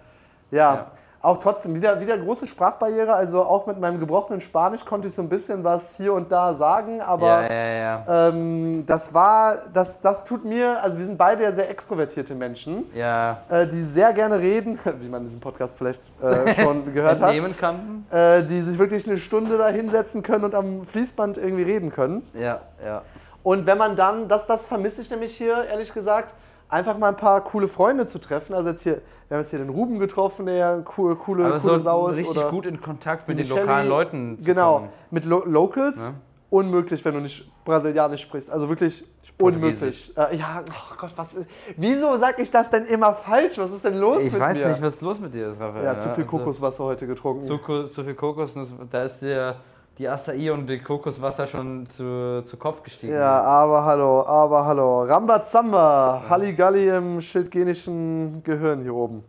Ja, 0.52 0.74
Ja. 0.74 0.92
Auch 1.22 1.38
trotzdem 1.38 1.76
wieder, 1.76 2.00
wieder 2.00 2.18
große 2.18 2.48
Sprachbarriere. 2.48 3.14
Also 3.14 3.42
auch 3.42 3.68
mit 3.68 3.80
meinem 3.80 4.00
gebrochenen 4.00 4.40
Spanisch 4.40 4.86
konnte 4.86 5.08
ich 5.10 5.14
so 5.14 5.22
ein 5.22 5.28
bisschen 5.30 5.64
was 5.64 5.98
hier 5.98 6.14
und 6.14 6.32
da 6.32 6.54
sagen, 6.54 7.02
aber 7.02 7.42
Ja, 7.44 7.52
ja, 7.52 7.74
ja. 8.08 8.28
ähm, 8.30 8.86
das 8.86 9.14
war, 9.14 9.58
das, 9.74 10.00
das 10.00 10.24
tut 10.24 10.46
mir, 10.46 10.82
also 10.82 10.98
wir 10.98 11.06
sind 11.06 11.18
beide 11.18 11.44
ja 11.44 11.52
sehr 11.52 11.70
extrovertierte 11.70 12.36
Menschen, 12.36 12.86
Ja. 12.94 13.40
äh, 13.50 13.68
die 13.68 13.82
sehr 13.82 14.14
gerne 14.14 14.40
reden, 14.40 14.80
wie 15.02 15.10
man 15.10 15.22
in 15.22 15.28
diesem 15.28 15.42
Podcast 15.42 15.78
vielleicht 15.78 16.02
äh, 16.22 16.54
schon 16.56 16.94
gehört 16.94 17.22
hat, 17.22 17.36
kann. 17.58 18.06
äh, 18.12 18.44
die 18.44 18.62
sich 18.62 18.80
wirklich 18.80 19.06
eine 19.08 19.18
Stunde 19.18 19.58
da 19.58 19.68
hinsetzen 19.68 20.24
können 20.24 20.46
und 20.46 20.56
am 20.56 20.86
Fließband 20.86 21.38
irgendwie 21.38 21.64
reden 21.64 21.92
können. 21.92 22.26
Ja, 22.34 22.62
ja. 22.84 23.02
Und 23.44 23.66
wenn 23.66 23.78
man 23.78 23.96
dann, 23.96 24.28
das, 24.28 24.46
das 24.48 24.66
vermisse 24.66 25.02
ich 25.02 25.10
nämlich 25.10 25.36
hier, 25.36 25.66
ehrlich 25.66 25.94
gesagt, 25.94 26.34
einfach 26.70 26.98
mal 26.98 27.10
ein 27.10 27.18
paar 27.18 27.44
coole 27.44 27.68
Freunde 27.68 28.06
zu 28.06 28.20
treffen. 28.20 28.54
Also 28.54 28.70
jetzt 28.70 28.84
hier, 28.84 29.02
wir 29.28 29.36
haben 29.38 29.42
jetzt 29.44 29.50
hier 29.50 29.60
den 29.60 29.70
Ruben 29.70 30.00
getroffen, 30.00 30.46
der 30.46 30.56
ja 30.56 30.74
eine 30.74 30.84
coole, 30.84 31.16
coole, 31.16 31.44
Aber 31.46 31.60
coole 31.60 31.76
so 31.76 31.80
Sau 31.80 32.08
ist. 32.10 32.18
richtig 32.18 32.50
gut 32.50 32.66
in 32.66 32.80
Kontakt 32.82 33.28
mit 33.28 33.38
den 33.38 33.44
Michelle, 33.44 33.62
lokalen 33.62 33.90
Leuten 33.90 34.38
zu 34.40 34.46
Genau, 34.46 34.74
kommen. 34.76 34.90
mit 35.12 35.26
Lo 35.26 35.44
Locals. 35.46 35.98
Ja. 35.98 36.14
Unmöglich, 36.52 37.06
wenn 37.06 37.14
du 37.14 37.20
nicht 37.20 37.48
Brasilianisch 37.64 38.22
sprichst. 38.24 38.50
Also 38.50 38.70
wirklich 38.70 39.04
unmöglich. 39.40 40.12
Äh, 40.18 40.36
ja, 40.38 40.64
oh 40.68 40.96
Gott, 41.00 41.12
was 41.16 41.36
ist. 41.36 41.50
Wieso 41.78 42.18
sag 42.18 42.40
ich 42.40 42.50
das 42.50 42.70
denn 42.72 42.86
immer 42.86 43.14
falsch? 43.14 43.58
Was 43.60 43.70
ist 43.72 43.84
denn 43.86 44.00
los 44.00 44.24
Ich 44.24 44.32
mit 44.34 44.42
weiß 44.42 44.58
mir? 44.58 44.68
nicht, 44.70 44.82
was 44.82 45.00
los 45.02 45.20
mit 45.20 45.34
dir 45.34 45.52
ist, 45.52 45.60
Raphael. 45.62 45.84
ja, 45.86 46.00
zu 46.00 46.10
viel 46.16 46.24
Also, 46.24 46.38
Kokoswasser 46.38 46.84
heute 46.86 47.06
getrunken. 47.06 47.44
Zu, 47.44 47.58
zu 47.86 48.04
viel 48.04 48.16
Kokosnuss. 48.16 48.74
Da 48.90 49.04
ist 49.04 49.20
dir 49.22 49.56
die 50.00 50.08
Acai 50.08 50.50
und 50.54 50.68
die 50.68 50.80
Kokoswasser 50.80 51.46
schon 51.46 51.86
zu, 51.86 52.42
zu 52.46 52.56
Kopf 52.56 52.84
gestiegen. 52.84 53.14
Ja, 53.14 53.42
aber 53.44 53.84
hallo, 53.84 54.26
aber 54.26 54.66
hallo. 54.66 55.04
Rambazamba, 55.04 56.24
Halligalli 56.30 56.88
im 56.88 57.20
schildgenischen 57.20 58.42
Gehirn 58.46 58.82
hier 58.82 58.96
oben. 58.96 59.26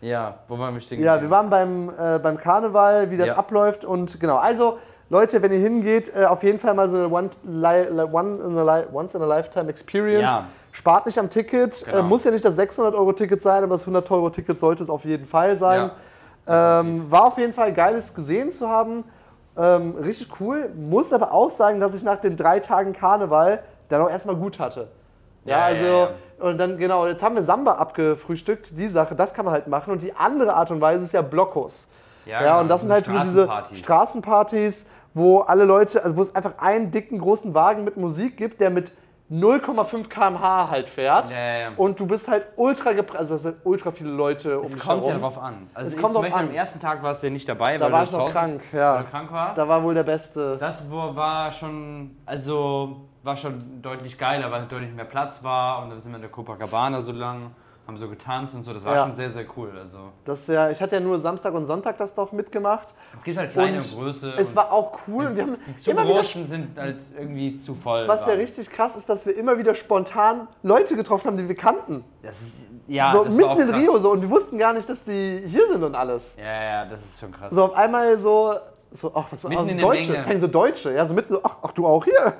Ja, 0.00 0.40
wo 0.48 0.58
waren 0.58 0.74
wir 0.74 0.80
stehen? 0.80 1.00
Ja, 1.00 1.22
wir 1.22 1.30
waren 1.30 1.48
beim, 1.48 1.88
äh, 1.96 2.18
beim 2.18 2.36
Karneval, 2.36 3.10
wie 3.12 3.16
das 3.16 3.28
Ja. 3.28 3.36
abläuft 3.36 3.84
und 3.84 4.18
genau. 4.18 4.36
Also, 4.36 4.78
Leute, 5.08 5.40
wenn 5.40 5.52
ihr 5.52 5.60
hingeht, 5.60 6.12
äh, 6.16 6.24
auf 6.24 6.42
jeden 6.42 6.58
Fall 6.58 6.74
mal 6.74 6.88
so 6.88 6.96
eine 6.96 7.08
one, 7.08 7.30
in 7.46 8.58
a 8.58 8.84
Once 8.92 9.14
in 9.14 9.22
a 9.22 9.24
Lifetime 9.24 9.70
Experience. 9.70 10.22
Ja. 10.22 10.46
Spart 10.72 11.06
nicht 11.06 11.18
am 11.18 11.30
Ticket. 11.30 11.84
Genau. 11.86 11.98
Äh, 11.98 12.02
muss 12.02 12.24
ja 12.24 12.32
nicht 12.32 12.44
das 12.44 12.58
600-Euro-Ticket 12.58 13.40
sein, 13.40 13.62
aber 13.62 13.76
das 13.76 13.86
100-Euro-Ticket 13.86 14.58
sollte 14.58 14.82
es 14.82 14.90
auf 14.90 15.04
jeden 15.04 15.26
Fall 15.26 15.56
sein. 15.56 15.92
Ähm, 16.48 17.08
war 17.08 17.26
auf 17.26 17.38
jeden 17.38 17.54
Fall 17.54 17.72
geiles 17.72 18.12
gesehen 18.12 18.50
zu 18.50 18.68
haben. 18.68 19.04
Ähm, 19.56 19.96
richtig 20.02 20.28
cool. 20.40 20.70
Muss 20.74 21.12
aber 21.12 21.32
auch 21.32 21.50
sagen, 21.50 21.80
dass 21.80 21.94
ich 21.94 22.02
nach 22.02 22.20
den 22.20 22.36
drei 22.36 22.60
Tagen 22.60 22.92
Karneval 22.92 23.62
dann 23.88 24.02
auch 24.02 24.10
erstmal 24.10 24.36
gut 24.36 24.58
hatte. 24.58 24.88
Ja, 25.44 25.58
Ja, 25.58 25.64
also, 25.66 25.84
ja, 25.84 25.90
ja. 25.90 26.10
und 26.40 26.58
dann, 26.58 26.76
genau, 26.76 27.06
jetzt 27.06 27.22
haben 27.22 27.36
wir 27.36 27.42
Samba 27.42 27.74
abgefrühstückt, 27.74 28.78
die 28.78 28.88
Sache, 28.88 29.14
das 29.14 29.32
kann 29.32 29.44
man 29.44 29.54
halt 29.54 29.68
machen. 29.68 29.92
Und 29.92 30.02
die 30.02 30.14
andere 30.14 30.54
Art 30.54 30.70
und 30.70 30.80
Weise 30.80 31.04
ist 31.04 31.12
ja 31.12 31.22
Blockos. 31.22 31.88
Ja, 32.26 32.40
genau, 32.40 32.60
und 32.60 32.68
das 32.68 32.80
sind 32.80 32.90
halt 32.90 33.06
so 33.06 33.12
diese 33.12 33.44
Straßenpartys. 33.44 33.78
Straßenpartys, 33.78 34.86
wo 35.14 35.38
alle 35.40 35.64
Leute, 35.64 36.02
also 36.02 36.16
wo 36.16 36.22
es 36.22 36.34
einfach 36.34 36.58
einen 36.58 36.90
dicken, 36.90 37.18
großen 37.18 37.54
Wagen 37.54 37.84
mit 37.84 37.96
Musik 37.96 38.36
gibt, 38.36 38.60
der 38.60 38.70
mit 38.70 38.92
0,5 39.30 40.08
km/h 40.08 40.70
halt 40.70 40.88
fährt. 40.88 41.30
Ja, 41.30 41.36
ja, 41.36 41.58
ja. 41.58 41.68
Und 41.76 41.98
du 41.98 42.06
bist 42.06 42.28
halt 42.28 42.46
ultra 42.56 42.92
gepresst, 42.92 43.18
also 43.20 43.34
das 43.34 43.42
sind 43.42 43.56
ultra 43.64 43.90
viele 43.90 44.10
Leute 44.10 44.58
um 44.60 44.66
Es 44.66 44.72
dich 44.72 44.80
kommt 44.82 45.02
ja 45.02 45.08
herum. 45.08 45.22
drauf 45.22 45.38
an. 45.38 45.68
Also 45.74 45.88
Es 45.88 45.94
ich 45.96 46.00
kommt 46.00 46.14
zum 46.14 46.22
Beispiel 46.22 46.38
an. 46.40 46.48
am 46.48 46.54
ersten 46.54 46.78
Tag 46.80 47.02
warst 47.02 47.22
du 47.22 47.26
ja 47.26 47.32
nicht 47.32 47.48
dabei, 47.48 47.76
Da 47.78 47.86
weil 47.86 47.92
war 47.92 48.00
du 48.04 48.10
ich 48.12 48.16
noch 48.16 48.30
krank, 48.30 48.62
ja. 48.72 49.02
krank 49.02 49.32
warst. 49.32 49.58
Da 49.58 49.66
war 49.66 49.82
wohl 49.82 49.94
der 49.94 50.04
Beste. 50.04 50.56
Das 50.60 50.84
war 50.90 51.50
schon, 51.50 52.16
also 52.24 53.08
war 53.24 53.36
schon 53.36 53.82
deutlich 53.82 54.16
geiler, 54.16 54.52
weil 54.52 54.66
deutlich 54.66 54.92
mehr 54.92 55.04
Platz 55.04 55.42
war 55.42 55.82
und 55.82 55.90
dann 55.90 55.98
sind 55.98 56.12
wir 56.12 56.16
in 56.16 56.22
der 56.22 56.30
Copacabana 56.30 57.00
so 57.00 57.10
lang, 57.10 57.50
haben 57.86 57.96
so 57.98 58.08
getanzt 58.08 58.54
und 58.54 58.64
so. 58.64 58.72
Das 58.72 58.84
war 58.84 58.94
Ja. 58.96 59.02
schon 59.06 59.14
sehr, 59.14 59.30
sehr 59.30 59.44
cool. 59.56 59.70
Also 59.78 59.98
Das 60.24 60.46
ja, 60.48 60.70
ich 60.70 60.80
hatte 60.82 60.96
ja 60.96 61.00
nur 61.00 61.18
Samstag 61.18 61.54
und 61.54 61.66
Sonntag 61.66 61.96
das 61.98 62.14
doch 62.14 62.32
mitgemacht. 62.32 62.94
es 63.16 63.22
gibt 63.22 63.38
halt 63.38 63.50
kleine 63.52 63.78
Und 63.78 63.94
große. 63.94 64.34
Es 64.36 64.54
war 64.56 64.72
auch 64.72 64.98
cool. 65.06 65.34
Wir 65.36 65.42
haben 65.44 65.56
die 65.66 65.76
zu 65.76 65.90
immer 65.90 66.04
wieder 66.04 66.14
großen 66.14 66.46
sind 66.46 66.78
halt 66.78 66.98
irgendwie 67.16 67.56
zu 67.58 67.74
voll. 67.74 68.08
Was 68.08 68.22
ja 68.22 68.28
waren. 68.32 68.40
richtig 68.40 68.70
krass 68.70 68.96
ist, 68.96 69.08
dass 69.08 69.24
wir 69.24 69.36
immer 69.36 69.56
wieder 69.58 69.74
spontan 69.74 70.48
Leute 70.62 70.96
getroffen 70.96 71.28
haben, 71.28 71.36
die 71.36 71.48
wir 71.48 71.56
kannten. 71.56 72.04
Das 72.22 72.40
ist, 72.40 72.54
ja, 72.88 73.12
so 73.12 73.24
das 73.24 73.34
mitten 73.34 73.60
in 73.60 73.68
krass. 73.68 73.80
Rio 73.80 73.98
so 73.98 74.10
und 74.10 74.22
wir 74.22 74.30
wussten 74.30 74.58
gar 74.58 74.72
nicht, 74.72 74.88
dass 74.88 75.04
die 75.04 75.42
hier 75.46 75.66
sind 75.68 75.82
und 75.84 75.94
alles. 75.94 76.36
Ja, 76.38 76.62
ja, 76.62 76.84
das 76.86 77.02
ist 77.02 77.20
schon 77.20 77.30
krass. 77.32 77.52
So 77.52 77.64
auf 77.64 77.74
einmal 77.74 78.18
so, 78.18 78.54
so 78.90 79.12
ach, 79.14 79.26
was 79.30 79.44
war 79.44 79.50
also 79.56 79.72
Deutsche, 79.74 80.12
keine 80.14 80.40
so 80.40 80.46
Deutsche, 80.48 80.92
ja, 80.92 81.04
so 81.06 81.14
mitten 81.14 81.34
so, 81.34 81.40
ach, 81.44 81.56
ach 81.62 81.72
du 81.72 81.86
auch 81.86 82.04
hier. 82.04 82.34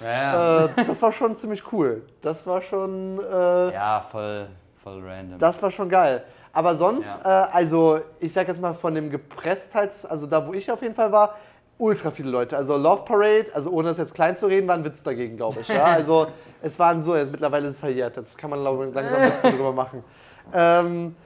Ja, 0.00 0.10
ja. 0.10 0.64
äh, 0.66 0.84
das 0.86 1.00
war 1.02 1.12
schon 1.12 1.36
ziemlich 1.36 1.72
cool. 1.72 2.02
Das 2.20 2.46
war 2.46 2.60
schon, 2.60 3.18
äh, 3.20 3.72
ja 3.72 4.00
voll, 4.10 4.48
voll 4.84 5.02
random. 5.04 5.38
das 5.38 5.60
war 5.62 5.70
schon 5.72 5.88
geil. 5.88 6.22
Aber 6.52 6.76
sonst, 6.76 7.06
Ja. 7.24 7.46
äh, 7.48 7.52
also 7.52 8.00
ich 8.20 8.32
sag 8.32 8.46
jetzt 8.46 8.60
mal 8.60 8.74
von 8.74 8.94
dem 8.94 9.10
Gepresstheits, 9.10 10.06
also 10.06 10.26
da 10.28 10.46
wo 10.46 10.52
ich 10.54 10.70
auf 10.70 10.82
jeden 10.82 10.94
Fall 10.94 11.10
war, 11.10 11.34
ultra 11.78 12.12
viele 12.12 12.30
Leute. 12.30 12.56
Also 12.56 12.76
Love 12.76 13.02
Parade, 13.04 13.46
also 13.52 13.70
ohne 13.70 13.88
das 13.88 13.98
jetzt 13.98 14.14
klein 14.14 14.36
zu 14.36 14.46
reden, 14.46 14.68
war 14.68 14.76
ein 14.76 14.84
Witz 14.84 15.02
dagegen, 15.02 15.36
glaube 15.36 15.60
ich. 15.60 15.66
Ja? 15.68 15.84
Also 15.96 16.28
es 16.62 16.78
waren 16.78 17.02
so, 17.02 17.16
jetzt 17.16 17.32
mittlerweile 17.32 17.66
ist 17.66 17.74
es 17.74 17.80
verjährt, 17.80 18.16
jetzt 18.16 18.38
kann 18.38 18.50
man 18.50 18.60
glaube 18.60 18.86
ich, 18.86 18.94
langsam 18.94 19.20
Witze 19.22 19.50
drüber 19.56 19.72
machen. 19.72 20.04
Ähm, 20.52 21.16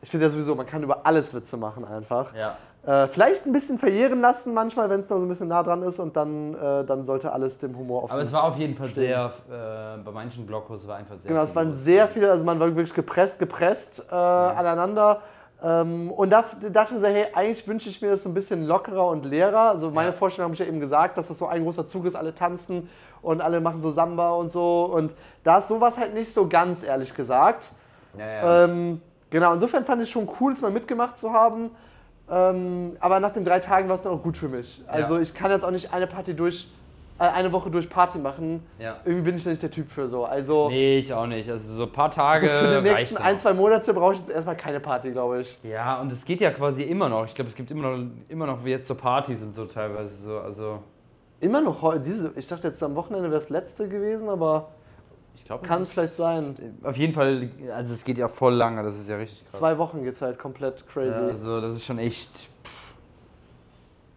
ich 0.00 0.10
finde 0.10 0.26
ja 0.26 0.30
sowieso, 0.30 0.54
man 0.54 0.64
kann 0.66 0.82
über 0.82 1.04
alles 1.04 1.34
Witze 1.34 1.56
machen 1.58 1.84
einfach. 1.84 2.34
ja. 2.34 2.56
Äh, 2.88 3.06
vielleicht 3.08 3.44
ein 3.44 3.52
bisschen 3.52 3.78
verjähren 3.78 4.22
lassen 4.22 4.54
manchmal, 4.54 4.88
wenn 4.88 5.00
es 5.00 5.10
noch 5.10 5.18
so 5.18 5.26
ein 5.26 5.28
bisschen 5.28 5.48
nah 5.48 5.62
dran 5.62 5.82
ist 5.82 5.98
und 5.98 6.16
dann, 6.16 6.54
äh, 6.54 6.84
dann 6.86 7.04
sollte 7.04 7.30
alles 7.30 7.58
dem 7.58 7.76
Humor 7.76 8.04
offen 8.04 8.12
Aber 8.12 8.22
es 8.22 8.32
war 8.32 8.44
auf 8.44 8.56
jeden 8.56 8.74
Fall 8.76 8.88
sehr, 8.88 9.30
äh, 9.50 9.98
bei 10.02 10.10
manchen 10.10 10.46
Blockos 10.46 10.88
war 10.88 10.96
einfach 10.96 11.16
sehr 11.18 11.28
Genau, 11.28 11.42
es 11.42 11.54
waren 11.54 11.74
sehr 11.76 12.08
viele, 12.08 12.30
also 12.30 12.46
man 12.46 12.58
war 12.58 12.66
wirklich 12.74 12.94
gepresst, 12.94 13.38
gepresst 13.38 14.06
äh, 14.10 14.14
aneinander. 14.14 15.20
Ähm, 15.62 16.10
und 16.12 16.30
da 16.30 16.46
da 16.62 16.68
dachte 16.70 16.94
ich 16.94 17.02
mir 17.02 17.06
so, 17.06 17.14
hey, 17.14 17.26
eigentlich 17.34 17.68
wünsche 17.68 17.90
ich 17.90 18.00
mir 18.00 18.12
das 18.12 18.22
so 18.22 18.30
ein 18.30 18.32
bisschen 18.32 18.66
lockerer 18.66 19.08
und 19.08 19.26
leerer. 19.26 19.68
Also 19.68 19.90
meine 19.90 20.10
Ja. 20.10 20.14
Vorstellung 20.14 20.46
habe 20.46 20.54
ich 20.54 20.60
ja 20.60 20.66
eben 20.66 20.80
gesagt, 20.80 21.18
dass 21.18 21.28
das 21.28 21.36
so 21.36 21.46
ein 21.46 21.64
großer 21.64 21.86
Zug 21.86 22.06
ist, 22.06 22.14
alle 22.14 22.34
tanzen 22.34 22.88
und 23.20 23.42
alle 23.42 23.60
machen 23.60 23.82
so 23.82 23.90
Samba 23.90 24.30
und 24.30 24.50
so. 24.50 24.84
Und 24.84 25.12
da 25.44 25.58
ist 25.58 25.68
sowas 25.68 25.98
halt 25.98 26.14
nicht 26.14 26.32
so 26.32 26.48
ganz, 26.48 26.82
ehrlich 26.84 27.14
gesagt. 27.14 27.70
Ja, 28.16 28.26
ja. 28.26 28.64
Ähm, 28.64 29.02
genau, 29.28 29.52
insofern 29.52 29.84
fand 29.84 30.00
ich 30.00 30.10
schon 30.10 30.26
cool, 30.40 30.52
es 30.52 30.62
mal 30.62 30.70
mitgemacht 30.70 31.18
zu 31.18 31.34
haben. 31.34 31.70
Ähm, 32.30 32.96
aber 33.00 33.20
nach 33.20 33.32
den 33.32 33.44
drei 33.44 33.58
Tagen 33.60 33.88
war 33.88 33.94
es 33.96 34.02
dann 34.02 34.12
auch 34.12 34.22
gut 34.22 34.36
für 34.36 34.48
mich. 34.48 34.82
Also 34.86 35.16
Ja. 35.16 35.20
ich 35.20 35.34
kann 35.34 35.50
jetzt 35.50 35.64
auch 35.64 35.70
nicht 35.70 35.92
eine 35.94 36.06
Party 36.06 36.34
durch, 36.34 36.68
äh, 37.18 37.24
eine 37.24 37.50
Woche 37.52 37.70
durch 37.70 37.88
Party 37.88 38.18
machen. 38.18 38.62
Ja. 38.78 38.96
Irgendwie 39.04 39.22
bin 39.30 39.36
ich 39.36 39.44
da 39.44 39.50
nicht 39.50 39.62
der 39.62 39.70
Typ 39.70 39.88
für 39.90 40.08
so. 40.08 40.24
Also 40.24 40.68
Nee, 40.68 40.98
ich 40.98 41.12
auch 41.14 41.26
nicht. 41.26 41.48
Also 41.50 41.74
so 41.74 41.84
ein 41.84 41.92
paar 41.92 42.10
Tage. 42.10 42.50
also 42.50 42.66
für 42.68 42.82
die 42.82 42.90
nächsten 42.90 43.16
ein, 43.16 43.38
zwei 43.38 43.54
Monate 43.54 43.94
brauche 43.94 44.12
ich 44.12 44.18
jetzt 44.20 44.30
erstmal 44.30 44.56
keine 44.56 44.78
Party, 44.80 45.10
glaube 45.10 45.40
ich. 45.40 45.58
Ja, 45.62 46.00
und 46.00 46.12
es 46.12 46.24
geht 46.24 46.40
ja 46.40 46.50
quasi 46.50 46.82
immer 46.82 47.08
noch. 47.08 47.24
Ich 47.24 47.34
glaube, 47.34 47.48
es 47.48 47.56
gibt 47.56 47.70
immer 47.70 47.90
noch, 47.96 48.04
immer 48.28 48.46
noch 48.46 48.64
wie 48.64 48.70
jetzt 48.70 48.86
so 48.88 48.94
Partys 48.94 49.42
und 49.42 49.54
so 49.54 49.64
teilweise 49.64 50.14
so. 50.16 50.38
Also 50.38 50.80
Immer 51.40 51.60
noch 51.60 51.82
heute, 51.82 52.00
diese, 52.00 52.32
ich 52.34 52.48
dachte 52.48 52.66
jetzt 52.66 52.82
am 52.82 52.96
Wochenende 52.96 53.30
wäre 53.30 53.40
das 53.40 53.48
letzte 53.48 53.88
gewesen, 53.88 54.28
aber 54.28 54.70
ich 55.38 55.44
glaube, 55.44 55.66
kann 55.66 55.86
vielleicht 55.86 56.14
sein. 56.14 56.76
Auf 56.82 56.96
jeden 56.96 57.12
Fall, 57.12 57.48
also 57.74 57.94
es 57.94 58.04
geht 58.04 58.18
ja 58.18 58.28
voll 58.28 58.54
lange. 58.54 58.82
Das 58.82 58.98
ist 58.98 59.08
ja 59.08 59.16
richtig 59.16 59.44
krass. 59.46 59.58
Zwei 59.58 59.78
Wochen 59.78 60.02
geht 60.02 60.12
es 60.12 60.20
halt 60.20 60.38
komplett 60.38 60.86
crazy. 60.88 61.18
Ja, 61.18 61.28
also 61.28 61.60
das 61.60 61.74
ist 61.74 61.84
schon 61.84 61.98
echt 61.98 62.48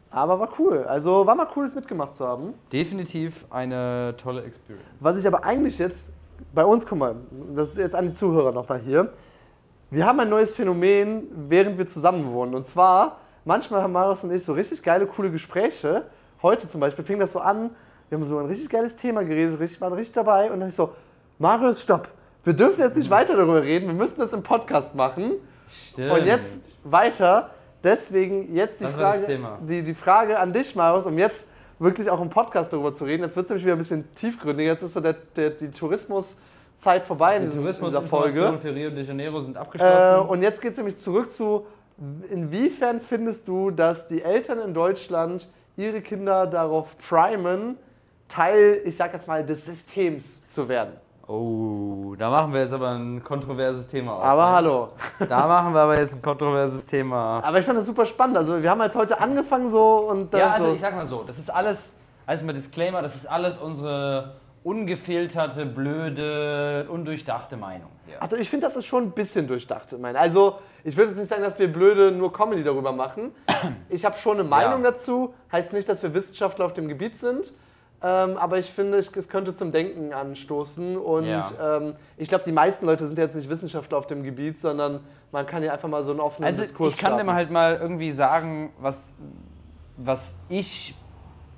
Aber 0.09 0.39
war 0.39 0.49
cool. 0.59 0.83
Also 0.83 1.25
war 1.25 1.35
mal 1.35 1.47
cool, 1.55 1.65
es 1.65 1.73
mitgemacht 1.73 2.15
zu 2.15 2.27
haben. 2.27 2.53
definitiv 2.71 3.45
eine 3.49 4.15
tolle 4.21 4.43
Experience. 4.43 4.85
Was 4.99 5.17
ich 5.17 5.25
aber 5.25 5.45
eigentlich 5.45 5.77
jetzt 5.77 6.09
bei 6.53 6.65
uns, 6.65 6.85
guck 6.85 6.97
mal, 6.97 7.15
das 7.55 7.69
ist 7.69 7.77
jetzt 7.77 7.95
an 7.95 8.07
die 8.07 8.13
Zuhörer 8.13 8.51
nochmal 8.51 8.79
hier. 8.79 9.13
Wir 9.89 10.05
haben 10.05 10.19
ein 10.19 10.29
neues 10.29 10.53
Phänomen, 10.53 11.27
während 11.49 11.77
wir 11.77 11.87
zusammen 11.87 12.33
wohnen. 12.33 12.55
Und 12.55 12.65
zwar, 12.65 13.19
manchmal 13.45 13.81
haben 13.81 13.93
Marius 13.93 14.23
und 14.23 14.31
ich 14.31 14.43
so 14.43 14.53
richtig 14.53 14.83
geile, 14.83 15.05
coole 15.05 15.31
Gespräche. 15.31 16.05
Heute 16.41 16.67
zum 16.67 16.81
Beispiel 16.81 17.05
fing 17.05 17.19
das 17.19 17.31
so 17.31 17.39
an, 17.39 17.69
wir 18.09 18.17
haben 18.17 18.27
so 18.27 18.37
ein 18.39 18.47
richtig 18.47 18.69
geiles 18.69 18.97
Thema 18.97 19.23
geredet, 19.23 19.57
richtig, 19.59 19.79
waren 19.79 19.93
richtig 19.93 20.15
dabei. 20.15 20.51
Und 20.51 20.59
dann 20.59 20.67
ich 20.67 20.75
so, 20.75 20.93
Marius, 21.41 21.81
stopp. 21.81 22.07
Wir 22.43 22.53
dürfen 22.53 22.81
jetzt 22.81 22.95
nicht 22.95 23.09
weiter 23.09 23.35
darüber 23.35 23.63
reden, 23.63 23.87
wir 23.87 23.95
müssen 23.95 24.19
das 24.19 24.31
im 24.31 24.43
Podcast 24.43 24.93
machen. 24.93 25.31
Stimmt. 25.91 26.11
Und 26.11 26.25
jetzt 26.25 26.59
weiter. 26.83 27.49
Deswegen 27.83 28.53
jetzt 28.55 28.79
die 28.79 28.83
das 28.83 28.93
Frage, 28.93 29.39
die, 29.67 29.81
die 29.81 29.95
Frage 29.95 30.37
an 30.39 30.53
dich, 30.53 30.75
Marius, 30.75 31.07
um 31.07 31.17
jetzt 31.17 31.47
wirklich 31.79 32.11
auch 32.11 32.21
im 32.21 32.29
Podcast 32.29 32.71
darüber 32.71 32.93
zu 32.93 33.05
reden. 33.05 33.23
Jetzt 33.23 33.35
wird 33.35 33.45
es 33.45 33.49
nämlich 33.49 33.65
wieder 33.65 33.73
ein 33.75 33.79
bisschen 33.79 34.13
tiefgründiger. 34.13 34.71
Jetzt 34.73 34.83
ist 34.83 34.93
so 34.93 34.99
der, 34.99 35.15
der, 35.35 35.49
die 35.49 35.71
Tourismuszeit 35.71 37.05
vorbei 37.07 37.37
in, 37.37 37.41
Die 37.41 37.45
in 37.45 37.49
dieser 37.53 37.61
Tourismusinformationen 37.63 38.59
Folge. 38.59 38.59
für 38.59 38.75
Rio 38.75 38.89
de 38.91 39.03
Janeiro 39.03 39.41
sind 39.41 39.55
Äh, 39.55 39.59
abgeschlossen. 39.59 40.29
und 40.29 40.43
jetzt 40.43 40.61
geht 40.61 40.71
es 40.73 40.77
nämlich 40.77 40.97
zurück 40.97 41.31
zu, 41.31 41.65
inwiefern 42.29 43.01
findest 43.01 43.47
du, 43.47 43.71
dass 43.71 44.05
die 44.07 44.21
Eltern 44.21 44.59
in 44.59 44.75
Deutschland 44.75 45.49
ihre 45.75 46.01
Kinder 46.01 46.45
darauf 46.45 46.95
primen, 46.99 47.77
Teil, 48.27 48.79
ich 48.85 48.95
sag 48.95 49.11
jetzt 49.13 49.27
mal, 49.27 49.43
des 49.43 49.65
Systems 49.65 50.47
zu 50.49 50.69
werden? 50.69 50.93
Oh, 51.31 52.15
da 52.17 52.29
machen 52.29 52.53
wir 52.53 52.61
jetzt 52.61 52.73
aber 52.73 52.89
ein 52.91 53.23
kontroverses 53.23 53.87
Thema 53.87 54.13
auf. 54.15 54.23
Aber 54.23 54.51
hallo. 54.51 54.89
Da 55.27 55.47
machen 55.47 55.73
wir 55.73 55.81
aber 55.81 55.99
jetzt 55.99 56.13
ein 56.15 56.21
kontroverses 56.21 56.85
Thema. 56.85 57.41
Aber 57.43 57.59
ich 57.59 57.65
fand 57.65 57.77
das 57.79 57.85
super 57.85 58.05
spannend. 58.05 58.37
Also 58.37 58.61
wir 58.61 58.69
haben 58.69 58.81
halt 58.81 58.95
heute 58.95 59.19
angefangen 59.19 59.69
so 59.69 60.09
und 60.09 60.33
Ja, 60.33 60.49
also 60.49 60.65
so. 60.65 60.73
ich 60.73 60.81
sag 60.81 60.95
mal 60.95 61.05
so, 61.05 61.23
das 61.23 61.37
ist 61.39 61.49
alles, 61.49 61.93
also 62.25 62.45
mal 62.45 62.53
Disclaimer, 62.53 63.01
das 63.01 63.15
ist 63.15 63.25
alles 63.27 63.57
unsere 63.57 64.35
ungefilterte, 64.63 65.65
blöde, 65.65 66.85
undurchdachte 66.89 67.57
Meinung 67.57 67.89
hier. 68.05 68.21
Also 68.21 68.35
ich 68.35 68.47
finde, 68.49 68.67
das 68.67 68.75
ist 68.75 68.85
schon 68.85 69.05
ein 69.05 69.11
bisschen 69.11 69.47
durchdacht. 69.47 69.95
Also 70.13 70.57
ich 70.83 70.95
würde 70.95 71.11
jetzt 71.11 71.19
nicht 71.19 71.29
sagen, 71.29 71.41
dass 71.41 71.57
wir 71.57 71.71
blöde 71.71 72.11
nur 72.11 72.31
Comedy 72.31 72.63
darüber 72.63 72.91
machen. 72.91 73.31
Ich 73.89 74.05
habe 74.05 74.17
schon 74.17 74.39
eine 74.39 74.47
Meinung 74.47 74.83
Ja. 74.83 74.91
dazu. 74.91 75.33
Heißt 75.51 75.73
nicht, 75.73 75.89
dass 75.89 76.03
wir 76.03 76.13
Wissenschaftler 76.13 76.65
auf 76.65 76.73
dem 76.73 76.87
Gebiet 76.87 77.17
sind. 77.17 77.53
Ähm, 78.03 78.35
aber 78.37 78.57
ich 78.57 78.65
finde, 78.71 78.97
ich- 78.97 79.15
es 79.15 79.29
könnte 79.29 79.53
zum 79.53 79.71
Denken 79.71 80.11
anstoßen. 80.13 80.97
Und 80.97 81.25
Ja. 81.27 81.77
ähm, 81.77 81.95
ich 82.17 82.29
glaube, 82.29 82.43
die 82.43 82.51
meisten 82.51 82.85
Leute 82.85 83.05
sind 83.05 83.17
jetzt 83.17 83.35
nicht 83.35 83.47
Wissenschaftler 83.49 83.97
auf 83.99 84.07
dem 84.07 84.23
Gebiet, 84.23 84.57
sondern 84.59 85.01
man 85.31 85.45
kann 85.45 85.61
ja 85.63 85.71
einfach 85.73 85.87
mal 85.89 86.03
so 86.03 86.11
einen 86.11 86.19
offenen 86.19 86.47
Also 86.47 86.61
Diskurs 86.63 86.93
ich 86.93 86.97
kann 86.99 87.11
starten. 87.11 87.27
dir 87.27 87.33
halt 87.33 87.51
mal 87.51 87.77
irgendwie 87.79 88.11
sagen, 88.11 88.71
was, 88.79 89.13
was 89.97 90.35
ich 90.49 90.95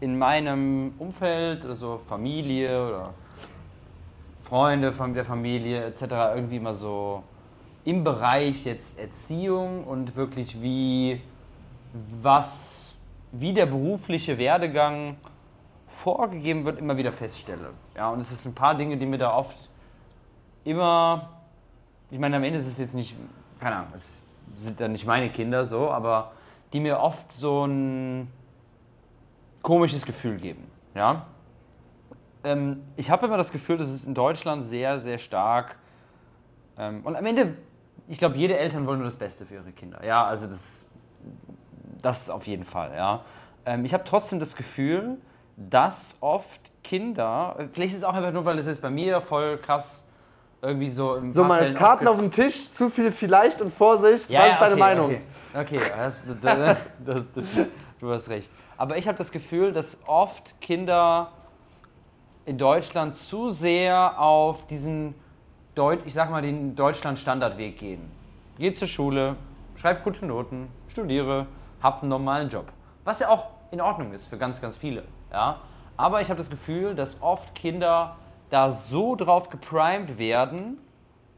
in 0.01 0.17
meinem 0.17 0.93
Umfeld, 0.99 1.65
also 1.65 1.97
Familie 2.09 2.87
oder 2.89 3.13
Freunde 4.43 4.91
von 4.91 5.13
der 5.13 5.23
Familie 5.23 5.85
etc. 5.85 6.01
irgendwie 6.35 6.59
mal 6.59 6.75
so 6.75 7.23
im 7.85 8.03
Bereich 8.03 8.65
jetzt 8.65 8.99
Erziehung 8.99 9.85
und 9.85 10.15
wirklich 10.17 10.61
wie 10.61 11.21
was 12.21 12.93
wie 13.31 13.53
der 13.53 13.65
berufliche 13.65 14.37
Werdegang 14.37 15.15
vorgegeben 16.03 16.65
wird, 16.65 16.79
immer 16.79 16.97
wieder 16.97 17.11
feststelle. 17.11 17.71
Ja, 17.95 18.09
und 18.09 18.19
es 18.19 18.31
ist 18.31 18.45
ein 18.45 18.53
paar 18.53 18.75
Dinge, 18.75 18.97
die 18.97 19.05
mir 19.05 19.17
da 19.17 19.33
oft 19.33 19.57
immer 20.63 21.29
ich 22.13 22.19
meine, 22.19 22.35
am 22.35 22.43
Ende 22.43 22.59
ist 22.59 22.67
es 22.67 22.77
jetzt 22.77 22.93
nicht, 22.93 23.15
keine 23.59 23.77
Ahnung, 23.77 23.91
es 23.95 24.27
sind 24.55 24.79
dann 24.79 24.91
nicht 24.91 25.07
meine 25.07 25.31
Kinder 25.31 25.65
so, 25.65 25.89
aber 25.89 26.33
die 26.71 26.79
mir 26.79 26.99
oft 26.99 27.31
so 27.33 27.65
ein 27.65 28.27
komisches 29.63 30.05
Gefühl 30.05 30.37
geben. 30.37 30.63
Ja? 30.93 31.25
Ähm, 32.43 32.83
ich 32.97 33.09
habe 33.09 33.25
immer 33.25 33.37
das 33.37 33.51
Gefühl, 33.51 33.77
dass 33.77 33.87
es 33.87 34.05
in 34.05 34.13
Deutschland 34.13 34.63
sehr, 34.63 34.99
sehr 34.99 35.17
stark 35.17 35.75
ähm, 36.77 37.01
und 37.03 37.15
am 37.15 37.25
Ende, 37.25 37.55
ich 38.07 38.19
glaube, 38.19 38.37
jede 38.37 38.59
Eltern 38.59 38.85
wollen 38.85 38.99
nur 38.99 39.07
das 39.07 39.17
Beste 39.17 39.47
für 39.47 39.55
ihre 39.55 39.71
Kinder. 39.71 40.05
Ja, 40.05 40.23
also 40.23 40.45
das, 40.45 40.85
das 42.03 42.29
auf 42.29 42.45
jeden 42.45 42.63
Fall. 42.63 42.93
Ja. 42.95 43.25
Ähm, 43.65 43.85
ich 43.85 43.93
habe 43.95 44.03
trotzdem 44.03 44.39
das 44.39 44.55
Gefühl, 44.55 45.17
dass 45.55 46.15
oft 46.19 46.59
Kinder, 46.83 47.55
vielleicht 47.73 47.93
ist 47.93 47.99
es 47.99 48.03
auch 48.03 48.13
einfach 48.13 48.31
nur, 48.31 48.45
weil 48.45 48.59
es 48.59 48.65
jetzt 48.65 48.81
bei 48.81 48.89
mir 48.89 49.21
voll 49.21 49.57
krass 49.57 50.05
irgendwie 50.61 50.89
so 50.89 51.15
im 51.15 51.31
So, 51.31 51.43
mal 51.43 51.59
das 51.59 51.73
Karten 51.73 52.07
auf 52.07 52.17
dem 52.17 52.31
Tisch, 52.31 52.71
zu 52.71 52.89
viel 52.89 53.11
vielleicht 53.11 53.61
und 53.61 53.73
Vorsicht. 53.73 54.31
Was 54.31 54.49
ist 54.49 54.59
deine 54.59 54.73
okay, 54.73 54.79
Meinung? 54.79 55.21
Okay, 55.53 55.77
okay. 55.77 55.81
Das, 55.95 56.23
das, 56.41 56.77
das, 57.05 57.23
das, 57.33 57.67
du 57.99 58.11
hast 58.11 58.29
recht. 58.29 58.49
Aber 58.77 58.97
ich 58.97 59.07
habe 59.07 59.17
das 59.17 59.31
Gefühl, 59.31 59.73
dass 59.73 59.97
oft 60.07 60.59
Kinder 60.61 61.31
in 62.45 62.57
Deutschland 62.57 63.17
zu 63.17 63.49
sehr 63.49 64.19
auf 64.19 64.65
diesen, 64.67 65.15
Deut 65.75 65.99
ich 66.05 66.13
sag 66.13 66.29
mal, 66.29 66.41
den 66.41 66.75
Deutschland-Standardweg 66.75 67.77
gehen. 67.77 68.11
Geh 68.57 68.73
zur 68.73 68.87
Schule, 68.87 69.35
schreib 69.75 70.03
gute 70.03 70.25
Noten, 70.25 70.67
studiere, 70.87 71.47
hab 71.81 72.01
einen 72.01 72.09
normalen 72.09 72.49
Job. 72.49 72.65
Was 73.03 73.19
ja 73.19 73.29
auch 73.29 73.47
in 73.71 73.81
Ordnung 73.81 74.13
ist 74.13 74.27
für 74.27 74.37
ganz, 74.37 74.61
ganz 74.61 74.77
viele. 74.77 75.03
Ja? 75.33 75.57
Aber 75.97 76.21
ich 76.21 76.29
habe 76.29 76.37
das 76.37 76.49
Gefühl, 76.49 76.95
dass 76.95 77.21
oft 77.21 77.53
Kinder 77.55 78.15
da 78.49 78.71
so 78.71 79.15
drauf 79.15 79.49
geprimed 79.49 80.17
werden, 80.17 80.77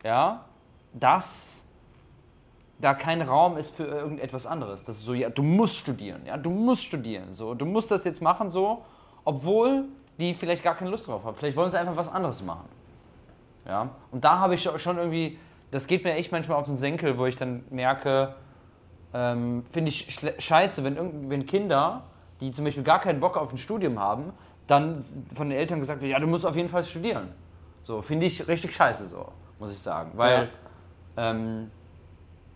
ja, 0.03 0.45
dass 0.93 1.65
da 2.79 2.93
kein 2.93 3.21
Raum 3.21 3.57
ist 3.57 3.75
für 3.75 3.85
irgendetwas 3.85 4.45
anderes. 4.45 4.83
Das 4.83 4.97
ist 4.97 5.05
so, 5.05 5.13
ja, 5.13 5.29
du 5.29 5.41
musst 5.41 5.75
studieren, 5.77 6.21
ja, 6.25 6.37
du 6.37 6.49
musst 6.49 6.83
studieren, 6.83 7.33
so, 7.33 7.53
du 7.53 7.65
musst 7.65 7.89
das 7.89 8.03
jetzt 8.03 8.21
machen, 8.21 8.49
so, 8.49 8.83
obwohl 9.23 9.85
die 10.19 10.33
vielleicht 10.33 10.63
gar 10.63 10.75
keine 10.75 10.91
Lust 10.91 11.07
drauf 11.07 11.23
haben. 11.23 11.35
Vielleicht 11.35 11.57
wollen 11.57 11.71
sie 11.71 11.79
einfach 11.79 11.95
was 11.95 12.09
anderes 12.09 12.43
machen. 12.43 12.67
Ja, 13.65 13.89
und 14.11 14.23
da 14.23 14.39
habe 14.39 14.55
ich 14.55 14.67
scho- 14.67 14.77
schon 14.77 14.97
irgendwie, 14.97 15.39
das 15.71 15.87
geht 15.87 16.03
mir 16.03 16.13
echt 16.13 16.31
manchmal 16.31 16.57
auf 16.57 16.65
den 16.65 16.75
Senkel, 16.77 17.17
wo 17.17 17.25
ich 17.25 17.35
dann 17.35 17.63
merke, 17.69 18.35
ähm, 19.13 19.65
finde 19.71 19.89
ich 19.89 20.19
scheiße, 20.37 20.83
wenn, 20.83 21.29
wenn 21.29 21.45
Kinder, 21.45 22.03
die 22.41 22.51
zum 22.51 22.65
Beispiel 22.65 22.83
gar 22.83 22.99
keinen 22.99 23.19
Bock 23.19 23.37
auf 23.37 23.51
ein 23.51 23.57
Studium 23.57 23.99
haben, 23.99 24.33
dann 24.67 25.03
von 25.35 25.49
den 25.49 25.57
Eltern 25.57 25.79
gesagt 25.79 26.01
wird, 26.01 26.11
ja, 26.11 26.19
du 26.19 26.27
musst 26.27 26.45
auf 26.45 26.55
jeden 26.55 26.69
Fall 26.69 26.83
studieren. 26.83 27.29
So, 27.83 28.01
finde 28.01 28.25
ich 28.25 28.47
richtig 28.47 28.73
scheiße 28.75 29.07
so, 29.07 29.27
muss 29.59 29.71
ich 29.71 29.79
sagen. 29.79 30.11
Weil, 30.15 30.49
ähm, 31.17 31.69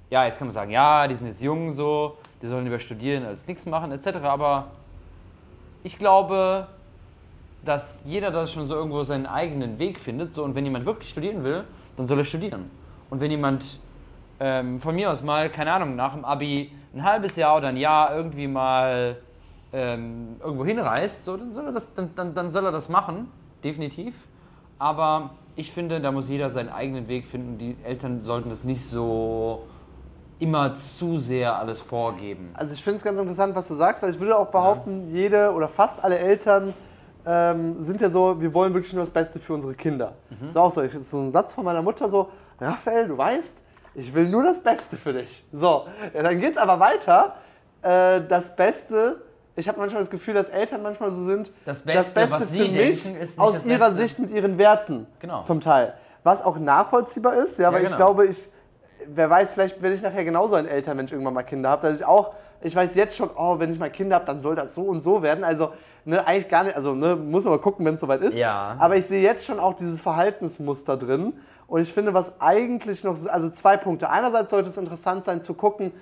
ja, 0.09 0.25
jetzt 0.25 0.39
kann 0.39 0.47
man 0.47 0.53
sagen, 0.53 0.71
ja, 0.71 1.07
die 1.07 1.15
sind 1.15 1.27
jetzt 1.27 1.41
jung 1.41 1.73
so, 1.73 2.17
die 2.41 2.47
sollen 2.47 2.63
lieber 2.63 2.80
studieren 2.80 3.25
als 3.25 3.45
nichts 3.45 3.65
machen, 3.65 3.91
etc. 3.91 4.07
Aber 4.23 4.71
ich 5.84 5.99
glaube, 5.99 6.67
dass 7.63 8.01
jeder 8.05 8.32
da 8.32 8.47
schon 8.47 8.67
so 8.67 8.75
irgendwo 8.75 9.03
seinen 9.03 9.27
eigenen 9.27 9.77
Weg 9.77 9.99
findet. 9.99 10.34
So, 10.34 10.43
und 10.43 10.55
wenn 10.55 10.65
jemand 10.65 10.86
wirklich 10.86 11.09
studieren 11.09 11.43
will, 11.43 11.63
dann 11.95 12.07
soll 12.07 12.17
er 12.17 12.25
studieren. 12.25 12.71
Und 13.09 13.21
wenn 13.21 13.30
jemand 13.30 13.80
ähm, 14.39 14.80
von 14.80 14.95
mir 14.95 15.11
aus 15.11 15.21
mal, 15.21 15.49
keine 15.49 15.73
Ahnung, 15.73 15.95
nach 15.95 16.13
dem 16.13 16.25
Abi 16.25 16.71
ein 16.93 17.03
halbes 17.03 17.36
Jahr 17.36 17.57
oder 17.57 17.67
ein 17.67 17.77
Jahr 17.77 18.15
irgendwie 18.15 18.47
mal 18.47 19.17
ähm, 19.74 20.38
irgendwo 20.43 20.65
hinreist, 20.65 21.26
so, 21.26 21.38
dann, 21.38 21.53
soll 21.53 21.65
er 21.65 21.72
das, 21.72 21.93
dann, 21.93 22.11
dann, 22.15 22.34
dann 22.34 22.51
soll 22.51 22.65
er 22.65 22.72
das 22.72 22.89
machen, 22.89 23.32
definitiv. 23.63 24.15
Aber 24.78 25.32
ich 25.55 25.72
finde, 25.72 25.99
da 25.99 26.11
muss 26.11 26.30
jeder 26.30 26.49
seinen 26.49 26.70
eigenen 26.70 27.07
Weg 27.07 27.28
finden. 27.28 27.57
Die 27.57 27.76
Eltern 27.84 28.24
sollten 28.24 28.49
das 28.49 28.63
nicht 28.63 28.88
so 28.88 29.67
immer 30.39 30.76
zu 30.76 31.20
sehr 31.20 31.57
alles 31.57 31.82
vorgeben. 31.82 32.51
Also 32.53 32.74
ich 32.74 32.82
finde 32.82 32.97
es 32.97 33.03
ganz 33.03 33.20
interessant, 33.20 33.55
was 33.55 33.67
du 33.67 33.74
sagst, 33.74 34.01
weil 34.01 34.09
ich 34.09 34.20
würde 34.20 34.38
auch 34.38 34.47
behaupten, 34.47 35.09
jede 35.11 35.51
oder 35.51 35.67
fast 35.67 36.01
alle 36.01 36.17
Eltern 36.17 36.74
ähm, 37.26 37.84
sind 37.84 37.99
ja 37.99 38.09
so, 38.09 38.39
wir 38.39 38.53
wollen 38.53 38.74
wirklich 38.74 38.93
nur 38.93 39.03
das 39.03 39.11
Beste 39.11 39.39
für 39.39 39.53
unsere 39.53 39.74
Kinder. 39.74 40.13
Mhm. 40.30 40.38
Das 40.39 40.49
ist 40.51 40.57
auch 40.57 40.72
so, 40.72 40.82
ich, 40.82 40.93
so 40.93 41.17
ein 41.17 41.32
Satz 41.32 41.53
von 41.53 41.65
meiner 41.65 41.82
Mutter 41.82 42.07
so, 42.07 42.30
Raphael, 42.59 43.09
du 43.09 43.17
weißt, 43.17 43.53
ich 43.95 44.13
will 44.13 44.30
nur 44.30 44.43
das 44.43 44.61
Beste 44.61 44.95
für 44.95 45.11
dich. 45.11 45.45
So, 45.51 45.86
ja, 46.13 46.24
dann 46.24 46.39
geht 46.39 46.53
es 46.53 46.57
aber 46.57 46.80
weiter. 46.80 47.36
Äh, 47.82 48.22
das 48.28 48.55
Beste, 48.55 49.22
ich 49.60 49.68
habe 49.68 49.80
manchmal 49.80 50.01
das 50.01 50.10
Gefühl, 50.10 50.34
dass 50.34 50.49
Eltern 50.49 50.82
manchmal 50.82 51.12
so 51.12 51.24
sind, 51.24 51.51
Das 51.66 51.82
Beste, 51.82 52.32
was 52.32 52.49
sie 52.49 52.66
für 52.66 52.72
mich 52.72 53.39
aus 53.39 53.53
das 53.53 53.66
ihrer 53.66 53.88
Beste. 53.88 54.01
Sicht 54.01 54.20
mit 54.20 54.32
ihren 54.32 54.57
Werten 54.57 55.05
Genau. 55.20 55.41
zum 55.41 55.62
Teil. 55.62 55.93
Was 56.24 56.43
auch 56.43 56.57
nachvollziehbar 56.57 57.36
ist, 57.36 57.60
ja, 57.60 57.72
weil 57.72 57.82
ich 57.84 57.88
genau. 57.88 57.97
glaube, 57.97 58.26
ich, 58.28 58.49
wer 59.07 59.30
weiß, 59.30 59.53
vielleicht 59.53 59.82
werde 59.82 59.95
ich 59.95 60.01
nachher 60.01 60.24
genauso 60.24 60.55
ein 60.55 60.66
Elternmensch 60.68 61.12
irgendwann 61.12 61.34
mal 61.34 61.43
Kinder 61.43 61.70
habe, 61.70 61.88
dass 61.88 61.99
ich 61.99 62.05
auch, 62.05 62.34
ich 62.62 62.76
weiß 62.76 62.95
jetzt 62.95 63.16
schon, 63.16 63.30
oh, 63.36 63.60
wenn 63.60 63.72
ich 63.72 63.80
mal 63.80 63.89
Kinder 63.89 64.16
habe, 64.16 64.26
dann 64.26 64.41
soll 64.41 64.55
das 64.55 64.76
so 64.76 64.82
und 64.82 65.01
so 65.01 65.22
werden. 65.22 65.43
Also, 65.43 65.72
ne, 66.03 66.26
eigentlich 66.28 66.49
gar 66.49 66.64
nicht, 66.64 66.76
also, 66.76 66.93
ne, 66.93 67.16
muss 67.16 67.45
man 67.45 67.53
mal 67.53 67.60
gucken, 67.60 67.86
wenn 67.86 67.95
es 67.95 68.01
soweit 68.01 68.22
ist. 68.22 68.38
Ja. 68.38 68.76
Aber 68.80 68.95
ich 68.97 69.05
sehe 69.05 69.22
jetzt 69.22 69.45
schon 69.45 69.60
auch 69.60 69.74
dieses 69.74 70.01
Verhaltensmuster 70.01 70.97
drin. 70.97 71.34
Und 71.68 71.82
ich 71.82 71.93
finde, 71.93 72.14
was 72.14 72.41
eigentlich 72.41 73.03
noch, 73.03 73.16
also 73.28 73.49
zwei 73.49 73.78
Punkte. 73.78 74.10
Einerseits 74.10 74.49
sollte 74.49 74.70
es 74.70 74.78
interessant 74.78 75.24
sein 75.24 75.39
zu 75.41 75.53
gucken, 75.53 75.93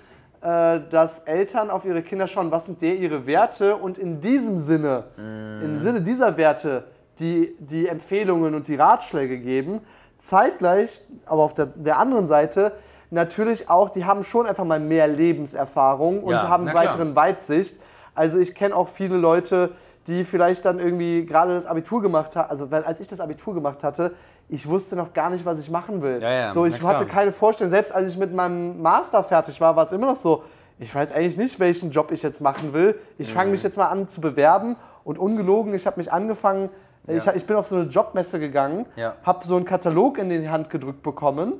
dass 0.41 1.19
Eltern 1.25 1.69
auf 1.69 1.85
ihre 1.85 2.01
Kinder 2.03 2.27
schauen, 2.27 2.51
was 2.51 2.65
sind 2.65 2.81
der 2.81 2.95
ihre 2.95 3.25
Werte 3.25 3.75
und 3.75 3.97
in 3.97 4.21
diesem 4.21 4.57
Sinne, 4.57 5.05
im 5.17 5.79
Sinne 5.79 6.01
dieser 6.01 6.37
Werte, 6.37 6.85
die, 7.19 7.55
die 7.59 7.87
Empfehlungen 7.87 8.53
und 8.53 8.67
die 8.67 8.75
Ratschläge 8.75 9.39
geben. 9.39 9.81
Zeitgleich, 10.17 11.01
aber 11.25 11.43
auf 11.43 11.53
der, 11.53 11.67
der 11.67 11.97
anderen 11.97 12.27
Seite, 12.27 12.73
natürlich 13.09 13.69
auch, 13.69 13.89
die 13.89 14.05
haben 14.05 14.23
schon 14.23 14.45
einfach 14.45 14.65
mal 14.65 14.79
mehr 14.79 15.07
Lebenserfahrung 15.07 16.23
und 16.23 16.31
Ja, 16.31 16.47
haben 16.47 16.73
weiteren 16.73 17.15
Weitsicht. 17.15 17.79
Also 18.13 18.37
ich 18.37 18.55
kenne 18.55 18.75
auch 18.75 18.87
viele 18.87 19.17
Leute, 19.17 19.71
die 20.07 20.23
vielleicht 20.23 20.65
dann 20.65 20.79
irgendwie 20.79 21.25
gerade 21.25 21.53
das 21.53 21.65
Abitur 21.65 22.01
gemacht 22.01 22.35
haben. 22.35 22.49
Also 22.49 22.71
weil, 22.71 22.83
als 22.83 22.99
ich 22.99 23.07
das 23.07 23.19
Abitur 23.19 23.53
gemacht 23.53 23.83
hatte, 23.83 24.13
ich 24.49 24.67
wusste 24.67 24.95
noch 24.95 25.13
gar 25.13 25.29
nicht, 25.29 25.45
was 25.45 25.59
ich 25.59 25.69
machen 25.69 26.01
will. 26.01 26.21
Ja, 26.21 26.31
ja, 26.31 26.53
so, 26.53 26.65
ich 26.65 26.81
hatte 26.81 27.05
keine 27.05 27.31
Vorstellung. 27.31 27.71
Selbst 27.71 27.93
als 27.93 28.11
ich 28.11 28.17
mit 28.17 28.33
meinem 28.33 28.81
Master 28.81 29.23
fertig 29.23 29.59
war, 29.59 29.75
war 29.75 29.83
es 29.83 29.91
immer 29.91 30.07
noch 30.07 30.15
so, 30.15 30.43
ich 30.79 30.93
weiß 30.93 31.11
eigentlich 31.11 31.37
nicht, 31.37 31.59
welchen 31.59 31.91
Job 31.91 32.11
ich 32.11 32.21
jetzt 32.23 32.39
machen 32.39 32.71
will. 32.73 32.97
Ich 33.17 33.33
fange 33.33 33.51
mich 33.51 33.63
jetzt 33.63 33.77
mal 33.77 33.87
an 33.87 34.07
zu 34.07 34.21
bewerben 34.21 34.75
und 35.03 35.17
ungelogen, 35.17 35.73
ich 35.73 35.85
habe 35.85 35.97
mich 35.99 36.11
angefangen, 36.11 36.69
ich, 37.07 37.25
Ja. 37.25 37.33
ich 37.35 37.45
bin 37.45 37.55
auf 37.55 37.67
so 37.67 37.75
eine 37.75 37.85
Jobmesse 37.85 38.39
gegangen, 38.39 38.85
habe 39.23 39.45
so 39.45 39.55
einen 39.55 39.65
Katalog 39.65 40.17
in 40.17 40.29
die 40.29 40.49
Hand 40.49 40.69
gedrückt 40.69 41.03
bekommen, 41.03 41.53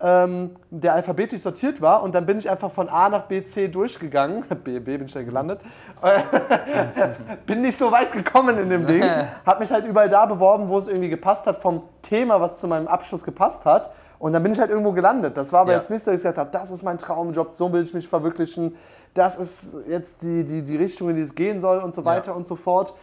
der 0.00 0.92
alphabetisch 0.92 1.40
sortiert 1.40 1.80
war 1.80 2.02
und 2.02 2.14
dann 2.14 2.26
bin 2.26 2.36
ich 2.38 2.50
einfach 2.50 2.70
von 2.70 2.88
A 2.88 3.08
nach 3.08 3.22
B, 3.22 3.42
C 3.42 3.68
durchgegangen. 3.68 4.44
B, 4.64 4.78
B 4.80 4.98
bin 4.98 5.06
ich 5.06 5.12
da 5.12 5.22
gelandet. 5.22 5.60
bin 7.46 7.62
nicht 7.62 7.78
so 7.78 7.90
weit 7.90 8.12
gekommen 8.12 8.58
in 8.58 8.68
dem 8.68 8.86
Ding. 8.86 9.02
Habe 9.46 9.60
mich 9.60 9.70
halt 9.70 9.86
überall 9.86 10.08
da 10.08 10.26
beworben, 10.26 10.68
wo 10.68 10.78
es 10.78 10.88
irgendwie 10.88 11.08
gepasst 11.08 11.46
hat 11.46 11.58
vom 11.62 11.82
Thema, 12.02 12.40
was 12.40 12.58
zu 12.58 12.66
meinem 12.66 12.88
Abschluss 12.88 13.24
gepasst 13.24 13.64
hat. 13.64 13.90
Und 14.18 14.32
dann 14.32 14.42
bin 14.42 14.52
ich 14.52 14.58
halt 14.60 14.70
irgendwo 14.70 14.92
gelandet. 14.92 15.36
Das 15.36 15.52
war 15.52 15.60
aber 15.60 15.72
Ja. 15.72 15.78
jetzt 15.78 15.90
nicht 15.90 16.02
so, 16.02 16.10
dass 16.10 16.20
ich 16.20 16.24
gesagt 16.24 16.38
habe, 16.38 16.50
das 16.50 16.70
ist 16.70 16.82
mein 16.82 16.98
Traumjob, 16.98 17.54
so 17.54 17.72
will 17.72 17.82
ich 17.82 17.94
mich 17.94 18.08
verwirklichen. 18.08 18.76
Das 19.14 19.36
ist 19.36 19.76
jetzt 19.88 20.22
die, 20.22 20.44
die, 20.44 20.62
die 20.62 20.76
Richtung, 20.76 21.10
in 21.10 21.16
die 21.16 21.22
es 21.22 21.34
gehen 21.34 21.60
soll 21.60 21.78
und 21.78 21.94
so 21.94 22.04
weiter 22.04 22.34
und 22.34 22.46
so 22.46 22.56
fort. 22.56 22.94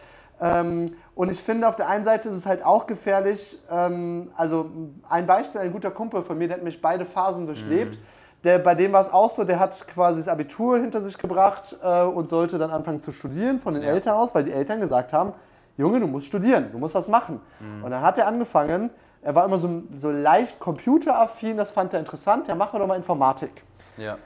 Ähm, 0.42 0.96
und 1.14 1.30
ich 1.30 1.42
finde, 1.42 1.68
auf 1.68 1.76
der 1.76 1.88
einen 1.88 2.04
Seite 2.04 2.30
ist 2.30 2.36
es 2.38 2.46
halt 2.46 2.66
auch 2.66 2.88
gefährlich. 2.88 3.60
Ähm, 3.70 4.32
also 4.36 4.70
ein 5.08 5.28
Beispiel, 5.28 5.62
ein 5.62 5.72
guter 5.72 5.92
Kumpel 5.92 6.24
von 6.24 6.38
mir, 6.38 6.48
der 6.48 6.58
hat 6.58 6.64
mich 6.64 6.82
beide 6.82 7.06
Phasen 7.06 7.46
durchlebt. 7.46 8.00
Der, 8.44 8.58
bei 8.58 8.74
dem 8.74 8.92
war 8.92 9.02
es 9.02 9.14
auch 9.14 9.30
so, 9.30 9.44
der 9.44 9.60
hat 9.60 9.88
quasi 9.88 10.20
das 10.20 10.28
Abitur 10.28 10.80
hinter 10.80 11.00
sich 11.00 11.16
gebracht 11.18 11.78
äh, 11.84 12.02
und 12.02 12.28
sollte 12.28 12.58
dann 12.58 12.72
anfangen 12.72 13.00
zu 13.00 13.12
studieren 13.12 13.60
von 13.60 13.76
den 13.76 13.84
Ja. 13.84 13.89
Eltern 13.89 14.16
aus, 14.16 14.34
weil 14.34 14.44
die 14.44 14.52
Eltern 14.52 14.80
gesagt 14.80 15.14
haben, 15.14 15.34
Junge, 15.78 16.00
du 16.00 16.08
musst 16.08 16.26
studieren, 16.26 16.70
du 16.72 16.80
musst 16.80 16.96
was 16.96 17.08
machen. 17.08 17.39
Und 17.84 17.92
dann 17.92 18.02
hat 18.02 18.18
er 18.18 18.28
angefangen, 18.28 18.89
er 19.22 19.36
war 19.36 19.46
immer 19.46 19.60
so, 19.60 19.84
so 19.96 20.12
leicht 20.12 20.60
computeraffin, 20.60 21.56
das 21.56 21.72
fand 21.72 21.94
er 21.94 22.00
interessant, 22.00 22.48
ja, 22.48 22.56
machen 22.56 22.74
wir 22.74 22.80
doch 22.80 22.88
mal 22.88 22.96
Informatik. 22.98 23.64
Ja. 23.98 24.18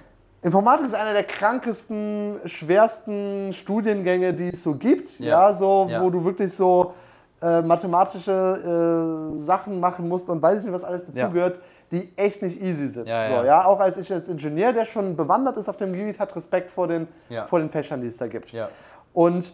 Informatik 0.46 0.86
ist 0.86 0.94
einer 0.94 1.14
der 1.14 1.24
krankesten, 1.24 2.40
schwersten 2.46 3.52
Studiengänge, 3.52 4.32
die 4.32 4.50
es 4.50 4.62
so 4.62 4.76
gibt. 4.76 5.20
Ja. 5.20 5.50
Ja, 5.50 5.54
so, 5.56 5.88
Ja. 5.90 6.04
wo 6.04 6.12
du 6.12 6.24
wirklich 6.24 6.54
so 6.54 6.94
äh, 7.42 7.62
mathematische 7.64 8.32
äh, 9.34 9.38
Sachen 9.40 9.80
machen 9.80 10.08
musst 10.08 10.30
und 10.30 10.42
weiß 10.44 10.60
ich 10.60 10.66
nicht, 10.66 10.74
was 10.74 10.84
alles 10.84 11.02
Ja. 11.14 11.24
dazugehört, 11.24 11.60
die 11.92 12.12
echt 12.16 12.44
nicht 12.44 12.62
easy 12.62 12.88
sind. 12.88 13.08
Ja, 13.08 13.26
so, 13.28 13.34
ja. 13.34 13.46
ja. 13.46 13.66
Auch 13.66 13.80
als 13.80 13.98
ich 13.98 14.12
als 14.14 14.30
Ingenieur, 14.30 14.72
der 14.72 14.86
schon 14.86 15.16
bewandert 15.16 15.58
ist 15.58 15.68
auf 15.68 15.78
dem 15.78 15.92
Gebiet, 15.94 16.20
hat 16.20 16.36
Respekt 16.36 16.70
vor 16.70 16.88
den, 16.88 17.08
Ja. 17.30 17.48
vor 17.48 17.58
den 17.60 17.72
Fächern, 17.72 18.02
die 18.02 18.08
es 18.08 18.18
da 18.18 18.28
gibt. 18.28 18.52
Ja. 18.52 18.70
Und 19.14 19.52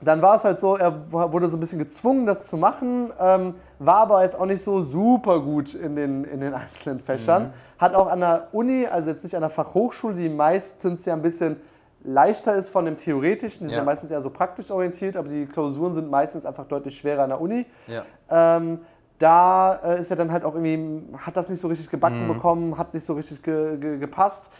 dann 0.00 0.20
war 0.20 0.34
es 0.34 0.42
halt 0.44 0.58
so, 0.58 0.76
er 0.76 0.92
wurde 1.12 1.48
so 1.48 1.56
ein 1.56 1.60
bisschen 1.60 1.78
gezwungen, 1.78 2.26
das 2.26 2.46
zu 2.46 2.56
machen, 2.56 3.12
ähm, 3.20 3.54
war 3.78 3.96
aber 3.98 4.22
jetzt 4.22 4.38
auch 4.38 4.46
nicht 4.46 4.62
so 4.62 4.82
super 4.82 5.40
gut 5.40 5.74
in 5.74 5.94
den, 5.96 6.24
in 6.24 6.40
den 6.40 6.54
einzelnen 6.54 7.00
Fächern. 7.00 7.44
Mhm. 7.44 7.52
Hat 7.78 7.94
auch 7.94 8.08
an 8.08 8.20
der 8.20 8.48
Uni, 8.52 8.86
also 8.86 9.10
jetzt 9.10 9.22
nicht 9.22 9.34
an 9.34 9.40
der 9.42 9.50
Fachhochschule, 9.50 10.14
die 10.14 10.28
meistens 10.28 11.04
ja 11.04 11.14
ein 11.14 11.22
bisschen 11.22 11.56
leichter 12.04 12.54
ist 12.54 12.70
von 12.70 12.84
dem 12.84 12.96
Theoretischen, 12.96 13.60
die 13.64 13.68
sind 13.68 13.72
Ja. 13.72 13.78
ja 13.78 13.84
meistens 13.84 14.10
eher 14.10 14.20
so 14.20 14.30
praktisch 14.30 14.70
orientiert, 14.70 15.16
aber 15.16 15.28
die 15.28 15.46
Klausuren 15.46 15.94
sind 15.94 16.10
meistens 16.10 16.46
einfach 16.46 16.64
deutlich 16.66 16.96
schwerer 16.96 17.22
an 17.24 17.30
der 17.30 17.40
Uni. 17.40 17.66
Ja. 17.86 18.04
Ähm, 18.30 18.80
da 19.18 19.74
äh, 19.82 19.98
ist 20.00 20.10
er 20.10 20.16
dann 20.16 20.30
halt 20.30 20.44
auch 20.44 20.54
irgendwie, 20.54 21.12
hat 21.18 21.36
das 21.36 21.48
nicht 21.48 21.60
so 21.60 21.66
richtig 21.68 21.90
gebacken 21.90 22.24
Mhm. 22.28 22.34
bekommen, 22.34 22.78
hat 22.78 22.94
nicht 22.94 23.04
so 23.04 23.14
richtig 23.14 23.42
ge 23.42 23.76
ge 23.76 23.98
gepasst. 23.98 24.50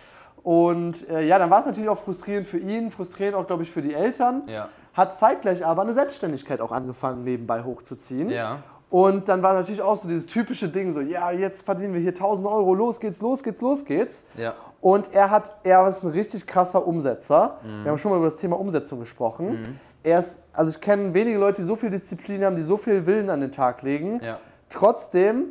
Und 0.43 1.09
äh, 1.11 1.23
ja, 1.23 1.39
dann 1.39 1.51
war 1.51 1.61
es 1.61 1.67
natürlich 1.67 1.89
auch 1.89 1.99
frustrierend 1.99 2.47
für 2.47 2.59
ihn, 2.59 2.91
frustrierend 2.91 3.37
auch, 3.37 3.47
glaube 3.47 3.63
ich, 3.63 3.71
für 3.71 3.83
die 3.83 3.95
Eltern. 3.95 4.43
Ja. 4.47 4.69
Hat 4.95 5.15
zeitgleich 5.17 5.65
aber 5.65 5.83
eine 5.83 5.95
Selbstständigkeit 5.95 6.61
auch 6.61 6.73
angefangen, 6.73 7.23
nebenbei 7.25 7.63
hochzuziehen. 7.63 8.31
Ja. 8.31 8.59
Und 8.91 9.29
dann 9.29 9.43
war 9.43 9.55
natürlich 9.55 9.83
auch 9.83 9.97
so 9.97 10.09
dieses 10.09 10.27
typische 10.27 10.69
Ding, 10.69 10.91
so, 10.93 11.01
ja, 11.01 11.31
jetzt 11.31 11.65
verdienen 11.65 11.93
wir 11.93 12.01
hier 12.01 12.13
1000 12.13 12.49
Euro, 12.49 12.75
los 12.75 13.01
geht's, 13.01 13.21
los 13.21 13.43
geht's, 13.43 13.61
los 13.61 13.85
geht's. 13.85 14.25
Ja. 14.37 14.55
Und 14.81 15.13
er 15.13 15.31
hat, 15.31 15.57
er 15.65 15.87
ist 15.89 16.05
ein 16.05 16.11
richtig 16.11 16.47
krasser 16.47 16.87
Umsetzer. 16.87 17.59
Mhm. 17.63 17.85
Wir 17.85 17.91
haben 17.91 17.99
schon 17.99 18.11
mal 18.11 18.17
über 18.17 18.27
das 18.27 18.37
Thema 18.37 18.59
Umsetzung 18.59 19.01
gesprochen. 19.01 19.79
Er 20.05 20.21
ist, 20.21 20.41
also 20.53 20.71
ich 20.71 20.81
kenne 20.81 21.13
wenige 21.13 21.39
Leute, 21.39 21.61
die 21.61 21.67
so 21.67 21.77
viel 21.77 21.91
Disziplin 21.91 22.45
haben, 22.45 22.57
die 22.57 22.63
so 22.63 22.77
viel 22.77 23.07
Willen 23.07 23.29
an 23.29 23.41
den 23.41 23.53
Tag 23.53 23.83
legen. 23.83 24.21
Ja. 24.23 24.39
Trotzdem 24.71 25.49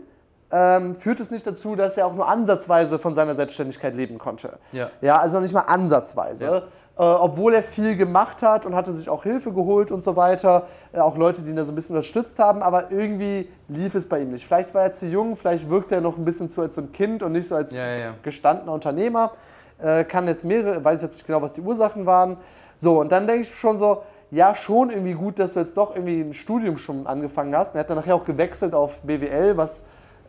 ähm, 0.52 0.96
führt 0.96 1.20
es 1.20 1.30
nicht 1.30 1.46
dazu, 1.46 1.76
dass 1.76 1.98
er 1.98 2.08
auch 2.08 2.16
nur 2.16 2.28
ansatzweise 2.28 2.98
von 3.00 3.14
seiner 3.14 3.36
Selbstständigkeit 3.36 3.96
leben 3.96 4.18
konnte. 4.18 4.58
Ja. 4.72 4.90
Ja, 5.02 5.18
also 5.18 5.40
nicht 5.40 5.54
mal 5.54 5.62
ansatzweise. 5.62 6.46
Ja. 6.46 6.64
Äh, 7.00 7.04
obwohl 7.04 7.54
er 7.54 7.62
viel 7.62 7.95
gemacht 7.95 8.41
hat 8.41 8.66
und 8.66 8.74
hatte 8.76 8.91
sich 8.91 9.08
auch 9.08 9.22
Hilfe 9.22 9.52
geholt 9.54 9.91
und 9.91 10.04
so 10.04 10.16
weiter. 10.16 10.66
Äh, 10.93 11.00
auch 11.00 11.16
Leute, 11.16 11.43
die 11.43 11.52
ihn 11.52 11.56
da 11.56 11.64
so 11.64 11.72
ein 11.72 11.76
bisschen 11.76 11.95
unterstützt 11.95 12.39
haben, 12.39 12.64
aber 12.64 12.89
irgendwie 12.91 13.48
lief 13.68 13.93
es 13.93 14.10
bei 14.10 14.22
ihm 14.22 14.32
nicht. 14.32 14.45
Vielleicht 14.48 14.74
war 14.74 14.82
er 14.82 14.91
zu 14.91 15.06
jung, 15.06 15.36
vielleicht 15.36 15.70
wirkte 15.70 15.93
er 15.95 16.02
noch 16.02 16.18
ein 16.18 16.26
bisschen 16.26 16.50
zu 16.50 16.62
als 16.62 16.74
so 16.74 16.82
ein 16.82 16.91
Kind 16.91 17.22
und 17.22 17.34
nicht 17.34 17.48
so 17.48 17.56
als 17.56 17.76
Ja, 17.76 17.86
ja, 17.95 18.14
gestandener 18.24 18.72
Unternehmer. 18.72 19.32
Äh, 19.80 20.06
kann 20.06 20.26
jetzt 20.28 20.43
mehrere, 20.43 20.84
weiß 20.84 21.04
jetzt 21.04 21.14
nicht 21.14 21.28
genau, 21.28 21.43
was 21.43 21.54
die 21.54 21.62
Ursachen 21.62 22.08
waren. 22.08 22.38
So, 22.80 23.00
und 23.00 23.12
dann 23.12 23.28
denke 23.28 23.43
ich 23.43 23.56
schon 23.56 23.78
so, 23.78 24.02
ja, 24.32 24.56
schon 24.56 24.89
irgendwie 24.89 25.14
gut, 25.14 25.38
dass 25.38 25.54
du 25.54 25.60
jetzt 25.60 25.78
doch 25.78 25.95
irgendwie 25.95 26.22
ein 26.22 26.34
Studium 26.34 26.78
schon 26.78 27.06
angefangen 27.06 27.56
hast. 27.56 27.74
Und 27.74 27.78
er 27.78 27.82
hat 27.82 27.91
dann 27.91 27.98
nachher 27.98 28.16
auch 28.16 28.26
gewechselt 28.26 28.74
auf 28.74 29.02
BWL, 29.02 29.56
was 29.56 29.84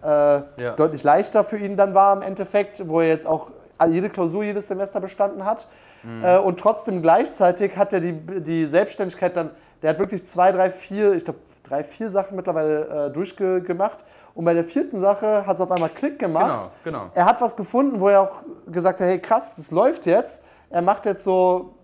äh, 0.04 0.06
Ja. 0.06 0.42
deutlich 0.76 1.02
leichter 1.02 1.44
für 1.44 1.56
ihn 1.56 1.78
dann 1.78 1.94
war 1.94 2.14
im 2.14 2.20
Endeffekt, 2.22 2.86
wo 2.88 3.00
er 3.00 3.08
jetzt 3.08 3.26
auch 3.26 3.50
jede 3.88 4.10
Klausur 4.10 4.44
jedes 4.44 4.68
Semester 4.68 5.00
bestanden 5.00 5.44
hat. 5.44 5.66
Mhm. 6.02 6.24
Äh, 6.24 6.38
und 6.38 6.58
trotzdem 6.58 7.02
gleichzeitig 7.02 7.76
hat 7.76 7.92
er 7.92 8.00
die, 8.00 8.12
die 8.12 8.66
Selbstständigkeit 8.66 9.36
dann, 9.36 9.50
der 9.82 9.90
hat 9.90 9.98
wirklich 9.98 10.24
zwei, 10.24 10.52
drei, 10.52 10.70
vier, 10.70 11.14
ich 11.14 11.24
glaube 11.24 11.40
drei, 11.62 11.84
vier 11.84 12.10
Sachen 12.10 12.36
mittlerweile 12.36 13.06
äh, 13.06 13.10
durchgemacht. 13.10 14.04
Und 14.34 14.44
bei 14.44 14.54
der 14.54 14.64
vierten 14.64 15.00
Sache 15.00 15.46
hat 15.46 15.56
es 15.56 15.60
auf 15.60 15.70
einmal 15.70 15.88
Klick 15.90 16.18
gemacht. 16.18 16.70
Genau, 16.84 17.00
genau. 17.00 17.10
Er 17.14 17.24
hat 17.24 17.40
was 17.40 17.56
gefunden, 17.56 18.00
wo 18.00 18.08
er 18.08 18.22
auch 18.22 18.42
gesagt 18.66 19.00
hat, 19.00 19.06
hey 19.06 19.18
krass, 19.18 19.54
das 19.56 19.70
läuft 19.70 20.06
jetzt. 20.06 20.44
Er 20.70 20.82
macht 20.82 21.06
jetzt 21.06 21.24
so, 21.24 21.74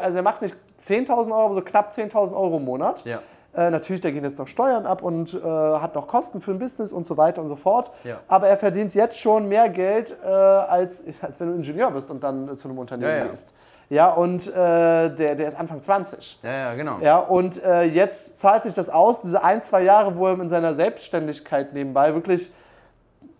also 0.00 0.16
er 0.16 0.22
macht 0.22 0.42
nicht 0.42 0.56
10.000 0.80 1.26
Euro, 1.26 1.44
aber 1.44 1.54
so 1.54 1.60
knapp 1.62 1.92
10.000 1.92 2.34
Euro 2.34 2.56
im 2.56 2.64
Monat. 2.64 3.04
Ja. 3.04 3.20
Äh, 3.54 3.70
natürlich, 3.70 4.00
da 4.00 4.10
gehen 4.10 4.24
jetzt 4.24 4.38
noch 4.38 4.48
Steuern 4.48 4.86
ab 4.86 5.02
und 5.02 5.34
äh, 5.34 5.40
hat 5.42 5.94
noch 5.94 6.06
Kosten 6.06 6.40
für 6.40 6.52
ein 6.52 6.58
Business 6.58 6.90
und 6.90 7.06
so 7.06 7.16
weiter 7.18 7.42
und 7.42 7.48
so 7.48 7.56
fort. 7.56 7.90
Ja. 8.02 8.20
Aber 8.26 8.48
er 8.48 8.56
verdient 8.56 8.94
jetzt 8.94 9.18
schon 9.18 9.46
mehr 9.46 9.68
Geld, 9.68 10.16
äh, 10.24 10.26
als, 10.26 11.04
als 11.20 11.38
wenn 11.38 11.48
du 11.48 11.54
Ingenieur 11.56 11.90
bist 11.90 12.10
und 12.10 12.22
dann 12.24 12.56
zu 12.56 12.68
einem 12.68 12.78
Unternehmen 12.78 13.10
Ja, 13.10 13.16
ja. 13.18 13.26
gehst. 13.26 13.52
Ja, 13.90 14.10
und 14.10 14.46
äh, 14.46 14.54
der, 14.54 15.34
der 15.34 15.46
ist 15.48 15.58
Anfang 15.60 15.82
20. 15.82 16.38
Ja, 16.42 16.50
ja, 16.50 16.74
genau. 16.74 16.96
Ja, 17.02 17.18
und 17.18 17.62
äh, 17.62 17.82
jetzt 17.82 18.38
zahlt 18.40 18.62
sich 18.62 18.72
das 18.72 18.88
aus, 18.88 19.20
diese 19.20 19.44
ein, 19.44 19.60
zwei 19.60 19.82
Jahre, 19.82 20.16
wo 20.16 20.28
er 20.28 20.40
in 20.40 20.48
seiner 20.48 20.72
Selbstständigkeit 20.72 21.74
nebenbei 21.74 22.14
wirklich, 22.14 22.50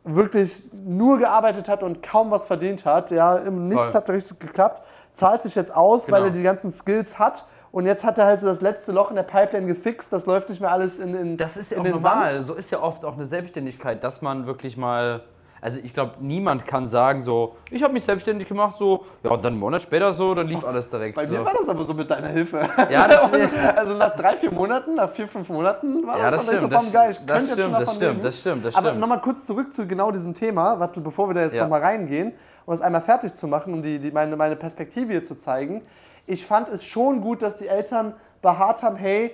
wirklich 0.04 0.62
nur 0.72 1.18
gearbeitet 1.18 1.70
hat 1.70 1.82
und 1.82 2.02
kaum 2.02 2.30
was 2.30 2.44
verdient 2.46 2.84
hat. 2.84 3.10
Ja, 3.10 3.38
nichts 3.50 3.82
Voll. 3.82 3.94
hat 3.94 4.10
richtig 4.10 4.40
geklappt. 4.40 4.82
Zahlt 5.14 5.42
sich 5.42 5.54
jetzt 5.54 5.74
aus, 5.74 6.10
weil 6.10 6.20
Genau. 6.22 6.32
er 6.34 6.36
die 6.38 6.42
ganzen 6.42 6.70
Skills 6.70 7.18
hat. 7.18 7.46
Und 7.72 7.86
jetzt 7.86 8.04
hat 8.04 8.18
er 8.18 8.26
halt 8.26 8.38
so 8.40 8.46
das 8.46 8.60
letzte 8.60 8.92
Loch 8.92 9.08
in 9.10 9.16
der 9.16 9.22
Pipeline 9.22 9.66
gefixt. 9.66 10.12
Das 10.12 10.26
läuft 10.26 10.50
nicht 10.50 10.60
mehr 10.60 10.70
alles 10.70 10.98
in, 10.98 11.14
in, 11.14 11.36
Das 11.38 11.56
ist 11.56 11.72
ja 11.72 11.78
auch 11.80 11.84
normal. 11.84 12.30
Sand. 12.30 12.46
So 12.46 12.54
ist 12.54 12.70
ja 12.70 12.80
oft 12.80 13.02
auch 13.04 13.14
eine 13.14 13.24
Selbstständigkeit, 13.26 14.04
dass 14.04 14.20
man 14.22 14.46
wirklich 14.46 14.76
mal. 14.76 15.22
Also 15.64 15.78
ich 15.82 15.94
glaube, 15.94 16.14
niemand 16.18 16.66
kann 16.66 16.88
sagen 16.88 17.22
so, 17.22 17.54
ich 17.70 17.84
habe 17.84 17.92
mich 17.92 18.02
selbstständig 18.04 18.48
gemacht, 18.48 18.74
so, 18.80 19.04
ja 19.22 19.30
und 19.30 19.44
dann 19.44 19.52
einen 19.52 19.60
Monat 19.60 19.80
später 19.80 20.12
so, 20.12 20.34
dann 20.34 20.48
lief 20.48 20.64
alles 20.64 20.88
direkt 20.88 21.14
Bei 21.14 21.24
so. 21.24 21.34
mir 21.34 21.44
war 21.44 21.52
das 21.56 21.68
aber 21.68 21.84
so 21.84 21.94
mit 21.94 22.10
deiner 22.10 22.26
Hilfe. 22.30 22.68
Ja, 22.90 23.06
das- 23.06 23.30
also 23.76 23.96
nach 23.96 24.16
drei, 24.16 24.36
vier 24.36 24.50
Monaten, 24.50 24.96
nach 24.96 25.12
vier, 25.12 25.28
fünf 25.28 25.48
Monaten 25.48 26.04
war 26.04 26.18
Ja, 26.18 26.32
das, 26.32 26.44
das 26.46 26.56
stimmt, 26.56 26.60
so, 26.62 26.66
das- 26.66 26.92
geil, 26.92 27.10
ich 27.12 27.18
das 27.24 27.46
könnte 27.46 27.62
jetzt 27.62 27.62
schon 27.62 27.70
stimmt, 27.70 27.86
das 27.86 27.94
stimmt, 27.94 28.24
das 28.24 28.38
stimmt, 28.40 28.64
das 28.64 28.74
Aber 28.74 28.88
stimmt. 28.88 29.00
nochmal 29.02 29.20
kurz 29.20 29.46
zurück 29.46 29.72
zu 29.72 29.86
genau 29.86 30.10
diesem 30.10 30.34
Thema, 30.34 30.80
warte, 30.80 31.00
bevor 31.00 31.28
wir 31.30 31.34
da 31.34 31.42
jetzt 31.42 31.54
Ja. 31.54 31.62
nochmal 31.62 31.82
reingehen, 31.82 32.32
um 32.66 32.74
es 32.74 32.80
einmal 32.80 33.00
fertig 33.00 33.32
zu 33.32 33.46
machen, 33.46 33.72
um 33.72 33.82
die, 33.84 34.00
die, 34.00 34.10
meine, 34.10 34.34
meine 34.36 34.56
Perspektive 34.56 35.12
hier 35.12 35.22
zu 35.22 35.36
zeigen. 35.36 35.82
Ich 36.26 36.46
fand 36.46 36.68
es 36.68 36.84
schon 36.84 37.20
gut, 37.20 37.42
dass 37.42 37.56
die 37.56 37.66
Eltern 37.68 38.14
beharrt 38.40 38.82
haben, 38.82 38.96
hey, 38.96 39.32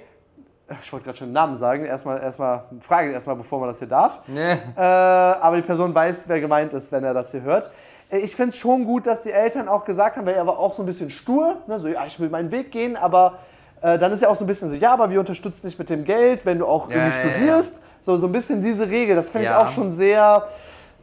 ich 0.82 0.92
wollte 0.92 1.06
gerade 1.06 1.18
schon 1.18 1.26
einen 1.26 1.32
Namen 1.34 1.56
sagen, 1.56 1.84
erstmal, 1.86 2.20
erstmal, 2.20 2.64
frage 2.80 3.10
erstmal, 3.12 3.36
bevor 3.36 3.58
man 3.60 3.68
das 3.68 3.78
hier 3.78 3.88
darf. 3.88 4.20
Nee. 4.26 4.52
Äh, 4.52 4.80
aber 4.80 5.56
die 5.56 5.62
Person 5.62 5.94
weiß, 5.94 6.28
wer 6.28 6.40
gemeint 6.40 6.74
ist, 6.74 6.92
wenn 6.92 7.04
er 7.04 7.14
das 7.14 7.30
hier 7.30 7.42
hört. 7.42 7.70
Äh, 8.10 8.18
Ich 8.18 8.36
finde 8.36 8.50
es 8.50 8.56
schon 8.56 8.84
gut, 8.84 9.06
dass 9.06 9.22
die 9.22 9.32
Eltern 9.32 9.66
auch 9.68 9.84
gesagt 9.84 10.16
haben, 10.16 10.26
weil 10.26 10.34
er 10.34 10.46
war 10.46 10.58
auch 10.58 10.74
so 10.74 10.82
ein 10.82 10.86
bisschen 10.86 11.08
stur, 11.10 11.56
ne, 11.66 11.78
so, 11.78 11.88
ja, 11.88 12.04
ich 12.06 12.20
will 12.20 12.28
meinen 12.28 12.50
Weg 12.50 12.70
gehen, 12.70 12.96
aber 12.96 13.38
äh, 13.80 13.98
dann 13.98 14.12
ist 14.12 14.22
er 14.22 14.28
auch 14.30 14.34
so 14.36 14.44
ein 14.44 14.46
bisschen 14.46 14.68
so, 14.68 14.74
ja, 14.74 14.92
aber 14.92 15.08
wir 15.10 15.20
unterstützen 15.20 15.66
dich 15.66 15.78
mit 15.78 15.88
dem 15.88 16.04
Geld, 16.04 16.44
wenn 16.44 16.58
du 16.58 16.66
auch 16.66 16.90
Ja, 16.90 16.96
irgendwie 16.96 17.16
ja, 17.18 17.24
ja. 17.24 17.34
studierst. 17.34 17.82
So, 18.00 18.16
so 18.16 18.26
ein 18.26 18.32
bisschen 18.32 18.62
diese 18.62 18.88
Regel, 18.88 19.16
das 19.16 19.30
finde 19.30 19.46
Ja. 19.46 19.62
ich 19.62 19.68
auch 19.68 19.72
schon 19.72 19.90
sehr, 19.92 20.46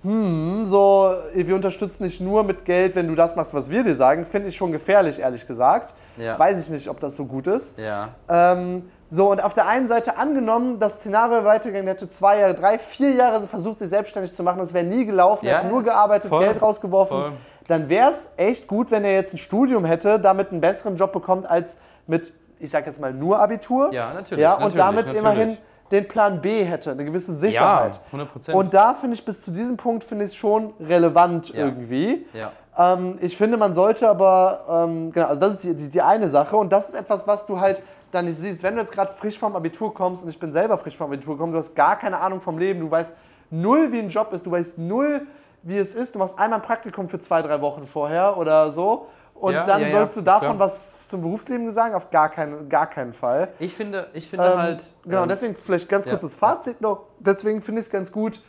hm, 0.06 0.66
so, 0.66 1.14
wir 1.34 1.56
unterstützen 1.56 2.04
nicht 2.04 2.22
nur 2.22 2.44
mit 2.44 2.64
Geld, 2.66 2.96
wenn 2.96 3.08
du 3.08 3.16
das 3.16 3.36
machst, 3.36 3.54
was 3.54 3.70
wir 3.70 3.84
dir 3.84 3.96
sagen, 3.96 4.26
finde 4.26 4.50
ich 4.50 4.56
schon 4.56 4.72
gefährlich, 4.72 5.20
ehrlich 5.20 5.48
gesagt. 5.48 5.94
Ja. 6.18 6.38
Weiß 6.38 6.62
ich 6.62 6.70
nicht, 6.70 6.88
ob 6.90 7.00
das 7.00 7.16
so 7.16 7.26
gut 7.26 7.48
ist. 7.48 7.78
Ja. 7.80 8.10
Ähm, 8.30 8.90
so, 9.10 9.32
und 9.32 9.44
auf 9.44 9.54
der 9.54 9.68
einen 9.68 9.88
Seite 9.88 10.18
angenommen, 10.18 10.80
das 10.80 10.94
Szenario 10.94 11.44
weitergegangen, 11.44 11.88
hätte 11.88 12.08
zwei 12.08 12.40
Jahre, 12.40 12.54
drei, 12.54 12.78
vier 12.80 13.12
Jahre 13.12 13.40
versucht, 13.48 13.80
sich 13.80 13.90
selbstständig 13.90 14.34
zu 14.34 14.44
machen, 14.44 14.60
das 14.60 14.74
wäre 14.74 14.86
nie 14.86 15.06
gelaufen, 15.06 15.46
er 15.46 15.52
Ja, 15.54 15.58
hätte 15.60 15.68
nur 15.70 15.84
gearbeitet, 15.84 16.30
voll, 16.30 16.44
Geld 16.44 16.62
rausgeworfen. 16.62 17.18
voll. 17.18 17.32
Dann 17.68 17.90
wäre 17.90 18.12
es 18.12 18.28
echt 18.38 18.68
gut, 18.68 18.92
wenn 18.92 19.04
er 19.04 19.14
jetzt 19.14 19.34
ein 19.34 19.38
Studium 19.38 19.86
hätte, 19.86 20.20
damit 20.20 20.52
einen 20.52 20.62
besseren 20.62 20.96
Job 20.98 21.12
bekommt, 21.14 21.50
als 21.50 21.78
mit, 22.08 22.32
ich 22.60 22.70
sag 22.70 22.86
jetzt 22.86 23.00
mal, 23.00 23.12
nur 23.14 23.40
Abitur. 23.40 23.92
Ja, 23.92 24.14
natürlich, 24.14 24.42
Ja, 24.44 24.54
und 24.54 24.60
natürlich, 24.60 24.78
damit 24.78 25.06
natürlich. 25.08 25.20
immerhin 25.22 25.58
den 25.92 26.08
Plan 26.08 26.42
B 26.42 26.64
hätte, 26.64 26.92
eine 26.92 27.06
gewisse 27.06 27.34
Sicherheit. 27.34 28.00
100%. 28.12 28.54
Und 28.54 28.74
da 28.74 28.94
finde 28.96 29.16
ich 29.16 29.24
bis 29.24 29.44
zu 29.44 29.52
diesem 29.52 29.78
Punkt 29.78 30.04
finde 30.04 30.26
ich 30.26 30.38
schon 30.38 30.74
relevant 30.80 31.50
Ja. 31.50 31.66
irgendwie. 31.66 32.26
Ja. 32.34 32.52
Ähm, 32.78 33.20
ich 33.22 33.38
finde, 33.38 33.58
man 33.58 33.74
sollte 33.74 34.10
aber, 34.10 34.88
ähm, 34.88 35.12
genau, 35.12 35.28
also 35.28 35.40
das 35.40 35.54
ist 35.54 35.64
die, 35.64 35.76
die, 35.76 35.90
die 35.90 36.02
eine 36.02 36.28
Sache 36.30 36.58
und 36.58 36.72
das 36.72 36.90
ist 36.90 36.96
etwas, 36.96 37.26
was 37.28 37.46
du 37.46 37.60
halt 37.60 37.82
dann 38.12 38.26
nicht 38.26 38.38
siehst. 38.38 38.64
Wenn 38.64 38.76
du 38.76 38.82
jetzt 38.82 38.92
gerade 38.92 39.14
frisch 39.14 39.38
vom 39.38 39.56
Abitur 39.56 39.94
kommst 39.94 40.24
und 40.24 40.30
ich 40.30 40.40
bin 40.40 40.52
selber 40.52 40.78
frisch 40.78 40.98
vom 40.98 41.08
Abitur 41.08 41.36
gekommen, 41.36 41.54
du 41.54 41.60
hast 41.60 41.76
gar 41.76 41.98
keine 41.98 42.20
Ahnung 42.20 42.42
vom 42.42 42.58
Leben, 42.58 42.80
du 42.80 42.90
weißt 42.90 43.14
null, 43.52 43.92
wie 43.92 44.00
ein 44.00 44.10
Job 44.10 44.34
ist, 44.34 44.46
du 44.46 44.52
weißt 44.52 44.78
null, 44.78 45.22
wie 45.64 45.78
es 45.78 45.96
ist, 45.96 46.16
du 46.16 46.20
machst 46.20 46.38
einmal 46.38 46.60
ein 46.60 46.66
Praktikum 46.66 47.10
für 47.10 47.20
zwei, 47.20 47.42
drei 47.42 47.60
Wochen 47.62 47.86
vorher 47.88 48.38
oder 48.38 48.72
so 48.72 49.08
und 49.36 49.54
Ja, 49.54 49.66
dann 49.66 49.82
ja, 49.82 49.92
sollst 49.92 50.18
du 50.18 50.22
davon 50.22 50.58
klar. 50.58 50.60
was 50.60 51.08
zum 51.08 51.22
Berufsleben 51.22 51.70
sagen? 51.72 51.94
Auf 51.94 52.10
gar 52.10 52.30
keinen, 52.30 52.68
gar 52.70 52.88
keinen 52.88 53.14
Fall. 53.14 53.50
Ich 53.60 53.76
finde, 53.76 54.08
ich 54.14 54.30
finde 54.30 54.46
Ähm, 54.46 54.58
halt. 54.58 54.94
genau, 55.04 55.24
ähm, 55.24 55.30
deswegen 55.30 55.56
vielleicht 55.56 55.88
ganz 55.90 56.08
kurzes 56.08 56.34
Fazit 56.36 56.82
noch. 56.82 57.04
Deswegen 57.20 57.62
finde 57.62 57.82
ich 57.82 57.88
es 57.88 57.92
ganz 57.92 58.12
gut, 58.12 58.42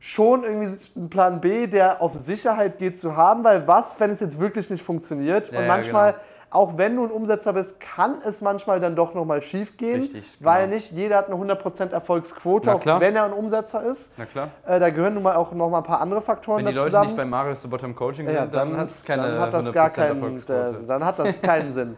schon 0.00 0.44
irgendwie 0.44 0.76
einen 0.96 1.08
Plan 1.08 1.40
B, 1.40 1.66
der 1.66 2.02
auf 2.02 2.14
Sicherheit 2.16 2.78
geht, 2.78 2.98
zu 2.98 3.16
haben, 3.16 3.42
weil 3.42 3.66
was, 3.66 3.98
wenn 4.00 4.10
es 4.10 4.20
jetzt 4.20 4.38
wirklich 4.38 4.68
nicht 4.68 4.82
funktioniert? 4.84 5.48
Und 5.50 5.66
manchmal, 5.66 6.12
genau. 6.12 6.24
Auch 6.54 6.78
wenn 6.78 6.94
du 6.96 7.04
ein 7.04 7.10
Umsetzer 7.10 7.52
bist, 7.52 7.80
kann 7.80 8.16
es 8.24 8.40
manchmal 8.40 8.78
dann 8.80 8.94
doch 8.96 9.12
nochmal 9.12 9.42
schief 9.42 9.76
gehen, 9.76 10.00
Richtig, 10.02 10.24
weil 10.40 10.62
genau. 10.64 10.74
nicht 10.76 10.92
jeder 10.92 11.16
hat 11.18 11.26
eine 11.30 11.34
100% 11.36 11.90
Erfolgsquote, 11.90 12.72
auch 12.74 12.84
wenn 13.00 13.16
er 13.16 13.24
ein 13.24 13.32
Umsetzer 13.32 13.82
ist. 13.82 14.12
Na 14.16 14.24
klar. 14.24 14.50
Äh, 14.66 14.78
da 14.78 14.90
gehören 14.90 15.14
nun 15.14 15.24
mal 15.24 15.34
auch 15.34 15.52
nochmal 15.52 15.80
ein 15.80 15.86
paar 15.86 16.00
andere 16.00 16.22
Faktoren 16.22 16.58
Wenn 16.58 16.66
die 16.66 16.72
dazu 16.72 16.78
Leute 16.84 16.90
zusammen. 16.92 17.06
nicht 17.08 17.16
bei 17.16 17.24
Marius 17.24 17.62
the 17.62 17.68
Bottom 17.68 17.94
Coaching 17.96 18.26
sind, 18.26 18.34
Ja, 18.36 18.46
dann, 18.46 18.76
hat 18.76 18.88
es 18.88 19.04
keine 19.04 19.22
dann 19.22 19.40
hat 19.40 19.52
das 19.52 19.72
gar 19.72 19.88
100% 19.88 19.94
keinen, 19.94 20.16
Erfolgsquote. 20.22 20.78
äh, 20.82 20.86
dann 20.86 21.04
hat 21.04 21.18
das 21.18 21.42
keinen 21.42 21.72
Sinn. 21.74 21.96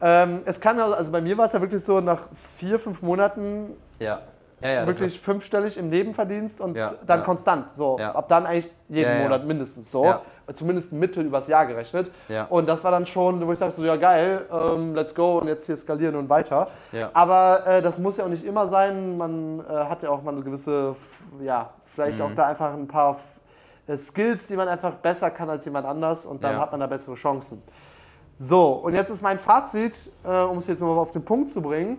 Ähm, 0.00 0.40
es 0.46 0.60
kann 0.60 0.80
also, 0.80 0.94
also 0.94 1.12
bei 1.12 1.20
mir 1.20 1.38
war 1.38 1.44
es 1.46 1.52
ja 1.52 1.60
wirklich 1.60 1.84
so, 1.84 2.00
nach 2.00 2.26
vier, 2.56 2.78
fünf 2.80 3.02
Monaten 3.02 3.76
Ja. 4.00 4.20
Ja, 4.62 4.70
ja, 4.70 4.86
wirklich 4.86 5.20
fünfstellig 5.20 5.76
im 5.76 5.88
Nebenverdienst 5.90 6.60
und 6.60 6.76
Ja, 6.76 6.94
dann 7.06 7.22
konstant. 7.22 7.72
So, 7.74 7.98
ab 7.98 8.28
dann 8.28 8.46
eigentlich 8.46 8.70
jeden. 8.88 9.22
Monat 9.22 9.44
mindestens 9.44 9.90
so. 9.90 10.14
Zumindest 10.54 10.92
Mittel 10.92 11.24
übers 11.24 11.48
Jahr 11.48 11.66
gerechnet. 11.66 12.10
Und 12.48 12.68
das 12.68 12.82
war 12.84 12.90
dann 12.90 13.06
schon, 13.06 13.46
wo 13.46 13.52
ich 13.52 13.58
sagte, 13.58 13.76
so 13.76 13.84
ja 13.86 13.96
geil, 13.96 14.46
ähm, 14.52 14.94
let's 14.94 15.14
go 15.14 15.38
und 15.38 15.48
jetzt 15.48 15.66
hier 15.66 15.76
skalieren 15.76 16.14
und 16.16 16.28
weiter. 16.28 16.68
Aber 17.12 17.66
äh, 17.66 17.82
das 17.82 17.98
muss 17.98 18.16
ja 18.16 18.24
auch 18.24 18.28
nicht 18.28 18.44
immer 18.44 18.68
sein. 18.68 19.16
Man 19.16 19.60
äh, 19.60 19.72
hat 19.72 20.02
ja 20.02 20.10
auch 20.10 20.22
mal 20.22 20.32
eine 20.34 20.42
gewisse, 20.42 20.94
ja, 21.42 21.70
vielleicht 21.86 22.18
Mhm. 22.18 22.24
auch 22.26 22.34
da 22.34 22.46
einfach 22.46 22.72
ein 22.72 22.86
paar 22.88 23.16
äh, 23.86 23.96
Skills, 23.96 24.46
die 24.46 24.56
man 24.56 24.68
einfach 24.68 24.94
besser 24.94 25.30
kann 25.30 25.50
als 25.50 25.64
jemand 25.64 25.86
anders 25.86 26.24
und 26.26 26.42
dann 26.44 26.58
hat 26.58 26.70
man 26.70 26.80
da 26.80 26.86
bessere 26.86 27.14
Chancen. 27.16 27.62
So, 28.38 28.72
und 28.72 28.94
jetzt 28.94 29.10
ist 29.10 29.22
mein 29.22 29.38
Fazit, 29.38 30.10
äh, 30.24 30.40
um 30.42 30.58
es 30.58 30.66
jetzt 30.66 30.80
nochmal 30.80 30.98
auf 30.98 31.12
den 31.12 31.24
Punkt 31.24 31.48
zu 31.50 31.60
bringen. 31.62 31.98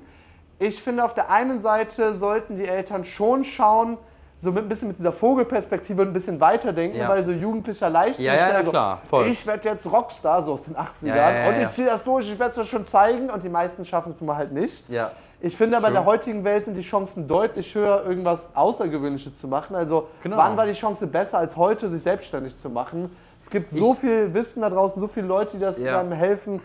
Ich 0.64 0.82
finde, 0.82 1.04
auf 1.04 1.14
der 1.14 1.30
einen 1.30 1.60
Seite 1.60 2.16
sollten 2.16 2.56
die 2.56 2.66
Eltern 2.66 3.04
schon 3.04 3.44
schauen, 3.44 3.98
so 4.40 4.50
mit, 4.54 4.64
ein 4.64 4.70
bisschen 4.70 4.88
mit 4.88 4.98
dieser 4.98 5.12
Vogelperspektive 5.12 6.02
ein 6.04 6.14
bisschen 6.14 6.40
weiterdenken, 6.40 6.98
Ja. 6.98 7.10
weil 7.10 7.22
so 7.26 7.34
jugendlicher 7.34 7.90
Leichtsinn. 7.90 8.24
Ja, 8.26 8.36
ja, 8.36 8.48
na 8.50 8.56
also, 8.60 8.70
klar, 8.72 9.02
voll. 9.10 9.28
Ich 9.28 9.46
werde 9.46 9.68
jetzt 9.68 9.86
Rockstar, 9.92 10.42
so 10.42 10.54
aus 10.54 10.64
den 10.64 10.76
80ern, 10.78 11.08
Ja, 11.08 11.16
ja, 11.16 11.32
ja, 11.44 11.48
und 11.50 11.56
ich 11.56 11.62
ja. 11.64 11.72
ziehe 11.74 11.88
das 11.88 12.02
durch, 12.04 12.32
ich 12.32 12.40
werde 12.40 12.62
es 12.62 12.68
schon 12.70 12.86
zeigen 12.86 13.30
und 13.30 13.44
die 13.44 13.50
meisten 13.50 13.84
schaffen 13.84 14.12
es 14.14 14.22
nun 14.22 14.28
mal 14.28 14.38
halt 14.38 14.54
nicht. 14.54 14.90
Ja. 14.90 15.12
Ich 15.42 15.58
finde 15.58 15.76
aber 15.76 15.88
in 15.90 15.94
True. 15.96 16.04
der 16.04 16.12
heutigen 16.14 16.44
Welt 16.46 16.64
sind 16.64 16.76
die 16.78 16.82
Chancen 16.82 17.28
deutlich 17.28 17.76
höher, 17.76 18.06
irgendwas 18.06 18.56
Außergewöhnliches 18.56 19.38
zu 19.38 19.50
machen. 19.50 19.76
Also 19.76 20.08
Genau. 20.24 20.38
wann 20.38 20.56
war 20.56 20.66
die 20.66 20.72
Chance 20.74 21.08
besser 21.08 21.40
als 21.40 21.58
heute, 21.58 21.90
sich 21.90 22.02
selbstständig 22.04 22.56
zu 22.56 22.70
machen? 22.70 23.14
Es 23.42 23.50
gibt 23.50 23.70
so 23.70 23.94
viel 23.94 24.34
Wissen 24.34 24.62
da 24.62 24.70
draußen, 24.70 25.02
so 25.02 25.10
viele 25.10 25.28
Leute, 25.28 25.58
die 25.58 25.60
das 25.60 25.78
Ja. 25.78 26.02
helfen, 26.12 26.62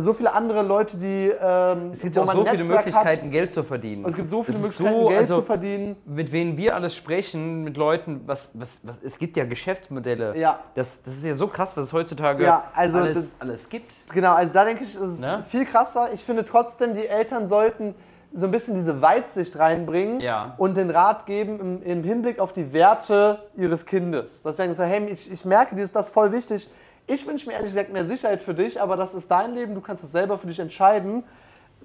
so 0.00 0.14
viele 0.14 0.32
andere 0.32 0.62
Leute, 0.62 0.96
die 0.96 1.30
ähm, 1.38 1.90
Es 1.92 2.00
gibt 2.00 2.16
auch 2.18 2.32
so 2.32 2.44
viele 2.44 2.56
Netzwerk 2.56 2.86
Möglichkeiten, 2.86 3.30
Geld 3.30 3.50
zu 3.52 3.62
verdienen. 3.62 4.04
Hat. 4.04 4.10
Es 4.10 4.16
gibt 4.16 4.30
so 4.30 4.42
viele 4.42 4.58
Möglichkeiten, 4.58 5.00
so, 5.00 5.06
Geld 5.08 5.20
also, 5.20 5.34
zu 5.36 5.42
verdienen. 5.42 5.96
Mit 6.06 6.32
wem 6.32 6.56
wir 6.56 6.74
alles 6.74 6.96
sprechen, 6.96 7.62
mit 7.64 7.76
Leuten, 7.76 8.22
was, 8.26 8.52
was, 8.54 8.80
was, 8.84 8.98
es 9.02 9.18
gibt 9.18 9.36
ja 9.36 9.44
Geschäftsmodelle. 9.44 10.36
Ja. 10.38 10.60
Das, 10.74 11.02
das 11.02 11.14
ist 11.14 11.24
ja 11.24 11.34
so 11.34 11.46
krass, 11.46 11.76
was 11.76 11.86
es 11.86 11.92
heutzutage 11.92 12.44
Ja, 12.44 12.64
also 12.74 12.98
alles, 12.98 13.14
das- 13.14 13.36
alles 13.40 13.68
gibt. 13.68 13.92
Genau, 14.14 14.32
also 14.32 14.52
da 14.52 14.64
denke 14.64 14.82
ich, 14.82 14.90
ist 14.94 15.00
es 15.00 15.20
Ne? 15.20 15.44
viel 15.46 15.64
krasser. 15.66 16.12
Ich 16.12 16.24
finde 16.24 16.44
trotzdem, 16.46 16.94
die 16.94 17.06
Eltern 17.06 17.48
sollten 17.48 17.94
so 18.34 18.46
ein 18.46 18.50
bisschen 18.50 18.74
diese 18.74 19.02
Weitsicht 19.02 19.58
reinbringen 19.58 20.20
Ja. 20.20 20.54
und 20.56 20.74
den 20.76 20.88
Rat 20.88 21.26
geben 21.26 21.60
im, 21.60 21.82
im 21.82 22.02
Hinblick 22.02 22.38
auf 22.38 22.54
die 22.54 22.72
Werte 22.72 23.40
ihres 23.56 23.84
Kindes. 23.84 24.40
Dass 24.40 24.56
sie 24.56 24.72
sagen, 24.72 24.88
hey, 24.90 25.06
ich, 25.10 25.30
ich 25.30 25.44
merke, 25.44 25.74
dir 25.76 25.84
ist 25.84 25.94
das 25.94 26.08
voll 26.08 26.32
wichtig. 26.32 26.70
Ich 27.06 27.26
wünsche 27.26 27.46
mir 27.46 27.54
ehrlich 27.54 27.70
gesagt 27.70 27.92
mehr 27.92 28.06
Sicherheit 28.06 28.40
für 28.42 28.54
dich, 28.54 28.80
aber 28.80 28.96
das 28.96 29.14
ist 29.14 29.30
dein 29.30 29.54
Leben, 29.54 29.74
du 29.74 29.80
kannst 29.80 30.04
es 30.04 30.12
selber 30.12 30.38
für 30.38 30.46
dich 30.46 30.58
entscheiden. 30.58 31.24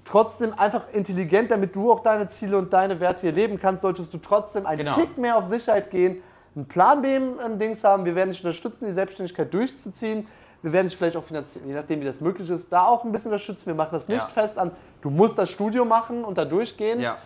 Trotzdem 0.04 0.54
einfach 0.56 0.84
intelligent, 0.92 1.50
damit 1.50 1.74
du 1.74 1.92
auch 1.92 2.00
deine 2.00 2.28
Ziele 2.28 2.56
und 2.56 2.72
deine 2.72 3.00
Werte 3.00 3.22
hier 3.22 3.32
leben 3.32 3.58
kannst, 3.60 3.82
solltest 3.82 4.14
du 4.14 4.18
trotzdem 4.18 4.64
einen 4.64 4.78
Genau. 4.78 4.92
Tick 4.94 5.18
mehr 5.18 5.36
auf 5.36 5.46
Sicherheit 5.46 5.90
gehen, 5.90 6.22
einen 6.54 6.66
Plan 6.68 7.02
B 7.02 7.16
im 7.16 7.38
im 7.44 7.58
Dings 7.58 7.82
haben. 7.82 8.04
Wir 8.04 8.14
werden 8.14 8.30
dich 8.30 8.42
unterstützen, 8.42 8.86
die 8.86 8.92
Selbstständigkeit 8.92 9.52
durchzuziehen. 9.52 10.28
Wir 10.62 10.72
werden 10.72 10.88
dich 10.88 10.96
vielleicht 10.96 11.16
auch 11.16 11.24
finanziell, 11.24 11.64
je 11.66 11.74
nachdem 11.74 12.00
wie 12.00 12.04
das 12.04 12.20
möglich 12.20 12.48
ist, 12.48 12.72
da 12.72 12.84
auch 12.86 13.04
ein 13.04 13.12
bisschen 13.12 13.30
unterstützen. 13.32 13.66
Wir 13.66 13.74
machen 13.74 13.90
das 13.92 14.08
nicht 14.08 14.20
Ja. 14.22 14.28
fest 14.28 14.56
an, 14.58 14.70
du 15.02 15.10
musst 15.10 15.36
das 15.38 15.50
Studium 15.50 15.88
machen 15.88 16.24
und 16.24 16.38
da 16.38 16.44
durchgehen. 16.44 17.00
Ja. 17.00 17.16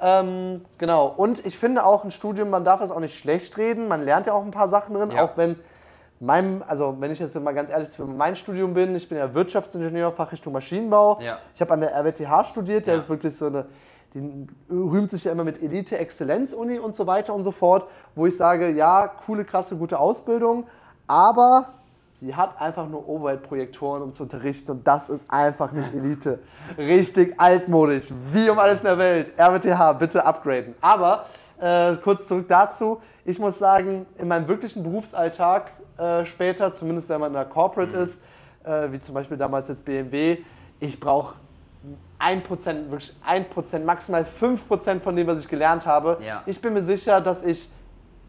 Ähm, 0.00 0.64
genau. 0.78 1.06
Und 1.16 1.44
ich 1.44 1.58
finde 1.58 1.84
auch 1.84 2.04
ein 2.04 2.10
Studium, 2.10 2.48
man 2.50 2.64
darf 2.64 2.80
es 2.80 2.90
auch 2.90 3.00
nicht 3.00 3.18
schlecht 3.18 3.58
reden. 3.58 3.86
Man 3.86 4.04
lernt 4.04 4.26
ja 4.26 4.32
auch 4.32 4.42
ein 4.44 4.50
paar 4.50 4.68
Sachen 4.68 4.94
drin, 4.94 5.10
Ja. 5.10 5.22
auch 5.24 5.36
wenn 5.36 5.56
meinem, 6.20 6.62
also 6.66 6.96
wenn 7.00 7.10
ich 7.10 7.18
jetzt 7.18 7.34
mal 7.40 7.54
ganz 7.54 7.70
ehrlich 7.70 7.88
für 7.88 8.04
mein 8.04 8.36
Studium 8.36 8.74
bin, 8.74 8.94
ich 8.94 9.08
bin 9.08 9.18
ja 9.18 9.32
Wirtschaftsingenieur, 9.32 10.12
Fachrichtung 10.12 10.52
Maschinenbau. 10.52 11.18
Ja. 11.20 11.38
Ich 11.54 11.60
habe 11.60 11.72
an 11.72 11.80
der 11.80 11.94
RWTH 11.94 12.44
studiert, 12.44 12.86
der 12.86 12.94
Ja. 12.94 13.00
ist 13.00 13.08
wirklich 13.08 13.34
so 13.34 13.46
eine, 13.46 13.66
die 14.12 14.46
rühmt 14.70 15.10
sich 15.10 15.24
ja 15.24 15.32
immer 15.32 15.44
mit 15.44 15.62
Elite, 15.62 15.96
Exzellenz, 15.98 16.52
Uni 16.52 16.78
und 16.78 16.94
so 16.94 17.06
weiter 17.06 17.32
und 17.32 17.42
so 17.42 17.52
fort, 17.52 17.86
wo 18.14 18.26
ich 18.26 18.36
sage, 18.36 18.68
ja, 18.70 19.08
coole, 19.26 19.44
krasse, 19.44 19.76
gute 19.76 19.98
Ausbildung, 19.98 20.66
aber 21.06 21.70
sie 22.12 22.34
hat 22.34 22.60
einfach 22.60 22.86
nur 22.86 23.08
Overhead-Projektoren, 23.08 24.02
um 24.02 24.12
zu 24.12 24.24
unterrichten 24.24 24.72
und 24.72 24.86
das 24.86 25.08
ist 25.08 25.30
einfach 25.30 25.72
nicht 25.72 25.94
Elite. 25.94 26.40
Richtig 26.76 27.40
altmodisch, 27.40 28.12
wie 28.32 28.50
um 28.50 28.58
alles 28.58 28.80
in 28.80 28.86
der 28.86 28.98
Welt. 28.98 29.32
RWTH, 29.38 29.94
bitte 29.98 30.26
upgraden. 30.26 30.74
Aber 30.82 31.24
äh, 31.58 31.96
kurz 31.96 32.26
zurück 32.26 32.44
dazu, 32.46 33.00
ich 33.24 33.38
muss 33.38 33.58
sagen, 33.58 34.04
in 34.18 34.28
meinem 34.28 34.48
wirklichen 34.48 34.82
Berufsalltag 34.82 35.70
äh, 36.00 36.24
später, 36.26 36.72
zumindest 36.72 37.08
wenn 37.08 37.20
man 37.20 37.28
in 37.28 37.34
der 37.34 37.44
Corporate 37.44 37.94
Mhm. 37.96 38.02
ist, 38.02 38.22
äh, 38.64 38.90
wie 38.92 38.98
zum 39.00 39.14
Beispiel 39.14 39.36
damals 39.36 39.68
jetzt 39.68 39.84
BMW, 39.84 40.38
ich 40.80 40.98
brauche 40.98 41.36
1%, 42.18 42.90
wirklich 42.90 43.14
1%, 43.26 43.84
maximal 43.84 44.24
5% 44.24 45.00
von 45.00 45.16
dem, 45.16 45.26
was 45.26 45.40
ich 45.40 45.48
gelernt 45.48 45.86
habe. 45.86 46.18
Ja. 46.24 46.42
Ich 46.46 46.60
bin 46.60 46.74
mir 46.74 46.82
sicher, 46.82 47.20
dass 47.20 47.42
ich, 47.42 47.70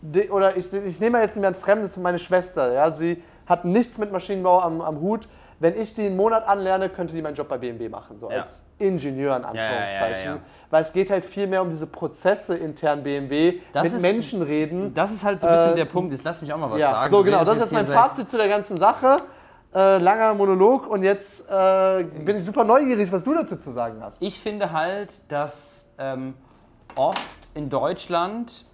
de- 0.01 0.29
oder 0.29 0.55
ich, 0.55 0.71
ich 0.73 0.99
nehme 0.99 1.21
jetzt 1.21 1.37
ein 1.37 1.55
Fremdes, 1.55 1.97
meine 1.97 2.19
Schwester, 2.19 2.71
ja, 2.73 2.91
sie 2.91 3.21
hat 3.45 3.65
nichts 3.65 3.97
mit 3.97 4.11
Maschinenbau 4.11 4.61
am, 4.61 4.81
am 4.81 5.01
Hut. 5.01 5.27
Wenn 5.59 5.79
ich 5.79 5.93
die 5.93 6.05
einen 6.07 6.15
Monat 6.15 6.47
anlerne, 6.47 6.89
könnte 6.89 7.13
die 7.13 7.21
meinen 7.21 7.35
Job 7.35 7.49
bei 7.49 7.57
BMW 7.57 7.89
machen, 7.89 8.17
so 8.19 8.31
Ja. 8.31 8.41
als 8.41 8.65
Ingenieur 8.81 9.35
in 9.37 9.43
ja, 9.43 9.53
ja, 9.53 9.61
Anführungszeichen. 9.69 10.25
ja, 10.25 10.35
ja. 10.35 10.41
Weil 10.69 10.83
es 10.83 10.93
geht 10.93 11.09
halt 11.09 11.25
viel 11.25 11.47
mehr 11.47 11.61
um 11.61 11.69
diese 11.69 11.85
Prozesse 11.87 12.55
intern 12.57 13.03
BMW, 13.03 13.59
Das 13.73 13.83
mit 13.83 13.93
ist- 13.93 14.01
Menschen 14.01 14.41
reden. 14.41 14.93
Das 14.93 15.11
ist 15.11 15.23
halt 15.23 15.41
so 15.41 15.47
ein 15.47 15.53
bisschen 15.53 15.73
Äh, 15.73 15.75
der 15.75 15.85
Punkt. 15.85 16.11
Jetzt 16.13 16.23
lass 16.23 16.41
mich 16.41 16.51
auch 16.53 16.57
mal 16.57 16.71
was 16.71 16.79
ja, 16.79 16.91
sagen. 16.91 17.09
so 17.11 17.23
genau, 17.23 17.43
das 17.43 17.55
ist 17.55 17.59
jetzt 17.61 17.73
mein 17.73 17.85
Fazit 17.87 18.29
zu 18.29 18.37
der 18.37 18.47
ganzen 18.47 18.77
Sache. 18.77 19.17
Äh, 19.73 19.97
langer 19.99 20.33
Monolog 20.33 20.87
und 20.87 21.03
jetzt 21.03 21.49
äh, 21.49 22.03
bin 22.03 22.35
ich 22.35 22.43
super 22.43 22.63
neugierig, 22.65 23.09
was 23.11 23.23
du 23.23 23.33
dazu 23.33 23.55
zu 23.57 23.71
sagen 23.71 23.97
hast. 24.01 24.21
Ich 24.21 24.39
finde 24.39 24.71
halt, 24.73 25.09
dass 25.29 25.87
ähm, 25.97 26.33
oft 26.95 27.21
in 27.53 27.69
Deutschland, 27.69 28.65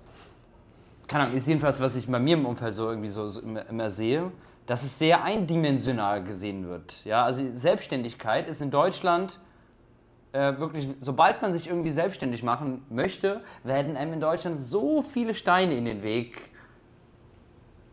keine 1.08 1.26
Ahnung, 1.26 1.36
ist 1.38 1.48
jedenfalls, 1.48 1.80
was 1.82 1.96
ich 1.96 2.08
bei 2.12 2.20
mir 2.20 2.36
im 2.36 2.46
Umfeld 2.46 2.74
so 2.74 2.90
irgendwie 2.90 3.10
so, 3.10 3.30
so 3.30 3.42
immer, 3.42 3.68
immer 3.70 3.90
sehe, 3.90 4.32
dass 4.66 4.84
es 4.84 4.98
sehr 4.98 5.24
eindimensional 5.24 6.24
gesehen 6.24 6.68
wird. 6.68 7.06
Ja, 7.06 7.24
also 7.26 7.42
Selbstständigkeit 7.54 8.48
ist 8.50 8.62
in 8.62 8.72
Deutschland 8.72 9.40
äh, 10.34 10.58
wirklich, 10.58 10.90
sobald 11.00 11.42
man 11.42 11.54
sich 11.54 11.68
irgendwie 11.68 11.90
selbstständig 11.90 12.44
machen 12.44 12.86
möchte, 12.90 13.42
werden 13.64 13.96
einem 13.96 14.14
in 14.14 14.22
Deutschland 14.22 14.62
so 14.64 15.02
viele 15.02 15.34
Steine 15.34 15.76
in 15.76 15.86
den 15.86 16.04
Weg 16.04 16.52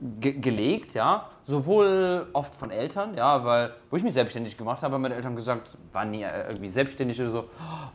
ge 0.00 0.32
gelegt, 0.32 0.94
ja, 0.94 1.30
sowohl 1.44 2.26
oft 2.32 2.54
von 2.54 2.70
Eltern, 2.70 3.14
ja, 3.16 3.44
weil, 3.44 3.74
wo 3.90 3.96
ich 3.96 4.02
mich 4.02 4.14
selbstständig 4.14 4.56
gemacht 4.56 4.82
habe, 4.82 4.94
haben 4.94 5.02
meine 5.02 5.14
Eltern 5.14 5.36
gesagt, 5.36 5.76
waren 5.92 6.10
nie 6.10 6.22
äh, 6.22 6.48
irgendwie 6.48 6.68
selbstständig 6.68 7.20
oder 7.20 7.30
so, 7.30 7.44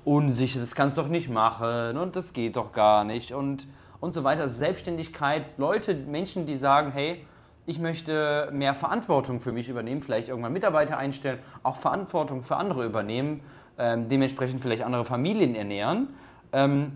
"Oh, 0.05 0.15
unsicher, 0.15 0.59
das 0.59 0.73
kannst 0.75 0.97
du 0.97 1.01
doch 1.01 1.09
nicht 1.09 1.29
machen 1.29 1.97
und 1.97 2.15
das 2.15 2.33
geht 2.33 2.55
doch 2.55 2.71
gar 2.71 3.03
nicht 3.03 3.33
und, 3.33 3.67
und 3.99 4.13
so 4.13 4.23
weiter. 4.23 4.43
Also 4.43 4.55
Selbstständigkeit, 4.55 5.45
Leute, 5.57 5.93
Menschen, 5.93 6.45
die 6.45 6.57
sagen, 6.57 6.91
hey, 6.91 7.25
ich 7.65 7.77
möchte 7.77 8.49
mehr 8.51 8.73
Verantwortung 8.73 9.39
für 9.39 9.51
mich 9.51 9.69
übernehmen, 9.69 10.01
vielleicht 10.01 10.29
irgendwann 10.29 10.53
Mitarbeiter 10.53 10.97
einstellen, 10.97 11.39
auch 11.61 11.77
Verantwortung 11.77 12.41
für 12.41 12.55
andere 12.55 12.85
übernehmen, 12.85 13.41
ähm, 13.79 14.09
dementsprechend 14.09 14.61
vielleicht 14.61 14.83
andere 14.83 15.05
Familien 15.05 15.55
ernähren. 15.55 16.09
Ähm, 16.51 16.91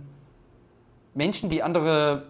Menschen, 1.13 1.49
die 1.49 1.63
andere, 1.63 2.23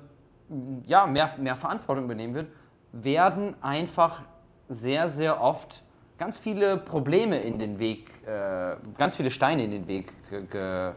ja, 0.86 1.08
mehr, 1.08 1.32
mehr 1.40 1.56
Verantwortung 1.56 2.06
übernehmen 2.06 2.36
wird, 2.36 2.48
werden 2.92 3.56
einfach 3.62 4.22
sehr, 4.70 5.10
sehr 5.10 5.42
oft 5.42 5.84
ganz 6.18 6.38
viele 6.38 6.78
Probleme 6.78 7.40
in 7.40 7.58
den 7.58 7.80
Weg, 7.80 8.12
äh, 8.26 8.76
ganz 8.98 9.16
viele 9.16 9.32
Steine 9.32 9.64
in 9.66 9.72
den 9.72 9.88
Weg 9.88 10.14
ge 10.30 10.46
ge 10.46 10.92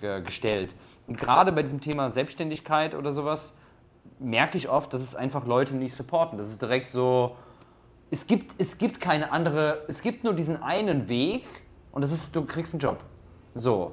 ge 0.00 0.22
gestellt. 0.22 0.70
Und 1.06 1.18
gerade 1.18 1.52
bei 1.52 1.62
diesem 1.62 1.80
Thema 1.80 2.10
Selbstständigkeit 2.10 2.94
oder 2.94 3.12
sowas 3.12 3.54
merke 4.18 4.58
ich 4.58 4.68
oft, 4.68 4.92
dass 4.92 5.00
es 5.00 5.14
einfach 5.14 5.46
Leute 5.46 5.74
nicht 5.74 5.94
supporten. 5.94 6.38
Das 6.38 6.50
ist 6.50 6.60
direkt 6.60 6.88
so, 6.88 7.36
es 8.10 8.26
gibt, 8.26 8.60
es 8.60 8.78
gibt 8.78 9.00
keine 9.00 9.32
andere, 9.32 9.84
es 9.88 10.02
gibt 10.02 10.24
nur 10.24 10.34
diesen 10.34 10.62
einen 10.62 11.08
Weg 11.08 11.44
und 11.98 12.02
das 12.02 12.12
ist, 12.12 12.36
du 12.36 12.44
kriegst 12.44 12.72
einen 12.72 12.78
Job. 12.78 12.98
So. 13.54 13.90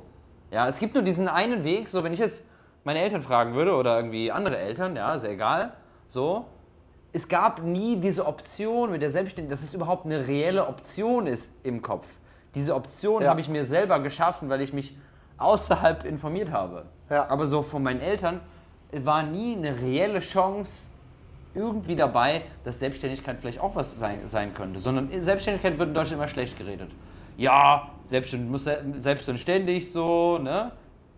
Ja, 0.52 0.68
es 0.68 0.78
gibt 0.78 0.94
nur 0.94 1.02
diesen 1.02 1.28
einen 1.28 1.64
Weg, 1.64 1.90
so 1.90 2.04
wenn 2.04 2.14
ich 2.14 2.20
jetzt 2.20 2.44
meine 2.84 3.00
Eltern 3.00 3.24
fragen 3.24 3.56
würde 3.56 3.74
oder 3.74 3.96
irgendwie 3.96 4.32
andere 4.32 4.60
Eltern, 4.60 4.96
ja, 4.96 5.16
ist 5.16 5.24
ja 5.24 5.32
egal, 5.32 5.74
so. 6.08 6.46
Es 7.14 7.28
gab 7.28 7.64
nie 7.64 7.96
diese 7.96 8.28
Option 8.28 8.92
mit 8.92 9.02
der 9.02 9.10
Selbstständigkeit, 9.10 9.58
dass 9.58 9.68
es 9.68 9.74
überhaupt 9.74 10.06
eine 10.06 10.28
reelle 10.28 10.68
Option 10.68 11.26
ist 11.26 11.52
im 11.64 11.82
Kopf. 11.82 12.06
Diese 12.54 12.76
Option 12.76 13.24
Ja. 13.24 13.30
habe 13.32 13.42
ich 13.42 13.50
mir 13.50 13.66
selber 13.66 14.00
geschaffen, 14.00 14.50
weil 14.50 14.62
ich 14.62 14.72
mich 14.72 14.96
außerhalb 15.40 16.06
informiert 16.06 16.52
habe. 16.52 16.86
Ja. 17.10 17.28
Aber 17.28 17.48
so 17.48 17.64
von 17.64 17.82
meinen 17.82 18.02
Eltern 18.02 18.40
war 18.92 19.24
nie 19.24 19.56
eine 19.56 19.82
reelle 19.82 20.20
Chance 20.20 20.90
irgendwie 21.56 21.96
dabei, 21.96 22.44
dass 22.66 22.78
Selbstständigkeit 22.80 23.38
vielleicht 23.40 23.62
auch 23.62 23.76
was 23.76 23.98
sein, 23.98 24.20
sein 24.28 24.54
könnte. 24.54 24.80
Sondern 24.80 25.10
Selbstständigkeit 25.24 25.80
wird 25.80 25.90
in 25.90 25.96
Deutschland 25.96 26.20
immer 26.22 26.28
schlecht 26.28 26.56
geredet. 26.56 26.92
Ja, 27.38 27.90
selbstständig, 28.06 28.50
muss 28.50 28.64
se- 28.64 28.84
selbstständig 28.96 29.92
so, 29.92 30.38
ne? 30.38 30.72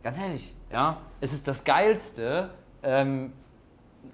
Ganz 0.03 0.18
ehrlich, 0.19 0.56
ja, 0.72 0.98
es 1.22 1.34
ist 1.34 1.48
das 1.48 1.64
Geilste, 1.64 2.49
ähm, 2.84 3.34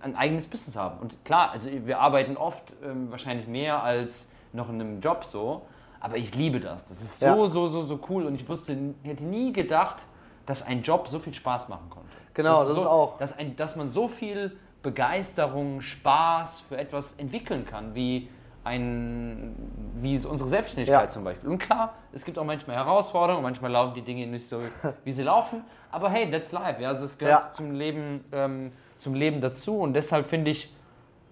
ein 0.02 0.16
eigenes 0.16 0.48
Business 0.48 0.76
haben. 0.76 1.00
Und 1.00 1.24
klar, 1.24 1.52
also 1.52 1.70
wir 1.72 2.00
arbeiten 2.00 2.36
oft 2.36 2.74
ähm, 2.84 3.12
wahrscheinlich 3.12 3.48
mehr 3.48 3.84
als 3.84 4.32
noch 4.54 4.70
in 4.70 4.76
einem 4.82 5.00
Job 5.02 5.24
so, 5.24 5.64
aber 6.00 6.18
ich 6.18 6.36
liebe 6.36 6.60
das. 6.60 6.86
Das 6.88 7.02
ist 7.02 7.20
so, 7.20 7.26
Ja. 7.26 7.36
so, 7.50 7.68
so, 7.68 7.84
so 7.84 8.00
cool 8.10 8.26
und 8.26 8.36
ich 8.36 8.48
wusste, 8.50 8.76
hätte 9.04 9.24
nie 9.24 9.54
gedacht, 9.54 10.06
dass 10.46 10.62
ein 10.64 10.82
Job 10.82 11.08
so 11.08 11.20
viel 11.20 11.34
Spaß 11.34 11.70
machen 11.70 11.90
konnte. 11.90 12.10
Genau, 12.34 12.64
das 12.66 12.74
so, 12.74 12.82
ist 12.82 12.88
auch. 12.88 13.18
Dass, 13.18 13.38
ein, 13.38 13.56
dass 13.56 13.76
man 13.76 13.90
so 13.90 14.08
viel 14.08 14.58
Begeisterung, 14.82 15.80
Spaß 15.82 16.62
für 16.62 16.78
etwas 16.78 17.14
entwickeln 17.14 17.66
kann, 17.66 17.96
wie 17.96 18.30
ein, 18.64 19.56
wie 19.96 20.16
unsere 20.26 20.50
Selbstständigkeit 20.50 21.06
Ja. 21.06 21.10
zum 21.10 21.24
Beispiel. 21.24 21.50
Und 21.50 21.58
klar, 21.60 21.94
es 22.14 22.24
gibt 22.24 22.38
auch 22.38 22.46
manchmal 22.46 22.78
Herausforderungen, 22.78 23.44
manchmal 23.44 23.72
laufen 23.72 23.94
die 23.94 24.02
Dinge 24.02 24.26
nicht 24.28 24.48
so, 24.48 24.60
wie 25.04 25.12
sie 25.12 25.24
laufen, 25.24 25.64
aber 25.92 26.10
hey, 26.10 26.30
that's 26.32 26.52
life. 26.52 26.82
Ja? 26.82 26.90
Also 26.90 27.06
es 27.06 27.18
gehört 27.18 27.44
Ja. 27.46 27.50
zum, 27.50 27.72
Leben, 27.74 28.24
ähm, 28.32 28.72
zum 29.00 29.16
Leben 29.16 29.42
dazu 29.42 29.78
und 29.80 29.94
deshalb 29.94 30.28
finde 30.28 30.52
ich, 30.52 30.74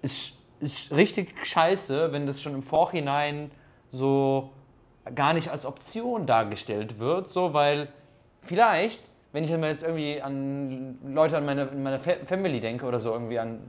ist, 0.02 0.38
ist 0.60 0.92
richtig 0.92 1.34
scheiße, 1.44 2.12
wenn 2.12 2.28
das 2.28 2.42
schon 2.42 2.54
im 2.54 2.64
Vorhinein 2.64 3.52
so 3.92 4.50
gar 5.16 5.34
nicht 5.34 5.50
als 5.50 5.66
Option 5.66 6.28
dargestellt 6.28 7.00
wird, 7.00 7.30
so, 7.30 7.54
weil 7.54 7.88
vielleicht, 8.44 9.02
wenn 9.32 9.44
ich 9.44 9.52
mir 9.52 9.70
jetzt 9.70 9.84
irgendwie 9.84 10.22
an 10.22 10.98
Leute 11.14 11.38
an 11.38 11.46
meine, 11.46 11.64
in 11.64 11.82
meiner 11.82 12.00
Fa- 12.00 12.24
Family 12.26 12.60
denke 12.60 12.86
oder 12.86 13.00
so, 13.00 13.12
irgendwie 13.14 13.40
an 13.40 13.60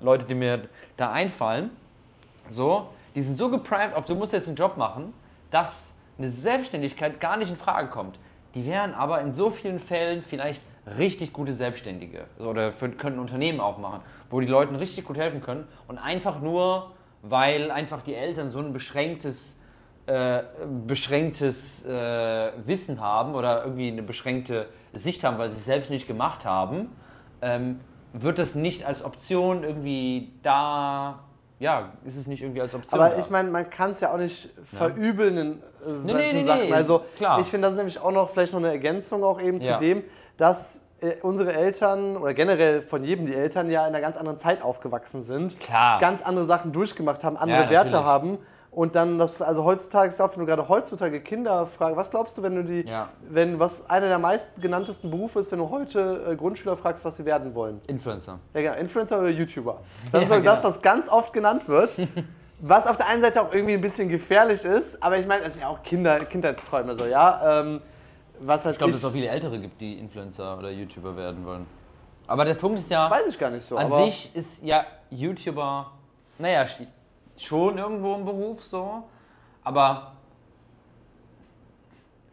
Leute, 0.00 0.24
die 0.24 0.34
mir 0.34 0.62
da 0.96 1.12
einfallen, 1.12 1.70
so, 2.50 2.88
die 3.14 3.22
sind 3.22 3.36
so 3.36 3.50
geprimed 3.50 3.94
auf, 3.94 4.06
du 4.06 4.14
musst 4.14 4.32
jetzt 4.32 4.48
einen 4.48 4.56
Job 4.56 4.76
machen, 4.76 5.12
dass 5.50 5.94
eine 6.18 6.28
Selbstständigkeit 6.28 7.20
gar 7.20 7.36
nicht 7.36 7.50
in 7.50 7.56
Frage 7.56 7.88
kommt. 7.88 8.18
Die 8.54 8.64
wären 8.66 8.94
aber 8.94 9.20
in 9.20 9.34
so 9.34 9.50
vielen 9.50 9.80
Fällen 9.80 10.22
vielleicht 10.22 10.62
richtig 10.98 11.32
gute 11.32 11.52
Selbstständige 11.52 12.24
so, 12.38 12.50
oder 12.50 12.72
für, 12.72 12.90
können 12.90 13.18
Unternehmen 13.18 13.60
aufmachen, 13.60 14.00
wo 14.30 14.40
die 14.40 14.46
Leuten 14.46 14.76
richtig 14.76 15.04
gut 15.04 15.16
helfen 15.16 15.40
können 15.40 15.66
und 15.88 15.98
einfach 15.98 16.40
nur, 16.40 16.92
weil 17.22 17.70
einfach 17.70 18.02
die 18.02 18.14
Eltern 18.14 18.50
so 18.50 18.58
ein 18.58 18.72
beschränktes, 18.72 19.60
äh, 20.06 20.42
beschränktes 20.86 21.84
äh, 21.86 22.52
Wissen 22.64 23.00
haben 23.00 23.34
oder 23.34 23.64
irgendwie 23.64 23.88
eine 23.88 24.02
beschränkte 24.02 24.68
Sicht 24.92 25.24
haben, 25.24 25.38
weil 25.38 25.48
sie 25.48 25.56
es 25.56 25.64
selbst 25.64 25.90
nicht 25.90 26.06
gemacht 26.06 26.44
haben, 26.44 26.90
ähm, 27.42 27.80
wird 28.12 28.38
das 28.38 28.54
nicht 28.54 28.84
als 28.84 29.02
Option 29.02 29.64
irgendwie 29.64 30.32
da, 30.42 31.24
ja, 31.58 31.92
ist 32.04 32.16
es 32.16 32.26
nicht 32.26 32.42
irgendwie 32.42 32.60
als 32.60 32.74
Option 32.74 33.00
Aber 33.00 33.10
da. 33.10 33.18
ich 33.18 33.30
meine, 33.30 33.50
man 33.50 33.70
kann 33.70 33.92
es 33.92 34.00
ja 34.00 34.12
auch 34.12 34.18
nicht 34.18 34.50
verübeln 34.76 35.36
in 35.36 35.52
äh, 35.52 35.94
solchen 35.94 36.16
nee, 36.16 36.32
nee, 36.32 36.44
Sachen. 36.44 36.60
nee, 36.68 36.72
also 36.72 37.02
klar. 37.16 37.38
ich 37.40 37.46
finde, 37.46 37.66
das 37.66 37.72
ist 37.72 37.78
nämlich 37.78 38.00
auch 38.00 38.10
noch 38.10 38.30
vielleicht 38.30 38.52
noch 38.52 38.60
eine 38.60 38.68
Ergänzung 38.70 39.22
auch 39.24 39.40
eben 39.40 39.60
zu 39.60 39.76
dem, 39.78 40.02
dass 40.36 40.80
äh, 41.00 41.14
unsere 41.22 41.52
Eltern 41.52 42.16
oder 42.16 42.34
generell 42.34 42.82
von 42.82 43.04
jedem 43.04 43.26
die 43.26 43.34
Eltern 43.34 43.70
ja 43.70 43.82
in 43.82 43.88
einer 43.88 44.00
ganz 44.00 44.16
anderen 44.16 44.38
Zeit 44.38 44.62
aufgewachsen 44.62 45.22
sind. 45.22 45.60
Klar. 45.60 46.00
Ganz 46.00 46.22
andere 46.22 46.44
Sachen 46.44 46.72
durchgemacht 46.72 47.22
haben, 47.24 47.36
andere 47.36 47.64
Ja, 47.64 47.70
Werte 47.70 48.04
haben. 48.04 48.38
Und 48.74 48.96
dann 48.96 49.18
das, 49.18 49.40
also 49.40 49.62
heutzutage 49.64 50.08
ist 50.08 50.18
ja 50.18 50.28
wenn 50.32 50.40
du 50.40 50.46
gerade 50.46 50.68
heutzutage 50.68 51.20
Kinder 51.20 51.66
fragst, 51.66 51.96
was 51.96 52.10
glaubst 52.10 52.36
du, 52.36 52.42
wenn 52.42 52.56
du 52.56 52.64
die, 52.64 52.88
Ja. 52.88 53.08
wenn 53.28 53.58
was 53.60 53.88
einer 53.88 54.08
der 54.08 54.18
meistgenanntesten 54.18 55.10
Berufe 55.10 55.38
ist, 55.38 55.52
wenn 55.52 55.60
du 55.60 55.70
heute 55.70 56.26
äh, 56.32 56.34
Grundschüler 56.36 56.76
fragst, 56.76 57.04
was 57.04 57.16
sie 57.16 57.24
werden 57.24 57.54
wollen? 57.54 57.80
Influencer. 57.86 58.40
Ja, 58.52 58.60
genau, 58.62 58.74
Influencer 58.74 59.20
oder 59.20 59.28
YouTuber. 59.28 59.78
Das 60.10 60.24
ist 60.24 60.28
Ja, 60.30 60.36
so 60.38 60.42
das, 60.42 60.62
genau. 60.62 60.74
was 60.74 60.82
ganz 60.82 61.08
oft 61.08 61.32
genannt 61.32 61.68
wird. 61.68 61.90
Was 62.60 62.86
auf 62.86 62.96
der 62.96 63.08
einen 63.08 63.20
Seite 63.20 63.42
auch 63.42 63.52
irgendwie 63.52 63.74
ein 63.74 63.80
bisschen 63.80 64.08
gefährlich 64.08 64.64
ist, 64.64 65.02
aber 65.02 65.18
ich 65.18 65.26
meine, 65.26 65.42
es 65.44 65.52
sind 65.52 65.60
ja 65.62 65.68
auch 65.68 65.82
Kinder, 65.82 66.20
Kindheitsträume 66.24 66.94
so, 66.94 67.04
ja. 67.04 67.60
Ähm, 67.60 67.80
was 68.40 68.64
heißt 68.64 68.74
Ich 68.74 68.78
glaube, 68.78 68.92
dass 68.92 69.00
es 69.02 69.04
auch 69.06 69.12
viele 69.12 69.26
Ältere 69.28 69.58
gibt, 69.58 69.78
die 69.80 69.98
Influencer 69.98 70.56
oder 70.56 70.70
YouTuber 70.70 71.14
werden 71.16 71.44
wollen. 71.44 71.66
Aber 72.26 72.44
der 72.44 72.54
Punkt 72.54 72.78
ist 72.78 72.90
ja, 72.90 73.10
weiß 73.10 73.26
ich 73.28 73.38
gar 73.38 73.50
nicht 73.50 73.66
so. 73.66 73.76
an 73.76 73.92
sich 74.04 74.34
ist 74.34 74.62
ja 74.62 74.86
YouTuber, 75.10 75.90
naja, 76.38 76.66
schon 77.36 77.78
irgendwo 77.78 78.14
ein 78.14 78.24
Beruf 78.24 78.62
so, 78.64 79.04
aber 79.62 80.12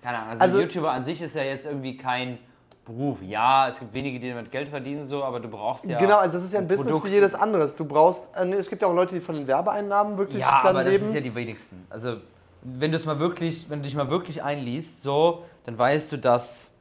keine 0.02 0.18
Ahnung, 0.18 0.30
also, 0.32 0.44
Also- 0.44 0.60
YouTuber 0.62 0.92
an 0.92 1.04
sich 1.04 1.22
ist 1.22 1.36
ja 1.36 1.44
jetzt 1.44 1.66
irgendwie 1.66 1.96
kein 1.98 2.40
Beruf. 2.86 3.22
Ja, 3.22 3.68
es 3.68 3.80
gibt 3.80 3.94
wenige, 3.94 4.20
die 4.20 4.30
damit 4.30 4.52
Geld 4.52 4.68
verdienen 4.70 5.06
so, 5.06 5.24
aber 5.24 5.40
du 5.40 5.48
brauchst 5.48 5.86
ja 5.86 6.00
genau, 6.00 6.18
also 6.18 6.34
das 6.34 6.44
ist 6.44 6.54
ja 6.54 6.60
ein 6.60 6.68
Business 6.68 6.88
Produkt- 6.92 7.10
wie 7.10 7.14
jedes 7.14 7.36
anderes. 7.36 7.76
Du 7.76 7.86
brauchst, 7.86 8.28
äh, 8.36 8.46
es 8.54 8.70
gibt 8.70 8.82
ja 8.82 8.88
auch 8.88 8.94
Leute, 8.94 9.14
die 9.14 9.22
von 9.22 9.36
den 9.36 9.46
Werbeeinnahmen 9.46 10.18
wirklich 10.18 10.42
Ja, 10.42 10.62
dann 10.64 10.70
aber 10.76 10.84
das 10.84 10.94
leben. 10.94 11.06
ist 11.10 11.14
ja 11.14 11.22
die 11.22 11.36
wenigsten. 11.36 11.86
Also, 11.92 12.18
wenn 12.64 12.92
du 12.92 12.98
es 12.98 13.06
mal 13.06 13.20
wirklich, 13.20 13.70
wenn 13.70 13.80
du 13.80 13.84
dich 13.86 13.96
mal 13.96 14.10
wirklich 14.10 14.42
einliest, 14.44 15.04
so, 15.04 15.46
dann 15.66 15.78
weißt 15.78 16.12
du, 16.12 16.18
dass 16.18 16.72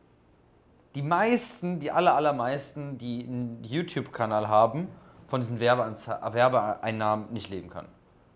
die 0.94 1.02
meisten, 1.02 1.78
die 1.80 1.90
aller, 1.90 2.14
allermeisten, 2.14 2.96
die 2.98 3.24
einen 3.28 3.62
YouTube-Kanal 3.62 4.48
haben, 4.48 4.88
von 5.28 5.40
diesen 5.40 5.60
Werbeeinnahmen 5.60 7.30
nicht 7.32 7.50
leben 7.50 7.68
können. 7.70 7.88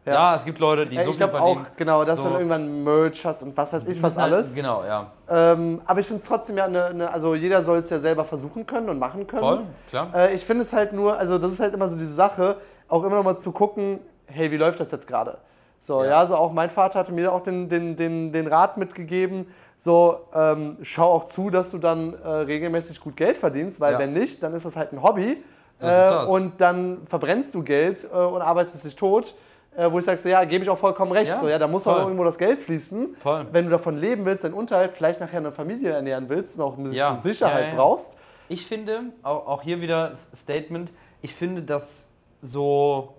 Ja, 0.07 0.13
Ja. 0.13 0.35
es 0.37 0.45
gibt 0.45 0.59
Leute, 0.59 0.87
die 0.87 0.97
Äh, 0.97 1.05
so 1.05 1.11
ich 1.13 1.17
glaube 1.17 1.41
auch, 1.41 1.59
genau, 1.77 2.05
dass 2.05 2.17
so- 2.19 2.25
du 2.25 2.29
dann 2.31 2.39
irgendwann 2.41 2.85
Merch 2.85 3.25
hast 3.25 3.43
und 3.43 3.57
was 3.57 3.73
weiß 3.73 3.87
ich, 3.89 4.03
was 4.03 4.17
halt- 4.19 4.33
alles. 4.33 4.55
Genau, 4.55 4.85
ja. 4.85 5.07
Ähm, 5.31 5.81
aber 5.87 6.01
ich 6.01 6.07
finde 6.07 6.23
es 6.23 6.29
trotzdem 6.29 6.59
ja 6.59 6.67
eine, 6.67 6.85
eine, 6.87 7.11
also 7.13 7.35
jeder 7.35 7.63
soll 7.63 7.79
es 7.79 7.89
ja 7.89 7.99
selber 7.99 8.25
versuchen 8.25 8.67
können 8.67 8.91
und 8.91 8.99
machen 8.99 9.27
können. 9.27 9.43
Voll, 9.43 9.61
klar. 9.89 10.09
Äh, 10.15 10.35
ich 10.35 10.45
finde 10.45 10.63
es 10.63 10.73
halt 10.75 10.93
nur, 10.93 11.17
also 11.19 11.39
das 11.39 11.53
ist 11.53 11.61
halt 11.61 11.73
immer 11.73 11.89
so 11.89 11.97
diese 11.97 12.13
Sache, 12.15 12.57
auch 12.89 13.03
immer 13.03 13.17
noch 13.17 13.25
mal 13.25 13.37
zu 13.39 13.51
gucken, 13.53 13.99
hey, 14.27 14.51
wie 14.51 14.59
läuft 14.59 14.79
das 14.79 14.91
jetzt 14.91 15.07
gerade? 15.07 15.39
So, 15.81 16.03
Ja. 16.03 16.11
ja. 16.11 16.27
so 16.27 16.35
auch 16.37 16.53
mein 16.53 16.69
Vater 16.71 16.99
hatte 16.99 17.13
mir 17.13 17.33
auch 17.33 17.43
den, 17.43 17.69
den, 17.71 17.97
den, 17.97 18.31
den 18.33 18.47
Rat 18.47 18.77
mitgegeben, 18.77 19.47
so, 19.79 20.19
ähm, 20.35 20.77
schau 20.83 21.11
auch 21.13 21.25
zu, 21.27 21.49
dass 21.51 21.71
du 21.71 21.79
dann 21.79 22.15
äh, 22.23 22.29
regelmäßig 22.29 23.01
gut 23.01 23.17
Geld 23.17 23.39
verdienst, 23.39 23.81
weil 23.81 23.95
Ja. 23.95 23.99
wenn 23.99 24.13
nicht, 24.13 24.43
dann 24.43 24.53
ist 24.55 24.65
das 24.67 24.77
halt 24.77 24.93
ein 24.93 25.03
Hobby 25.03 25.43
So 25.81 25.87
äh, 25.89 26.25
und 26.27 26.61
dann 26.61 26.99
verbrennst 27.07 27.55
du 27.55 27.63
Geld 27.63 28.05
äh, 28.05 28.17
und 28.17 28.41
arbeitest 28.43 28.85
dich 28.85 28.95
tot. 28.97 29.35
Äh, 29.77 29.91
wo 29.91 29.99
ich 29.99 30.05
sage, 30.05 30.19
so, 30.19 30.29
ja, 30.29 30.45
gebe 30.45 30.63
ich 30.63 30.71
auch 30.71 30.79
vollkommen 30.79 31.11
recht. 31.13 31.31
Ja, 31.31 31.39
so, 31.41 31.49
ja, 31.49 31.59
da 31.59 31.67
muss 31.67 31.87
auch 31.87 31.95
voll. 31.95 32.03
irgendwo 32.03 32.25
das 32.25 32.39
Geld 32.39 32.61
fließen. 32.61 33.17
Voll. 33.17 33.47
Wenn 33.51 33.65
du 33.65 33.71
davon 33.71 33.97
leben 33.97 34.25
willst, 34.25 34.45
deinen 34.45 34.55
Unterhalt, 34.55 34.93
vielleicht 34.93 35.21
nachher 35.21 35.39
eine 35.39 35.51
Familie 35.53 35.91
ernähren 35.91 36.29
willst 36.29 36.57
und 36.57 36.63
auch 36.63 36.73
ein 36.77 36.85
bisschen 36.85 36.97
Ja. 36.97 37.17
Sicherheit 37.17 37.69
Ja, 37.71 37.75
brauchst. 37.75 38.17
Ich 38.49 38.67
finde, 38.67 39.05
auch, 39.23 39.47
auch 39.47 39.63
hier 39.63 39.81
wieder 39.81 40.15
Statement, 40.35 40.91
ich 41.23 41.35
finde, 41.35 41.63
dass 41.63 42.09
so 42.43 43.15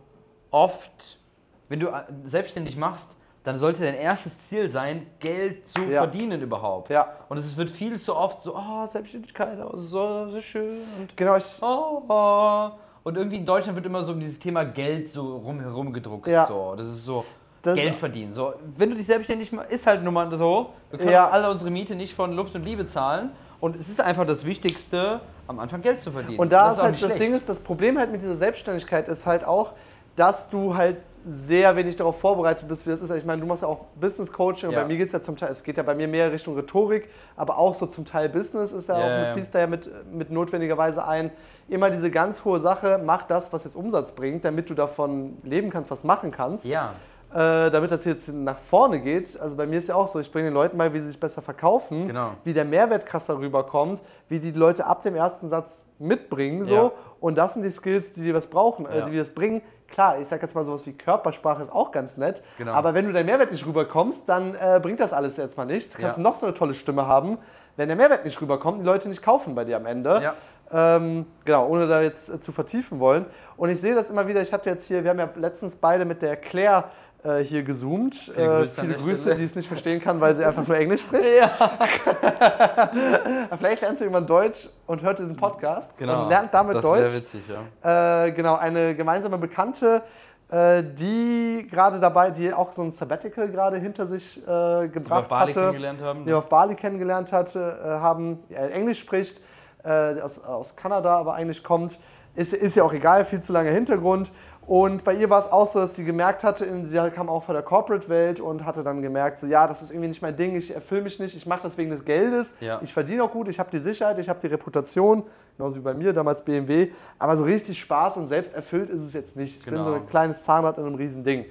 oft, 0.51 1.19
wenn 1.67 1.79
du 1.79 1.87
äh, 1.87 2.03
selbstständig 2.23 2.77
machst, 2.77 3.09
dann 3.43 3.57
sollte 3.59 3.81
dein 3.83 3.95
erstes 3.95 4.47
Ziel 4.47 4.69
sein, 4.69 5.05
Geld 5.19 5.67
zu 5.69 5.81
Ja. 5.83 6.01
verdienen 6.01 6.41
überhaupt. 6.41 6.89
Ja. 6.89 7.09
Und 7.29 7.37
es 7.37 7.55
wird 7.57 7.69
viel 7.69 7.99
zu 7.99 8.15
oft 8.15 8.41
so, 8.41 8.55
oh, 8.55 8.87
Selbstständigkeit, 8.87 9.57
oh, 9.63 9.75
so, 9.77 10.29
so 10.29 10.41
schön 10.41 10.77
und 10.99 11.15
Genau, 11.17 11.35
ich, 11.35 11.45
oh, 11.61 12.01
oh. 12.07 12.69
Und 13.05 13.17
irgendwie 13.17 13.37
in 13.37 13.45
Deutschland 13.45 13.75
wird 13.75 13.85
immer 13.85 14.01
so 14.01 14.13
um 14.13 14.19
dieses 14.19 14.39
Thema 14.39 14.65
Geld 14.65 15.09
so 15.11 15.37
rumherum 15.37 15.93
gedruckt. 15.93 16.27
Ja. 16.27 16.47
So. 16.47 16.73
Das 16.75 16.87
ist 16.87 17.05
so 17.05 17.23
Das- 17.61 17.75
Geld 17.75 17.95
verdienen. 17.95 18.33
So, 18.33 18.53
wenn 18.77 18.89
du 18.89 18.95
dich 18.95 19.05
selbstständig 19.05 19.51
machst, 19.51 19.69
ist 19.71 19.85
halt 19.85 20.03
nun 20.03 20.11
mal 20.15 20.35
so. 20.35 20.71
Wir 20.89 20.97
können 20.97 21.11
Ja. 21.11 21.29
alle 21.29 21.51
unsere 21.51 21.69
Miete 21.69 21.93
nicht 21.93 22.15
von 22.15 22.33
Luft 22.33 22.55
und 22.55 22.65
Liebe 22.65 22.87
zahlen. 22.87 23.29
Und 23.59 23.75
es 23.75 23.89
ist 23.89 24.01
einfach 24.01 24.25
das 24.25 24.43
Wichtigste, 24.43 25.21
am 25.47 25.59
Anfang 25.59 25.83
Geld 25.83 26.01
zu 26.01 26.09
verdienen. 26.11 26.39
Und 26.39 26.51
da 26.51 26.69
das 26.69 26.77
ist 26.77 26.83
halt 26.83 26.93
das 26.95 26.99
schlecht. 27.01 27.19
Ding 27.21 27.33
ist, 27.35 27.47
das 27.47 27.59
Problem 27.59 27.97
halt 27.99 28.11
mit 28.11 28.23
dieser 28.23 28.35
Selbstständigkeit 28.37 29.07
ist 29.07 29.27
halt 29.27 29.45
auch, 29.45 29.73
dass 30.15 30.49
du 30.49 30.75
halt 30.75 30.97
sehr 31.27 31.75
wenig 31.75 31.95
darauf 31.95 32.19
vorbereitet 32.19 32.67
bist, 32.67 32.85
wie 32.87 32.91
das 32.91 33.01
ist. 33.01 33.09
Ich 33.11 33.25
meine, 33.25 33.41
du 33.41 33.47
machst 33.47 33.61
ja 33.63 33.67
auch 33.67 33.85
Business 33.99 34.31
Coaching 34.31 34.69
und 34.69 34.75
Ja. 34.75 34.81
bei 34.81 34.87
mir 34.87 34.97
geht 34.97 35.07
es 35.07 35.13
ja 35.13 35.21
zum 35.21 35.35
Teil, 35.37 35.49
es 35.51 35.63
geht 35.63 35.77
ja 35.77 35.83
bei 35.83 35.95
mir 35.95 36.07
mehr 36.07 36.31
Richtung 36.31 36.55
Rhetorik, 36.55 37.09
aber 37.35 37.57
auch 37.57 37.73
so 37.75 37.85
zum 37.87 38.05
Teil 38.05 38.29
Business 38.29 38.71
ist 38.71 38.89
ja, 38.89 38.99
Ja, 38.99 39.29
auch, 39.29 39.33
fließt 39.33 39.53
da 39.53 39.59
ja 39.59 39.67
mit, 39.67 39.89
mit 40.13 40.29
notwendigerweise 40.31 41.05
ein. 41.05 41.31
Immer 41.67 41.89
diese 41.89 42.11
ganz 42.11 42.45
hohe 42.45 42.59
Sache, 42.59 42.99
mach 43.03 43.23
das, 43.23 43.51
was 43.51 43.63
jetzt 43.63 43.75
Umsatz 43.75 44.11
bringt, 44.11 44.45
damit 44.45 44.69
du 44.69 44.75
davon 44.75 45.37
leben 45.43 45.69
kannst, 45.71 45.89
was 45.89 46.03
machen 46.03 46.31
kannst. 46.31 46.65
Ja. 46.65 46.93
äh, 47.33 47.69
damit 47.71 47.91
das 47.91 48.05
jetzt 48.05 48.29
nach 48.29 48.59
vorne 48.69 49.01
geht. 49.01 49.37
Also 49.41 49.57
bei 49.57 49.65
mir 49.65 49.79
ist 49.79 49.89
ja 49.89 49.95
auch 49.95 50.07
so, 50.07 50.19
ich 50.19 50.31
bringe 50.31 50.49
den 50.49 50.53
Leuten 50.53 50.77
bei, 50.77 50.93
wie 50.93 50.99
sie 51.01 51.07
sich 51.07 51.19
besser 51.19 51.41
verkaufen, 51.41 52.07
Genau. 52.07 52.29
wie 52.45 52.53
der 52.53 52.63
Mehrwert 52.63 53.05
krasser 53.05 53.37
rüberkommt, 53.39 53.99
wie 54.29 54.39
die 54.39 54.51
Leute 54.51 54.85
ab 54.85 55.03
dem 55.03 55.15
ersten 55.15 55.49
Satz 55.49 55.83
mitbringen 55.99 56.63
so. 56.63 56.73
Ja. 56.73 56.91
Und 57.19 57.35
das 57.35 57.53
sind 57.53 57.63
die 57.63 57.71
Skills, 57.71 58.13
die 58.13 58.21
dir 58.21 58.33
was 58.35 58.47
brauchen, 58.47 58.85
äh, 58.85 58.99
Ja. 58.99 59.09
die 59.09 59.17
das 59.17 59.31
bringen. 59.31 59.61
Klar, 59.89 60.19
ich 60.19 60.27
sag 60.29 60.41
jetzt 60.43 60.55
mal 60.55 60.63
sowas 60.63 60.85
wie 60.85 60.93
Körpersprache 60.93 61.61
ist 61.63 61.71
auch 61.73 61.91
ganz 61.91 62.15
nett, 62.15 62.41
Genau. 62.57 62.71
aber 62.71 62.93
wenn 62.93 63.05
du 63.05 63.11
deinen 63.11 63.25
Mehrwert 63.25 63.51
nicht 63.51 63.65
rüberkommst, 63.65 64.29
dann 64.29 64.55
äh, 64.55 64.79
bringt 64.81 64.99
das 65.01 65.11
alles 65.11 65.35
jetzt 65.35 65.57
mal 65.57 65.65
nichts. 65.65 65.95
Kannst 65.97 66.17
Ja. 66.17 66.23
du 66.23 66.29
noch 66.29 66.35
so 66.35 66.45
eine 66.45 66.55
tolle 66.55 66.73
Stimme 66.73 67.05
haben, 67.07 67.37
wenn 67.75 67.89
der 67.89 67.97
Mehrwert 67.97 68.23
nicht 68.23 68.39
rüberkommt, 68.39 68.79
die 68.79 68.85
Leute 68.85 69.09
nicht 69.09 69.21
kaufen 69.21 69.55
bei 69.55 69.65
dir 69.65 69.75
am 69.75 69.85
Ende. 69.87 70.21
Ja. 70.23 70.33
Ähm, 70.71 71.25
genau, 71.45 71.67
ohne 71.67 71.87
da 71.87 72.01
jetzt 72.01 72.29
äh, 72.29 72.39
zu 72.39 72.51
vertiefen 72.51 72.99
wollen. 72.99 73.25
Und 73.55 73.69
ich 73.69 73.79
sehe 73.79 73.95
das 73.95 74.09
immer 74.09 74.27
wieder, 74.27 74.41
ich 74.41 74.51
hatte 74.51 74.69
jetzt 74.69 74.85
hier, 74.87 75.03
wir 75.03 75.11
haben 75.11 75.19
ja 75.19 75.29
letztens 75.35 75.75
beide 75.75 76.05
mit 76.05 76.21
der 76.21 76.35
Claire 76.35 76.85
äh, 77.23 77.39
hier 77.39 77.63
gezoomt. 77.63 78.15
Viele 78.15 78.47
Grüße 78.47 78.81
an 78.81 78.87
viele 78.87 78.97
Grüße 78.99 79.35
die 79.35 79.43
es 79.43 79.55
nicht 79.55 79.67
verstehen 79.67 80.01
kann, 80.01 80.19
weil 80.21 80.35
sie 80.35 80.43
einfach 80.43 80.67
nur 80.67 80.77
Englisch 80.77 81.01
spricht. 81.01 81.29
Ja. 81.37 81.49
Vielleicht 83.57 83.81
lernt 83.81 83.97
sie 83.97 84.03
irgendwann 84.05 84.27
Deutsch 84.27 84.69
und 84.87 85.01
hört 85.01 85.19
diesen 85.19 85.35
Podcast 85.35 85.99
und 86.01 86.07
lernt 86.29 86.53
damit 86.53 86.75
Genau. 86.77 86.89
das 86.89 86.99
wäre 86.99 87.03
Deutsch. 87.09 87.15
witzig, 87.15 87.41
ja. 87.83 88.25
Äh, 88.25 88.31
genau, 88.31 88.55
eine 88.55 88.95
gemeinsame 88.95 89.37
Bekannte, 89.37 90.03
äh, 90.49 90.83
die 90.83 91.67
gerade 91.69 91.99
dabei, 91.99 92.31
die 92.31 92.53
auch 92.53 92.71
so 92.71 92.83
ein 92.83 92.91
Sabbatical 92.91 93.47
gerade 93.49 93.77
hinter 93.77 94.05
sich 94.05 94.37
äh, 94.37 94.41
Die 94.41 94.47
wir 94.47 94.85
auf 94.85 94.91
gebracht 94.91 95.29
Bali 95.29 95.51
hatte, 95.53 95.59
kennengelernt 95.61 96.01
haben. 96.01 96.19
die 96.21 96.27
wir 96.27 96.37
auf 96.37 96.49
Bali 96.49 96.75
kennengelernt 96.75 97.31
hatte, 97.31 97.79
äh, 97.83 97.87
haben, 97.89 98.39
Englisch 98.49 98.99
spricht, 98.99 99.41
äh, 99.85 100.19
aus, 100.21 100.43
aus 100.43 100.75
Kanada 100.75 101.15
aber 101.17 101.35
eigentlich 101.35 101.63
kommt, 101.63 101.99
ist, 102.35 102.53
ist 102.53 102.75
ja 102.75 102.83
auch 102.83 102.93
egal, 102.93 103.23
viel 103.25 103.41
zu 103.41 103.53
langer 103.53 103.71
Hintergrund. 103.71 104.31
Und 104.67 105.03
bei 105.03 105.13
ihr 105.13 105.29
war 105.29 105.39
es 105.39 105.51
auch 105.51 105.67
so, 105.67 105.77
dass 105.79 105.95
sie 105.95 106.03
gemerkt 106.03 106.43
hatte, 106.43 106.65
sie 106.85 106.97
kam 107.11 107.29
auch 107.29 107.43
von 107.43 107.53
der 107.53 107.61
Corporate-Welt 107.63 108.39
und 108.39 108.65
hatte 108.65 108.81
dann 108.83 109.03
gemerkt, 109.03 109.37
so 109.37 109.45
ja, 109.45 109.67
das 109.67 109.83
ist 109.83 109.91
irgendwie 109.91 110.07
nicht 110.07 110.23
mein 110.23 110.35
Ding, 110.35 110.55
ich 110.55 110.73
erfülle 110.73 111.03
mich 111.03 111.19
nicht, 111.19 111.35
ich 111.35 111.45
mache 111.45 111.61
das 111.61 111.77
wegen 111.77 111.91
des 111.91 112.03
Geldes, 112.03 112.55
Ja. 112.61 112.79
ich 112.81 112.91
verdiene 112.91 113.23
auch 113.23 113.31
gut, 113.31 113.47
ich 113.47 113.59
habe 113.59 113.69
die 113.69 113.77
Sicherheit, 113.77 114.17
ich 114.17 114.27
habe 114.27 114.39
die 114.41 114.47
Reputation, 114.47 115.21
genauso 115.55 115.75
wie 115.75 115.81
bei 115.81 115.93
mir, 115.93 116.13
damals 116.13 116.43
BMW, 116.43 116.89
aber 117.19 117.37
so 117.37 117.43
richtig 117.43 117.79
Spaß 117.79 118.17
und 118.17 118.27
selbst 118.27 118.55
erfüllt 118.55 118.89
ist 118.89 119.03
es 119.03 119.13
jetzt 119.13 119.35
nicht. 119.35 119.59
Ich 119.59 119.65
bin 119.65 119.75
Genau. 119.75 119.85
so 119.89 119.93
ein 119.93 120.07
kleines 120.07 120.41
Zahnrad 120.41 120.79
in 120.79 120.85
einem 120.85 120.95
riesen 120.95 121.23
Ding. 121.23 121.45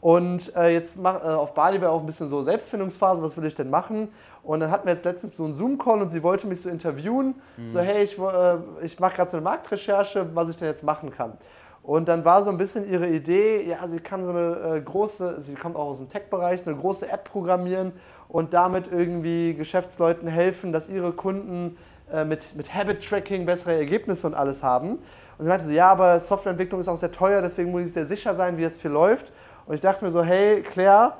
Und 0.00 0.54
äh, 0.56 0.72
jetzt 0.72 0.96
mach, 0.96 1.22
äh, 1.22 1.28
auf 1.28 1.52
Bali 1.52 1.80
war 1.80 1.90
auch 1.90 2.00
ein 2.00 2.06
bisschen 2.06 2.28
so 2.28 2.42
Selbstfindungsphase, 2.42 3.22
was 3.22 3.36
will 3.36 3.44
ich 3.44 3.54
denn 3.54 3.68
machen? 3.68 4.08
Und 4.42 4.60
dann 4.60 4.70
hatten 4.70 4.86
wir 4.86 4.94
jetzt 4.94 5.04
letztens 5.04 5.36
so 5.36 5.44
einen 5.44 5.54
Zoom-Call 5.54 6.00
und 6.00 6.08
sie 6.08 6.22
wollte 6.22 6.46
mich 6.46 6.62
so 6.62 6.70
interviewen. 6.70 7.34
So, 7.68 7.80
hey, 7.80 8.04
ich, 8.04 8.18
äh, 8.18 8.56
ich 8.82 8.98
mache 8.98 9.16
gerade 9.16 9.30
so 9.30 9.36
eine 9.36 9.44
Marktrecherche, 9.44 10.34
was 10.34 10.48
ich 10.48 10.56
denn 10.56 10.68
jetzt 10.68 10.82
machen 10.82 11.10
kann. 11.10 11.34
Und 11.82 12.08
dann 12.08 12.24
war 12.24 12.42
so 12.42 12.50
ein 12.50 12.58
bisschen 12.58 12.88
ihre 12.88 13.08
Idee, 13.08 13.66
ja, 13.66 13.86
sie 13.88 14.00
kann 14.00 14.22
so 14.24 14.30
eine 14.30 14.76
äh, 14.76 14.80
große, 14.80 15.40
sie 15.40 15.54
kommt 15.54 15.76
auch 15.76 15.88
aus 15.88 15.98
dem 15.98 16.08
Tech-Bereich, 16.08 16.66
eine 16.66 16.76
große 16.76 17.10
App 17.10 17.24
programmieren 17.24 17.92
und 18.28 18.54
damit 18.54 18.90
irgendwie 18.90 19.54
Geschäftsleuten 19.54 20.28
helfen, 20.28 20.72
dass 20.72 20.88
ihre 20.88 21.12
Kunden 21.12 21.76
äh, 22.12 22.24
mit, 22.24 22.54
mit 22.54 22.74
Habit-Tracking 22.74 23.46
bessere 23.46 23.74
Ergebnisse 23.74 24.26
und 24.26 24.34
alles 24.34 24.62
haben. 24.62 24.98
Und 25.38 25.44
sie 25.44 25.48
meinte 25.48 25.64
so, 25.66 25.72
ja, 25.72 25.90
aber 25.90 26.20
Softwareentwicklung 26.20 26.80
ist 26.80 26.88
auch 26.88 26.98
sehr 26.98 27.12
teuer, 27.12 27.40
deswegen 27.40 27.70
muss 27.70 27.82
ich 27.82 27.92
sehr 27.92 28.06
sicher 28.06 28.34
sein, 28.34 28.56
wie 28.58 28.62
das 28.62 28.76
viel 28.76 28.90
läuft. 28.90 29.32
Und 29.70 29.74
ich 29.74 29.80
dachte 29.82 30.04
mir 30.04 30.10
so, 30.10 30.24
hey, 30.24 30.62
Claire, 30.62 31.12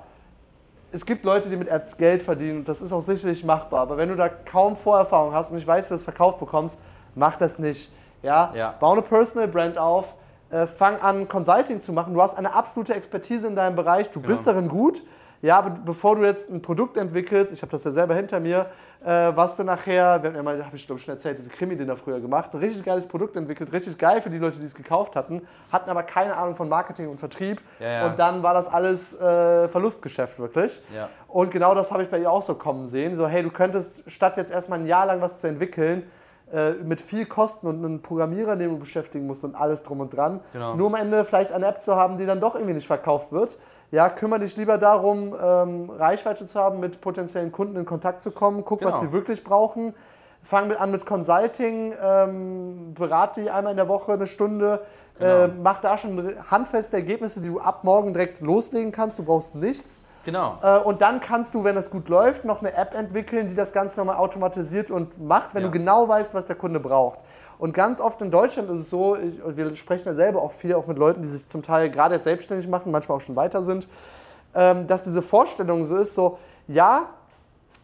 es 0.91 1.07
gibt 1.07 1.25
Leute, 1.25 1.49
die 1.49 1.55
mit 1.55 1.69
Apps 1.69 1.97
Geld 1.97 2.21
verdienen 2.21 2.59
und 2.59 2.69
das 2.69 2.83
ist 2.83 2.93
auch 2.93 3.01
sicherlich 3.01 3.45
machbar. 3.45 3.83
Aber 3.83 3.97
wenn 3.97 4.09
du 4.09 4.17
da 4.17 4.29
kaum 4.29 4.75
Vorerfahrung 4.75 5.33
hast 5.33 5.51
und 5.51 5.55
nicht 5.59 5.69
weißt, 5.69 5.89
wie 5.89 5.91
du 5.91 5.95
es 5.95 6.03
verkauft 6.03 6.41
bekommst, 6.41 6.77
mach 7.15 7.37
das 7.37 7.61
nicht. 7.61 7.93
Ja? 8.25 8.53
Ja. 8.57 8.75
Bau 8.81 8.91
eine 8.91 9.03
Personal 9.03 9.47
Brand 9.47 9.79
auf, 9.79 10.17
äh, 10.51 10.67
fang 10.67 11.01
an, 11.01 11.29
Consulting 11.29 11.81
zu 11.81 11.93
machen. 11.93 12.13
Du 12.13 12.21
hast 12.21 12.37
eine 12.37 12.53
absolute 12.53 12.93
Expertise 12.93 13.47
in 13.47 13.55
deinem 13.55 13.77
Bereich, 13.77 14.11
du 14.11 14.21
bist 14.21 14.43
Genau. 14.43 14.55
darin 14.55 14.69
gut. 14.69 15.05
Ja, 15.43 15.59
aber 15.59 15.71
bevor 15.71 16.17
du 16.17 16.25
jetzt 16.25 16.51
ein 16.51 16.61
Produkt 16.61 16.97
entwickelst, 16.97 17.53
ich 17.53 17.63
habe 17.63 17.73
das 17.73 17.85
ja 17.85 17.91
selber 17.91 18.15
hinter 18.15 18.41
mir, 18.41 18.67
äh, 19.03 19.33
was 19.35 19.57
du 19.57 19.65
nachher, 19.65 20.23
wir 20.23 20.29
haben 20.29 20.37
ja 20.37 20.43
mal, 20.43 20.65
habe 20.65 20.77
ich 20.77 20.87
glaube 20.87 21.01
schon 21.01 21.15
erzählt, 21.15 21.39
diese 21.39 21.49
Krimi-Dinner 21.49 21.97
früher 21.97 22.21
gemacht, 22.21 22.51
ein 22.53 22.59
richtig 22.59 22.85
geiles 22.85 23.07
Produkt 23.07 23.37
entwickelt, 23.37 23.73
richtig 23.73 23.97
geil 23.97 24.21
für 24.21 24.29
die 24.29 24.37
Leute, 24.37 24.59
die 24.59 24.67
es 24.67 24.75
gekauft 24.75 25.17
hatten, 25.17 25.41
hatten 25.73 25.89
aber 25.89 26.03
keine 26.03 26.37
Ahnung 26.37 26.57
von 26.57 26.69
Marketing 26.69 27.09
und 27.09 27.19
Vertrieb. 27.19 27.63
Ja, 27.79 27.91
ja. 27.91 28.07
Und 28.07 28.19
dann 28.19 28.43
war 28.43 28.53
das 28.53 28.69
alles 28.69 29.19
äh, 29.19 29.69
Verlustgeschäft 29.69 30.39
wirklich. 30.39 30.83
Ja. 30.95 31.09
Und 31.29 31.51
genau 31.51 31.75
das 31.75 31.91
habe 31.91 32.03
ich 32.03 32.11
bei 32.11 32.19
ihr 32.19 32.31
auch 32.31 32.43
so 32.43 32.55
kommen 32.55 32.87
sehen. 32.87 33.15
So, 33.15 33.27
hey, 33.27 33.43
du 33.43 33.51
könntest 33.51 34.11
statt 34.11 34.37
jetzt 34.37 34.53
erstmal 34.53 34.81
ein 34.81 34.87
Jahr 34.87 35.07
lang 35.07 35.23
was 35.23 35.39
zu 35.39 35.47
entwickeln, 35.47 36.03
äh, 36.53 36.73
mit 36.73 37.01
viel 37.01 37.27
Kosten 37.27 37.67
und 37.67 37.85
einen 37.85 38.03
Programmierer, 38.03 38.57
den 38.57 38.71
du 38.71 38.79
beschäftigen 38.79 39.27
musst 39.27 39.45
und 39.45 39.55
alles 39.55 39.83
drum 39.83 40.01
und 40.01 40.15
dran, 40.17 40.41
Genau. 40.53 40.75
nur 40.75 40.89
am 40.89 40.95
Ende 40.95 41.25
vielleicht 41.25 41.53
eine 41.53 41.67
App 41.67 41.81
zu 41.83 41.97
haben, 41.97 42.19
die 42.19 42.27
dann 42.27 42.41
doch 42.41 42.55
irgendwie 42.55 42.75
nicht 42.75 42.87
verkauft 42.87 43.33
wird. 43.33 43.59
Ja, 43.93 44.09
kümmere 44.09 44.41
dich 44.41 44.57
lieber 44.57 44.79
darum, 44.79 45.35
ähm, 45.41 45.91
Reichweite 45.91 46.45
zu 46.45 46.59
haben, 46.61 46.79
mit 46.81 47.01
potenziellen 47.01 47.51
Kunden 47.51 47.77
in 47.77 47.85
Kontakt 47.85 48.23
zu 48.23 48.31
kommen, 48.31 48.65
guck, 48.65 48.85
was 48.85 48.93
Genau. 48.93 49.05
die 49.07 49.13
wirklich 49.13 49.43
brauchen. 49.43 49.95
Fang 50.43 50.69
mit 50.69 50.81
an 50.81 50.91
mit 50.91 51.05
Consulting, 51.05 51.93
ähm, 52.03 52.95
berate 52.95 53.43
die 53.43 53.51
einmal 53.51 53.73
in 53.73 53.77
der 53.77 53.89
Woche 53.89 54.13
eine 54.13 54.27
Stunde, 54.27 54.81
Genau. 55.19 55.31
äh, 55.45 55.49
mach 55.49 55.81
da 55.81 55.99
schon 55.99 56.35
handfeste 56.51 56.97
Ergebnisse, 56.97 57.41
die 57.41 57.49
du 57.49 57.61
ab 57.61 57.85
morgen 57.85 58.15
direkt 58.15 58.41
loslegen 58.41 58.91
kannst. 58.91 59.19
Du 59.19 59.25
brauchst 59.25 59.55
nichts. 59.55 60.05
Genau. 60.25 60.59
Äh, 60.63 60.79
und 60.81 61.01
dann 61.01 61.21
kannst 61.21 61.55
du, 61.55 61.65
wenn 61.65 61.75
das 61.75 61.91
gut 61.91 62.09
läuft, 62.09 62.45
noch 62.45 62.61
eine 62.61 62.75
App 62.75 62.95
entwickeln, 62.95 63.49
die 63.49 63.55
das 63.55 63.73
Ganze 63.73 63.99
nochmal 63.99 64.17
automatisiert 64.17 64.91
und 64.91 65.21
macht, 65.23 65.55
wenn 65.55 65.63
Ja. 65.63 65.69
du 65.69 65.73
genau 65.73 66.09
weißt, 66.09 66.35
was 66.35 66.45
der 66.45 66.57
Kunde 66.57 66.79
braucht. 66.81 67.21
Und 67.59 67.75
ganz 67.75 68.01
oft 68.01 68.21
in 68.23 68.31
Deutschland 68.31 68.71
ist 68.71 68.81
es 68.81 68.91
so, 68.91 69.17
ich, 69.17 69.43
und 69.43 69.57
wir 69.57 69.75
sprechen 69.77 70.07
ja 70.07 70.15
selber 70.15 70.43
auch 70.43 70.53
viel 70.53 70.75
auch 70.75 70.87
mit 70.87 70.99
Leuten, 70.99 71.23
die 71.23 71.29
sich 71.29 71.47
zum 71.49 71.63
Teil 71.63 71.91
gerade 71.91 72.15
erst 72.15 72.25
selbstständig 72.25 72.69
machen, 72.69 72.91
manchmal 72.93 73.19
auch 73.19 73.23
schon 73.23 73.37
weiter 73.37 73.63
sind, 73.63 73.87
ähm, 74.55 74.87
dass 74.87 75.03
diese 75.03 75.23
Vorstellung 75.23 75.85
so 75.85 75.97
ist, 75.97 76.15
so, 76.15 76.39
ja, 76.69 77.05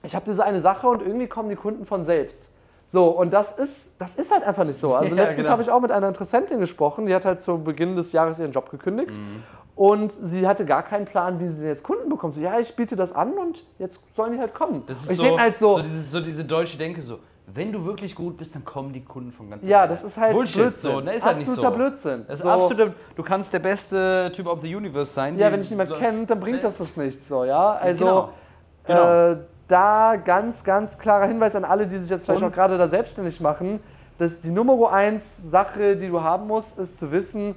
ich 0.02 0.14
habe 0.14 0.24
diese 0.24 0.44
eine 0.44 0.60
Sache 0.60 0.86
und 0.88 1.02
irgendwie 1.02 1.26
kommen 1.26 1.48
die 1.48 1.56
Kunden 1.56 1.84
von 1.84 2.04
selbst. 2.04 2.48
So, 2.88 3.06
und 3.08 3.32
das 3.32 3.52
ist, 3.58 3.90
das 3.98 4.14
ist 4.14 4.32
halt 4.32 4.44
einfach 4.44 4.64
nicht 4.64 4.78
so. 4.80 4.94
Also 4.94 5.14
Ja, 5.16 5.22
letztens 5.22 5.38
genau. 5.38 5.50
habe 5.50 5.62
ich 5.62 5.70
auch 5.70 5.80
mit 5.80 5.90
einer 5.90 6.08
Interessentin 6.08 6.60
gesprochen, 6.60 7.06
die 7.06 7.14
hat 7.14 7.24
halt 7.24 7.40
zu 7.40 7.58
Beginn 7.58 7.96
des 7.96 8.12
Jahres 8.12 8.38
ihren 8.38 8.52
Job 8.52 8.70
gekündigt. 8.70 9.10
Mhm. 9.10 9.42
Und 9.76 10.10
sie 10.22 10.48
hatte 10.48 10.64
gar 10.64 10.82
keinen 10.82 11.04
Plan, 11.04 11.38
wie 11.38 11.48
sie 11.48 11.58
denn 11.58 11.68
jetzt 11.68 11.84
Kunden 11.84 12.08
bekommt. 12.08 12.34
So, 12.34 12.40
ja, 12.40 12.58
ich 12.58 12.74
biete 12.74 12.96
das 12.96 13.12
an 13.14 13.34
und 13.34 13.64
jetzt 13.78 14.00
sollen 14.16 14.32
die 14.32 14.38
halt 14.38 14.54
kommen. 14.54 14.82
Das 14.86 14.96
ist 14.96 15.04
und 15.06 15.12
ich 15.12 15.18
so, 15.18 15.24
denke 15.24 15.42
halt 15.42 15.56
so, 15.58 15.76
so, 15.76 15.82
dieses, 15.82 16.10
so 16.10 16.20
diese 16.20 16.44
deutsche 16.46 16.78
Denke 16.78 17.02
so, 17.02 17.18
wenn 17.46 17.72
du 17.72 17.84
wirklich 17.84 18.14
gut 18.14 18.38
bist, 18.38 18.54
dann 18.54 18.64
kommen 18.64 18.94
die 18.94 19.04
Kunden 19.04 19.32
von 19.32 19.50
ganz 19.50 19.62
ja, 19.64 19.86
das 19.86 20.02
ist 20.02 20.16
halt 20.16 20.32
Bullshit, 20.32 20.62
Blödsinn. 20.62 20.90
so, 20.92 21.00
ne? 21.00 21.14
Ist 21.14 21.24
halt 21.24 21.36
nicht 21.36 21.46
Absoluter 21.48 21.70
so. 21.72 21.76
Blödsinn. 21.76 22.24
Das 22.26 22.38
ist 22.38 22.42
so, 22.42 22.50
absoluter, 22.50 22.94
du 23.14 23.22
kannst 23.22 23.52
der 23.52 23.58
beste 23.58 24.32
Typ 24.34 24.46
of 24.46 24.62
the 24.62 24.74
Universe 24.74 25.12
sein. 25.12 25.38
Ja, 25.38 25.52
wenn 25.52 25.60
dich 25.60 25.70
niemand 25.70 25.90
so- 25.90 25.94
kennt, 25.96 26.30
dann 26.30 26.40
bringt 26.40 26.64
das 26.64 26.78
das 26.78 26.96
nichts 26.96 27.28
so, 27.28 27.44
ja. 27.44 27.72
Also 27.74 28.04
Genau. 28.04 28.28
Genau. 28.86 29.30
Äh, 29.32 29.36
da 29.68 30.16
ganz, 30.16 30.64
ganz 30.64 30.96
klarer 30.96 31.26
Hinweis 31.26 31.54
an 31.54 31.64
alle, 31.64 31.86
die 31.86 31.98
sich 31.98 32.08
jetzt 32.08 32.24
vielleicht 32.24 32.42
Und- 32.42 32.48
auch 32.48 32.54
gerade 32.54 32.78
da 32.78 32.88
selbstständig 32.88 33.40
machen, 33.40 33.80
dass 34.16 34.40
die 34.40 34.50
Nummer 34.50 34.90
eins 34.90 35.36
Sache, 35.50 35.96
die 35.96 36.08
du 36.08 36.22
haben 36.22 36.46
musst, 36.46 36.78
ist 36.78 36.96
zu 36.98 37.12
wissen, 37.12 37.54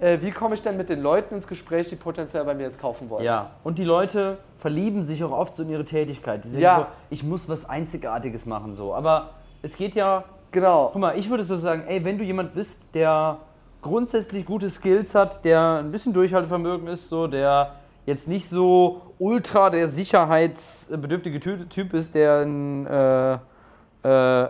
äh, 0.00 0.18
wie 0.20 0.30
komme 0.30 0.54
ich 0.54 0.62
denn 0.62 0.76
mit 0.76 0.88
den 0.88 1.00
Leuten 1.02 1.34
ins 1.34 1.46
Gespräch, 1.48 1.88
die 1.88 1.96
potenziell 1.96 2.44
bei 2.44 2.54
mir 2.54 2.62
jetzt 2.64 2.80
kaufen 2.80 3.08
wollen. 3.10 3.24
Ja, 3.24 3.50
und 3.64 3.78
die 3.78 3.84
Leute 3.84 4.38
verlieben 4.58 5.02
sich 5.04 5.22
auch 5.24 5.32
oft 5.32 5.56
so 5.56 5.62
in 5.62 5.70
ihre 5.70 5.84
Tätigkeit. 5.84 6.44
Die 6.44 6.48
sagen 6.48 6.62
Ja. 6.62 6.76
so, 6.80 6.86
ich 7.10 7.22
muss 7.24 7.48
was 7.48 7.68
Einzigartiges 7.68 8.46
machen, 8.46 8.74
so. 8.74 8.94
Aber 8.94 9.30
es 9.62 9.76
geht 9.76 9.94
ja, 9.94 10.24
Genau. 10.50 10.90
guck 10.92 11.00
mal, 11.00 11.18
ich 11.18 11.28
würde 11.30 11.44
so 11.44 11.56
sagen, 11.56 11.82
ey, 11.86 12.04
wenn 12.04 12.16
du 12.18 12.24
jemand 12.24 12.54
bist, 12.54 12.80
der 12.94 13.38
grundsätzlich 13.82 14.44
gute 14.46 14.70
Skills 14.70 15.14
hat, 15.14 15.44
der 15.44 15.78
ein 15.80 15.90
bisschen 15.92 16.12
Durchhaltevermögen 16.12 16.88
ist, 16.88 17.08
so, 17.08 17.26
der 17.26 17.72
jetzt 18.06 18.26
nicht 18.28 18.48
so 18.48 19.02
ultra 19.18 19.68
der 19.70 19.88
sicherheitsbedürftige 19.88 21.40
Ty- 21.40 21.68
Typ 21.68 21.92
ist, 21.94 22.14
der 22.14 22.38
einen, 22.40 22.86
äh, 22.86 23.32
äh, 23.34 24.48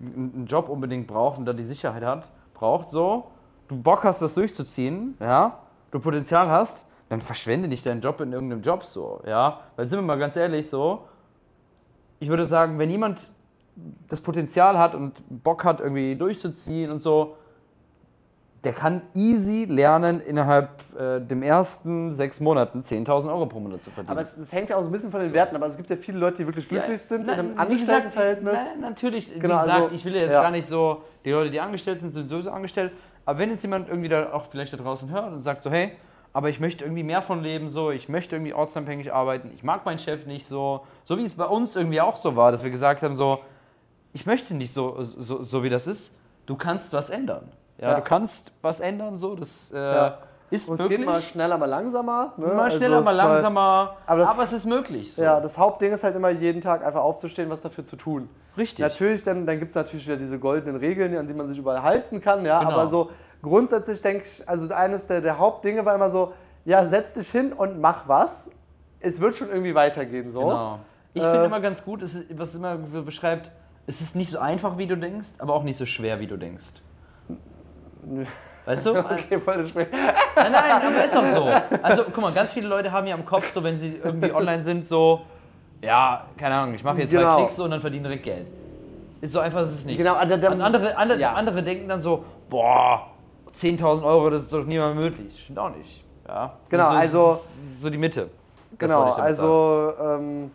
einen 0.00 0.46
Job 0.48 0.68
unbedingt 0.68 1.06
braucht 1.06 1.38
und 1.38 1.44
da 1.46 1.52
die 1.52 1.64
Sicherheit 1.64 2.04
hat, 2.04 2.28
braucht, 2.54 2.90
so, 2.90 3.24
du 3.68 3.76
Bock 3.76 4.04
hast, 4.04 4.20
was 4.22 4.34
durchzuziehen, 4.34 5.16
ja, 5.20 5.60
du 5.90 6.00
Potenzial 6.00 6.50
hast, 6.50 6.86
dann 7.08 7.20
verschwende 7.20 7.68
nicht 7.68 7.84
deinen 7.86 8.00
Job 8.00 8.20
in 8.20 8.32
irgendeinem 8.32 8.62
Job 8.62 8.84
so, 8.84 9.22
ja, 9.26 9.60
weil 9.76 9.88
sind 9.88 9.98
wir 9.98 10.02
mal 10.02 10.18
ganz 10.18 10.36
ehrlich 10.36 10.68
so, 10.68 11.04
ich 12.20 12.28
würde 12.28 12.46
sagen, 12.46 12.78
wenn 12.78 12.90
jemand 12.90 13.28
das 14.08 14.20
Potenzial 14.20 14.78
hat 14.78 14.94
und 14.94 15.12
Bock 15.42 15.64
hat, 15.64 15.80
irgendwie 15.80 16.16
durchzuziehen 16.16 16.90
und 16.90 17.02
so, 17.02 17.36
der 18.64 18.72
kann 18.72 19.02
easy 19.14 19.66
lernen, 19.68 20.20
innerhalb 20.20 20.70
äh, 20.98 21.20
dem 21.20 21.42
ersten 21.42 22.12
sechs 22.12 22.40
Monaten 22.40 22.80
10.000 22.80 23.28
Euro 23.28 23.46
pro 23.46 23.60
Monat 23.60 23.82
zu 23.82 23.90
verdienen. 23.90 24.10
Aber 24.10 24.22
es, 24.22 24.36
es 24.38 24.52
hängt 24.52 24.70
ja 24.70 24.76
auch 24.76 24.80
so 24.80 24.86
ein 24.86 24.92
bisschen 24.92 25.10
von 25.10 25.20
den 25.20 25.32
Werten, 25.34 25.54
aber 25.54 25.66
es 25.66 25.76
gibt 25.76 25.90
ja 25.90 25.96
viele 25.96 26.18
Leute, 26.18 26.38
die 26.38 26.46
wirklich 26.46 26.68
glücklich 26.68 27.00
sind 27.00 27.26
Na, 27.26 27.34
in 27.34 27.58
einem 27.58 27.70
wie 27.70 27.76
gesagt, 27.76 28.06
Angestelltenverhältnis. 28.06 28.58
Na, 28.80 28.88
natürlich, 28.88 29.34
Genau, 29.34 29.56
wie 29.56 29.60
gesagt, 29.60 29.82
also, 29.82 29.94
ich 29.94 30.04
will 30.04 30.14
ja 30.14 30.22
jetzt 30.22 30.32
ja. 30.32 30.42
gar 30.42 30.50
nicht 30.50 30.66
so, 30.66 31.02
die 31.24 31.30
Leute, 31.30 31.50
die 31.50 31.60
angestellt 31.60 32.00
sind, 32.00 32.12
sind 32.12 32.28
sowieso 32.28 32.50
angestellt. 32.50 32.92
Aber 33.26 33.38
wenn 33.38 33.50
jetzt 33.50 33.62
jemand 33.62 33.88
irgendwie 33.88 34.08
da 34.08 34.32
auch 34.32 34.46
vielleicht 34.50 34.72
da 34.72 34.76
draußen 34.76 35.10
hört 35.10 35.32
und 35.32 35.40
sagt 35.40 35.62
so, 35.62 35.70
hey, 35.70 35.92
aber 36.32 36.48
ich 36.48 36.58
möchte 36.60 36.84
irgendwie 36.84 37.04
mehr 37.04 37.22
von 37.22 37.42
leben, 37.42 37.68
so, 37.68 37.90
ich 37.90 38.08
möchte 38.08 38.36
irgendwie 38.36 38.52
ortsunabhängig 38.54 39.12
arbeiten, 39.12 39.50
ich 39.54 39.62
mag 39.62 39.84
meinen 39.86 39.98
Chef 40.00 40.26
nicht 40.26 40.46
so, 40.46 40.84
so 41.04 41.16
wie 41.16 41.24
es 41.24 41.34
bei 41.34 41.46
uns 41.46 41.76
irgendwie 41.76 42.00
auch 42.00 42.16
so 42.16 42.34
war, 42.36 42.50
dass 42.50 42.64
wir 42.64 42.70
gesagt 42.70 43.02
haben, 43.02 43.14
so, 43.14 43.38
ich 44.12 44.26
möchte 44.26 44.54
nicht 44.54 44.74
so, 44.74 45.02
so, 45.02 45.42
so 45.42 45.62
wie 45.62 45.70
das 45.70 45.86
ist, 45.86 46.12
du 46.46 46.56
kannst 46.56 46.92
was 46.92 47.10
ändern. 47.10 47.48
Ja, 47.78 47.90
Ja. 47.90 47.96
du 47.96 48.02
kannst 48.02 48.52
was 48.62 48.80
ändern, 48.80 49.16
so, 49.18 49.34
das 49.36 49.70
äh, 49.72 49.78
Ja. 49.78 50.18
Ist 50.54 50.68
und 50.68 50.74
es 50.74 50.80
wirklich? 50.80 50.98
geht 51.00 51.06
mal 51.08 51.20
schneller, 51.22 51.58
mal 51.58 51.66
langsamer. 51.66 52.32
Ne? 52.36 52.46
Mal 52.46 52.60
Also 52.64 52.78
schneller, 52.78 52.98
es 53.00 53.04
mal 53.04 53.10
ist 53.10 53.16
langsamer. 53.16 53.96
aber 54.06 54.28
aber, 54.28 54.42
das- 54.42 54.52
es 54.52 54.58
ist 54.60 54.64
möglich. 54.66 55.14
So. 55.14 55.22
Ja, 55.22 55.40
das 55.40 55.58
Hauptding 55.58 55.92
ist 55.92 56.04
halt 56.04 56.14
immer 56.16 56.30
jeden 56.30 56.60
Tag 56.60 56.84
einfach 56.84 57.00
aufzustehen, 57.02 57.50
was 57.50 57.60
dafür 57.60 57.84
zu 57.84 57.96
tun. 57.96 58.28
Richtig. 58.56 58.78
Natürlich, 58.80 59.22
dann, 59.22 59.46
dann 59.46 59.58
gibt 59.58 59.70
es 59.70 59.74
natürlich 59.74 60.06
wieder 60.06 60.16
diese 60.16 60.38
goldenen 60.38 60.76
Regeln, 60.76 61.16
an 61.16 61.26
die 61.26 61.34
man 61.34 61.48
sich 61.48 61.58
überall 61.58 61.82
halten 61.82 62.20
kann, 62.20 62.44
ja. 62.44 62.60
Genau. 62.60 62.70
Aber 62.72 62.86
so 62.88 63.10
grundsätzlich 63.42 64.00
denke 64.00 64.24
ich, 64.24 64.48
also 64.48 64.72
eines 64.72 65.06
der, 65.06 65.20
der 65.20 65.38
Hauptdinge 65.38 65.84
war 65.84 65.94
immer 65.94 66.08
so, 66.10 66.32
ja, 66.64 66.86
setz 66.86 67.12
dich 67.12 67.30
hin 67.30 67.52
und 67.52 67.80
mach 67.80 68.08
was. 68.08 68.50
Es 69.00 69.20
wird 69.20 69.36
schon 69.36 69.48
irgendwie 69.50 69.74
weitergehen 69.74 70.30
so. 70.30 70.40
Genau. 70.40 70.78
Ich 71.12 71.22
Äh, 71.22 71.30
finde 71.30 71.46
immer 71.46 71.60
ganz 71.60 71.84
gut, 71.84 72.02
es 72.02 72.14
ist, 72.14 72.38
was 72.38 72.54
immer 72.54 72.76
beschreibt, 72.76 73.50
es 73.86 74.00
ist 74.00 74.16
nicht 74.16 74.30
so 74.30 74.38
einfach, 74.38 74.78
wie 74.78 74.86
du 74.86 74.96
denkst, 74.96 75.28
aber 75.38 75.52
auch 75.54 75.62
nicht 75.62 75.76
so 75.78 75.84
schwer, 75.86 76.20
wie 76.20 76.26
du 76.26 76.36
denkst. 76.38 76.64
Weißt 78.66 78.86
du? 78.86 78.94
Okay, 78.98 79.38
voll 79.40 79.58
das 79.58 79.68
Spiel. 79.68 79.86
Nein, 80.36 80.52
nein, 80.52 80.70
aber 80.86 81.04
ist 81.04 81.14
doch 81.14 81.26
so. 81.26 81.50
Also, 81.82 82.04
guck 82.04 82.20
mal, 82.22 82.32
ganz 82.32 82.52
viele 82.52 82.68
Leute 82.68 82.90
haben 82.90 83.06
ja 83.06 83.14
im 83.14 83.24
Kopf, 83.24 83.52
so 83.52 83.62
wenn 83.62 83.76
sie 83.76 84.00
irgendwie 84.02 84.32
online 84.32 84.62
sind, 84.62 84.86
so, 84.86 85.20
ja, 85.82 86.24
keine 86.38 86.54
Ahnung, 86.54 86.74
ich 86.74 86.82
mache 86.84 86.98
jetzt 86.98 87.10
Genau. 87.10 87.34
zwei 87.34 87.42
Klicks 87.42 87.56
so 87.56 87.64
und 87.64 87.70
dann 87.72 87.80
verdiene 87.80 88.04
direkt 88.08 88.24
Geld. 88.24 88.46
Ist 89.20 89.32
so 89.32 89.40
einfach 89.40 89.62
ist 89.62 89.72
es 89.72 89.84
nicht. 89.84 89.98
Genau, 89.98 90.14
also 90.14 90.36
dann- 90.36 90.54
Und 90.54 90.62
andere, 90.62 90.96
andere, 90.96 91.18
ja. 91.20 91.32
andere 91.34 91.62
denken 91.62 91.88
dann 91.88 92.00
so, 92.00 92.24
boah, 92.50 93.06
10.000 93.60 94.02
Euro, 94.04 94.30
das 94.30 94.42
ist 94.42 94.52
doch 94.52 94.64
nie 94.64 94.78
mal 94.78 94.94
möglich. 94.94 95.40
Stimmt 95.42 95.58
auch 95.58 95.70
nicht. 95.74 96.02
Ja. 96.26 96.52
Genau, 96.68 96.90
so, 96.90 96.96
also- 96.96 97.40
So 97.80 97.90
die 97.90 97.98
Mitte. 97.98 98.30
Genau, 98.78 99.12
also, 99.12 99.92
ähm, 100.00 100.50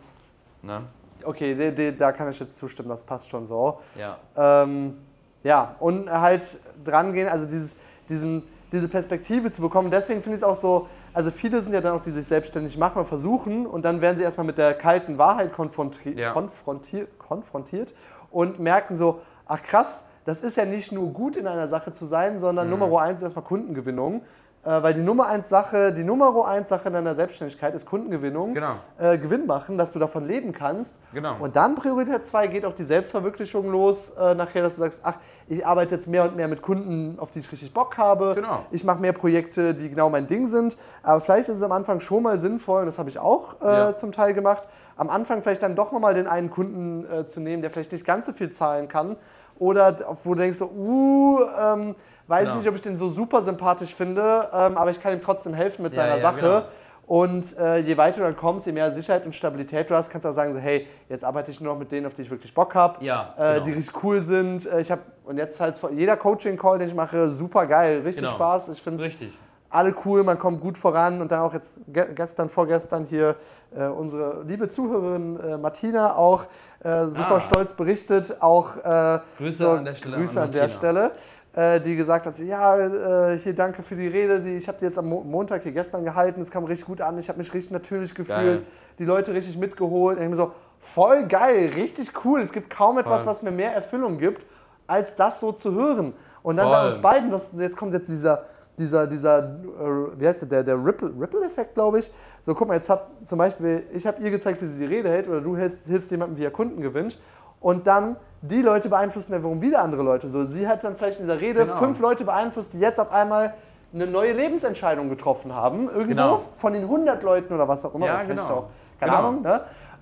Ne? 0.62 0.82
okay, 1.24 1.54
de, 1.54 1.70
de, 1.72 1.96
da 1.96 2.12
kann 2.12 2.28
ich 2.30 2.38
jetzt 2.38 2.58
zustimmen, 2.58 2.90
das 2.90 3.02
passt 3.02 3.28
schon 3.30 3.46
so. 3.46 3.80
Ja. 3.96 4.16
Ähm, 4.36 4.98
ja, 5.42 5.74
und 5.80 6.10
halt 6.10 6.42
dran 6.84 7.14
gehen, 7.14 7.28
also 7.28 7.46
dieses, 7.46 7.76
diesen, 8.10 8.42
diese 8.72 8.88
Perspektive 8.88 9.50
zu 9.50 9.62
bekommen. 9.62 9.90
Deswegen 9.90 10.22
finde 10.22 10.36
ich 10.36 10.42
es 10.42 10.46
auch 10.48 10.56
so, 10.56 10.88
also 11.14 11.30
viele 11.30 11.62
sind 11.62 11.72
ja 11.72 11.80
dann 11.80 11.96
auch, 11.96 12.02
die 12.02 12.10
sich 12.10 12.26
selbstständig 12.26 12.76
machen 12.76 12.98
und 12.98 13.06
versuchen 13.06 13.66
und 13.66 13.84
dann 13.84 14.00
werden 14.00 14.16
sie 14.16 14.22
erstmal 14.22 14.46
mit 14.46 14.58
der 14.58 14.74
kalten 14.74 15.16
Wahrheit 15.16 15.52
konfronti 15.52 16.10
Ja. 16.18 16.32
konfrontier 16.32 17.06
konfrontiert 17.18 17.94
und 18.30 18.58
merken 18.60 18.94
so, 18.96 19.20
ach 19.46 19.62
krass, 19.62 20.04
das 20.24 20.40
ist 20.42 20.56
ja 20.56 20.64
nicht 20.66 20.92
nur 20.92 21.08
gut 21.12 21.36
in 21.36 21.46
einer 21.46 21.66
Sache 21.68 21.92
zu 21.92 22.04
sein, 22.04 22.38
sondern 22.38 22.66
Mhm. 22.70 22.78
Nummer 22.78 23.00
eins 23.00 23.18
ist 23.20 23.24
erstmal 23.24 23.44
Kundengewinnung. 23.44 24.22
Äh, 24.62 24.82
weil 24.82 24.92
die 24.92 25.00
Nummer 25.00 25.26
eins 25.26 25.48
Sache, 25.48 25.90
die 25.90 26.04
Nummer 26.04 26.46
eins 26.46 26.68
Sache 26.68 26.88
in 26.88 26.94
deiner 26.94 27.14
Selbstständigkeit 27.14 27.74
ist 27.74 27.86
Kundengewinnung. 27.86 28.52
Genau. 28.52 28.74
Äh, 28.98 29.16
Gewinn 29.16 29.46
machen, 29.46 29.78
dass 29.78 29.92
du 29.92 29.98
davon 29.98 30.26
leben 30.26 30.52
kannst. 30.52 30.98
Genau. 31.14 31.36
Und 31.40 31.56
dann 31.56 31.76
Priorität 31.76 32.26
2 32.26 32.46
geht 32.48 32.66
auch 32.66 32.74
die 32.74 32.84
Selbstverwirklichung 32.84 33.70
los, 33.70 34.10
äh, 34.10 34.34
nachher, 34.34 34.62
dass 34.62 34.74
du 34.74 34.80
sagst, 34.80 35.00
ach, 35.02 35.14
ich 35.48 35.66
arbeite 35.66 35.94
jetzt 35.94 36.06
mehr 36.08 36.24
und 36.24 36.36
mehr 36.36 36.46
mit 36.46 36.60
Kunden, 36.60 37.18
auf 37.18 37.30
die 37.30 37.38
ich 37.38 37.50
richtig 37.50 37.72
Bock 37.72 37.96
habe. 37.96 38.34
Genau. 38.34 38.66
Ich 38.70 38.84
mache 38.84 39.00
mehr 39.00 39.14
Projekte, 39.14 39.74
die 39.74 39.88
genau 39.88 40.10
mein 40.10 40.26
Ding 40.26 40.46
sind. 40.46 40.76
Aber 41.02 41.22
vielleicht 41.22 41.48
ist 41.48 41.56
es 41.56 41.62
am 41.62 41.72
Anfang 41.72 42.00
schon 42.00 42.22
mal 42.22 42.38
sinnvoll, 42.38 42.80
und 42.80 42.86
das 42.86 42.98
habe 42.98 43.08
ich 43.08 43.18
auch 43.18 43.62
äh, 43.62 43.64
Ja. 43.64 43.94
zum 43.94 44.12
Teil 44.12 44.34
gemacht, 44.34 44.68
am 44.98 45.08
Anfang 45.08 45.42
vielleicht 45.42 45.62
dann 45.62 45.74
doch 45.74 45.90
nochmal 45.90 46.12
den 46.12 46.26
einen 46.26 46.50
Kunden 46.50 47.06
äh, 47.10 47.24
zu 47.24 47.40
nehmen, 47.40 47.62
der 47.62 47.70
vielleicht 47.70 47.92
nicht 47.92 48.04
ganz 48.04 48.26
so 48.26 48.32
viel 48.34 48.50
zahlen 48.50 48.88
kann. 48.88 49.16
Oder 49.58 50.16
wo 50.24 50.34
du 50.34 50.40
denkst 50.40 50.58
so, 50.58 50.66
uh, 50.66 51.40
ähm, 51.58 51.94
weiß 52.30 52.44
Genau. 52.44 52.56
nicht, 52.56 52.68
ob 52.68 52.74
ich 52.76 52.80
den 52.82 52.96
so 52.96 53.08
super 53.10 53.42
sympathisch 53.42 53.94
finde, 53.94 54.48
ähm, 54.52 54.76
aber 54.78 54.90
ich 54.90 55.02
kann 55.02 55.12
ihm 55.12 55.20
trotzdem 55.20 55.52
helfen 55.52 55.82
mit 55.82 55.92
Ja, 55.94 56.02
seiner 56.02 56.14
ja, 56.16 56.20
Sache. 56.20 56.40
genau. 56.40 56.62
Und 57.06 57.58
äh, 57.58 57.78
je 57.78 57.96
weiter 57.96 58.18
du 58.18 58.22
dann 58.22 58.36
kommst, 58.36 58.66
je 58.66 58.72
mehr 58.72 58.88
Sicherheit 58.92 59.26
und 59.26 59.34
Stabilität 59.34 59.90
du 59.90 59.96
hast, 59.96 60.10
kannst 60.10 60.24
du 60.24 60.28
auch 60.28 60.32
sagen, 60.32 60.52
so, 60.52 60.60
hey, 60.60 60.86
jetzt 61.08 61.24
arbeite 61.24 61.50
ich 61.50 61.60
nur 61.60 61.72
noch 61.72 61.78
mit 61.80 61.90
denen, 61.90 62.06
auf 62.06 62.14
die 62.14 62.22
ich 62.22 62.30
wirklich 62.30 62.54
Bock 62.54 62.72
habe, 62.76 63.04
Ja, 63.04 63.34
äh, 63.36 63.54
genau. 63.54 63.64
die 63.64 63.72
richtig 63.72 64.04
cool 64.04 64.20
sind. 64.20 64.64
Äh, 64.64 64.80
ich 64.80 64.92
habe 64.92 65.02
und 65.24 65.36
jetzt 65.36 65.58
halt 65.60 65.74
jeder 65.92 66.16
Coaching-Call, 66.16 66.78
den 66.78 66.88
ich 66.88 66.94
mache, 66.94 67.28
super 67.32 67.66
geil, 67.66 68.02
richtig 68.04 68.22
Genau. 68.22 68.34
Spaß. 68.36 68.68
Ich 68.68 68.80
finde 68.80 69.02
Richtig. 69.02 69.36
alle 69.70 69.92
cool, 70.04 70.22
man 70.22 70.38
kommt 70.38 70.60
gut 70.60 70.78
voran 70.78 71.20
und 71.20 71.32
dann 71.32 71.40
auch 71.40 71.52
jetzt 71.52 71.80
ge 71.88 72.06
gestern, 72.14 72.48
vorgestern 72.48 73.04
hier 73.06 73.34
äh, 73.76 73.86
unsere 73.86 74.44
liebe 74.44 74.68
Zuhörerin 74.68 75.38
äh, 75.40 75.56
Martina 75.58 76.14
auch 76.16 76.44
äh, 76.84 77.06
super 77.06 77.34
Ah. 77.36 77.40
stolz 77.40 77.74
berichtet, 77.74 78.36
auch 78.40 78.76
äh, 78.76 79.18
Grüße 79.38 79.68
an 79.68 79.84
der 79.84 79.94
Stelle 79.96 80.16
Grüße 80.16 80.38
an 80.40 80.46
an 80.46 80.52
der. 80.52 80.68
Stelle, 80.68 81.06
äh, 81.06 81.10
die 81.52 81.96
gesagt 81.96 82.26
hat, 82.26 82.38
ja, 82.38 82.78
äh, 82.78 83.36
hier 83.38 83.54
danke 83.54 83.82
für 83.82 83.96
die 83.96 84.06
Rede, 84.06 84.40
die 84.40 84.56
ich 84.56 84.68
habe 84.68 84.78
die 84.78 84.84
jetzt 84.84 84.98
am 84.98 85.08
Mo 85.08 85.22
Montag 85.22 85.64
hier 85.64 85.72
gestern 85.72 86.04
gehalten, 86.04 86.40
es 86.40 86.50
kam 86.50 86.64
richtig 86.64 86.86
gut 86.86 87.00
an, 87.00 87.18
ich 87.18 87.28
habe 87.28 87.38
mich 87.38 87.52
richtig 87.52 87.72
natürlich 87.72 88.14
gefühlt, 88.14 88.36
Geil. 88.38 88.62
die 89.00 89.04
Leute 89.04 89.34
richtig 89.34 89.58
mitgeholt, 89.58 90.18
und 90.18 90.22
ich 90.22 90.30
mir 90.30 90.36
so, 90.36 90.52
voll 90.78 91.26
geil, 91.26 91.72
richtig 91.74 92.12
cool, 92.24 92.40
es 92.40 92.52
gibt 92.52 92.70
kaum 92.70 92.98
etwas, 92.98 93.26
was 93.26 93.42
mir 93.42 93.50
mehr 93.50 93.74
Erfüllung 93.74 94.18
gibt, 94.18 94.46
als 94.86 95.14
das 95.16 95.40
so 95.40 95.50
zu 95.50 95.74
hören. 95.74 96.14
Und 96.42 96.56
dann 96.56 96.68
bei 96.68 96.86
uns 96.86 97.02
beiden, 97.02 97.30
das, 97.30 97.50
jetzt 97.58 97.76
kommt 97.76 97.94
jetzt 97.94 98.08
dieser, 98.08 98.44
dieser, 98.78 99.06
dieser, 99.06 99.38
äh, 99.40 100.20
wie 100.20 100.26
heißt 100.26 100.50
der, 100.50 100.62
der, 100.62 100.76
Ripple- 100.76 101.12
Ripple-Effekt, 101.20 101.74
glaube 101.74 101.98
ich. 101.98 102.12
So, 102.40 102.54
guck 102.54 102.68
mal, 102.68 102.74
jetzt 102.74 102.88
hab 102.88 103.10
zum 103.24 103.38
Beispiel, 103.38 103.82
ich 103.92 104.06
habe 104.06 104.22
ihr 104.22 104.30
gezeigt, 104.30 104.62
wie 104.62 104.66
sie 104.66 104.78
die 104.78 104.86
Rede 104.86 105.10
hält, 105.10 105.28
oder 105.28 105.40
du 105.40 105.56
hilfst, 105.56 105.86
hilfst 105.86 106.10
jemandem, 106.10 106.38
wie 106.38 106.44
er 106.44 106.50
Kunden 106.50 106.80
gewinnt. 106.80 107.20
Und 107.60 107.86
dann 107.86 108.16
die 108.42 108.62
Leute 108.62 108.88
beeinflussen 108.88 109.32
ja 109.32 109.38
wiederum 109.38 109.60
wieder 109.60 109.82
andere 109.82 110.02
Leute. 110.02 110.28
So, 110.28 110.44
sie 110.44 110.66
hat 110.66 110.82
dann 110.82 110.96
vielleicht 110.96 111.20
in 111.20 111.26
dieser 111.26 111.40
Rede 111.40 111.60
Genau. 111.66 111.76
fünf 111.76 111.98
Leute 112.00 112.24
beeinflusst, 112.24 112.72
die 112.72 112.78
jetzt 112.80 112.98
auf 112.98 113.12
einmal 113.12 113.54
eine 113.92 114.06
neue 114.06 114.32
Lebensentscheidung 114.32 115.08
getroffen 115.10 115.54
haben. 115.54 115.88
Irgendwo 115.88 116.08
Genau. 116.08 116.42
von 116.56 116.72
den 116.72 116.84
100 116.88 117.22
Leuten 117.22 117.52
oder 117.52 117.68
was 117.68 117.84
auch 117.84 117.94
immer. 117.94 118.06
Ja, 118.06 118.22
genau. 118.22 118.42
Auch, 118.42 118.64
keine 118.98 119.12
Genau. 119.12 119.28
Ahnung. 119.28 119.42
Ne? 119.42 119.60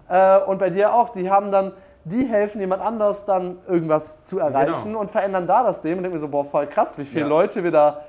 Äh, 0.09 0.41
und 0.49 0.59
bei 0.59 0.71
dir 0.71 0.95
auch, 0.95 1.09
die 1.11 1.29
haben 1.31 1.51
dann, 1.51 1.73
die 2.05 2.25
helfen 2.27 2.61
jemand 2.61 2.81
anders 2.83 3.25
dann 3.25 3.59
irgendwas 3.67 4.25
zu 4.25 4.39
erreichen 4.39 4.85
Genau. 4.89 5.01
und 5.01 5.11
verändern 5.11 5.47
da 5.47 5.63
das 5.65 5.83
Leben. 5.83 5.97
Und 5.99 6.05
denke 6.05 6.17
mir 6.17 6.21
so, 6.21 6.29
boah, 6.29 6.45
voll 6.45 6.67
krass, 6.69 6.97
wie 6.97 7.05
viele 7.05 7.23
Ja. 7.23 7.27
Leute 7.29 7.65
wir 7.65 7.71
da 7.73 8.03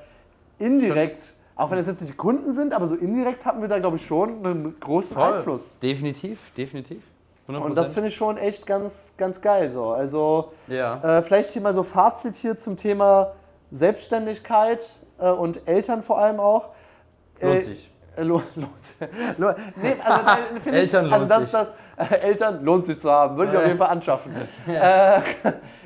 indirekt, 0.60 1.34
auch 1.56 1.72
wenn 1.72 1.78
es 1.80 1.88
jetzt 1.88 2.02
nicht 2.02 2.18
Kunden 2.18 2.54
sind, 2.54 2.74
aber 2.74 2.86
so 2.88 2.96
indirekt 2.96 3.46
hatten 3.46 3.62
wir 3.62 3.68
da, 3.68 3.80
glaube 3.80 3.96
ich, 3.98 4.06
schon 4.06 4.46
einen 4.46 4.80
großen 4.80 5.16
Voll. 5.18 5.34
Einfluss. 5.34 5.80
Definitiv, 5.80 6.40
definitiv. 6.56 7.04
100%. 7.50 7.58
Und 7.62 7.76
das 7.76 7.92
finde 7.92 8.10
ich 8.10 8.16
schon 8.16 8.38
echt 8.38 8.66
ganz, 8.66 9.14
ganz 9.18 9.42
geil 9.42 9.70
so. 9.70 9.90
Also 9.92 10.52
Ja. 10.68 11.18
äh, 11.20 11.22
vielleicht 11.24 11.50
hier 11.52 11.62
mal 11.62 11.74
so 11.74 11.84
Fazit 11.84 12.36
hier 12.36 12.56
zum 12.56 12.78
Thema 12.78 13.34
Selbstständigkeit 13.72 14.88
äh, 15.20 15.30
und 15.30 15.68
Eltern 15.68 16.04
vor 16.04 16.20
allem 16.20 16.40
auch. 16.40 16.70
Lohnt 17.42 17.58
Äh, 17.58 17.62
sich. 17.62 17.92
äh, 18.16 18.24
Lohnt, 18.24 18.56
lohnt, 18.56 18.72
lohnt, 19.38 19.58
nee, 19.78 19.96
also, 20.04 20.20
äh, 20.28 20.60
finde 20.62 20.80
ich, 20.80 20.94
Eltern 20.94 21.06
also 21.14 21.18
lohnt 21.20 21.32
das, 21.32 21.44
sich. 21.44 21.52
das, 21.98 22.12
äh, 22.12 22.16
Eltern 22.22 22.64
lohnt 22.66 22.86
sich 22.86 23.00
zu 23.00 23.10
haben, 23.10 23.38
würde 23.38 23.52
ich 23.52 23.58
auf 23.58 23.62
Ja. 23.64 23.68
jeden 23.68 23.80
Fall 23.80 23.90
anschaffen. 23.90 24.36
äh, 24.68 25.22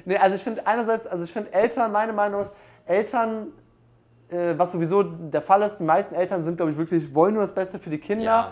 nee, 0.06 0.18
also 0.18 0.36
ich 0.36 0.44
finde 0.44 0.66
einerseits, 0.66 1.06
also 1.08 1.24
ich 1.24 1.32
finde 1.32 1.54
Eltern, 1.54 1.92
meine 1.92 2.12
Meinung 2.14 2.42
ist, 2.42 2.56
Eltern, 2.86 3.48
äh, 4.30 4.54
was 4.58 4.72
sowieso 4.72 5.04
der 5.04 5.42
Fall 5.42 5.62
ist, 5.62 5.78
die 5.78 5.84
meisten 5.84 6.16
Eltern 6.16 6.44
sind, 6.44 6.58
glaube 6.58 6.72
ich, 6.72 6.78
wirklich, 6.78 7.14
wollen 7.14 7.34
nur 7.36 7.44
das 7.44 7.54
Beste 7.54 7.78
für 7.80 7.90
die 7.90 8.00
Kinder 8.00 8.24
Ja. 8.26 8.52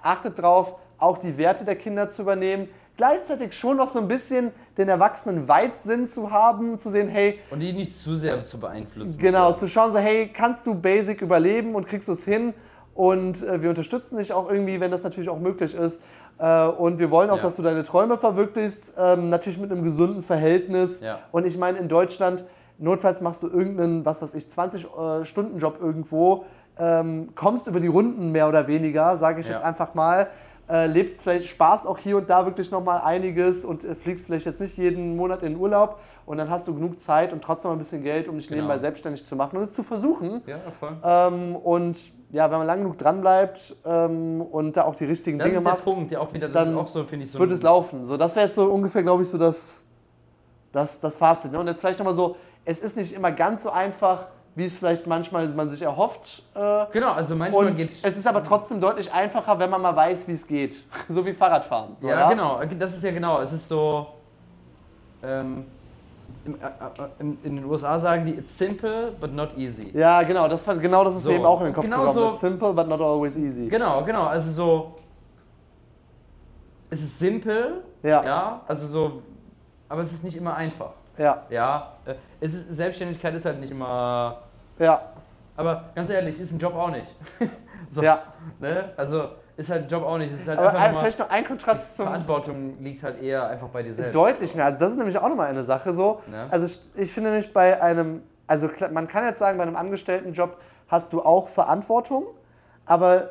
achtet 0.00 0.38
darauf, 0.38 0.76
auch 0.98 1.18
die 1.18 1.36
Werte 1.38 1.64
der 1.64 1.76
Kinder 1.76 2.08
zu 2.08 2.22
übernehmen. 2.22 2.68
Gleichzeitig 2.96 3.52
schon 3.52 3.76
noch 3.76 3.86
so 3.88 4.00
ein 4.00 4.08
bisschen 4.08 4.50
den 4.76 4.88
Erwachsenen 4.88 5.46
Weitsinn 5.46 6.08
zu 6.08 6.32
haben, 6.32 6.78
zu 6.80 6.90
sehen, 6.90 7.08
hey, 7.08 7.38
Und 7.50 7.60
die 7.60 7.72
nicht 7.72 7.96
zu 7.96 8.16
sehr 8.16 8.42
zu 8.42 8.58
beeinflussen. 8.58 9.16
genau, 9.18 9.52
zu 9.52 9.68
schauen, 9.68 9.92
so, 9.92 9.98
hey, 9.98 10.28
kannst 10.34 10.66
du 10.66 10.74
Basic 10.74 11.22
überleben 11.22 11.76
und 11.76 11.86
kriegst 11.86 12.08
du 12.08 12.12
es 12.12 12.24
hin? 12.24 12.54
Und 12.96 13.44
äh, 13.44 13.62
wir 13.62 13.68
unterstützen 13.70 14.16
dich 14.18 14.32
auch 14.32 14.50
irgendwie, 14.50 14.80
wenn 14.80 14.90
das 14.90 15.04
natürlich 15.04 15.28
auch 15.28 15.38
möglich 15.38 15.72
ist. 15.76 16.02
Äh, 16.40 16.66
und 16.66 16.98
wir 16.98 17.12
wollen 17.12 17.30
auch, 17.30 17.36
Ja. 17.36 17.42
dass 17.42 17.54
du 17.54 17.62
deine 17.62 17.84
Träume 17.84 18.16
verwirklichst, 18.18 18.94
ähm, 18.98 19.28
natürlich 19.30 19.60
mit 19.60 19.70
einem 19.70 19.84
gesunden 19.84 20.24
Verhältnis. 20.24 21.00
Ja. 21.00 21.20
Und 21.30 21.46
ich 21.46 21.56
meine, 21.56 21.78
in 21.78 21.86
Deutschland, 21.86 22.42
notfalls 22.78 23.20
machst 23.20 23.44
du 23.44 23.48
irgendeinen, 23.48 24.04
was 24.04 24.20
weiß 24.20 24.34
ich, 24.34 24.48
20-Stunden-Job 24.48 25.78
irgendwo, 25.80 26.44
ähm, 26.78 27.28
kommst 27.36 27.68
über 27.68 27.78
die 27.80 27.86
Runden 27.88 28.32
mehr 28.32 28.48
oder 28.48 28.66
weniger, 28.66 29.16
sage 29.16 29.40
ich 29.40 29.46
Ja. 29.46 29.54
jetzt 29.54 29.64
einfach 29.64 29.94
mal. 29.94 30.28
Äh, 30.70 30.86
lebst 30.86 31.22
vielleicht, 31.22 31.46
sparst 31.46 31.86
auch 31.86 31.96
hier 31.96 32.18
und 32.18 32.28
da 32.28 32.44
wirklich 32.44 32.70
nochmal 32.70 33.00
einiges 33.00 33.64
und 33.64 33.84
äh, 33.84 33.94
fliegst 33.94 34.26
vielleicht 34.26 34.44
jetzt 34.44 34.60
nicht 34.60 34.76
jeden 34.76 35.16
Monat 35.16 35.42
in 35.42 35.54
den 35.54 35.60
Urlaub 35.60 35.98
und 36.26 36.36
dann 36.36 36.50
hast 36.50 36.68
du 36.68 36.74
genug 36.74 37.00
Zeit 37.00 37.32
und 37.32 37.42
trotzdem 37.42 37.70
ein 37.70 37.78
bisschen 37.78 38.02
Geld, 38.02 38.28
um 38.28 38.36
dich 38.36 38.48
Genau. 38.48 38.56
nebenbei 38.58 38.76
selbstständig 38.76 39.24
zu 39.24 39.34
machen 39.34 39.56
und 39.56 39.62
es 39.62 39.72
zu 39.72 39.82
versuchen. 39.82 40.42
Ja, 40.46 40.58
voll. 40.78 40.96
Ähm, 41.02 41.56
und 41.56 41.96
ja, 42.32 42.50
wenn 42.50 42.58
man 42.58 42.66
lang 42.66 42.80
genug 42.80 42.98
dran 42.98 43.22
bleibt 43.22 43.76
ähm, 43.86 44.42
und 44.42 44.76
da 44.76 44.84
auch 44.84 44.94
die 44.94 45.06
richtigen 45.06 45.38
Das 45.38 45.48
Dinge 45.48 45.62
macht, 45.62 45.84
Punkt, 45.84 46.10
ja 46.10 46.20
auch 46.20 46.34
wieder, 46.34 46.50
dann 46.50 46.74
so, 46.74 46.84
so 46.84 47.10
wird 47.10 47.50
es 47.50 47.62
laufen. 47.62 48.04
So, 48.04 48.18
das 48.18 48.36
wäre 48.36 48.44
jetzt 48.46 48.56
so 48.56 48.64
ungefähr, 48.66 49.02
glaube 49.02 49.22
ich, 49.22 49.28
so 49.30 49.38
das, 49.38 49.82
das, 50.72 51.00
das 51.00 51.16
Fazit. 51.16 51.50
Ne? 51.52 51.60
Und 51.60 51.66
jetzt 51.68 51.80
vielleicht 51.80 51.98
nochmal 51.98 52.12
so, 52.12 52.36
es 52.66 52.80
ist 52.82 52.98
nicht 52.98 53.14
immer 53.14 53.32
ganz 53.32 53.62
so 53.62 53.70
einfach, 53.70 54.26
wie 54.58 54.64
es 54.64 54.76
vielleicht 54.76 55.06
manchmal 55.06 55.46
man 55.50 55.70
sich 55.70 55.82
erhofft. 55.82 56.42
Äh, 56.56 56.86
Genau, 56.92 57.12
also 57.12 57.36
manchmal 57.36 57.66
und 57.66 57.76
geht's. 57.76 58.02
es 58.02 58.16
ist 58.16 58.26
aber 58.26 58.42
trotzdem 58.42 58.80
deutlich 58.80 59.12
einfacher, 59.12 59.56
wenn 59.60 59.70
man 59.70 59.80
mal 59.80 59.94
weiß, 59.94 60.26
wie 60.26 60.32
es 60.32 60.44
geht. 60.44 60.82
so 61.08 61.24
wie 61.24 61.32
Fahrradfahren. 61.32 61.96
So, 62.00 62.08
ja, 62.08 62.28
genau, 62.28 62.60
das 62.76 62.92
ist 62.94 63.04
ja 63.04 63.12
genau. 63.12 63.40
Es 63.40 63.52
ist 63.52 63.68
so. 63.68 64.08
Ähm, 65.22 65.64
äh, 66.44 66.50
äh, 66.50 67.08
in, 67.20 67.38
den 67.56 67.64
USA 67.66 68.00
sagen 68.00 68.26
die, 68.26 68.32
it's 68.34 68.58
simple, 68.58 69.12
but 69.20 69.32
not 69.32 69.56
easy. 69.56 69.90
Ja, 69.96 70.22
genau, 70.24 70.48
das, 70.48 70.64
genau 70.64 71.04
das 71.04 71.14
ist 71.14 71.22
So. 71.22 71.28
mir 71.30 71.36
eben 71.36 71.44
auch 71.44 71.60
in 71.60 71.66
den 71.66 71.74
Kopf 71.74 71.84
Genau 71.84 71.98
gekommen. 71.98 72.14
so- 72.18 72.30
It's 72.30 72.40
simple, 72.40 72.72
but 72.72 72.88
not 72.88 73.00
always 73.00 73.36
easy. 73.36 73.68
Genau, 73.68 74.02
genau. 74.02 74.24
Also 74.26 74.50
so. 74.50 74.94
Es 76.90 77.00
ist 77.00 77.16
simpel, 77.20 77.82
Ja. 78.02 78.24
ja, 78.24 78.60
also 78.66 78.86
so. 78.88 79.22
Aber 79.88 80.00
es 80.02 80.12
ist 80.12 80.24
nicht 80.24 80.36
immer 80.36 80.56
einfach. 80.56 80.90
Ja, 81.16 81.42
Ja, 81.48 81.92
es 82.40 82.54
ist, 82.54 82.76
Selbstständigkeit 82.76 83.34
ist 83.34 83.44
halt 83.44 83.60
nicht 83.60 83.70
immer 83.70 84.38
ja, 84.78 85.00
Aber 85.56 85.84
ganz 85.94 86.10
ehrlich, 86.10 86.40
ist 86.40 86.52
ein 86.52 86.58
Job 86.58 86.74
auch 86.74 86.90
nicht. 86.90 87.14
so, 87.90 88.02
Ja. 88.02 88.22
Ne? 88.60 88.92
Also 88.96 89.28
ist 89.56 89.70
halt 89.70 89.84
ein 89.84 89.88
Job 89.88 90.04
auch 90.04 90.18
nicht. 90.18 90.32
Ist 90.32 90.46
halt 90.46 90.58
Aber 90.58 90.68
einfach 90.68 90.80
ein, 90.80 90.92
nur, 90.92 91.00
vielleicht 91.00 91.18
noch 91.18 91.30
ein 91.30 91.44
Kontrast 91.44 91.96
zum 91.96 92.06
Verantwortung 92.06 92.80
liegt 92.82 93.02
halt 93.02 93.20
eher 93.20 93.48
einfach 93.48 93.68
bei 93.68 93.82
dir 93.82 93.92
selbst. 93.94 94.14
deutlich 94.14 94.54
mehr. 94.54 94.66
Also 94.66 94.78
das 94.78 94.92
ist 94.92 94.98
nämlich 94.98 95.18
auch 95.18 95.28
nochmal 95.28 95.48
eine 95.48 95.64
Sache 95.64 95.92
so. 95.92 96.20
Ja. 96.32 96.46
Also 96.50 96.66
ich, 96.66 96.80
ich 96.94 97.12
finde 97.12 97.30
nämlich 97.30 97.52
bei 97.52 97.80
einem, 97.82 98.22
also 98.46 98.68
man 98.92 99.08
kann 99.08 99.24
jetzt 99.24 99.40
sagen, 99.40 99.58
bei 99.58 99.64
einem 99.64 99.74
Angestelltenjob 99.76 100.56
hast 100.86 101.12
du 101.12 101.22
auch 101.22 101.48
Verantwortung, 101.48 102.24
aber 102.86 103.30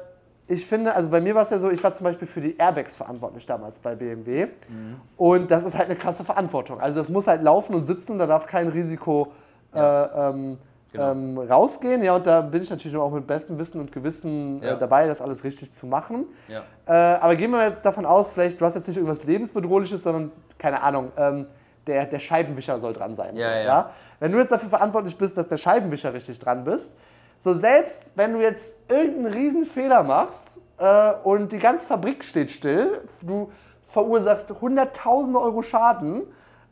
ich 0.49 0.65
finde, 0.65 0.93
also 0.95 1.09
bei 1.09 1.19
mir 1.19 1.33
war 1.35 1.41
es 1.43 1.49
ja 1.49 1.57
so, 1.57 1.69
ich 1.69 1.83
war 1.83 1.91
zum 1.93 2.03
Beispiel 2.05 2.27
für 2.27 2.39
die 2.41 2.57
Airbags 2.57 2.95
verantwortlich 2.95 3.45
damals 3.45 3.79
bei 3.79 3.95
BMW 3.95 4.45
Mhm. 4.69 5.01
und 5.17 5.49
das 5.51 5.63
ist 5.63 5.75
halt 5.77 5.85
eine 5.89 5.95
krasse 5.97 6.23
Verantwortung. 6.23 6.79
Also 6.79 6.99
das 6.99 7.09
muss 7.09 7.27
halt 7.27 7.41
laufen 7.41 7.73
und 7.75 7.85
sitzen, 7.85 8.17
da 8.19 8.27
darf 8.27 8.45
kein 8.47 8.67
Risiko 8.67 9.31
Ja. 9.73 10.03
äh, 10.05 10.29
ähm, 10.29 10.57
Genau. 10.97 11.11
ähm, 11.11 11.37
rausgehen. 11.39 12.03
Ja, 12.03 12.15
und 12.15 12.27
da 12.27 12.41
bin 12.41 12.61
ich 12.61 12.69
natürlich 12.69 12.97
auch 12.97 13.11
mit 13.11 13.25
bestem 13.27 13.57
Wissen 13.57 13.79
und 13.79 13.91
Gewissen 13.91 14.61
Ja. 14.61 14.73
äh, 14.73 14.79
dabei, 14.79 15.07
das 15.07 15.21
alles 15.21 15.43
richtig 15.43 15.71
zu 15.71 15.85
machen. 15.87 16.25
Ja. 16.47 16.63
Äh, 16.87 17.19
aber 17.19 17.35
gehen 17.35 17.51
wir 17.51 17.67
jetzt 17.67 17.85
davon 17.85 18.05
aus, 18.05 18.31
vielleicht, 18.31 18.59
du 18.59 18.65
hast 18.65 18.75
jetzt 18.75 18.87
nicht 18.87 18.97
irgendwas 18.97 19.23
Lebensbedrohliches, 19.23 20.03
sondern, 20.03 20.31
keine 20.57 20.81
Ahnung, 20.83 21.11
ähm, 21.17 21.47
der, 21.85 22.05
der 22.05 22.19
Scheibenwischer 22.19 22.79
soll 22.79 22.93
dran 22.93 23.15
sein. 23.15 23.35
Ja, 23.35 23.49
so, 23.61 23.67
ja. 23.67 23.89
Wenn 24.19 24.31
du 24.33 24.39
jetzt 24.39 24.51
dafür 24.51 24.69
verantwortlich 24.69 25.17
bist, 25.17 25.37
dass 25.37 25.47
der 25.47 25.57
Scheibenwischer 25.57 26.13
richtig 26.13 26.37
dran 26.39 26.63
bist, 26.65 26.95
so 27.39 27.53
selbst 27.53 28.11
wenn 28.15 28.33
du 28.33 28.41
jetzt 28.41 28.75
irgendeinen 28.89 29.33
riesen 29.33 29.65
Fehler 29.65 30.03
machst 30.03 30.59
äh, 30.79 31.13
und 31.23 31.51
die 31.51 31.59
ganze 31.59 31.87
Fabrik 31.87 32.23
steht 32.23 32.51
still, 32.51 33.01
du 33.21 33.51
verursachst 33.89 34.51
hunderttausende 34.59 35.39
Euro 35.39 35.61
Schaden 35.61 36.23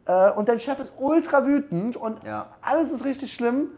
äh, 0.05 0.31
und 0.31 0.49
dein 0.49 0.59
Chef 0.59 0.79
ist 0.79 0.93
ultra 0.99 1.45
wütend 1.45 1.95
und 1.95 2.23
Ja. 2.23 2.47
alles 2.61 2.91
ist 2.91 3.05
richtig 3.05 3.31
schlimm, 3.31 3.69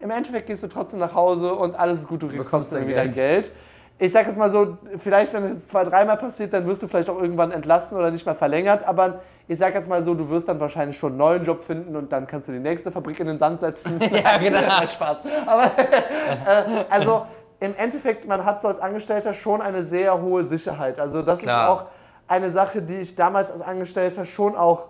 im 0.00 0.10
Endeffekt 0.10 0.46
gehst 0.46 0.62
du 0.62 0.66
trotzdem 0.66 0.98
nach 0.98 1.14
Hause 1.14 1.54
und 1.54 1.78
alles 1.78 2.00
ist 2.00 2.08
gut, 2.08 2.22
du 2.22 2.28
kriegst 2.28 2.44
Bekommst 2.44 2.70
trotzdem 2.70 2.88
dein 2.88 3.06
wieder 3.06 3.08
Geld. 3.08 3.52
Ich 3.98 4.12
sag 4.12 4.26
jetzt 4.26 4.38
mal 4.38 4.50
so, 4.50 4.78
vielleicht 4.98 5.34
wenn 5.34 5.44
es 5.44 5.50
jetzt 5.50 5.68
zwei, 5.68 5.84
dreimal 5.84 6.16
passiert, 6.16 6.54
dann 6.54 6.66
wirst 6.66 6.82
du 6.82 6.88
vielleicht 6.88 7.10
auch 7.10 7.20
irgendwann 7.20 7.50
entlassen 7.50 7.98
oder 7.98 8.10
nicht 8.10 8.24
mehr 8.24 8.34
verlängert, 8.34 8.82
aber 8.88 9.20
ich 9.46 9.58
sag 9.58 9.74
jetzt 9.74 9.90
mal 9.90 10.02
so, 10.02 10.14
du 10.14 10.30
wirst 10.30 10.48
dann 10.48 10.58
wahrscheinlich 10.58 10.96
schon 10.96 11.12
einen 11.12 11.18
neuen 11.18 11.44
Job 11.44 11.64
finden 11.64 11.94
und 11.96 12.10
dann 12.10 12.26
kannst 12.26 12.48
du 12.48 12.52
die 12.52 12.60
nächste 12.60 12.90
Fabrik 12.90 13.20
in 13.20 13.26
den 13.26 13.38
Sand 13.38 13.60
setzen. 13.60 14.00
ja, 14.10 14.38
genau. 14.38 14.58
Spaß. 14.86 15.22
Aber 15.46 15.64
äh, 15.66 16.84
also 16.88 17.26
im 17.60 17.76
Endeffekt, 17.76 18.26
man 18.26 18.44
hat 18.46 18.62
so 18.62 18.68
als 18.68 18.80
Angestellter 18.80 19.34
schon 19.34 19.60
eine 19.60 19.84
sehr 19.84 20.22
hohe 20.22 20.44
Sicherheit. 20.44 20.98
Also 20.98 21.20
das 21.20 21.40
Klar. 21.40 21.64
ist 21.64 21.70
auch 21.70 21.86
eine 22.26 22.50
Sache, 22.50 22.80
die 22.80 22.96
ich 22.96 23.16
damals 23.16 23.52
als 23.52 23.60
Angestellter 23.60 24.24
schon 24.24 24.56
auch 24.56 24.88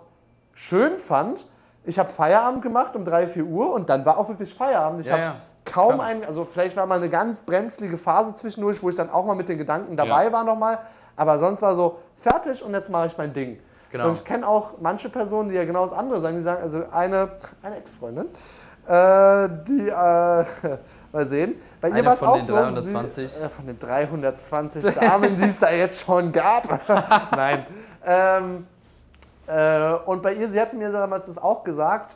schön 0.53 0.97
fand. 0.99 1.47
Ich 1.83 1.97
habe 1.97 2.09
Feierabend 2.09 2.61
gemacht 2.61 2.95
um 2.95 3.05
3, 3.05 3.27
4 3.27 3.43
Uhr 3.45 3.73
und 3.73 3.89
dann 3.89 4.05
war 4.05 4.17
auch 4.17 4.27
wirklich 4.29 4.53
Feierabend. 4.53 5.01
Ich 5.01 5.07
Ja, 5.07 5.13
habe 5.13 5.21
ja. 5.23 5.35
kaum 5.65 5.95
Klar. 5.95 6.05
einen, 6.07 6.23
also 6.25 6.45
vielleicht 6.45 6.75
war 6.77 6.85
mal 6.85 6.97
eine 6.99 7.09
ganz 7.09 7.41
bremslige 7.41 7.97
Phase 7.97 8.33
zwischendurch, 8.35 8.81
wo 8.83 8.89
ich 8.89 8.95
dann 8.95 9.09
auch 9.09 9.25
mal 9.25 9.35
mit 9.35 9.49
den 9.49 9.57
Gedanken 9.57 9.97
dabei 9.97 10.25
Ja. 10.25 10.31
war 10.31 10.43
nochmal. 10.43 10.79
Aber 11.15 11.39
sonst 11.39 11.61
war 11.61 11.75
so 11.75 11.97
fertig 12.17 12.63
und 12.63 12.73
jetzt 12.73 12.89
mache 12.89 13.07
ich 13.07 13.17
mein 13.17 13.33
Ding. 13.33 13.59
Genau. 13.91 14.07
Und 14.07 14.13
ich 14.13 14.23
kenne 14.23 14.47
auch 14.47 14.75
manche 14.79 15.09
Personen, 15.09 15.49
die 15.49 15.55
ja 15.55 15.65
genau 15.65 15.83
das 15.83 15.91
andere 15.93 16.21
sagen. 16.21 16.35
Die 16.37 16.41
sagen, 16.41 16.61
also 16.61 16.83
eine, 16.91 17.29
eine 17.61 17.77
Ex-Freundin, 17.77 18.25
äh, 18.87 19.49
die, 19.67 19.89
äh, 19.89 19.91
mal 21.11 21.25
sehen. 21.25 21.55
Bei 21.81 21.89
ihr 21.89 22.05
war 22.05 22.13
es 22.13 22.19
von 22.19 22.27
auch 22.29 22.37
den 22.37 22.45
so. 22.45 22.53
320. 22.55 23.31
Sie, 23.33 23.39
äh, 23.39 23.49
von 23.49 23.65
den 23.67 23.77
320 23.77 24.93
Damen, 24.95 25.35
die 25.35 25.43
es 25.45 25.59
da 25.59 25.71
jetzt 25.71 26.05
schon 26.05 26.31
gab. 26.31 26.79
Nein. 27.35 27.65
Ähm, 28.05 28.67
äh, 29.51 29.93
und 30.05 30.21
bei 30.21 30.33
ihr, 30.33 30.49
sie 30.49 30.59
hatte 30.61 30.75
mir 30.75 30.91
damals 30.91 31.25
das 31.25 31.37
auch 31.37 31.63
gesagt, 31.63 32.15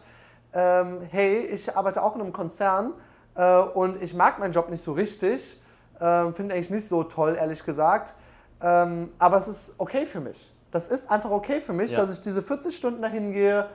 ähm, 0.53 1.01
hey, 1.09 1.39
ich 1.39 1.75
arbeite 1.75 2.01
auch 2.01 2.15
in 2.15 2.21
einem 2.21 2.31
Konzern 2.33 2.93
äh, 3.35 3.59
und 3.59 4.01
ich 4.01 4.13
mag 4.13 4.39
meinen 4.39 4.53
Job 4.53 4.69
nicht 4.69 4.83
so 4.83 4.93
richtig, 4.93 5.61
ähm, 5.99 6.33
finde 6.33 6.55
eigentlich 6.55 6.69
nicht 6.69 6.87
so 6.87 7.03
toll, 7.03 7.35
ehrlich 7.37 7.65
gesagt, 7.65 8.13
ähm, 8.61 9.11
aber 9.19 9.37
es 9.37 9.47
ist 9.47 9.73
okay 9.77 10.05
für 10.05 10.21
mich. 10.21 10.51
Das 10.71 10.87
ist 10.87 11.11
einfach 11.11 11.31
okay 11.31 11.59
für 11.59 11.73
mich, 11.73 11.91
Ja. 11.91 11.97
dass 11.97 12.11
ich 12.13 12.21
diese 12.21 12.41
40 12.41 12.75
Stunden 12.75 13.01
dahin 13.01 13.33
gehe 13.33 13.65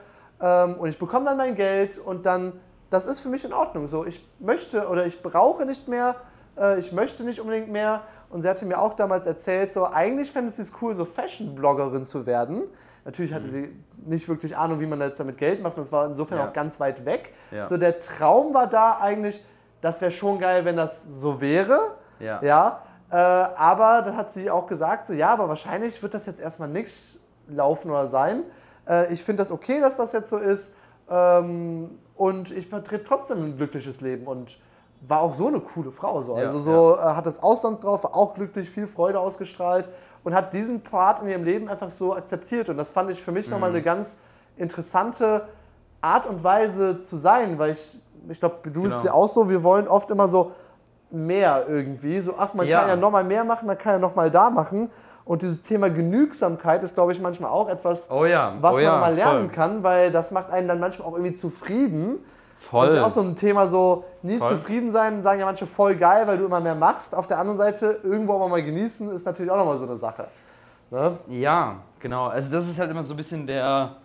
ähm, 0.41 0.75
und 0.75 0.89
ich 0.89 0.97
bekomme 0.97 1.25
dann 1.25 1.37
mein 1.37 1.55
Geld 1.55 1.99
und 1.99 2.25
dann, 2.25 2.53
das 2.89 3.05
ist 3.05 3.19
für 3.19 3.29
mich 3.29 3.43
in 3.45 3.53
Ordnung. 3.53 3.85
So, 3.87 4.05
ich 4.05 4.27
möchte 4.39 4.87
oder 4.87 5.05
ich 5.05 5.21
brauche 5.21 5.65
nicht 5.67 5.87
mehr, 5.87 6.15
äh, 6.57 6.79
ich 6.79 6.91
möchte 6.91 7.23
nicht 7.23 7.39
unbedingt 7.39 7.69
mehr. 7.71 8.01
Und 8.29 8.41
sie 8.43 8.49
hatte 8.49 8.65
mir 8.65 8.79
auch 8.79 8.93
damals 8.93 9.25
erzählt, 9.25 9.71
so 9.73 9.85
eigentlich 9.85 10.31
fände 10.31 10.51
sie 10.53 10.61
es 10.61 10.71
cool, 10.81 10.95
so 10.95 11.05
Fashion-Bloggerin 11.05 12.05
zu 12.05 12.25
werden. 12.25 12.63
Natürlich 13.03 13.33
hatte 13.33 13.47
sie 13.47 13.75
nicht 14.05 14.27
wirklich 14.29 14.55
Ahnung, 14.55 14.79
wie 14.79 14.85
man 14.85 14.99
jetzt 15.01 15.19
damit 15.19 15.37
Geld 15.37 15.61
macht. 15.61 15.77
Das 15.77 15.91
war 15.91 16.05
insofern 16.05 16.37
Ja. 16.39 16.47
auch 16.47 16.53
ganz 16.53 16.79
weit 16.79 17.05
weg. 17.05 17.33
Ja. 17.51 17.65
So 17.65 17.77
der 17.77 17.99
Traum 17.99 18.53
war 18.53 18.67
da 18.67 18.99
eigentlich, 18.99 19.43
das 19.81 20.01
wäre 20.01 20.11
schon 20.11 20.39
geil, 20.39 20.65
wenn 20.65 20.77
das 20.77 21.03
so 21.09 21.41
wäre. 21.41 21.95
Ja. 22.19 22.39
Ja, 22.43 22.81
äh, 23.09 23.15
aber 23.15 24.03
dann 24.03 24.15
hat 24.15 24.31
sie 24.31 24.49
auch 24.51 24.67
gesagt, 24.67 25.05
so 25.07 25.13
ja, 25.13 25.33
aber 25.33 25.49
wahrscheinlich 25.49 26.01
wird 26.03 26.13
das 26.13 26.25
jetzt 26.27 26.39
erstmal 26.39 26.69
nicht 26.69 27.19
laufen 27.47 27.89
oder 27.89 28.05
sein. 28.07 28.43
Äh, 28.87 29.11
ich 29.11 29.23
finde 29.23 29.41
das 29.41 29.51
okay, 29.51 29.79
dass 29.81 29.97
das 29.97 30.11
jetzt 30.13 30.29
so 30.29 30.37
ist. 30.37 30.75
Ähm, 31.09 31.97
und 32.15 32.51
ich 32.51 32.67
vertrete 32.67 33.03
trotzdem 33.03 33.43
ein 33.43 33.57
glückliches 33.57 33.99
Leben 34.01 34.27
und 34.27 34.59
war 35.07 35.21
auch 35.21 35.33
so 35.33 35.47
eine 35.47 35.59
coole 35.59 35.91
Frau. 35.91 36.21
So. 36.21 36.37
Ja, 36.37 36.45
also 36.45 36.59
so 36.59 36.95
äh, 36.95 36.99
hat 36.99 37.25
das 37.25 37.41
Ausland 37.41 37.83
drauf, 37.83 38.03
war 38.03 38.15
auch 38.15 38.35
glücklich, 38.35 38.69
viel 38.69 38.85
Freude 38.85 39.19
ausgestrahlt 39.19 39.89
und 40.23 40.33
hat 40.35 40.53
diesen 40.53 40.81
Part 40.81 41.21
in 41.21 41.29
ihrem 41.29 41.43
Leben 41.43 41.67
einfach 41.69 41.89
so 41.89 42.15
akzeptiert. 42.15 42.69
Und 42.69 42.77
das 42.77 42.91
fand 42.91 43.09
ich 43.11 43.21
für 43.21 43.31
mich 43.31 43.47
Mhm. 43.47 43.53
nochmal 43.53 43.69
eine 43.71 43.81
ganz 43.81 44.19
interessante 44.57 45.43
Art 46.01 46.25
und 46.25 46.43
Weise 46.43 46.99
zu 47.01 47.15
sein, 47.17 47.57
weil 47.59 47.71
ich, 47.71 47.99
ich 48.29 48.39
glaube, 48.39 48.57
du 48.69 48.83
bist 48.83 49.01
Genau. 49.01 49.13
ja 49.13 49.19
auch 49.19 49.27
so, 49.27 49.49
wir 49.49 49.63
wollen 49.63 49.87
oft 49.87 50.09
immer 50.11 50.27
so 50.27 50.51
mehr 51.09 51.65
irgendwie. 51.67 52.21
So, 52.21 52.35
ach, 52.37 52.53
man 52.53 52.65
Ja. 52.67 52.79
kann 52.79 52.89
ja 52.89 52.95
nochmal 52.95 53.23
mehr 53.23 53.43
machen, 53.43 53.65
man 53.67 53.77
kann 53.77 53.93
ja 53.93 53.99
nochmal 53.99 54.31
da 54.31 54.49
machen. 54.49 54.89
Und 55.25 55.41
dieses 55.43 55.61
Thema 55.61 55.89
Genügsamkeit 55.89 56.81
ist, 56.83 56.93
glaube 56.95 57.11
ich, 57.11 57.19
manchmal 57.21 57.51
auch 57.51 57.69
etwas, 57.69 58.09
Oh 58.09 58.25
ja. 58.25 58.53
was 58.59 58.71
oh 58.73 58.75
man 58.77 58.83
ja, 58.83 58.97
mal 58.99 59.13
lernen 59.13 59.45
voll. 59.47 59.55
kann, 59.55 59.83
weil 59.83 60.11
das 60.11 60.31
macht 60.31 60.49
einen 60.51 60.67
dann 60.67 60.79
manchmal 60.79 61.07
auch 61.07 61.13
irgendwie 61.13 61.33
zufrieden. 61.35 62.23
Voll. 62.61 62.87
Das 62.87 62.95
ist 62.95 63.03
auch 63.03 63.09
so 63.09 63.21
ein 63.21 63.35
Thema, 63.35 63.65
so 63.65 64.05
nie 64.21 64.37
Voll. 64.37 64.49
zufrieden 64.51 64.91
sein, 64.91 65.23
sagen 65.23 65.39
ja 65.39 65.45
manche 65.45 65.65
voll 65.65 65.95
geil, 65.95 66.27
weil 66.27 66.37
du 66.37 66.45
immer 66.45 66.59
mehr 66.59 66.75
machst. 66.75 67.15
Auf 67.15 67.25
der 67.25 67.39
anderen 67.39 67.57
Seite, 67.57 67.99
irgendwo 68.03 68.35
aber 68.35 68.47
mal 68.47 68.63
genießen, 68.63 69.11
ist 69.11 69.25
natürlich 69.25 69.51
auch 69.51 69.57
nochmal 69.57 69.79
so 69.79 69.83
eine 69.83 69.97
Sache. 69.97 70.27
Ne? 70.91 71.17
Ja, 71.27 71.77
genau. 71.99 72.27
Also 72.27 72.51
das 72.51 72.69
ist 72.69 72.79
halt 72.79 72.91
immer 72.91 73.01
so 73.01 73.13
ein 73.13 73.17
bisschen 73.17 73.47
der, 73.47 73.95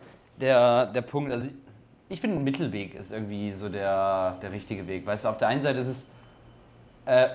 der, 0.40 0.86
der 0.86 1.02
Punkt. 1.02 1.30
Also 1.30 1.48
ich, 1.48 1.54
ich 2.08 2.20
finde, 2.20 2.38
ein 2.38 2.44
Mittelweg 2.44 2.94
ist 2.94 3.12
irgendwie 3.12 3.52
so 3.52 3.68
der, 3.68 4.36
der 4.40 4.50
richtige 4.50 4.88
Weg. 4.88 5.06
Weißt 5.06 5.26
du, 5.26 5.28
auf 5.28 5.38
der 5.38 5.48
einen 5.48 5.62
Seite 5.62 5.80
ist 5.80 5.88
es. 5.88 6.08
Äh, 7.04 7.28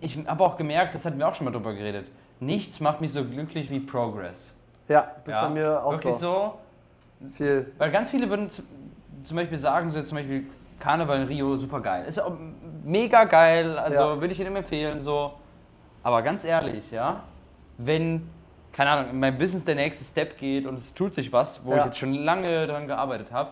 ich 0.00 0.18
habe 0.26 0.44
auch 0.44 0.56
gemerkt, 0.56 0.94
das 0.94 1.04
hatten 1.04 1.18
wir 1.18 1.28
auch 1.28 1.34
schon 1.34 1.44
mal 1.44 1.52
drüber 1.52 1.72
geredet. 1.72 2.06
Nichts 2.40 2.80
macht 2.80 3.00
mich 3.00 3.12
so 3.12 3.24
glücklich 3.24 3.70
wie 3.70 3.78
Progress. 3.80 4.54
Ja, 4.88 5.12
das 5.24 5.34
ja? 5.34 5.44
bei 5.44 5.50
mir 5.50 5.84
auch 5.84 5.92
Wirklich 5.92 6.14
so. 6.16 6.58
so. 7.20 7.28
Viel. 7.28 7.72
Weil 7.78 7.90
ganz 7.92 8.10
viele 8.10 8.28
würden 8.28 8.50
zum 9.24 9.36
Beispiel 9.36 9.58
sagen, 9.58 9.90
so 9.90 9.98
jetzt 9.98 10.08
zum 10.08 10.18
Beispiel 10.18 10.44
Karneval 10.78 11.22
in 11.22 11.28
Rio, 11.28 11.56
super 11.56 11.80
geil. 11.80 12.04
Ist 12.06 12.20
auch 12.20 12.32
mega 12.84 13.24
geil, 13.24 13.78
also 13.78 14.02
Ja. 14.14 14.20
würde 14.20 14.32
ich 14.32 14.38
jedem 14.38 14.56
empfehlen, 14.56 15.00
so. 15.00 15.32
Aber 16.02 16.22
ganz 16.22 16.44
ehrlich, 16.44 16.90
ja, 16.90 17.22
wenn, 17.78 18.28
keine 18.72 18.90
Ahnung, 18.90 19.10
in 19.10 19.20
meinem 19.20 19.38
Business 19.38 19.64
der 19.64 19.76
nächste 19.76 20.04
Step 20.04 20.36
geht 20.38 20.66
und 20.66 20.78
es 20.78 20.92
tut 20.94 21.14
sich 21.14 21.32
was, 21.32 21.64
wo 21.64 21.72
Ja. 21.72 21.78
ich 21.78 21.84
jetzt 21.84 21.98
schon 21.98 22.14
lange 22.14 22.66
daran 22.66 22.86
gearbeitet 22.88 23.30
habe, 23.30 23.50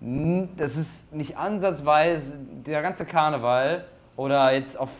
das 0.00 0.76
ist 0.76 1.12
nicht 1.14 1.38
ansatzweise, 1.38 2.38
der 2.66 2.82
ganze 2.82 3.06
Karneval 3.06 3.84
oder 4.16 4.52
jetzt 4.52 4.78
auf 4.78 4.90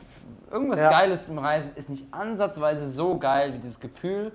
irgendwas 0.51 0.81
Ja. 0.81 0.91
Geiles 0.91 1.29
im 1.29 1.39
Reisen 1.39 1.73
ist 1.75 1.91
nicht 1.91 2.05
ansatzweise 2.13 2.89
so 2.89 3.19
geil 3.19 3.53
wie 3.53 3.59
dieses 3.59 3.79
Gefühl, 3.79 4.33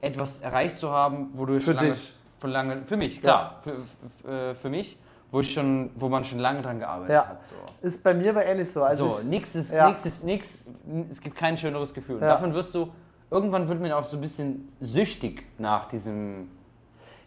etwas 0.00 0.40
erreicht 0.40 0.78
zu 0.78 0.90
haben, 0.90 1.30
wo 1.34 1.46
du 1.46 1.54
Für 1.54 1.60
schon 1.60 1.74
lange, 1.76 1.88
dich. 1.90 2.12
Von 2.40 2.50
lange, 2.50 2.82
für 2.84 2.96
mich, 2.96 3.20
klar, 3.20 3.60
für, 3.62 3.72
für, 4.22 4.32
äh, 4.50 4.54
für 4.54 4.70
mich, 4.70 4.98
wo 5.30 5.40
ich 5.40 5.52
schon, 5.52 5.90
wo 5.94 6.08
man 6.08 6.24
schon 6.24 6.38
lange 6.38 6.62
dran 6.62 6.80
gearbeitet 6.80 7.14
Ja. 7.14 7.26
hat. 7.28 7.44
So, 7.46 7.54
Ist 7.86 8.02
bei 8.02 8.14
mir 8.14 8.30
aber 8.30 8.44
ähnlich 8.44 8.70
so. 8.72 8.82
Also 8.82 9.08
so 9.08 9.20
ich, 9.20 9.26
nix 9.26 9.54
ist, 9.54 9.72
ja. 9.72 9.88
nix 9.88 10.06
ist, 10.06 10.24
nix, 10.24 10.64
es 11.10 11.20
gibt 11.20 11.36
kein 11.36 11.56
schöneres 11.56 11.92
Gefühl. 11.94 12.16
Und 12.16 12.22
Ja. 12.22 12.28
davon 12.30 12.52
wirst 12.54 12.74
du, 12.74 12.90
irgendwann 13.30 13.68
wird 13.68 13.80
man 13.80 13.92
auch 13.92 14.04
so 14.04 14.16
ein 14.16 14.20
bisschen 14.22 14.72
süchtig 14.80 15.44
nach 15.58 15.84
diesem 15.86 16.50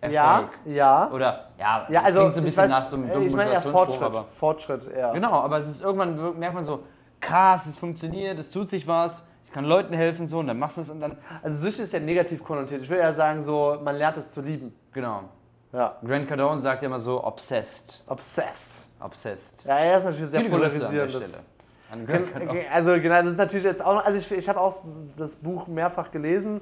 Erfolg. 0.01 0.49
ja, 0.65 0.73
ja. 0.73 1.11
Oder, 1.11 1.45
ja, 1.57 1.85
Ja, 1.89 2.01
also 2.01 2.19
klingt 2.19 2.35
so 2.35 2.41
ein 2.41 2.43
bisschen 2.43 2.63
weiß, 2.63 2.69
nach 2.71 2.83
so 2.85 2.97
einem 2.97 3.07
dummen 3.13 3.27
ich 3.27 3.33
meine 3.33 3.51
eher 3.51 3.61
Fortschritt. 3.61 4.01
aber 4.01 4.23
Fortschritt, 4.25 4.89
ja. 4.97 5.13
Genau, 5.13 5.31
aber 5.31 5.57
es 5.59 5.69
ist 5.69 5.81
irgendwann 5.81 6.37
merkt 6.39 6.55
man 6.55 6.65
so, 6.65 6.83
krass, 7.21 7.67
es 7.67 7.77
funktioniert, 7.77 8.37
es 8.37 8.51
tut 8.51 8.69
sich 8.69 8.85
was, 8.85 9.25
kann 9.53 9.65
Leuten 9.65 9.93
helfen 9.93 10.27
so 10.27 10.39
und 10.39 10.47
dann 10.47 10.59
machst 10.59 10.77
du 10.77 10.81
es 10.81 10.89
und 10.89 10.99
dann, 10.99 11.17
Also 11.41 11.57
Süchte 11.57 11.83
ist 11.83 11.93
ja 11.93 11.99
negativ 11.99 12.43
konnotiert. 12.43 12.81
Ich 12.81 12.89
würde 12.89 13.01
eher 13.03 13.13
sagen, 13.13 13.41
so, 13.41 13.77
man 13.83 13.95
lernt 13.95 14.17
es 14.17 14.31
zu 14.31 14.41
lieben. 14.41 14.73
genau. 14.91 15.23
Ja. 15.71 15.95
Grant 16.05 16.27
Cardone 16.27 16.61
sagt 16.61 16.83
ja 16.83 16.87
immer 16.87 16.99
so, 16.99 17.23
obsessed, 17.23 18.03
Obsessed. 18.07 18.85
obsessed. 18.99 19.63
Ja, 19.65 19.77
er 19.79 19.97
ist 19.97 20.03
natürlich 20.03 20.29
sehr 20.29 20.41
Viele 20.41 20.51
Grüße 20.51 20.65
an 20.85 20.93
der 20.93 21.05
polarisierend. 21.05 21.11
Stelle. 21.31 21.43
An 21.91 22.05
Grant 22.05 22.31
Cardone. 22.31 22.59
Also 22.71 22.91
genau, 23.01 23.21
das 23.23 23.31
ist 23.31 23.37
natürlich 23.37 23.63
jetzt 23.65 23.83
auch 23.83 23.95
noch, 23.95 24.05
also 24.05 24.19
ich, 24.19 24.31
ich 24.31 24.47
habe 24.49 24.61
auch 24.61 24.71
das 25.17 25.35
Buch 25.37 25.65
mehrfach 25.67 26.11
gelesen, 26.11 26.61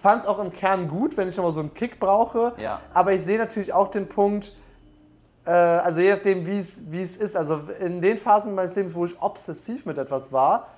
fand 0.00 0.22
es 0.22 0.28
auch 0.28 0.38
im 0.38 0.52
Kern 0.52 0.86
gut, 0.86 1.16
wenn 1.16 1.28
ich 1.28 1.36
nochmal 1.36 1.50
so 1.52 1.58
einen 1.58 1.74
Kick 1.74 1.98
brauche. 1.98 2.52
Ja. 2.56 2.80
Aber 2.94 3.12
ich 3.12 3.22
sehe 3.22 3.38
natürlich 3.38 3.72
auch 3.72 3.88
den 3.88 4.08
Punkt, 4.08 4.52
Äh, 5.44 5.50
also 5.50 6.00
je 6.00 6.12
nachdem, 6.14 6.46
wie 6.46 6.58
es 6.58 6.84
wie 6.88 7.02
es 7.02 7.16
ist. 7.16 7.34
Also 7.36 7.62
in 7.80 8.00
den 8.00 8.16
Phasen 8.16 8.54
meines 8.54 8.76
Lebens, 8.76 8.94
wo 8.94 9.04
ich 9.06 9.20
obsessiv 9.20 9.84
mit 9.86 9.98
etwas 9.98 10.30
war, 10.30 10.68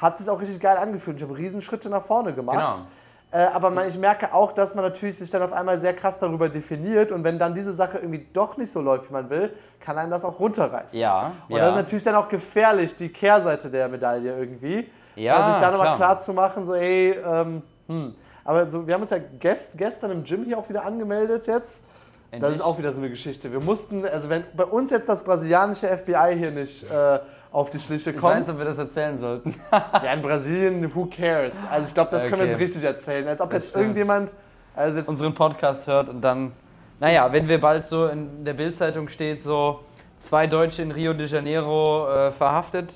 hat 0.00 0.14
es 0.14 0.20
sich 0.20 0.30
auch 0.30 0.40
richtig 0.40 0.60
geil 0.60 0.76
angefühlt. 0.76 1.16
Ich 1.16 1.22
habe 1.22 1.36
Riesenschritte 1.36 1.88
nach 1.88 2.04
vorne 2.04 2.32
gemacht. 2.32 2.76
Genau. 2.76 3.44
Äh, 3.44 3.48
aber 3.48 3.70
man, 3.70 3.88
ich 3.88 3.98
merke 3.98 4.32
auch, 4.32 4.52
dass 4.52 4.74
man 4.74 4.84
natürlich 4.84 5.16
sich 5.18 5.30
dann 5.30 5.42
auf 5.42 5.52
einmal 5.52 5.78
sehr 5.80 5.94
krass 5.94 6.18
darüber 6.18 6.48
definiert 6.48 7.10
und 7.10 7.24
wenn 7.24 7.38
dann 7.38 7.54
diese 7.54 7.72
Sache 7.72 7.98
irgendwie 7.98 8.26
doch 8.32 8.56
nicht 8.56 8.70
so 8.70 8.80
läuft, 8.80 9.08
wie 9.08 9.12
man 9.12 9.28
will, 9.28 9.52
kann 9.80 9.98
einen 9.98 10.10
das 10.10 10.24
auch 10.24 10.38
runterreißen. 10.38 10.98
Ja, 10.98 11.32
Und 11.48 11.56
ja. 11.56 11.62
das 11.62 11.70
ist 11.70 11.76
natürlich 11.76 12.02
dann 12.04 12.14
auch 12.14 12.28
gefährlich, 12.28 12.94
die 12.94 13.08
Kehrseite 13.08 13.70
der 13.70 13.88
Medaille 13.88 14.38
irgendwie. 14.38 14.88
Ja, 15.16 15.36
also 15.36 15.52
sich 15.52 15.60
da 15.60 15.70
nochmal 15.70 15.96
klar. 15.96 16.18
zu 16.18 16.32
machen, 16.32 16.64
so 16.64 16.74
ey, 16.74 17.18
ähm, 17.26 17.62
hm. 17.88 18.14
Aber 18.44 18.66
so, 18.66 18.86
wir 18.86 18.94
haben 18.94 19.00
uns 19.00 19.10
ja 19.10 19.18
gest, 19.38 19.78
gestern 19.78 20.10
im 20.10 20.24
Gym 20.24 20.44
hier 20.44 20.58
auch 20.58 20.68
wieder 20.68 20.84
angemeldet 20.84 21.46
jetzt. 21.46 21.84
Das 22.30 22.42
Endlich? 22.42 22.56
ist 22.56 22.62
auch 22.62 22.78
wieder 22.78 22.92
so 22.92 22.98
eine 22.98 23.10
Geschichte. 23.10 23.50
Wir 23.50 23.60
mussten, 23.60 24.04
also 24.04 24.28
wenn 24.28 24.44
bei 24.54 24.64
uns 24.64 24.90
jetzt 24.90 25.08
das 25.08 25.22
brasilianische 25.22 25.86
FBI 25.86 26.34
hier 26.36 26.50
nicht 26.50 26.84
äh, 26.90 27.20
auf 27.54 27.70
die 27.70 27.78
Schliche 27.78 28.10
Ich 28.10 28.16
kommt, 28.16 28.34
weiß, 28.34 28.50
ob 28.50 28.58
wir 28.58 28.64
das 28.64 28.78
erzählen 28.78 29.16
sollten. 29.18 29.54
ja, 29.72 30.12
in 30.12 30.22
Brasilien, 30.22 30.92
who 30.92 31.06
cares? 31.06 31.56
Also 31.70 31.86
ich 31.86 31.94
glaube, 31.94 32.10
das 32.10 32.22
können 32.24 32.40
wir 32.40 32.42
Okay. 32.42 32.50
jetzt 32.50 32.60
richtig 32.60 32.82
erzählen. 32.82 33.28
Als 33.28 33.40
ob 33.40 33.50
Das 33.50 33.62
jetzt 33.62 33.70
stimmt. 33.70 33.82
irgendjemand, 33.84 34.32
also 34.74 34.98
jetzt, 34.98 35.08
unseren 35.08 35.34
Podcast 35.34 35.86
hört 35.86 36.08
und 36.08 36.20
dann, 36.20 36.50
naja, 36.98 37.32
wenn 37.32 37.46
wir 37.46 37.60
bald 37.60 37.88
so 37.88 38.08
in 38.08 38.44
der 38.44 38.54
Bildzeitung 38.54 39.06
steht, 39.08 39.40
so 39.40 39.80
zwei 40.18 40.48
Deutsche 40.48 40.82
in 40.82 40.90
Rio 40.90 41.12
de 41.12 41.26
Janeiro 41.28 42.08
äh, 42.08 42.32
verhaftet. 42.32 42.92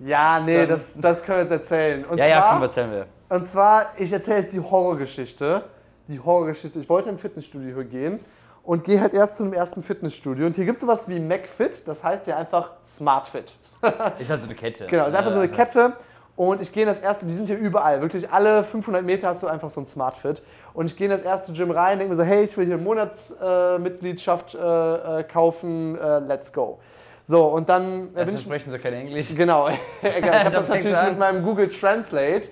ja, 0.00 0.38
nee, 0.38 0.66
das, 0.66 0.94
das 1.00 1.24
können 1.24 1.38
wir 1.38 1.42
jetzt 1.44 1.52
erzählen. 1.52 2.04
Und 2.04 2.18
ja, 2.18 2.26
ja, 2.26 2.36
zwar, 2.36 2.52
komm, 2.52 2.62
erzählen 2.62 2.90
wir. 2.90 3.06
Und 3.30 3.46
zwar, 3.46 3.86
ich 3.96 4.12
erzähle 4.12 4.40
jetzt 4.42 4.52
die 4.52 4.60
Horrorgeschichte. 4.60 5.62
Die 6.08 6.20
Horrorgeschichte. 6.20 6.78
Ich 6.78 6.88
wollte 6.90 7.08
ein 7.08 7.18
Fitnessstudio 7.18 7.82
gehen 7.84 8.20
und 8.66 8.84
gehe 8.84 9.00
halt 9.00 9.14
erst 9.14 9.36
zu 9.36 9.44
einem 9.44 9.52
ersten 9.52 9.82
Fitnessstudio. 9.82 10.44
Und 10.44 10.54
hier 10.54 10.64
gibt 10.64 10.76
es 10.76 10.82
sowas 10.82 11.08
wie 11.08 11.20
MacFit, 11.20 11.86
das 11.86 12.02
heißt 12.02 12.26
ja 12.26 12.36
einfach 12.36 12.72
SmartFit. 12.84 13.54
Ist 14.18 14.28
halt 14.30 14.40
so 14.40 14.46
eine 14.46 14.56
Kette. 14.56 14.86
Genau, 14.86 15.06
ist 15.06 15.14
einfach 15.14 15.30
so 15.30 15.38
eine 15.38 15.48
Kette. 15.48 15.92
Und 16.34 16.60
ich 16.60 16.72
gehe 16.72 16.82
in 16.82 16.88
das 16.88 17.00
erste, 17.00 17.24
die 17.24 17.34
sind 17.34 17.46
hier 17.46 17.56
überall. 17.56 18.02
Wirklich 18.02 18.30
alle 18.30 18.64
500 18.64 19.04
Meter 19.04 19.28
hast 19.28 19.42
du 19.42 19.46
einfach 19.46 19.70
so 19.70 19.80
ein 19.80 19.86
SmartFit. 19.86 20.42
Und 20.74 20.86
ich 20.86 20.96
gehe 20.96 21.06
in 21.06 21.10
das 21.10 21.22
erste 21.22 21.52
Gym 21.52 21.70
rein, 21.70 21.98
denke 21.98 22.10
mir 22.10 22.16
so, 22.16 22.24
hey, 22.24 22.44
ich 22.44 22.56
will 22.56 22.66
hier 22.66 22.74
eine 22.74 22.82
Monatsmitgliedschaft 22.82 24.54
äh, 24.54 25.20
äh, 25.20 25.22
kaufen, 25.22 25.96
äh, 25.98 26.18
let's 26.18 26.52
go. 26.52 26.78
So, 27.24 27.44
und 27.46 27.68
dann 27.68 28.14
äh, 28.14 28.30
ich 28.30 28.40
sprechen 28.40 28.70
sie 28.70 28.78
kein 28.78 28.92
Englisch. 28.92 29.34
Genau, 29.34 29.68
ich 30.02 30.08
habe 30.08 30.20
das 30.50 30.66
fängt's 30.66 30.68
natürlich 30.68 30.96
an. 30.96 31.10
mit 31.10 31.18
meinem 31.18 31.42
Google 31.42 31.68
Translate 31.70 32.48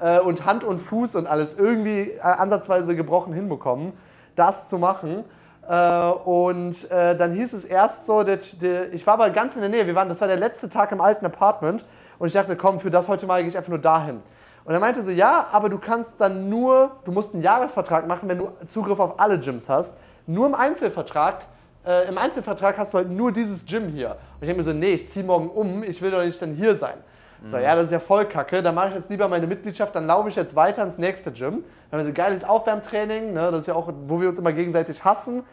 äh, 0.00 0.18
und 0.20 0.44
Hand 0.44 0.64
und 0.64 0.78
Fuß 0.78 1.14
und 1.14 1.26
alles 1.26 1.56
irgendwie 1.56 2.10
äh, 2.10 2.20
ansatzweise 2.20 2.96
gebrochen 2.96 3.32
hinbekommen, 3.32 3.92
das 4.34 4.68
zu 4.68 4.78
machen. 4.78 5.24
Äh, 5.68 6.10
und 6.24 6.90
äh, 6.90 7.14
dann 7.14 7.32
hieß 7.32 7.52
es 7.52 7.64
erst 7.64 8.06
so, 8.06 8.22
der, 8.22 8.38
der, 8.60 8.92
ich 8.92 9.06
war 9.06 9.14
aber 9.14 9.28
ganz 9.30 9.54
in 9.54 9.60
der 9.60 9.68
Nähe, 9.68 9.86
wir 9.86 9.94
waren, 9.94 10.08
das 10.08 10.20
war 10.20 10.28
der 10.28 10.38
letzte 10.38 10.68
Tag 10.70 10.92
im 10.92 11.00
alten 11.00 11.26
Apartment 11.26 11.84
und 12.18 12.26
ich 12.26 12.32
dachte, 12.32 12.56
komm, 12.56 12.80
für 12.80 12.90
das 12.90 13.06
heute 13.08 13.26
Mal 13.26 13.40
gehe 13.42 13.48
ich 13.48 13.56
einfach 13.56 13.68
nur 13.68 13.78
dahin. 13.78 14.22
Und 14.64 14.74
er 14.74 14.80
meinte 14.80 15.02
so, 15.02 15.10
ja, 15.10 15.46
aber 15.52 15.68
du 15.68 15.78
kannst 15.78 16.14
dann 16.18 16.48
nur, 16.48 16.92
du 17.04 17.12
musst 17.12 17.34
einen 17.34 17.42
Jahresvertrag 17.42 18.06
machen, 18.06 18.28
wenn 18.28 18.38
du 18.38 18.48
Zugriff 18.66 18.98
auf 18.98 19.20
alle 19.20 19.38
Gyms 19.38 19.68
hast. 19.68 19.96
Nur 20.26 20.46
im 20.46 20.54
Einzelvertrag, 20.54 21.44
äh, 21.86 22.08
im 22.08 22.16
Einzelvertrag 22.16 22.78
hast 22.78 22.94
du 22.94 22.98
halt 22.98 23.10
nur 23.10 23.32
dieses 23.32 23.64
Gym 23.66 23.88
hier. 23.88 24.10
Und 24.10 24.42
ich 24.42 24.46
denke 24.46 24.58
mir 24.58 24.62
so, 24.62 24.72
nee, 24.72 24.92
ich 24.92 25.10
ziehe 25.10 25.24
morgen 25.24 25.48
um, 25.50 25.82
ich 25.82 26.00
will 26.00 26.10
doch 26.10 26.22
nicht 26.22 26.40
dann 26.40 26.54
hier 26.54 26.76
sein. 26.76 26.96
So, 27.44 27.56
ja, 27.56 27.74
das 27.76 27.84
ist 27.86 27.92
ja 27.92 28.00
voll 28.00 28.24
kacke. 28.24 28.62
Dann 28.62 28.74
mache 28.74 28.88
ich 28.88 28.94
jetzt 28.96 29.10
lieber 29.10 29.28
meine 29.28 29.46
Mitgliedschaft, 29.46 29.94
dann 29.94 30.06
laufe 30.06 30.28
ich 30.28 30.36
jetzt 30.36 30.56
weiter 30.56 30.82
ins 30.82 30.98
nächste 30.98 31.30
Gym. 31.30 31.62
Dann 31.90 32.00
haben 32.00 32.06
wir 32.06 32.12
so 32.12 32.12
geiles 32.12 32.42
Aufwärmtraining, 32.44 33.32
ne? 33.32 33.50
das 33.52 33.60
ist 33.62 33.66
ja 33.68 33.74
auch, 33.74 33.88
wo 34.06 34.20
wir 34.20 34.28
uns 34.28 34.38
immer 34.38 34.52
gegenseitig 34.52 35.04
hassen. 35.04 35.44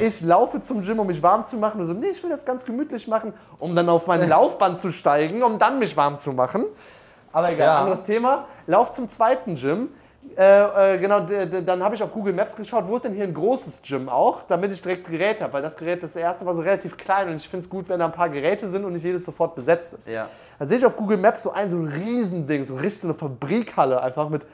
Ich 0.00 0.20
laufe 0.22 0.60
zum 0.60 0.80
Gym, 0.80 0.98
um 1.00 1.06
mich 1.06 1.22
warm 1.22 1.44
zu 1.44 1.56
machen. 1.56 1.80
Und 1.80 1.86
so, 1.86 1.92
nee, 1.92 2.06
ich 2.08 2.22
will 2.22 2.30
das 2.30 2.44
ganz 2.44 2.64
gemütlich 2.64 3.06
machen, 3.08 3.34
um 3.58 3.76
dann 3.76 3.88
auf 3.88 4.06
mein 4.06 4.26
Laufband 4.28 4.80
zu 4.80 4.90
steigen, 4.90 5.42
um 5.42 5.58
dann 5.58 5.78
mich 5.78 5.96
warm 5.96 6.18
zu 6.18 6.32
machen. 6.32 6.64
Aber 7.32 7.50
egal, 7.52 7.66
Ja. 7.66 7.78
anderes 7.78 8.04
Thema. 8.04 8.46
Lauf 8.66 8.92
zum 8.92 9.08
zweiten 9.08 9.56
Gym. 9.56 9.88
Äh, 10.36 10.94
äh, 10.94 10.98
genau, 10.98 11.20
dann 11.20 11.82
habe 11.84 11.94
ich 11.94 12.02
auf 12.02 12.12
Google 12.12 12.32
Maps 12.32 12.56
geschaut, 12.56 12.84
wo 12.88 12.96
ist 12.96 13.04
denn 13.04 13.12
hier 13.12 13.24
ein 13.24 13.34
großes 13.34 13.82
Gym 13.82 14.08
auch, 14.08 14.42
damit 14.42 14.72
ich 14.72 14.82
direkt 14.82 15.08
Geräte 15.08 15.44
habe, 15.44 15.52
weil 15.52 15.62
das 15.62 15.76
Gerät, 15.76 16.02
das 16.02 16.16
erste 16.16 16.44
war 16.44 16.54
so 16.54 16.62
relativ 16.62 16.96
klein 16.96 17.28
und 17.28 17.36
ich 17.36 17.48
finde 17.48 17.64
es 17.64 17.70
gut, 17.70 17.88
wenn 17.88 18.00
da 18.00 18.06
ein 18.06 18.12
paar 18.12 18.28
Geräte 18.30 18.66
sind 18.68 18.84
und 18.84 18.94
nicht 18.94 19.04
jedes 19.04 19.24
sofort 19.24 19.54
besetzt 19.54 19.94
ist. 19.94 20.08
Ja. 20.08 20.28
Da 20.58 20.64
sehe 20.64 20.78
ich 20.78 20.86
auf 20.86 20.96
Google 20.96 21.18
Maps 21.18 21.42
so 21.42 21.52
ein, 21.52 21.68
so 21.70 21.76
ein 21.76 21.86
Riesending, 21.88 22.64
so 22.64 22.74
richtig 22.74 23.02
so 23.02 23.08
eine 23.08 23.14
Fabrikhalle, 23.16 24.02
einfach 24.02 24.28
mit 24.28 24.44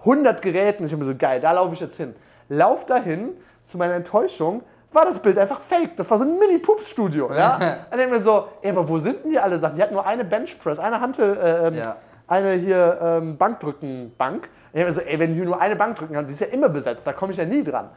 100 0.00 0.42
Geräten. 0.42 0.84
Ich 0.84 0.92
habe 0.92 1.02
mir 1.02 1.08
so, 1.10 1.16
geil, 1.16 1.40
da 1.40 1.52
laufe 1.52 1.72
ich 1.74 1.80
jetzt 1.80 1.96
hin. 1.96 2.14
Lauf 2.48 2.84
dahin, 2.84 3.30
zu 3.64 3.78
meiner 3.78 3.94
Enttäuschung, 3.94 4.62
war 4.92 5.06
das 5.06 5.18
Bild 5.20 5.38
einfach 5.38 5.60
fake. 5.60 5.96
Das 5.96 6.10
war 6.10 6.18
so 6.18 6.24
ein 6.24 6.38
Mini-Pups-Studio. 6.38 7.32
Ja? 7.32 7.58
Dann 7.90 7.98
denke 7.98 8.04
ich 8.16 8.18
mir 8.18 8.20
so, 8.20 8.48
ey, 8.60 8.70
aber 8.70 8.86
wo 8.86 8.98
sind 8.98 9.24
denn 9.24 9.30
die 9.30 9.38
alle 9.38 9.58
Sachen? 9.58 9.76
Die 9.76 9.82
hatten 9.82 9.94
nur 9.94 10.04
eine 10.04 10.24
Benchpress, 10.24 10.78
eine 10.78 11.00
Hantel, 11.00 11.36
äh, 11.38 11.68
ähm, 11.68 11.74
Ja. 11.76 11.96
eine 12.26 12.52
hier 12.54 12.98
ähm, 13.00 13.38
Bankdrückenbank. 13.38 14.48
Ich 14.72 14.78
denke 14.78 14.88
mir 14.88 14.92
so, 14.94 15.00
ey, 15.02 15.18
wenn 15.18 15.34
hier 15.34 15.44
nur 15.44 15.60
eine 15.60 15.76
Bank 15.76 15.98
drücken 15.98 16.14
kann, 16.14 16.26
die 16.26 16.32
ist 16.32 16.40
ja 16.40 16.46
immer 16.46 16.70
besetzt, 16.70 17.02
da 17.04 17.12
komme 17.12 17.32
ich 17.32 17.38
ja 17.38 17.44
nie 17.44 17.62
dran. 17.62 17.90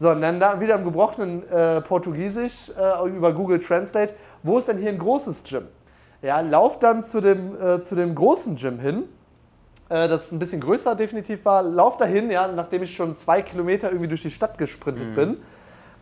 So, 0.00 0.10
und 0.10 0.20
dann 0.20 0.40
da 0.40 0.58
wieder 0.60 0.74
im 0.74 0.82
gebrochenen 0.82 1.48
äh, 1.48 1.80
Portugiesisch 1.82 2.70
äh, 2.70 3.08
über 3.08 3.32
Google 3.32 3.60
Translate, 3.60 4.12
wo 4.42 4.58
ist 4.58 4.66
denn 4.66 4.78
hier 4.78 4.88
ein 4.88 4.98
großes 4.98 5.44
Gym? 5.44 5.68
Ja, 6.22 6.40
lauf 6.40 6.80
dann 6.80 7.04
zu 7.04 7.20
dem, 7.20 7.54
äh, 7.60 7.80
zu 7.80 7.94
dem 7.94 8.16
großen 8.16 8.56
Gym 8.56 8.80
hin, 8.80 9.04
äh, 9.88 10.08
das 10.08 10.32
ein 10.32 10.40
bisschen 10.40 10.60
größer 10.60 10.96
definitiv 10.96 11.44
war. 11.44 11.62
Lauf 11.62 11.96
dahin, 11.96 12.28
ja, 12.28 12.48
nachdem 12.48 12.82
ich 12.82 12.96
schon 12.96 13.16
zwei 13.16 13.40
Kilometer 13.42 13.90
irgendwie 13.90 14.08
durch 14.08 14.22
die 14.22 14.30
Stadt 14.30 14.58
gesprintet 14.58 15.14
bin. 15.14 15.36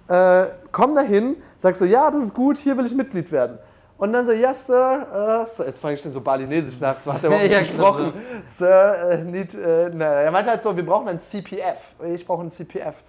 Äh, 0.09 0.47
komm 0.73 0.95
dahin, 0.95 1.37
sag 1.59 1.77
so, 1.77 1.85
ja, 1.85 2.11
das 2.11 2.25
ist 2.25 2.35
gut, 2.35 2.57
hier 2.57 2.79
will 2.79 2.87
ich 2.87 2.95
Mitglied 2.95 3.31
werden. 3.31 3.59
Und 3.97 4.13
dann 4.13 4.27
so, 4.27 4.33
yes, 4.33 4.67
Sir. 4.67 5.45
Äh, 5.45 5.49
so, 5.49 5.65
jetzt 5.65 5.81
fange 5.81 5.95
ich 5.95 6.03
dann 6.03 6.13
so 6.13 6.21
balinesisch 6.21 6.81
nach, 6.81 6.99
so 6.99 7.13
hat 7.13 7.23
er 7.23 7.29
überhaupt 7.29 7.47
Ja, 7.51 7.59
nicht 7.61 7.71
gesprochen. 7.71 8.13
Sir, 8.45 9.11
äh, 9.11 9.25
need, 9.25 9.55
äh, 9.55 9.91
na, 9.95 10.05
er 10.05 10.31
meinte 10.31 10.51
halt 10.51 10.63
so, 10.63 10.77
wir 10.77 10.85
brauchen 10.85 11.09
ein 11.09 11.21
CPF. 11.21 11.95
Ich 12.13 12.27
brauche 12.27 12.43
ein 12.43 12.51
CPF. 12.51 13.03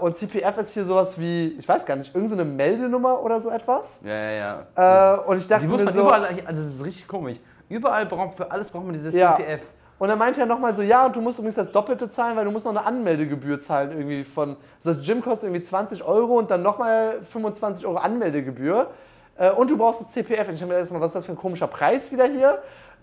Und 0.00 0.14
CPF 0.14 0.58
ist 0.58 0.74
hier 0.74 0.84
sowas 0.84 1.18
wie, 1.18 1.56
ich 1.58 1.66
weiß 1.66 1.86
gar 1.86 1.96
nicht, 1.96 2.14
irgendeine 2.14 2.44
Meldenummer 2.44 3.22
oder 3.22 3.40
so 3.40 3.48
etwas. 3.48 3.98
Ja, 4.04 4.14
ja, 4.14 4.64
ja. 4.76 5.14
Und 5.26 5.38
ich 5.38 5.48
dachte 5.48 5.62
Die 5.62 5.68
muss 5.68 5.78
mir 5.78 5.86
man 5.86 5.94
so, 5.94 6.00
überall, 6.02 6.36
das 6.46 6.66
ist 6.66 6.84
richtig 6.84 7.08
komisch. 7.08 7.38
Überall 7.70 8.04
braucht, 8.04 8.36
für 8.36 8.50
alles 8.50 8.68
braucht 8.68 8.84
man 8.84 8.92
dieses 8.92 9.14
Ja. 9.14 9.36
CPF. 9.36 9.62
Und 9.98 10.08
dann 10.08 10.18
meinte 10.18 10.40
er 10.40 10.46
nochmal 10.46 10.74
so, 10.74 10.82
ja, 10.82 11.06
und 11.06 11.16
du 11.16 11.22
musst 11.22 11.38
übrigens 11.38 11.54
das 11.54 11.72
Doppelte 11.72 12.10
zahlen, 12.10 12.36
weil 12.36 12.44
du 12.44 12.50
musst 12.50 12.66
noch 12.66 12.72
eine 12.76 12.84
Anmeldegebühr 12.84 13.58
zahlen 13.58 13.90
irgendwie 13.92 14.22
von, 14.22 14.56
also 14.84 14.98
das 14.98 15.06
Gym 15.06 15.22
kostet 15.22 15.44
irgendwie 15.48 15.62
20 15.62 16.04
Euro 16.04 16.38
und 16.38 16.50
dann 16.50 16.62
nochmal 16.62 17.20
25 17.32 17.86
Euro 17.86 17.96
Anmeldegebühr. 17.96 18.90
Äh, 19.38 19.50
und 19.52 19.70
du 19.70 19.76
brauchst 19.76 20.00
das 20.00 20.10
CPF. 20.10 20.48
Und 20.48 20.54
ich 20.54 20.62
habe 20.62 20.72
mir 20.72 20.78
erstmal, 20.78 21.00
was 21.00 21.08
ist 21.08 21.16
das 21.16 21.26
für 21.26 21.32
ein 21.32 21.38
komischer 21.38 21.66
Preis 21.66 22.12
wieder 22.12 22.26
hier? 22.26 22.58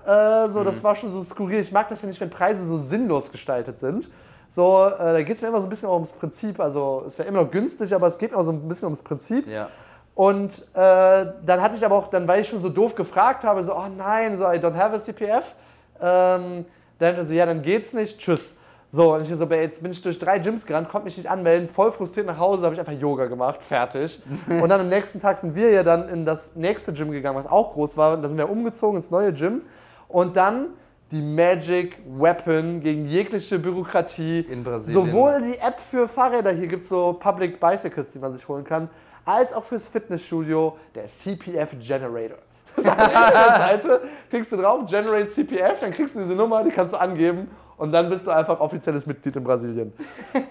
Äh, 0.06 0.50
so, 0.50 0.64
das 0.64 0.84
war 0.84 0.96
schon 0.96 1.12
so 1.12 1.24
skurril. 1.24 1.60
Ich 1.60 1.72
mag 1.72 1.90
das 1.90 2.02
ja 2.02 2.08
nicht, 2.08 2.22
wenn 2.22 2.30
Preise 2.30 2.66
so 2.66 2.78
sinnlos 2.78 3.32
gestaltet 3.32 3.78
sind. 3.78 4.10
So, 4.50 4.86
äh, 4.86 4.98
da 4.98 5.22
geht 5.24 5.38
es 5.38 5.42
mir 5.42 5.48
immer 5.48 5.60
so 5.60 5.68
ein 5.68 5.70
bisschen 5.70 5.90
auch 5.90 5.96
ums 5.96 6.14
Prinzip. 6.14 6.60
Also 6.60 7.04
es 7.08 7.18
wäre 7.18 7.28
immer 7.28 7.44
noch 7.44 7.52
günstig, 7.52 7.94
aber 7.96 8.08
es 8.08 8.18
geht 8.18 8.32
mir 8.32 8.38
auch 8.38 8.44
so 8.44 8.52
ein 8.52 8.68
bisschen 8.68 8.86
ums 8.86 9.02
Prinzip. 9.02 9.48
Ja. 9.48 9.70
Und 10.14 10.62
äh, 10.74 10.76
dann 10.76 11.62
hatte 11.62 11.76
ich 11.76 11.86
aber 11.86 11.96
auch, 11.96 12.10
dann 12.10 12.28
weil 12.28 12.42
ich 12.42 12.48
schon 12.48 12.62
so 12.62 12.70
doof 12.70 12.96
gefragt 12.96 13.44
habe, 13.44 13.64
so, 13.64 13.76
oh 13.76 13.88
nein, 13.98 14.38
so, 14.38 14.46
I 14.46 14.58
don't 14.58 14.76
have 14.76 14.96
a 14.96 15.00
CPF. 15.00 15.56
Ähm, 16.02 16.66
dann 17.00 17.28
so, 17.28 17.34
ja, 17.34 17.46
dann 17.46 17.62
geht's 17.62 17.92
nicht, 17.92 18.20
tschüss. 18.20 18.58
So, 18.92 19.14
und 19.14 19.22
ich 19.22 19.36
so, 19.36 19.46
jetzt 19.46 19.82
bin 19.82 19.92
ich 19.92 20.02
durch 20.02 20.18
drei 20.20 20.40
Gyms 20.40 20.66
gerannt, 20.66 20.90
konnte 20.90 21.06
mich 21.06 21.18
nicht 21.18 21.30
anmelden, 21.30 21.68
voll 21.68 21.92
frustriert 21.92 22.28
nach 22.28 22.38
Hause, 22.38 22.64
habe 22.64 22.76
ich 22.76 22.80
einfach 22.80 22.94
Yoga 22.94 23.26
gemacht, 23.26 23.62
fertig. 23.62 24.22
und 24.48 24.70
dann 24.70 24.82
am 24.82 24.90
nächsten 24.90 25.20
Tag 25.20 25.38
sind 25.38 25.56
wir 25.56 25.72
ja 25.72 25.84
dann 25.84 26.08
in 26.08 26.26
das 26.26 26.56
nächste 26.56 26.94
Gym 26.94 27.12
gegangen, 27.12 27.38
was 27.38 27.48
auch 27.48 27.74
groß 27.74 27.98
war. 27.98 28.14
Und 28.14 28.22
da 28.22 28.30
sind 28.30 28.38
wir 28.38 28.50
umgezogen 28.50 28.96
ins 28.96 29.12
neue 29.12 29.34
Gym. 29.34 29.64
Und 30.08 30.38
dann 30.38 30.70
die 31.12 31.22
Magic 31.22 32.00
Weapon 32.18 32.80
gegen 32.80 33.06
jegliche 33.06 33.60
Bürokratie. 33.60 34.40
In 34.50 34.64
Brasilien. 34.64 35.06
Sowohl 35.06 35.42
die 35.42 35.58
App 35.60 35.80
für 35.80 36.08
Fahrräder, 36.08 36.52
hier 36.52 36.68
gibt 36.68 36.84
es 36.84 36.90
so 36.90 37.14
Public 37.14 37.60
Bicycles, 37.60 38.12
die 38.12 38.20
man 38.20 38.32
sich 38.32 38.48
holen 38.48 38.64
kann, 38.64 38.90
als 39.26 39.54
auch 39.54 39.64
fürs 39.64 39.88
Fitnessstudio, 39.88 40.78
der 40.94 41.08
CPF 41.08 41.76
Generator. 41.80 42.38
Das 42.76 42.84
ist 42.84 42.92
auf 42.92 43.08
der 43.08 43.56
Seite, 43.56 44.02
klickst 44.30 44.52
du 44.52 44.58
drauf, 44.58 44.82
Generate 44.86 45.30
CPF, 45.30 45.80
dann 45.80 45.92
kriegst 45.92 46.14
du 46.14 46.20
diese 46.20 46.36
Nummer, 46.36 46.62
die 46.62 46.72
kannst 46.72 46.94
du 46.94 47.00
angeben 47.00 47.50
und 47.78 47.92
dann 47.92 48.10
bist 48.10 48.26
du 48.26 48.32
einfach 48.32 48.60
offizielles 48.60 49.06
Mitglied 49.06 49.36
in 49.36 49.44
Brasilien. 49.44 49.94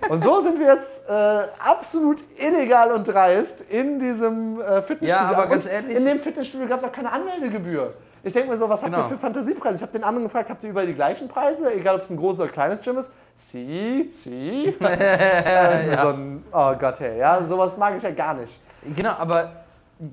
Und 0.08 0.22
so 0.24 0.40
sind 0.42 0.58
wir 0.60 0.74
jetzt 0.74 1.08
äh, 1.08 1.12
absolut 1.58 2.22
illegal 2.38 2.92
und 2.92 3.08
dreist 3.08 3.62
in 3.62 3.98
diesem 3.98 4.60
äh, 4.60 4.82
Fitnessstudio. 4.82 5.08
Ja, 5.08 5.20
aber 5.28 5.46
ganz 5.46 5.64
Und 5.64 5.70
ehrlich- 5.72 5.96
In 5.96 6.04
dem 6.04 6.20
Fitnessstudio 6.20 6.66
gab 6.66 6.78
es 6.80 6.84
auch 6.84 6.92
keine 6.92 7.10
Anmeldegebühr. 7.12 7.94
Ich 8.26 8.32
denke 8.32 8.48
mir 8.50 8.56
so, 8.56 8.66
was 8.68 8.82
habt 8.82 8.92
Genau. 8.94 9.04
ihr 9.06 9.10
für 9.10 9.18
Fantasiepreise? 9.18 9.76
Ich 9.76 9.82
habe 9.82 9.92
den 9.92 10.02
anderen 10.02 10.24
gefragt, 10.24 10.48
habt 10.48 10.64
ihr 10.64 10.70
überall 10.70 10.86
die 10.86 10.94
gleichen 10.94 11.28
Preise? 11.28 11.74
Egal, 11.74 11.96
ob 11.96 12.02
es 12.02 12.10
ein 12.10 12.16
großes 12.16 12.40
oder 12.40 12.50
kleines 12.50 12.80
Gym 12.82 12.96
ist? 12.96 13.12
Sie, 13.34 14.06
sie. 14.08 14.68
äh, 14.80 15.94
so 15.96 16.08
ein, 16.08 16.42
oh 16.50 16.72
Gott, 16.78 17.00
hey. 17.00 17.18
Ja, 17.18 17.42
sowas 17.42 17.76
mag 17.76 17.94
ich 17.96 18.02
ja 18.02 18.10
gar 18.12 18.32
nicht. 18.34 18.58
Genau, 18.96 19.10
aber 19.18 19.50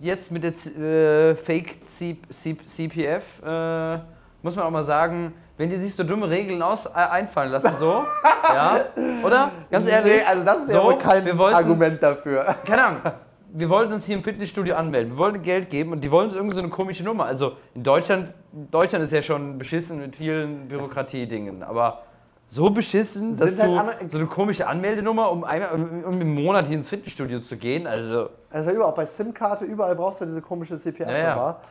jetzt 0.01 0.29
mit 0.29 0.43
der 0.43 0.51
äh, 0.81 1.35
Fake 1.35 1.77
CPF 1.87 3.23
äh, 3.45 3.97
muss 4.41 4.55
man 4.55 4.65
auch 4.65 4.71
mal 4.71 4.83
sagen, 4.83 5.33
wenn 5.61 5.69
die 5.69 5.77
sich 5.77 5.93
so 5.93 6.03
dumme 6.03 6.27
Regeln 6.27 6.59
aus, 6.63 6.87
äh, 6.87 6.89
einfallen 6.93 7.51
lassen, 7.51 7.73
so, 7.77 8.03
ja, 8.49 8.85
oder? 9.23 9.51
Ganz 9.69 9.87
ehrlich, 9.87 10.13
Nee, 10.15 10.23
also 10.27 10.43
das 10.43 10.57
ist 10.63 10.71
so, 10.71 10.77
ja 10.79 10.83
wohl 10.83 10.97
kein 10.97 11.37
wollten, 11.37 11.55
Argument 11.55 12.01
dafür. 12.01 12.55
Keine 12.65 12.83
Ahnung. 12.83 13.01
wir 13.53 13.69
wollten 13.69 13.93
uns 13.93 14.05
hier 14.05 14.15
im 14.15 14.23
Fitnessstudio 14.23 14.73
anmelden. 14.73 15.13
Wir 15.13 15.17
wollten 15.19 15.43
Geld 15.43 15.69
geben 15.69 15.91
und 15.91 16.01
die 16.01 16.09
wollten 16.09 16.33
irgendwie 16.33 16.55
so 16.55 16.61
eine 16.61 16.69
komische 16.69 17.03
Nummer. 17.03 17.25
Also 17.25 17.57
in 17.75 17.83
Deutschland, 17.83 18.33
Deutschland 18.71 19.05
ist 19.05 19.13
ja 19.13 19.21
schon 19.21 19.59
beschissen 19.59 19.99
mit 19.99 20.15
vielen 20.15 20.67
Bürokratiedingen, 20.67 21.61
aber 21.61 22.05
so 22.47 22.71
beschissen, 22.71 23.37
dass 23.37 23.59
halt 23.59 24.01
du 24.01 24.09
so 24.09 24.17
eine 24.17 24.27
komische 24.27 24.65
Anmeldenummer, 24.67 25.31
um 25.31 25.43
einmal 25.43 25.73
um 25.73 26.19
im 26.19 26.33
Monat 26.33 26.65
hier 26.65 26.77
ins 26.77 26.89
Fitnessstudio 26.89 27.39
zu 27.39 27.55
gehen. 27.55 27.85
Also 27.85 28.29
Also 28.49 28.71
überall, 28.71 28.93
bei 28.93 29.05
SIM-Karte, 29.05 29.65
überall 29.65 29.95
brauchst 29.95 30.21
du 30.21 30.25
diese 30.25 30.41
komische 30.41 30.75
CPF-Nummer. 30.75 31.17
Ja, 31.19 31.61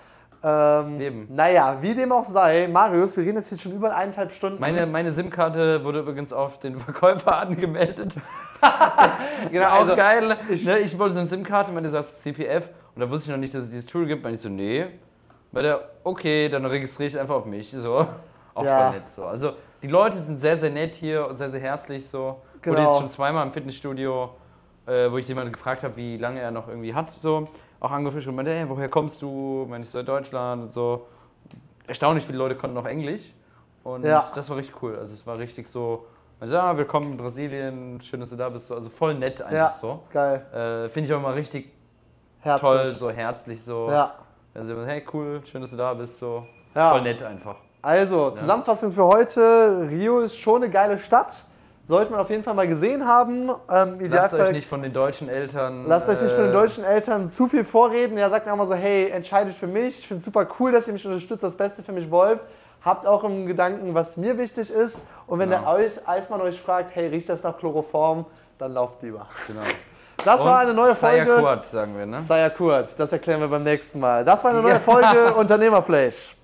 Ähm, 0.42 1.00
Eben. 1.00 1.28
Naja, 1.34 1.78
wie 1.82 1.94
dem 1.94 2.12
auch 2.12 2.24
sei, 2.24 2.66
Marius, 2.66 3.14
wir 3.16 3.24
reden 3.24 3.36
jetzt 3.36 3.50
hier 3.50 3.58
schon 3.58 3.72
über 3.72 3.94
eineinhalb 3.94 4.32
Stunden. 4.32 4.58
meine, 4.58 4.86
meine 4.86 5.12
SIM-Karte 5.12 5.84
wurde 5.84 6.00
übrigens 6.00 6.32
auf 6.32 6.58
den 6.58 6.78
Verkäufer 6.78 7.36
angemeldet. 7.36 8.14
genau, 9.50 9.66
Auch 9.66 9.80
also, 9.80 9.96
geil. 9.96 10.36
Ich, 10.48 10.64
ne, 10.64 10.78
ich 10.78 10.98
wollte 10.98 11.14
so 11.14 11.20
eine 11.20 11.28
SIM-Karte, 11.28 11.72
meine 11.72 11.90
sagst 11.90 12.22
CPF 12.22 12.70
und 12.94 13.00
da 13.02 13.10
wusste 13.10 13.26
ich 13.26 13.30
noch 13.32 13.40
nicht, 13.40 13.54
dass 13.54 13.64
es 13.64 13.70
dieses 13.70 13.86
Tool 13.86 14.06
gibt. 14.06 14.24
Und 14.24 14.32
ich 14.32 14.40
so, 14.40 14.48
nee. 14.48 14.86
Bei 15.52 15.62
der, 15.62 15.80
okay, 16.04 16.48
dann 16.48 16.64
registriere 16.64 17.08
ich 17.08 17.18
einfach 17.18 17.34
auf 17.34 17.44
mich. 17.44 17.70
So. 17.72 18.06
Auch 18.54 18.64
Ja. 18.64 18.88
voll 18.90 18.98
nett 18.98 19.08
so. 19.08 19.24
Also 19.24 19.52
die 19.82 19.88
Leute 19.88 20.18
sind 20.18 20.38
sehr, 20.38 20.56
sehr 20.56 20.70
nett 20.70 20.94
hier 20.94 21.26
und 21.28 21.34
sehr, 21.36 21.50
sehr 21.50 21.60
herzlich 21.60 22.08
so. 22.08 22.40
Wurde 22.62 22.76
Genau. 22.76 22.90
jetzt 22.90 23.00
schon 23.00 23.10
zweimal 23.10 23.46
im 23.46 23.52
Fitnessstudio, 23.52 24.30
äh, 24.86 25.10
wo 25.10 25.18
ich 25.18 25.28
jemanden 25.28 25.52
gefragt 25.52 25.82
habe, 25.82 25.96
wie 25.96 26.16
lange 26.18 26.40
er 26.40 26.50
noch 26.50 26.68
irgendwie 26.68 26.94
hat, 26.94 27.10
so. 27.10 27.44
Auch 27.81 27.90
angefischt 27.90 28.28
und 28.28 28.36
meinte, 28.36 28.52
hey, 28.52 28.69
woher 28.69 28.89
kommst 28.89 29.23
du? 29.23 29.66
Meine 29.69 29.85
ich 29.85 29.90
so, 29.90 30.02
Deutschland 30.02 30.65
und 30.65 30.73
so. 30.73 31.07
Erstaunlich 31.86 32.24
viele 32.27 32.39
Leute 32.39 32.55
konnten 32.55 32.77
auch 32.77 32.86
Englisch. 32.86 33.32
Und 33.82 34.05
Ja. 34.05 34.24
das 34.35 34.51
war 34.51 34.59
richtig 34.59 34.82
cool. 34.82 34.97
Also 34.97 35.15
es 35.15 35.27
war 35.27 35.39
richtig 35.39 35.66
so, 35.66 36.07
also, 36.39 36.55
ja, 36.55 36.77
willkommen 36.77 37.12
in 37.12 37.16
Brasilien, 37.16 38.01
schön, 38.02 38.20
dass 38.20 38.31
du 38.31 38.36
da 38.36 38.48
bist. 38.48 38.66
So. 38.66 38.74
Also 38.74 38.90
voll 38.90 39.15
nett 39.15 39.40
einfach 39.43 39.52
ja, 39.55 39.73
so. 39.73 40.01
geil. 40.12 40.44
Äh, 40.52 40.89
Finde 40.90 41.09
ich 41.09 41.15
auch 41.15 41.19
immer 41.19 41.35
richtig 41.35 41.70
Herzlich. 42.40 42.61
toll, 42.61 42.86
so 42.86 43.11
herzlich 43.11 43.62
so. 43.65 43.90
Ja. 43.90 44.15
Also, 44.55 44.85
hey, 44.85 45.02
cool, 45.12 45.43
schön, 45.44 45.61
dass 45.61 45.70
du 45.70 45.77
da 45.77 45.94
bist. 45.94 46.19
So. 46.19 46.47
Ja. 46.74 46.90
Voll 46.90 47.02
nett 47.02 47.23
einfach. 47.23 47.57
Also, 47.82 48.31
Zusammenfassung 48.32 48.93
für 48.93 49.05
heute: 49.05 49.86
Rio 49.90 50.20
ist 50.20 50.36
schon 50.36 50.62
eine 50.62 50.70
geile 50.70 50.98
Stadt. 50.98 51.44
Sollte 51.90 52.12
man 52.12 52.20
auf 52.20 52.30
jeden 52.30 52.44
Fall 52.44 52.54
mal 52.54 52.68
gesehen 52.68 53.04
haben. 53.04 53.50
Ähm, 53.68 53.98
Lasst 54.08 54.32
euch 54.32 54.52
nicht 54.52 54.68
von 54.68 54.80
den 54.80 54.92
deutschen 54.92 55.28
Eltern. 55.28 55.86
Lasst 55.88 56.08
euch 56.08 56.22
nicht 56.22 56.32
von 56.32 56.44
den 56.44 56.50
äh, 56.50 56.54
deutschen 56.54 56.84
Eltern 56.84 57.28
zu 57.28 57.48
viel 57.48 57.64
vorreden. 57.64 58.16
Er 58.16 58.30
sagt 58.30 58.46
immer 58.46 58.64
so, 58.64 58.74
hey, 58.74 59.10
entscheidet 59.10 59.56
für 59.56 59.66
mich. 59.66 59.98
Ich 59.98 60.06
finde 60.06 60.20
es 60.20 60.24
super 60.24 60.46
cool, 60.60 60.70
dass 60.70 60.86
ihr 60.86 60.92
mich 60.92 61.04
unterstützt, 61.04 61.42
das 61.42 61.56
Beste 61.56 61.82
für 61.82 61.90
mich 61.90 62.08
wollt. 62.08 62.38
Habt 62.84 63.08
auch 63.08 63.24
im 63.24 63.44
Gedanken, 63.44 63.92
was 63.92 64.16
mir 64.16 64.38
wichtig 64.38 64.70
ist. 64.70 65.04
Und 65.26 65.40
wenn 65.40 65.50
Genau. 65.50 65.62
der 65.62 65.84
euch, 65.86 66.08
Eismann 66.08 66.40
euch 66.40 66.60
fragt, 66.60 66.94
hey, 66.94 67.08
riecht 67.08 67.28
das 67.28 67.42
nach 67.42 67.58
Chloroform, 67.58 68.24
dann 68.58 68.72
lauft 68.72 69.02
lieber. 69.02 69.26
Genau. 69.48 69.62
Das 70.24 70.44
war 70.44 70.58
eine 70.58 70.74
neue 70.74 70.94
Folge. 70.94 71.24
Sayakurt, 71.26 71.64
sagen 71.64 71.96
wir, 71.96 72.04
ne? 72.04 72.18
Sayakurt, 72.18 73.00
das 73.00 73.10
erklären 73.10 73.40
wir 73.40 73.48
beim 73.48 73.62
nächsten 73.64 73.98
Mal. 73.98 74.22
Das 74.22 74.44
war 74.44 74.50
eine 74.50 74.60
neue 74.60 74.78
Folge 74.78 75.32
Unternehmerflash. 75.38 76.36